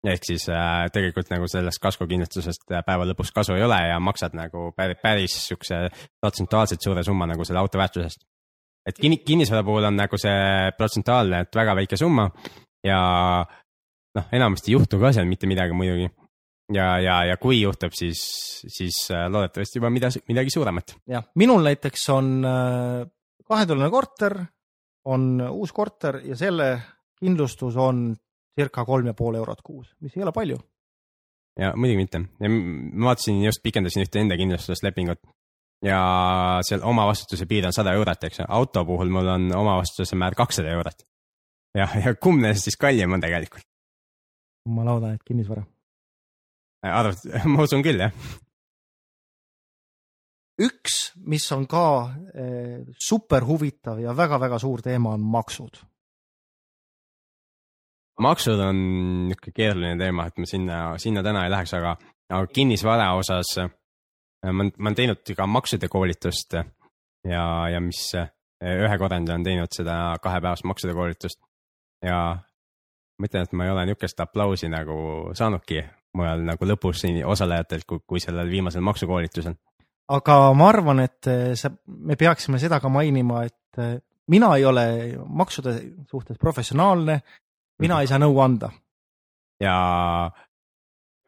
ehk 0.08 0.24
siis 0.24 0.48
äh, 0.50 0.88
tegelikult 0.96 1.30
nagu 1.30 1.48
sellest 1.52 1.82
kaskokindlustusest 1.84 2.72
äh, 2.72 2.84
päeva 2.88 3.08
lõpuks 3.10 3.34
kasu 3.36 3.58
ei 3.58 3.64
ole 3.64 3.80
ja 3.90 4.00
maksad 4.00 4.36
nagu 4.38 4.72
päris, 4.76 4.98
päris 5.04 5.36
siukse 5.48 5.90
protsentuaalselt 6.22 6.82
suure 6.82 7.04
summa 7.04 7.28
nagu 7.28 7.46
selle 7.46 7.60
auto 7.60 7.78
väärtusest. 7.78 8.24
et 8.88 8.96
kinni, 8.96 9.18
kinnisvara 9.18 9.64
puhul 9.64 9.84
on 9.84 9.96
nagu 10.00 10.18
see 10.18 10.72
protsentuaalne, 10.78 11.42
et 11.44 11.56
väga 11.56 11.76
väike 11.76 11.98
summa 11.98 12.30
ja 12.84 13.00
noh, 14.16 14.26
enamasti 14.32 14.72
ei 14.72 14.78
juhtu 14.78 15.00
ka 15.02 15.12
seal 15.16 15.30
mitte 15.30 15.50
midagi 15.50 15.76
muidugi. 15.76 16.10
ja, 16.74 16.88
ja, 17.02 17.22
ja 17.32 17.38
kui 17.42 17.62
juhtub, 17.62 17.94
siis, 17.98 18.22
siis 18.68 19.06
äh, 19.12 19.28
loodetavasti 19.32 19.80
juba 19.80 19.92
midagi, 19.94 20.24
midagi 20.30 20.54
suuremat. 20.54 20.96
jah, 21.10 21.26
minul 21.36 21.66
näiteks 21.66 22.10
on 22.16 22.34
äh, 22.46 23.08
kahetoaline 23.50 23.90
korter, 23.90 24.38
on 25.10 25.42
uus 25.50 25.74
korter 25.74 26.22
ja 26.26 26.36
selle 26.38 26.70
kindlustus 27.20 27.78
on 27.80 28.12
circa 28.60 28.86
kolm 28.86 29.10
ja 29.10 29.16
pool 29.18 29.40
eurot 29.40 29.62
kuus, 29.64 29.96
mis 30.04 30.16
ei 30.18 30.24
ole 30.24 30.34
palju. 30.36 30.58
ja 31.60 31.74
muidugi 31.76 31.98
mitte 31.98 32.22
ja 32.40 32.50
ma 32.50 33.10
vaatasin 33.10 33.44
just 33.44 33.64
pikendasin 33.64 34.06
ühte 34.06 34.22
enda 34.22 34.38
kindlustuslepingut 34.40 35.20
ja 35.86 36.00
seal 36.68 36.84
omavastutuse 36.84 37.48
piir 37.50 37.68
on 37.68 37.76
sada 37.76 37.94
eurot, 37.98 38.24
eks 38.28 38.42
ju, 38.42 38.46
auto 38.48 38.84
puhul 38.86 39.12
mul 39.14 39.28
on 39.36 39.50
omavastutuse 39.56 40.20
määr 40.20 40.36
kakssada 40.36 40.72
eurot. 40.76 41.06
jah, 41.76 41.96
ja 42.06 42.16
kumb 42.16 42.44
neist 42.44 42.68
siis 42.68 42.78
kallim 42.78 43.16
on 43.16 43.24
tegelikult? 43.24 43.66
ma 44.70 44.86
loodan, 44.86 45.16
et 45.16 45.24
kinnisvara. 45.26 45.64
arvad, 46.84 47.26
ma 47.52 47.66
usun 47.66 47.84
küll 47.86 48.06
jah. 48.06 48.14
üks, 50.60 50.98
mis 51.30 51.46
on 51.56 51.66
ka 51.70 51.86
eh, 52.34 52.82
super 53.00 53.46
huvitav 53.48 54.02
ja 54.04 54.16
väga-väga 54.16 54.60
suur 54.60 54.84
teema, 54.86 55.14
on 55.16 55.22
maksud. 55.22 55.80
maksud 58.20 58.60
on 58.60 58.80
niisugune 59.30 59.56
keeruline 59.56 59.98
teema, 59.98 60.28
et 60.28 60.38
ma 60.38 60.46
sinna, 60.50 60.80
sinna 61.00 61.24
täna 61.24 61.46
ei 61.46 61.54
läheks, 61.54 61.74
aga, 61.78 61.96
aga 62.30 62.50
kinnisvara 62.52 63.14
osas 63.16 63.54
äh, 63.64 63.72
ma, 64.52 64.66
ma 64.66 64.90
olen 64.90 64.98
teinud 64.98 65.36
ka 65.38 65.48
maksude 65.48 65.88
koolitust 65.88 66.58
ja, 66.58 67.46
ja 67.72 67.80
mis 67.80 68.02
äh, 68.20 68.28
ühe 68.60 68.98
korrandi 69.00 69.32
olen 69.32 69.48
teinud 69.48 69.72
seda 69.76 70.18
kahepäevast 70.22 70.68
maksude 70.68 70.94
koolitust 70.94 71.40
ja 72.04 72.20
ma 73.20 73.28
ütlen, 73.28 73.48
et 73.48 73.56
ma 73.56 73.68
ei 73.68 73.74
ole 73.74 73.88
niisugust 73.88 74.20
aplausi 74.24 74.70
nagu 74.72 75.00
saanudki 75.36 75.84
mujal 76.18 76.44
nagu 76.46 76.68
lõpus 76.68 77.04
osalejatelt, 77.06 77.86
kui, 77.88 78.00
kui 78.08 78.22
sellel 78.24 78.50
viimasel 78.50 78.82
maksukoolitusel. 78.86 79.56
Aga 80.10 80.38
ma 80.58 80.70
arvan, 80.72 81.04
et 81.06 81.30
eh, 81.30 81.54
sa, 81.60 81.72
me 81.88 82.18
peaksime 82.20 82.60
seda 82.62 82.82
ka 82.82 82.92
mainima, 82.92 83.44
et 83.48 83.82
eh, 83.82 83.98
mina 84.34 84.52
ei 84.58 84.66
ole 84.66 84.86
maksude 85.26 85.76
suhtes 86.10 86.38
professionaalne, 86.42 87.20
mina 87.84 88.02
ei 88.02 88.10
saa 88.10 88.22
nõu 88.22 88.40
anda. 88.44 88.72
ja 89.60 89.76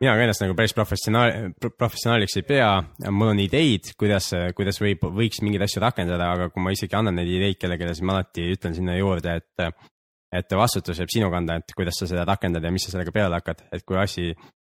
mina 0.02 0.16
ka 0.16 0.24
ennast 0.26 0.42
nagu 0.42 0.56
päris 0.58 0.74
professionaal, 0.74 1.52
professionaaliks 1.78 2.38
ei 2.40 2.46
pea, 2.48 2.70
mul 3.14 3.34
on 3.34 3.42
ideid, 3.44 3.92
kuidas, 4.00 4.32
kuidas 4.58 4.82
võib, 4.82 5.04
võiks 5.18 5.44
mingeid 5.46 5.68
asju 5.68 5.84
rakendada, 5.84 6.32
aga 6.34 6.50
kui 6.50 6.64
ma 6.64 6.74
isegi 6.74 6.98
annan 6.98 7.20
neid 7.20 7.30
ideid 7.30 7.60
kellelegi, 7.62 7.92
siis 7.92 8.08
ma 8.08 8.18
alati 8.18 8.48
ütlen 8.56 8.78
sinna 8.78 8.98
juurde, 8.98 9.38
et 9.42 9.90
et 10.32 10.54
vastutus 10.56 10.96
jääb 10.96 11.12
sinu 11.12 11.28
kanda, 11.28 11.58
et 11.60 11.74
kuidas 11.76 11.98
sa 12.00 12.08
seda 12.08 12.24
rakendad 12.24 12.64
ja 12.64 12.72
mis 12.72 12.86
sa 12.88 12.94
sellega 12.94 13.12
peale 13.12 13.36
hakkad, 13.36 13.66
et 13.76 13.84
kui 13.84 13.98
asi 14.00 14.30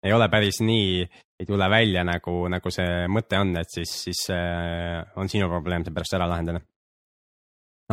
ei 0.04 0.14
ole 0.14 0.28
päris 0.30 0.60
nii, 0.62 1.04
ei 1.40 1.48
tule 1.48 1.70
välja 1.70 2.04
nagu, 2.08 2.48
nagu 2.52 2.72
see 2.74 3.08
mõte 3.12 3.40
on, 3.40 3.56
et 3.60 3.72
siis, 3.72 3.92
siis 4.08 4.24
äh, 4.36 5.00
on 5.20 5.32
sinu 5.32 5.50
probleem 5.52 5.86
see 5.86 5.96
pärast 5.96 6.18
ära 6.18 6.28
lahendada. 6.30 6.62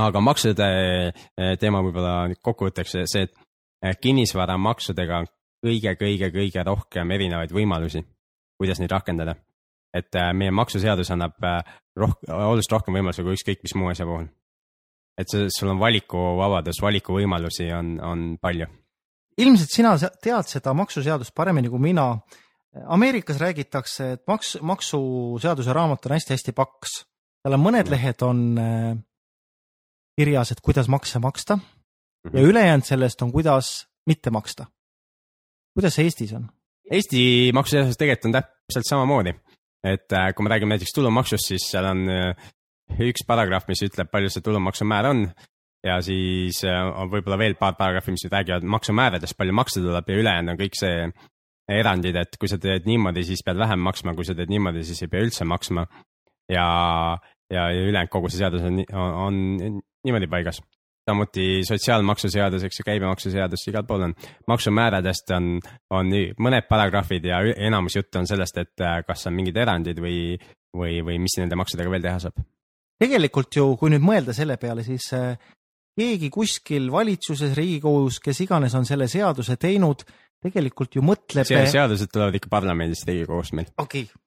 aga 0.00 0.22
maksude 0.24 0.66
äh, 0.66 1.52
teema 1.60 1.82
võib-olla 1.86 2.32
kokkuvõtteks 2.42 2.96
see, 3.04 3.28
et 3.82 4.00
kinnisvaramaksudega 4.02 5.22
on 5.22 5.30
kõige-kõige-kõige 5.64 6.64
rohkem 6.64 7.10
erinevaid 7.16 7.52
võimalusi, 7.52 8.02
kuidas 8.58 8.80
neid 8.80 8.92
rakendada. 8.92 9.36
et 9.94 10.14
äh, 10.14 10.32
meie 10.34 10.50
maksuseadus 10.50 11.10
annab 11.10 11.38
roh-, 11.98 12.18
oluliselt 12.28 12.78
rohkem 12.78 12.94
võimalusi 12.94 13.22
kui 13.22 13.38
ükskõik 13.38 13.62
mis 13.62 13.74
muu 13.74 13.90
asja 13.90 14.06
puhul. 14.06 14.28
et 15.18 15.28
see, 15.30 15.48
sul 15.58 15.70
on 15.70 15.78
valikuvabadus, 15.78 16.82
valikuvõimalusi 16.82 17.70
on, 17.76 17.98
on 18.00 18.30
palju. 18.40 18.66
Ilmselt 19.40 19.72
sina 19.72 19.94
tead 20.22 20.48
seda 20.48 20.74
maksuseadust 20.76 21.34
paremini 21.36 21.70
kui 21.72 21.82
mina. 21.82 22.12
Ameerikas 22.94 23.40
räägitakse, 23.42 24.12
et 24.14 24.22
maks, 24.30 24.54
maksuseaduse 24.62 25.72
raamat 25.74 26.06
on 26.06 26.14
hästi-hästi 26.14 26.54
paks. 26.54 27.00
seal 27.42 27.56
on 27.56 27.62
mõned 27.64 27.88
lehed 27.90 28.22
on 28.22 28.42
eh, 28.60 28.94
kirjas, 30.20 30.52
et 30.52 30.60
kuidas 30.60 30.88
makse 30.92 31.18
maksta 31.18 31.58
ja 32.32 32.42
ülejäänud 32.44 32.84
sellest 32.84 33.22
on, 33.22 33.32
kuidas 33.32 33.88
mitte 34.06 34.30
maksta. 34.30 34.66
kuidas 35.74 35.94
see 35.94 36.04
Eestis 36.04 36.32
on? 36.36 36.48
Eesti 36.90 37.50
maksuseaduses 37.54 37.98
tegelikult 37.98 38.28
on 38.28 38.36
täpselt 38.38 38.88
samamoodi, 38.88 39.34
et 39.86 40.12
äh, 40.12 40.32
kui 40.34 40.44
me 40.44 40.50
räägime 40.50 40.74
näiteks 40.74 40.94
tulumaksust, 40.94 41.46
siis 41.52 41.68
seal 41.70 41.86
on 41.90 42.08
äh, 42.10 42.50
üks 42.98 43.24
paragrahv, 43.26 43.68
mis 43.70 43.82
ütleb, 43.86 44.10
palju 44.10 44.30
see 44.30 44.44
tulumaksumäär 44.44 45.10
on 45.10 45.24
ja 45.86 45.98
siis 46.04 46.62
äh, 46.68 46.80
on 46.92 47.10
võib-olla 47.12 47.38
veel 47.40 47.56
paar 47.60 47.76
paragrahvi, 47.78 48.14
mis 48.16 48.26
räägivad 48.30 48.66
maksumääradest, 48.68 49.36
palju 49.38 49.54
maksta 49.56 49.82
tuleb 49.84 50.08
ja 50.10 50.22
ülejäänud 50.22 50.54
on 50.54 50.60
kõik 50.60 50.76
see 50.78 51.06
erandid, 51.70 52.16
et 52.18 52.36
kui 52.40 52.50
sa 52.50 52.58
teed 52.60 52.88
niimoodi, 52.90 53.22
siis 53.24 53.44
pead 53.46 53.58
vähem 53.60 53.80
maksma, 53.84 54.14
kui 54.18 54.26
sa 54.26 54.34
teed 54.36 54.50
niimoodi, 54.50 54.82
siis 54.84 55.04
ei 55.04 55.12
pea 55.12 55.22
üldse 55.24 55.46
maksma. 55.46 55.86
ja, 56.50 56.66
ja, 57.50 57.70
ja 57.70 57.86
ülejäänud 57.86 58.10
kogu 58.10 58.28
see 58.28 58.42
seadus 58.42 58.66
on, 58.66 58.82
on, 58.92 59.16
on 59.26 59.80
niimoodi 60.04 60.26
paigas. 60.30 60.60
samuti 61.10 61.62
sotsiaalmaksuseadus, 61.66 62.64
eks 62.64 62.80
ju, 62.80 62.84
käibemaksuseadus, 62.86 63.66
igal 63.68 63.86
pool 63.86 64.08
on. 64.08 64.14
maksumääradest 64.46 65.30
on, 65.34 65.60
on 65.90 66.10
nii- 66.10 66.34
mõned 66.38 66.68
paragrahvid 66.68 67.24
ja 67.24 67.40
enamus 67.56 67.96
juttu 67.96 68.18
on 68.18 68.26
sellest, 68.26 68.58
et 68.58 68.84
äh, 68.84 69.00
kas 69.06 69.26
on 69.26 69.34
mingid 69.34 69.56
erandid 69.56 69.98
või, 69.98 70.36
või, 70.76 71.00
või 71.06 71.18
mis 71.22 71.38
nende 71.38 71.56
maksudega 71.56 71.90
veel 71.90 72.02
teha 72.04 72.18
saab. 72.26 72.44
tegelikult 73.00 73.56
ju, 73.56 73.76
kui 73.80 73.90
nüüd 73.90 74.04
mõelda 74.04 74.34
selle 74.36 74.58
peale, 74.60 74.84
siis 74.84 75.12
eh, 75.16 75.38
keegi 75.98 76.30
kuskil 76.32 76.90
valitsuses, 76.92 77.54
Riigikogus, 77.56 78.20
kes 78.24 78.40
iganes 78.46 78.74
on 78.78 78.86
selle 78.88 79.08
seaduse 79.10 79.56
teinud, 79.60 80.04
tegelikult 80.40 80.96
ju 80.96 81.04
mõtleb. 81.04 81.48
seadused 81.48 82.12
tulevad 82.12 82.38
ikka 82.38 82.52
parlamendist, 82.52 83.06
Riigikogust 83.08 83.56
meil. 83.58 83.70
okei 83.78 84.06
okay., 84.06 84.26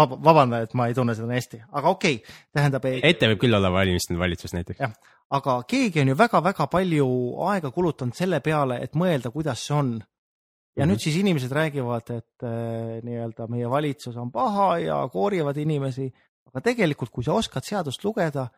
vabanda, 0.00 0.62
et 0.64 0.74
ma 0.78 0.86
ei 0.88 0.94
tunne 0.96 1.14
seda 1.16 1.28
nii 1.28 1.40
hästi, 1.40 1.58
aga 1.76 1.90
okei 1.92 2.20
okay., 2.20 2.36
tähendab, 2.56 2.86
ette 2.88 3.28
võib 3.32 3.42
küll 3.42 3.58
olla 3.58 3.72
valimistel 3.72 4.18
valitsus 4.20 4.54
näiteks. 4.56 4.80
jah, 4.80 4.94
aga 5.36 5.58
keegi 5.68 6.02
on 6.02 6.12
ju 6.12 6.16
väga-väga 6.18 6.66
palju 6.72 7.08
aega 7.50 7.70
kulutanud 7.74 8.16
selle 8.16 8.40
peale, 8.44 8.80
et 8.84 8.96
mõelda, 8.98 9.32
kuidas 9.34 9.66
see 9.66 9.76
on. 9.76 9.92
ja 10.00 10.00
mm. 10.00 10.82
-hmm. 10.82 10.90
nüüd 10.90 11.04
siis 11.04 11.16
inimesed 11.16 11.52
räägivad, 11.52 12.10
et 12.16 12.46
äh, 12.46 12.98
nii-öelda 13.04 13.48
meie 13.48 13.70
valitsus 13.70 14.16
on 14.16 14.32
paha 14.32 14.78
ja 14.78 15.08
koorivad 15.12 15.56
inimesi, 15.56 16.10
aga 16.46 16.60
tegelikult, 16.60 17.10
kui 17.10 17.24
sa 17.24 17.32
oskad 17.32 17.64
seadust 17.64 18.04
lugeda, 18.04 18.48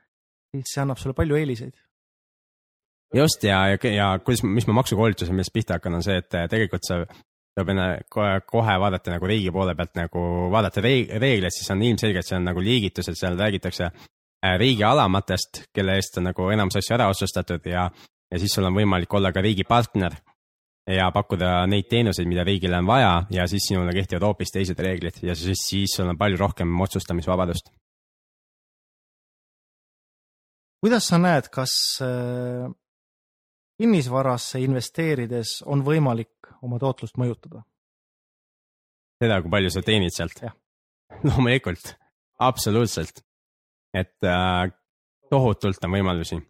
siis 0.50 0.74
see 0.74 0.82
annab 0.82 0.98
sulle 0.98 1.14
palju 1.14 1.36
eeliseid. 1.36 1.74
Just 3.14 3.44
ja, 3.44 3.66
ja, 3.72 3.92
ja 3.92 4.08
kuidas, 4.24 4.42
mis 4.46 4.66
ma 4.68 4.78
maksukoolituse 4.80 5.34
millest 5.34 5.52
pihta 5.54 5.78
hakkan, 5.78 5.98
on 5.98 6.06
see, 6.06 6.16
et 6.22 6.38
äh, 6.38 6.48
tegelikult 6.50 6.86
sa 6.86 7.02
tuleb 7.52 7.72
enne 7.74 7.86
kohe, 8.12 8.40
kohe 8.48 8.78
vaadata 8.80 9.12
nagu 9.12 9.28
riigi 9.28 9.52
poole 9.52 9.74
pealt 9.76 9.94
nagu 9.98 10.24
vaadata 10.52 10.84
reeg- 10.84 11.12
reegleid, 11.20 11.52
siis 11.52 11.68
on 11.74 11.82
ilmselgelt, 11.84 12.28
see 12.28 12.38
on 12.38 12.48
nagu 12.48 12.64
liigitused, 12.64 13.18
seal 13.18 13.36
räägitakse 13.38 13.90
äh, 13.90 14.56
riigi 14.60 14.84
alamatest, 14.88 15.66
kelle 15.74 15.98
eest 16.00 16.18
on 16.20 16.30
nagu 16.30 16.48
enamus 16.54 16.80
asju 16.80 16.96
ära 16.96 17.10
otsustatud 17.12 17.68
ja, 17.68 17.88
ja 18.32 18.40
siis 18.40 18.54
sul 18.56 18.68
on 18.68 18.76
võimalik 18.76 19.12
olla 19.18 19.32
ka 19.32 19.44
riigi 19.44 19.68
partner 19.68 20.16
ja 20.88 21.10
pakkuda 21.14 21.62
neid 21.70 21.86
teenuseid, 21.90 22.26
mida 22.26 22.44
riigile 22.46 22.80
on 22.80 22.88
vaja 22.88 23.12
ja 23.30 23.46
siis 23.46 23.68
sinule 23.68 23.92
kehtivad 23.94 24.26
hoopis 24.26 24.50
teised 24.50 24.80
reeglid 24.82 25.20
ja 25.22 25.36
siis, 25.38 25.62
siis 25.68 25.94
sul 25.96 26.10
on 26.10 26.18
palju 26.18 26.40
rohkem 26.40 26.80
otsustamisvabadust. 26.80 27.70
kuidas 30.82 31.06
sa 31.06 31.18
näed, 31.22 31.46
kas 31.54 31.72
äh, 32.02 32.66
kinnisvarasse 33.80 34.60
investeerides 34.62 35.60
on 35.66 35.84
võimalik 35.86 36.52
oma 36.62 36.78
tootlust 36.82 37.18
mõjutada? 37.20 37.64
seda, 39.22 39.38
kui 39.42 39.52
palju 39.52 39.70
sa 39.70 39.82
teenid 39.86 40.14
sealt 40.14 40.40
loomulikult, 41.28 41.94
absoluutselt. 42.42 43.22
et 43.94 44.24
äh, 44.24 44.70
tohutult 45.30 45.84
on 45.84 45.92
võimalusi. 45.94 46.40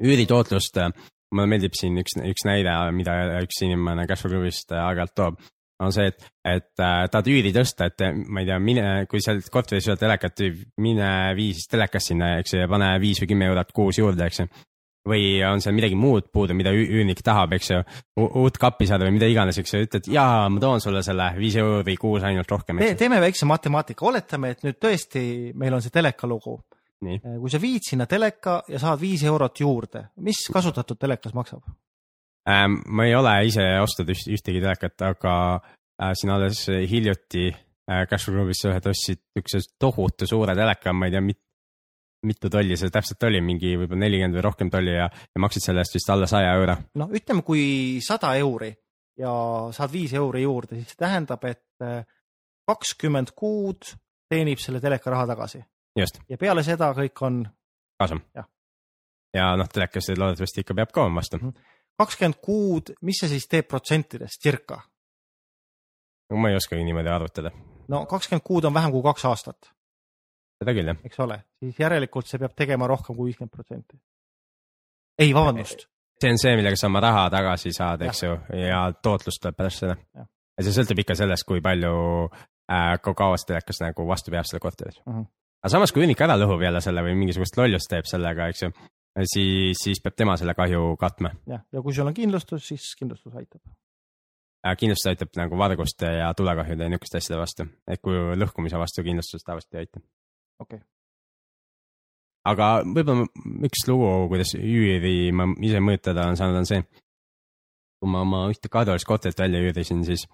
üüritootlust 0.00 0.78
mulle 1.32 1.48
meeldib 1.50 1.74
siin 1.76 1.98
üks, 2.00 2.16
üks 2.16 2.46
näide, 2.48 2.72
mida 2.96 3.42
üks 3.42 3.60
inimene 3.66 4.06
Cashflow 4.08 4.36
klubist 4.36 4.72
äh, 4.72 4.80
aeg-ajalt 4.86 5.14
toob, 5.18 5.42
on 5.82 5.92
see, 5.92 6.08
et, 6.12 6.26
et 6.46 6.80
äh, 6.80 7.04
tahad 7.12 7.28
üüri 7.32 7.52
tõsta, 7.56 7.90
et 7.90 8.04
ma 8.28 8.42
ei 8.42 8.48
tea, 8.48 8.58
mine, 8.62 8.86
kui 9.10 9.22
sealt 9.24 9.48
korteris 9.52 9.88
ei 9.88 9.94
ole 9.94 10.00
telekat, 10.00 10.44
mine 10.80 11.08
vii 11.38 11.52
siis 11.58 11.70
telekas 11.72 12.08
sinna, 12.12 12.36
eks 12.40 12.54
ju, 12.54 12.62
ja 12.64 12.70
pane 12.70 12.92
viis 13.02 13.20
või 13.22 13.32
kümme 13.34 13.50
eurot 13.50 13.74
kuus 13.76 14.00
juurde, 14.00 14.28
eks 14.28 14.44
ju 14.44 14.48
või 15.08 15.40
on 15.46 15.60
seal 15.60 15.74
midagi 15.74 15.96
muud 15.98 16.28
puudu, 16.32 16.54
mida 16.54 16.70
üü- 16.70 16.86
üürnik 16.98 17.22
tahab, 17.26 17.52
eks 17.56 17.70
ju, 17.72 17.80
uut 18.22 18.58
kappi 18.62 18.86
saada 18.86 19.06
või 19.08 19.16
mida 19.16 19.26
iganes, 19.26 19.58
eks 19.58 19.74
ju, 19.74 19.80
ütled 19.88 20.06
jaa, 20.14 20.48
ma 20.52 20.60
toon 20.62 20.80
sulle 20.84 21.02
selle 21.02 21.30
viis 21.38 21.56
euri 21.58 21.96
kuus 21.98 22.22
ainult 22.28 22.50
rohkem, 22.54 22.78
Te, 22.78 22.92
teeme 23.00 23.18
väikse 23.22 23.48
matemaatika, 23.50 24.06
oletame, 24.06 24.52
et 24.54 24.62
nüüd 24.62 24.78
tõesti 24.82 25.24
meil 25.58 25.74
on 25.74 25.82
see 25.82 25.90
teleka 25.94 26.30
lugu. 26.30 26.60
nii, 27.02 27.18
kui 27.42 27.50
sa 27.50 27.58
viid 27.58 27.82
sinna 27.82 28.06
teleka 28.06 28.60
ja 28.70 28.78
saad 28.78 29.00
viis 29.00 29.24
eurot 29.26 29.58
juurde, 29.60 30.04
mis 30.22 30.44
kasutatud 30.54 31.00
telekas 31.02 31.34
maksab? 31.34 31.64
Ähm, 32.48 32.80
ma 32.86 33.04
ei 33.06 33.14
ole 33.14 33.32
ise 33.46 33.64
ostnud 33.82 34.08
üht, 34.14 34.22
ühtegi 34.30 34.60
telekat, 34.62 35.02
aga 35.02 35.34
äh, 35.58 36.12
siin 36.18 36.30
alles 36.34 36.64
hiljuti 36.68 37.48
äh, 37.50 38.04
Cashflow 38.10 38.38
klubis 38.40 38.62
ühed 38.70 38.86
ostsid 38.90 39.20
niisuguse 39.34 39.74
tohutu 39.82 40.26
suure 40.30 40.54
teleka, 40.58 40.94
ma 40.94 41.06
ei 41.10 41.14
tea, 41.14 41.20
mit, 41.26 41.38
mitu 42.26 42.50
tolli 42.50 42.76
see 42.78 42.92
täpselt 42.92 43.24
oli, 43.26 43.40
mingi 43.44 43.74
võib-olla 43.76 44.04
nelikümmend 44.04 44.38
või 44.38 44.44
rohkem 44.46 44.70
tolli 44.70 44.94
ja, 44.94 45.08
ja 45.10 45.42
maksid 45.42 45.64
selle 45.64 45.82
eest 45.82 45.96
vist 45.98 46.10
alla 46.12 46.28
saja 46.30 46.54
euro. 46.58 46.76
noh, 47.00 47.10
ütleme, 47.10 47.42
kui 47.46 47.64
sada 48.04 48.34
euri 48.38 48.70
ja 49.18 49.32
saad 49.74 49.92
viis 49.92 50.14
euri 50.16 50.44
juurde, 50.44 50.78
siis 50.78 50.94
see 50.94 51.02
tähendab, 51.02 51.44
et 51.50 51.84
eh, 51.84 52.04
kakskümmend 52.68 53.34
kuud 53.36 53.90
teenib 54.32 54.62
selle 54.62 54.80
teleka 54.80 55.12
raha 55.12 55.26
tagasi 55.34 55.60
just, 55.98 56.22
ja 56.28 56.38
peale 56.40 56.64
seda 56.66 56.92
kõik 56.96 57.24
on 57.26 57.42
kasum 58.00 58.22
Jah.. 58.36 58.48
ja 59.36 59.50
noh, 59.58 59.68
telekas 59.72 60.12
loodetavasti 60.14 60.64
ikka 60.64 60.78
peab 60.78 60.94
ka 60.94 61.06
vastu. 61.14 61.40
kakskümmend 62.00 62.40
kuud, 62.44 62.94
mis 63.02 63.20
see 63.22 63.34
siis 63.34 63.48
teeb 63.50 63.68
protsentides, 63.68 64.38
circa? 64.42 64.80
ma 66.32 66.48
ei 66.48 66.56
oskagi 66.56 66.84
niimoodi 66.86 67.12
arvutada, 67.12 67.52
no 67.92 68.06
kakskümmend 68.08 68.46
kuud 68.46 68.64
on 68.68 68.74
vähem 68.74 68.94
kui 68.94 69.04
kaks 69.04 69.26
aastat, 69.28 69.72
seda 70.62 70.74
küll 70.76 70.88
jah. 70.92 71.00
eks 71.04 71.20
ole, 71.26 71.40
siis 71.62 71.80
järelikult 71.82 72.30
see 72.30 72.40
peab 72.42 72.54
tegema 72.58 72.86
rohkem 72.90 73.16
kui 73.18 73.30
viiskümmend 73.32 73.52
protsenti. 73.52 73.98
ei, 75.18 75.34
vabandust, 75.36 75.86
see 76.22 76.30
on 76.32 76.38
see, 76.40 76.54
millega 76.56 76.78
sa 76.78 76.88
oma 76.88 77.02
raha 77.04 77.26
tagasi 77.34 77.74
saad, 77.74 78.02
eks 78.08 78.22
ju, 78.24 78.32
ja 78.62 78.86
tootlus 79.02 79.38
tuleb 79.42 79.56
pärast 79.58 79.82
seda. 79.84 79.96
Ja 80.58 80.64
see 80.64 80.74
sõltub 80.76 80.98
ikka 81.02 81.14
sellest, 81.18 81.46
kui 81.48 81.62
palju 81.64 81.92
äh,, 82.70 82.96
kui 83.02 83.14
kaua 83.18 83.36
see 83.40 83.48
telekas 83.52 83.80
nagu 83.82 84.04
vastu 84.08 84.30
peab 84.34 84.46
selle 84.48 84.60
korteris 84.62 84.98
Mhm. 85.06 85.24
aga 85.62 85.70
samas, 85.76 85.92
kui 85.92 86.02
üürnik 86.04 86.20
ära 86.24 86.34
lõhub 86.40 86.62
jälle 86.62 86.80
selle 86.84 87.02
või 87.06 87.14
mingisugust 87.18 87.56
lollust 87.56 87.90
teeb 87.90 88.04
sellega, 88.10 88.48
eks 88.52 88.62
ju, 88.66 88.70
siis, 89.32 89.78
siis 89.82 90.00
peab 90.04 90.14
tema 90.16 90.36
selle 90.36 90.54
kahju 90.58 90.96
katma. 91.00 91.30
jah, 91.46 91.62
ja 91.72 91.82
kui 91.82 91.94
sul 91.94 92.06
on 92.10 92.14
kindlustus, 92.14 92.66
siis 92.68 92.94
kindlustus 92.98 93.34
aitab. 93.34 93.60
kindlustus 94.78 95.10
aitab 95.10 95.28
nagu 95.36 95.58
varguste 95.58 96.06
ja 96.20 96.32
tulekahjude 96.38 96.84
ja 96.84 96.92
niisuguste 96.92 97.18
asjade 97.18 97.40
vastu, 97.40 97.66
et 97.88 98.00
kui 98.02 98.14
lõhkumise 98.38 98.78
vastu 98.78 99.02
kindlustus 99.06 99.42
tavaliselt 99.46 99.74
ei 99.74 99.86
aita. 99.86 100.00
Okei 100.62 100.80
okay., 100.80 100.88
aga 102.48 102.68
võib-olla 102.82 103.28
üks 103.68 103.84
lugu, 103.86 104.08
kuidas 104.32 104.54
üüri 104.58 105.30
ma 105.36 105.46
ise 105.62 105.82
mõjutada 105.84 106.26
olen 106.26 106.38
saanud, 106.38 106.62
on 106.62 106.68
see, 106.68 106.82
kui 108.02 108.10
ma 108.10 108.24
oma 108.26 108.46
ühte 108.50 108.70
kadulist 108.72 109.06
korterit 109.06 109.38
välja 109.38 109.62
üürisin, 109.62 110.02
siis 110.06 110.26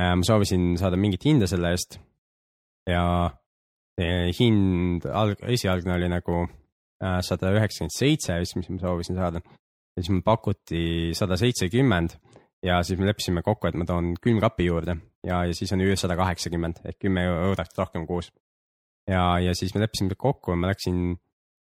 äh, 0.00 0.14
ma 0.16 0.24
soovisin 0.24 0.72
saada 0.80 0.96
mingit 1.00 1.24
hinda 1.28 1.48
selle 1.50 1.74
eest 1.76 1.98
ja 2.88 3.04
hind 4.00 5.04
alg-, 5.04 5.42
esialgne 5.52 5.94
oli 5.94 6.08
nagu 6.08 6.44
äh, 6.46 7.20
sada 7.24 7.52
üheksakümmend 7.52 7.94
seitse 7.94 8.38
vist, 8.40 8.56
mis 8.56 8.70
ma 8.72 8.80
soovisin 8.80 9.18
saada. 9.20 9.42
ja 9.92 10.00
siis 10.00 10.10
mulle 10.10 10.24
pakuti 10.24 11.12
sada 11.14 11.36
seitsekümmend 11.36 12.16
ja 12.64 12.82
siis 12.82 12.98
me 12.98 13.06
leppisime 13.06 13.42
kokku, 13.42 13.68
et 13.68 13.76
ma 13.76 13.84
toon 13.84 14.14
külmkapi 14.22 14.66
juurde 14.66 14.96
ja, 15.26 15.44
ja 15.44 15.54
siis 15.54 15.72
on 15.72 15.82
üür 15.84 15.98
sada 16.00 16.16
kaheksakümmend 16.16 16.80
ehk 16.84 16.98
kümme 17.04 17.24
eurot 17.26 17.78
rohkem 17.78 18.06
kuus. 18.06 18.32
ja, 19.08 19.24
ja 19.42 19.54
siis 19.54 19.74
me 19.74 19.82
leppisime 19.82 20.16
kokku 20.18 20.56
ma 20.56 20.70
läksin 20.72 21.02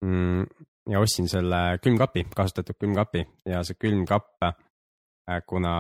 mm, 0.06 0.43
ja 0.89 0.99
ostsin 0.99 1.30
selle 1.30 1.80
külmkapi, 1.84 2.26
kasutatud 2.35 2.77
külmkapi 2.80 3.26
ja 3.49 3.61
see 3.68 3.77
külmkapp, 3.80 4.49
kuna 5.49 5.73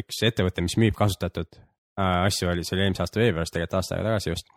üks 0.00 0.22
ettevõte, 0.24 0.64
mis 0.64 0.78
müüb 0.80 0.96
kasutatud 0.96 1.58
äh, 1.58 2.24
asju, 2.24 2.48
oli, 2.52 2.64
see 2.64 2.78
oli 2.78 2.86
eelmise 2.86 3.04
aasta 3.04 3.20
veebruaris, 3.20 3.52
tegelikult 3.52 3.80
aasta 3.80 3.98
aega 3.98 4.12
tagasi 4.12 4.32
just. 4.32 4.52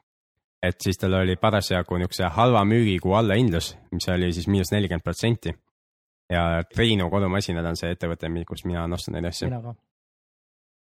et 0.64 0.80
siis 0.82 0.98
tal 0.98 1.18
oli 1.20 1.36
parasjagu 1.38 2.00
niisuguse 2.00 2.32
halva 2.38 2.64
müügikuu 2.66 3.18
allahindlus, 3.20 3.76
mis 3.92 4.08
oli 4.14 4.32
siis 4.34 4.48
miinus 4.48 4.72
nelikümmend 4.72 5.04
protsenti. 5.04 5.54
ja 6.32 6.64
Triinu 6.74 7.10
kodumasinad 7.10 7.66
on 7.66 7.76
see 7.80 7.92
ettevõte, 7.96 8.32
kus 8.48 8.66
mina 8.66 8.86
olen 8.86 8.98
ostnud 9.00 9.18
neid 9.18 9.30
asju 9.34 9.52
mina 9.52 9.62
ka. 9.64 9.76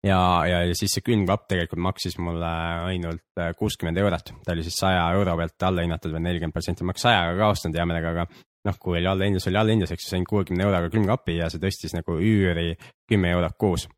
ja, 0.07 0.21
ja, 0.49 0.63
ja 0.69 0.77
siis 0.77 0.95
see 0.97 1.05
külmkapp 1.05 1.49
tegelikult 1.51 1.83
maksis 1.85 2.19
mulle 2.23 2.51
ainult 2.89 3.41
äh, 3.41 3.53
kuuskümmend 3.59 4.01
eurot, 4.01 4.33
ta 4.45 4.55
oli 4.55 4.65
siis 4.67 4.79
saja 4.81 5.05
euro 5.17 5.37
pealt 5.37 5.69
alla 5.69 5.85
hinnatud 5.85 6.15
või 6.17 6.25
nelikümmend 6.29 6.57
protsenti, 6.57 6.85
ma 6.85 6.95
oleks 6.95 7.07
sajaga 7.07 7.37
ka 7.39 7.51
ostnud 7.55 7.77
hea 7.77 7.87
meelega, 7.89 8.15
aga 8.15 8.27
noh, 8.69 8.81
kui 8.81 8.99
oli 8.99 9.11
allahindlus, 9.11 9.49
oli 9.51 9.61
allahindlus, 9.61 9.95
eks 9.95 10.07
ju, 10.07 10.15
sain 10.15 10.27
kuuekümne 10.29 10.67
euroga 10.67 10.91
külmkapi 10.93 11.39
ja 11.41 11.51
see 11.53 11.63
tõstis 11.63 11.97
nagu 11.97 12.17
üüri 12.17 12.75
kümme 13.09 13.33
eurot 13.37 13.57
kuus. 13.61 13.89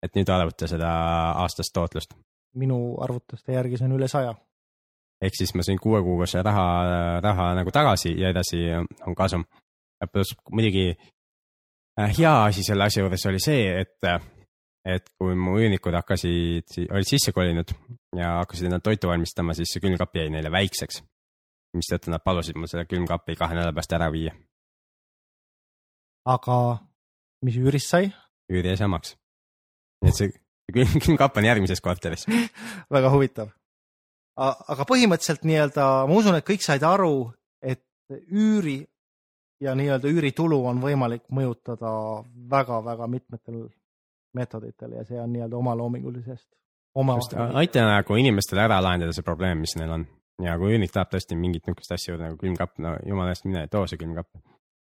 et 0.00 0.14
nüüd 0.16 0.30
arvuta 0.32 0.64
seda 0.64 0.90
aastast 1.42 1.74
tootlust, 1.76 2.14
minu 2.56 2.96
arvutuste 3.04 3.52
järgi 3.52 3.76
see 3.76 3.84
on 3.88 3.98
üle 3.98 4.08
saja. 4.08 4.34
ehk 5.20 5.36
siis 5.36 5.52
ma 5.54 5.62
sain 5.62 5.78
kuue 5.78 6.02
kuuga 6.02 6.26
see 6.26 6.42
raha, 6.42 7.20
raha 7.20 7.54
nagu 7.58 7.70
tagasi 7.70 8.14
ja 8.18 8.30
edasi 8.32 8.64
on 9.06 9.14
kasum. 9.14 9.44
pluss 10.12 10.36
muidugi 10.50 10.88
äh, 12.00 12.18
hea 12.18 12.44
asi 12.44 12.64
selle 12.64 12.84
asja 12.84 13.02
juures 13.02 13.26
oli 13.26 13.40
see, 13.40 13.80
et, 13.80 14.12
et 14.84 15.10
kui 15.20 15.36
mu 15.36 15.58
üürnikud 15.60 15.94
hakkasid, 15.98 16.76
olid 16.88 17.08
sisse 17.08 17.34
kolinud 17.36 17.72
ja 18.16 18.38
hakkasid 18.40 18.68
endale 18.68 18.84
toitu 18.84 19.10
valmistama, 19.10 19.54
siis 19.56 19.72
see 19.74 19.82
külmkapp 19.84 20.16
jäi 20.16 20.30
neile 20.32 20.52
väikseks. 20.52 21.02
mistõttu 21.76 22.10
nad 22.10 22.22
palusid 22.24 22.56
mul 22.58 22.66
selle 22.66 22.86
külmkapi 22.90 23.36
kahe 23.38 23.54
nädala 23.54 23.72
pärast 23.76 23.92
ära 23.94 24.08
viia, 24.10 24.32
aga 26.26 26.56
mis 27.46 27.56
üürist 27.60 27.92
sai? 27.92 28.10
üüri 28.50 28.72
jäi 28.72 28.80
samaks. 28.80 29.16
nii 30.02 30.12
et 30.12 30.18
see 30.18 30.32
külm, 30.74 31.00
külmkapp 31.02 31.36
on 31.36 31.48
järgmises 31.48 31.82
korteris. 31.84 32.26
väga 32.94 33.10
huvitav. 33.12 33.52
aga 34.36 34.86
põhimõtteliselt 34.88 35.44
nii-öelda 35.44 35.90
ma 36.08 36.16
usun, 36.16 36.38
et 36.38 36.46
kõik 36.46 36.64
said 36.64 36.84
aru, 36.86 37.30
et 37.62 37.84
üüri 38.32 38.80
ja 39.60 39.74
nii-öelda 39.76 40.08
üüritulu 40.08 40.62
on 40.70 40.80
võimalik 40.80 41.26
mõjutada 41.28 41.92
väga-väga 42.50 43.08
mitmetel 43.10 43.66
meetoditel 44.36 44.98
ja 44.98 45.04
see 45.04 45.20
on 45.20 45.32
nii-öelda 45.32 45.56
omaloomingulisest. 45.56 46.48
oma 46.94 47.18
aita 47.54 47.84
nagu 47.86 48.16
inimestel 48.16 48.62
ära 48.62 48.80
lahendada 48.82 49.12
see 49.16 49.26
probleem, 49.26 49.62
mis 49.64 49.76
neil 49.78 49.92
on 49.98 50.06
ja 50.44 50.56
kui 50.58 50.74
üürnik 50.74 50.92
tahab 50.94 51.12
tõesti 51.12 51.36
mingit 51.38 51.66
niisugust 51.66 51.94
asja 51.96 52.16
nagu 52.20 52.38
külmkapp, 52.40 52.78
no 52.82 52.96
jumala 53.06 53.34
eest 53.34 53.46
mine 53.48 53.66
too 53.72 53.86
see 53.90 54.00
külmkapp 54.00 54.40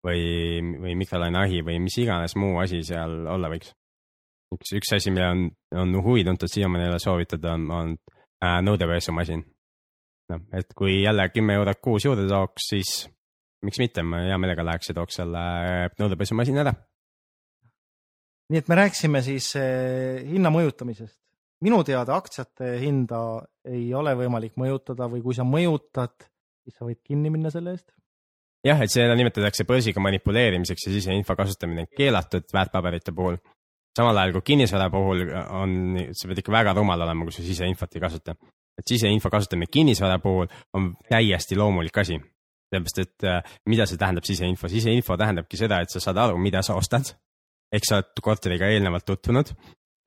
või, 0.04 0.60
või 0.80 0.94
mikrolaineahi 1.00 1.62
või 1.66 1.80
mis 1.84 1.96
iganes 2.00 2.36
muu 2.40 2.58
asi 2.62 2.82
seal 2.86 3.24
olla 3.30 3.50
võiks. 3.52 3.72
üks, 4.54 4.74
üks 4.80 4.94
asi, 4.98 5.12
mille 5.14 5.28
on, 5.30 5.48
on 5.80 5.96
huvi 6.04 6.24
tuntud 6.24 6.50
siiamaani 6.50 6.86
ei 6.86 6.92
ole 6.92 7.00
soovitud, 7.02 7.44
on, 7.50 7.66
on 7.70 7.96
äh, 8.44 8.60
nõudepesumasin. 8.64 9.44
noh, 10.32 10.46
et 10.52 10.74
kui 10.76 11.02
jälle 11.02 11.28
kümme 11.28 11.56
eurot 11.60 11.80
kuus 11.80 12.04
juurde 12.04 12.28
tooks, 12.28 12.70
siis 12.72 12.94
miks 13.64 13.80
mitte, 13.80 14.02
ma 14.02 14.24
hea 14.24 14.38
meelega 14.38 14.64
läheks 14.64 14.92
ja 14.92 14.98
tooks 15.00 15.20
selle 15.20 15.44
äh, 15.44 15.86
nõudepesumasina 16.00 16.64
ära. 16.66 16.74
Nii 18.50 18.60
et 18.60 18.68
me 18.68 18.78
rääkisime 18.78 19.22
siis 19.24 19.54
eh, 19.56 20.22
hinna 20.28 20.52
mõjutamisest. 20.52 21.18
minu 21.64 21.80
teada 21.84 22.16
aktsiate 22.18 22.74
hinda 22.82 23.18
ei 23.64 23.86
ole 23.94 24.12
võimalik 24.18 24.58
mõjutada 24.60 25.08
või 25.08 25.22
kui 25.24 25.36
sa 25.36 25.46
mõjutad, 25.48 26.26
siis 26.64 26.76
sa 26.76 26.84
võid 26.84 27.00
kinni 27.04 27.32
minna 27.32 27.52
selle 27.54 27.76
eest. 27.76 27.88
jah, 28.64 28.80
et 28.80 28.92
seda 28.92 29.16
nimetatakse 29.16 29.64
börsiga 29.68 30.02
manipuleerimiseks 30.04 30.88
ja 30.88 30.92
siseinfo 30.92 31.36
kasutamine 31.36 31.86
on 31.86 31.96
keelatud 31.96 32.48
väärtpaberite 32.52 33.12
puhul. 33.12 33.38
samal 33.96 34.18
ajal 34.18 34.36
kui 34.36 34.50
kinnisvara 34.52 34.90
puhul 34.90 35.24
on, 35.48 35.96
sa 36.12 36.28
pead 36.28 36.44
ikka 36.44 36.52
väga 36.52 36.76
rumal 36.76 37.00
olema, 37.00 37.24
kui 37.24 37.32
sa 37.32 37.42
siseinfot 37.42 37.96
ei 37.96 38.00
kasuta. 38.00 38.36
et 38.78 38.86
siseinfo 38.86 39.30
kasutamine 39.30 39.70
kinnisvara 39.70 40.18
puhul 40.18 40.46
on 40.74 40.94
täiesti 41.08 41.56
loomulik 41.56 41.98
asi. 41.98 42.20
sellepärast, 42.68 42.98
et 42.98 43.24
äh, 43.24 43.58
mida 43.66 43.86
see 43.86 43.96
tähendab 43.96 44.24
siseinfo, 44.24 44.68
siseinfo 44.68 45.16
tähendabki 45.16 45.56
seda, 45.56 45.80
et 45.80 45.90
sa 45.90 46.00
saad 46.00 46.16
aru, 46.18 46.38
mida 46.38 46.62
sa 46.62 46.74
ostad. 46.74 47.14
Ehk 47.74 47.88
sa 47.88 48.00
oled 48.00 48.22
korteriga 48.24 48.70
eelnevalt 48.72 49.06
tutvunud 49.08 49.50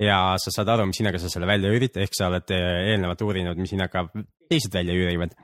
ja 0.03 0.19
sa 0.41 0.53
saad 0.53 0.71
aru, 0.75 0.87
mis 0.89 1.01
hinnaga 1.01 1.19
sa 1.21 1.31
selle 1.31 1.49
välja 1.49 1.71
üürid, 1.73 1.97
ehk 1.99 2.15
sa 2.17 2.31
oled 2.31 2.55
äh, 2.55 2.93
eelnevalt 2.93 3.23
uurinud, 3.25 3.59
mis 3.59 3.73
hinnaga 3.75 4.07
teised 4.47 4.73
välja 4.73 4.95
üürivad 4.95 5.35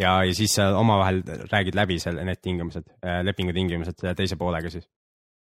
ja, 0.00 0.16
ja 0.26 0.34
siis 0.34 0.56
sa 0.58 0.72
omavahel 0.78 1.22
räägid 1.52 1.78
läbi 1.78 1.98
selle, 2.02 2.24
need 2.26 2.42
tingimused, 2.42 2.88
lepingu 3.26 3.54
tingimused 3.56 4.02
teise 4.18 4.38
poolega 4.40 4.72
siis. 4.72 4.88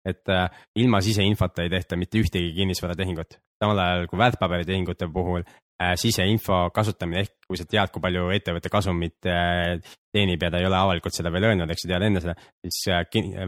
Et 0.07 0.31
äh, 0.31 0.47
ilma 0.79 1.01
siseinfota 1.03 1.65
ei 1.65 1.71
tehta 1.71 1.97
mitte 1.99 2.19
ühtegi 2.21 2.53
kinnisvaratehingut. 2.55 3.39
samal 3.57 3.79
ajal 3.81 4.05
kui 4.07 4.19
väärtpaberitehingute 4.21 5.07
puhul 5.13 5.41
äh, 5.43 5.95
siseinfo 5.99 6.67
kasutamine 6.73 7.23
ehk 7.25 7.33
kui 7.47 7.59
sa 7.59 7.65
tead, 7.65 7.91
kui 7.93 8.03
palju 8.03 8.29
ettevõtte 8.35 8.71
kasumit 8.73 9.27
äh, 9.29 9.79
teenib 10.13 10.43
ja 10.43 10.51
ta 10.53 10.61
ei 10.61 10.69
ole 10.69 10.79
avalikult 10.79 11.17
seda 11.17 11.31
veel 11.33 11.49
öelnud, 11.49 11.71
eks 11.71 11.85
sa 11.85 11.91
tead 11.93 12.07
enne 12.07 12.23
seda, 12.23 12.37
siis 12.63 12.79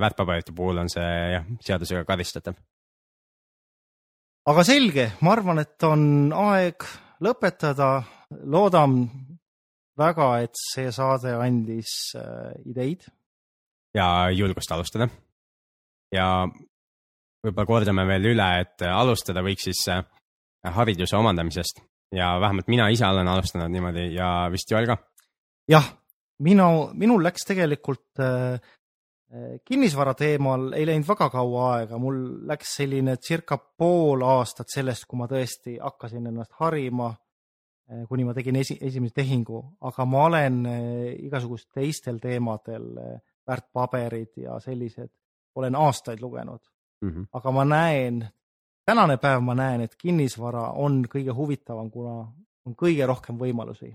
väärtpaberite 0.03 0.55
puhul 0.55 0.83
on 0.83 0.91
see 0.91 1.07
jah, 1.35 1.47
seadusega 1.65 2.03
karistatav. 2.09 2.57
aga 4.49 4.65
selge, 4.65 5.11
ma 5.21 5.35
arvan, 5.37 5.63
et 5.63 5.87
on 5.87 6.33
aeg 6.49 6.87
lõpetada, 7.23 7.93
loodan 8.49 9.01
väga, 9.99 10.29
et 10.47 10.67
see 10.73 10.91
saade 10.95 11.35
andis 11.37 11.95
ideid. 12.65 13.07
ja 13.93 14.29
julgust 14.33 14.71
alustada. 14.71 15.09
Ja 16.13 16.47
võib-olla 17.43 17.67
kordame 17.67 18.05
veel 18.09 18.31
üle, 18.33 18.49
et 18.63 18.83
alustada 18.89 19.43
võiks 19.45 19.69
siis 19.69 19.85
äh, 19.93 20.03
hariduse 20.75 21.17
omandamisest. 21.17 21.83
Ja 22.15 22.33
vähemalt 22.41 22.67
mina 22.67 22.87
ise 22.89 23.05
olen 23.05 23.27
alustanud 23.29 23.69
niimoodi 23.69 24.07
ja 24.15 24.49
vist 24.51 24.71
Joel 24.71 24.87
ka. 24.89 24.97
jah, 25.69 25.85
minu, 26.41 26.89
minul 26.97 27.23
läks 27.23 27.45
tegelikult 27.45 28.21
äh, 28.23 28.57
kinnisvara 29.65 30.15
teemal 30.17 30.71
ei 30.73 30.87
läinud 30.89 31.07
väga 31.07 31.29
kaua 31.29 31.65
aega, 31.75 31.99
mul 32.01 32.17
läks 32.49 32.75
selline 32.79 33.17
circa 33.21 33.59
pool 33.59 34.25
aastat 34.25 34.73
sellest, 34.73 35.05
kui 35.05 35.19
ma 35.19 35.27
tõesti 35.29 35.77
hakkasin 35.77 36.31
ennast 36.31 36.55
harima 36.59 37.11
äh,, 37.13 38.07
kuni 38.09 38.25
ma 38.25 38.33
tegin 38.33 38.57
esi, 38.57 38.79
esimese 38.81 39.19
tehingu, 39.21 39.61
aga 39.85 40.05
ma 40.09 40.25
olen 40.31 40.59
äh, 40.65 40.81
igasugust 41.27 41.69
teistel 41.77 42.17
teemadel 42.23 42.89
äh,, 42.97 43.19
väärtpaberid 43.49 44.41
ja 44.43 44.57
sellised, 44.61 45.11
olen 45.55 45.75
aastaid 45.75 46.21
lugenud 46.21 46.61
mm. 47.01 47.09
-hmm. 47.09 47.25
aga 47.33 47.51
ma 47.51 47.65
näen 47.65 48.27
tänane 48.89 49.17
päev 49.21 49.41
ma 49.45 49.55
näen, 49.55 49.81
et 49.85 49.95
kinnisvara 49.95 50.71
on 50.81 51.03
kõige 51.13 51.33
huvitavam, 51.35 51.91
kuna 51.93 52.15
on 52.65 52.75
kõige 52.77 53.05
rohkem 53.09 53.37
võimalusi. 53.37 53.91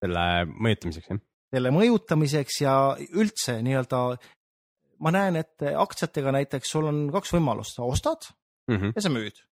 selle 0.00 0.24
mõjutamiseks, 0.48 1.10
jah? 1.10 1.20
selle 1.52 1.72
mõjutamiseks 1.74 2.60
ja 2.62 2.74
üldse 3.12 3.58
nii-öelda 3.66 4.02
ma 5.04 5.12
näen, 5.14 5.36
et 5.42 5.66
aktsiatega 5.76 6.32
näiteks 6.38 6.72
sul 6.72 6.88
on 6.88 7.04
kaks 7.12 7.34
võimalust, 7.34 7.76
sa 7.76 7.84
ostad 7.84 8.30
mm 8.70 8.76
-hmm. 8.76 8.92
ja 8.96 9.02
sa 9.02 9.12
müüd. 9.12 9.44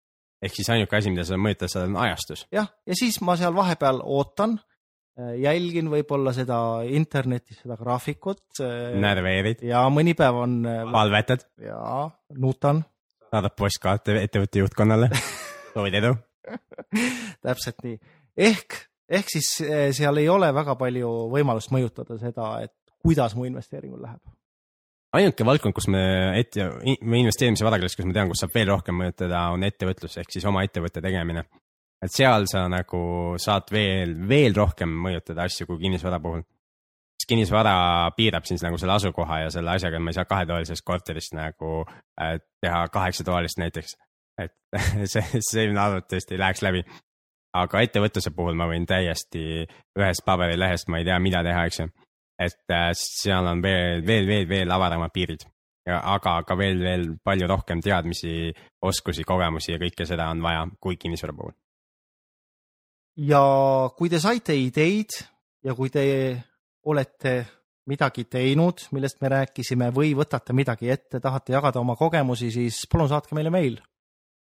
ehk 0.42 0.56
siis 0.56 0.70
ainuke 0.70 0.98
asi, 0.98 1.10
mida 1.10 1.26
sa 1.26 1.36
mõjutad, 1.36 1.72
seda 1.72 1.86
on 1.86 1.98
ajastus. 1.98 2.48
jah, 2.52 2.72
ja 2.86 2.96
siis 2.96 3.22
ma 3.22 3.36
seal 3.36 3.56
vahepeal 3.56 4.02
ootan, 4.04 4.60
jälgin 5.40 5.88
võib-olla 5.92 6.34
seda 6.36 6.58
internetis, 6.92 7.62
seda 7.64 7.78
graafikut. 7.80 8.60
närveerid. 9.00 9.64
ja 9.64 9.86
mõni 9.94 10.16
päev 10.18 10.42
on. 10.44 10.58
valvetad. 10.92 11.48
ja 11.62 12.10
nuutan 12.36 12.84
saadab 13.32 13.56
postkaarte 13.58 14.20
ettevõtte 14.22 14.64
juhtkonnale 14.64 15.10
soovid 15.74 16.00
edu 16.02 16.16
täpselt 17.46 17.84
nii, 17.86 18.00
ehk, 18.38 18.80
ehk 19.10 19.32
siis 19.34 19.52
seal 19.98 20.22
ei 20.22 20.30
ole 20.30 20.52
väga 20.56 20.76
palju 20.80 21.12
võimalust 21.34 21.74
mõjutada 21.74 22.20
seda, 22.22 22.56
et 22.66 22.76
kuidas 23.06 23.36
mu 23.38 23.46
investeeringul 23.50 24.02
läheb. 24.02 24.22
ainuke 25.16 25.46
valdkond, 25.48 25.76
kus 25.78 25.88
me 25.94 26.02
ette, 26.40 26.66
või 26.84 27.22
investeerimise 27.24 27.66
varakeeles, 27.68 27.96
kus 27.96 28.08
ma 28.08 28.16
tean, 28.18 28.32
kus 28.32 28.42
saab 28.44 28.56
veel 28.56 28.72
rohkem 28.74 28.98
mõjutada, 29.00 29.46
on 29.56 29.64
ettevõtlus 29.68 30.18
ehk 30.22 30.34
siis 30.34 30.48
oma 30.50 30.66
ettevõtte 30.68 31.04
tegemine. 31.06 31.46
Et 32.04 32.12
seal 32.12 32.50
sa 32.52 32.66
nagu 32.72 33.00
saad 33.42 33.72
veel, 33.72 34.18
veel 34.28 34.56
rohkem 34.58 34.92
mõjutada 35.06 35.48
asju 35.48 35.70
kui 35.70 35.80
kinnisvara 35.86 36.20
puhul 36.20 36.44
siis 37.26 37.28
kinnisvara 37.28 38.12
piirab 38.18 38.46
siis 38.46 38.64
nagu 38.64 38.78
selle 38.78 38.94
asukoha 38.94 39.40
ja 39.40 39.50
selle 39.50 39.72
asjaga, 39.72 40.00
ma 40.00 40.12
ei 40.12 40.18
saa 40.18 40.26
kahetoalisest 40.26 40.86
korterist 40.86 41.34
nagu 41.34 41.86
äh, 42.22 42.38
teha 42.62 42.88
kaheksatoalist 42.88 43.58
näiteks. 43.58 43.98
et 44.42 44.54
see, 45.12 45.24
see 45.40 45.70
arvatavasti 45.70 46.36
ei 46.36 46.40
läheks 46.40 46.62
läbi. 46.62 46.84
aga 47.56 47.82
ettevõtluse 47.82 48.32
puhul 48.36 48.56
ma 48.60 48.68
võin 48.68 48.86
täiesti 48.86 49.66
ühest 49.98 50.26
paberilehest, 50.26 50.90
ma 50.92 51.00
ei 51.00 51.06
tea, 51.08 51.20
mida 51.20 51.44
teha, 51.44 51.66
eks 51.66 51.80
ju. 51.80 51.90
et 52.40 52.72
äh, 52.72 52.90
seal 53.00 53.48
on 53.48 53.62
veel, 53.64 54.06
veel, 54.06 54.28
veel, 54.28 54.50
veel 54.50 54.72
avaramad 54.72 55.14
piirid. 55.14 55.48
Ja, 55.86 56.00
aga 56.16 56.40
ka 56.44 56.58
veel, 56.58 56.80
veel 56.82 57.12
palju 57.24 57.48
rohkem 57.48 57.82
teadmisi, 57.82 58.52
oskusi, 58.82 59.24
kogemusi 59.24 59.76
ja 59.76 59.78
kõike 59.78 60.08
seda 60.10 60.32
on 60.34 60.42
vaja 60.42 60.66
kui 60.82 60.98
kinnisvara 60.98 61.34
puhul. 61.38 61.54
Ja 63.18 63.42
kui 63.98 64.12
te 64.12 64.20
saite 64.20 64.56
ideid 64.58 65.16
ja 65.64 65.76
kui 65.76 65.92
te 65.94 66.06
olete 66.86 67.36
midagi 67.90 68.26
teinud, 68.30 68.88
millest 68.96 69.20
me 69.22 69.30
rääkisime 69.30 69.92
või 69.94 70.14
võtate 70.18 70.56
midagi 70.58 70.90
ette, 70.90 71.22
tahate 71.22 71.54
jagada 71.54 71.82
oma 71.82 71.96
kogemusi, 71.96 72.50
siis 72.54 72.86
palun 72.92 73.10
saatke 73.10 73.38
meile 73.38 73.52
meil. 73.54 73.80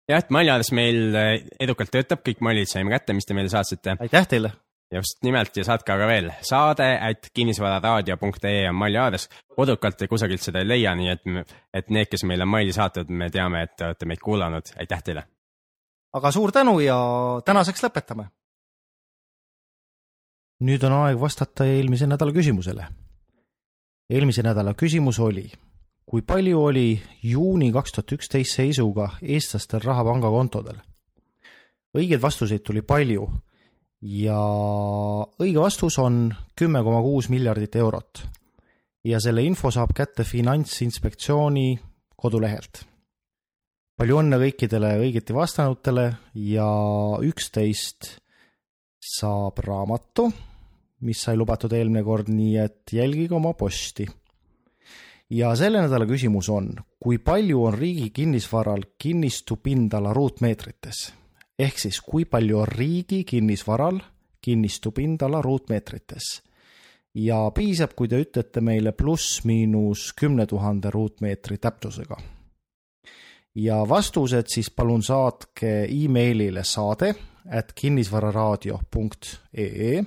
jah, 0.07 0.19
et 0.19 0.29
Maljaades 0.31 0.71
meil 0.71 1.15
eh, 1.15 1.31
edukalt 1.59 1.91
töötab, 1.91 2.23
kõik 2.23 2.43
mallid 2.43 2.71
saime 2.71 2.91
kätte, 2.91 3.13
mis 3.13 3.27
te 3.27 3.35
meile 3.35 3.51
saatsite. 3.51 3.97
aitäh 3.99 4.27
teile! 4.27 4.53
just 4.93 5.23
nimelt 5.25 5.57
ja 5.57 5.63
saatke 5.65 5.89
aga 5.89 6.05
veel 6.07 6.27
saade 6.45 6.85
at 7.01 7.29
kinnisvararaadio.ee 7.33 8.67
on 8.69 8.75
Malli 8.75 8.97
aadress. 8.97 9.29
kodukalt 9.55 10.01
ja 10.01 10.07
kusagilt 10.07 10.41
seda 10.41 10.61
ei 10.61 10.67
leia, 10.67 10.95
nii 10.95 11.09
et, 11.09 11.53
et 11.73 11.89
need, 11.89 12.11
kes 12.11 12.23
meile 12.29 12.45
on 12.45 12.53
maili 12.53 12.75
saatnud, 12.75 13.09
me 13.09 13.29
teame, 13.33 13.63
et 13.63 13.75
te 13.75 13.87
olete 13.89 14.05
meid 14.07 14.23
kuulanud, 14.23 14.71
aitäh 14.79 15.03
teile! 15.03 15.25
aga 16.13 16.31
suur 16.31 16.51
tänu 16.51 16.79
ja 16.79 16.95
tänaseks 17.45 17.83
lõpetame 17.83 18.29
nüüd 20.63 20.83
on 20.87 20.95
aeg 20.95 21.19
vastata 21.19 21.65
eelmise 21.67 22.07
nädala 22.07 22.31
küsimusele. 22.35 22.87
eelmise 24.09 24.43
nädala 24.43 24.73
küsimus 24.79 25.19
oli, 25.19 25.49
kui 26.05 26.21
palju 26.21 26.59
oli 26.69 27.01
juuni 27.23 27.71
kaks 27.73 27.95
tuhat 27.95 28.11
üksteist 28.17 28.59
seisuga 28.59 29.09
eestlastel 29.21 29.83
raha 29.83 30.05
pangakontodel? 30.07 30.77
õigeid 31.97 32.21
vastuseid 32.21 32.63
tuli 32.63 32.81
palju 32.81 33.27
ja 34.03 34.37
õige 35.39 35.59
vastus 35.59 35.99
on 35.99 36.33
kümme 36.55 36.83
koma 36.83 37.01
kuus 37.01 37.29
miljardit 37.29 37.75
eurot. 37.75 38.23
ja 39.03 39.19
selle 39.19 39.43
info 39.43 39.71
saab 39.71 39.91
kätte 39.95 40.23
Finantsinspektsiooni 40.23 41.79
kodulehelt. 42.15 42.85
palju 43.97 44.17
õnne 44.23 44.39
kõikidele 44.47 44.95
õigeti 45.03 45.35
vastanutele 45.35 46.07
ja 46.33 46.71
üksteist 47.19 48.17
saab 49.03 49.59
raamatu 49.59 50.31
mis 51.03 51.23
sai 51.25 51.35
lubatud 51.37 51.73
eelmine 51.75 52.03
kord, 52.03 52.29
nii 52.31 52.57
et 52.63 52.93
jälgige 52.95 53.35
oma 53.35 53.53
posti. 53.53 54.07
ja 55.29 55.55
selle 55.55 55.81
nädala 55.81 56.05
küsimus 56.05 56.49
on, 56.49 56.75
kui 56.99 57.17
palju 57.17 57.63
on 57.65 57.73
riigi 57.73 58.09
kinnisvaral 58.09 58.83
kinnistu 58.97 59.57
pindala 59.57 60.13
ruutmeetrites? 60.13 61.13
ehk 61.59 61.79
siis, 61.79 62.01
kui 62.01 62.25
palju 62.25 62.59
on 62.59 62.67
riigi 62.67 63.23
kinnisvaral 63.23 63.99
kinnistu 64.41 64.91
pindala 64.91 65.41
ruutmeetrites? 65.41 66.41
ja 67.15 67.51
piisab, 67.55 67.89
kui 67.95 68.07
te 68.07 68.21
ütlete 68.21 68.61
meile 68.61 68.91
pluss-miinus 68.91 70.13
kümne 70.17 70.45
tuhande 70.47 70.89
ruutmeetri 70.91 71.57
täpsusega. 71.57 72.17
ja 73.55 73.89
vastused 73.89 74.45
siis 74.47 74.71
palun 74.71 75.03
saatke 75.03 75.87
emailile 75.89 76.63
saade 76.63 77.15
at 77.51 77.73
kinnisvararaadio.ee 77.75 80.03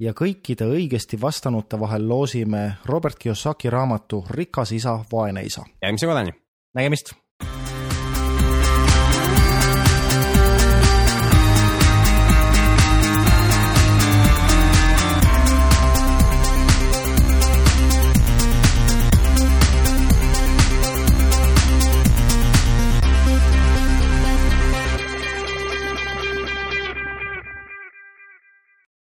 ja 0.00 0.12
kõikide 0.12 0.68
õigesti 0.68 1.20
vastanute 1.20 1.80
vahel 1.80 2.08
loosime 2.08 2.76
Robert 2.84 3.18
Kiyosaki 3.18 3.70
raamatu 3.70 4.24
Rikas 4.30 4.72
isa, 4.72 4.98
vaene 5.12 5.42
isa. 5.42 5.64
järgmise 5.82 6.06
korrani. 6.06 6.34
nägemist 6.74 7.14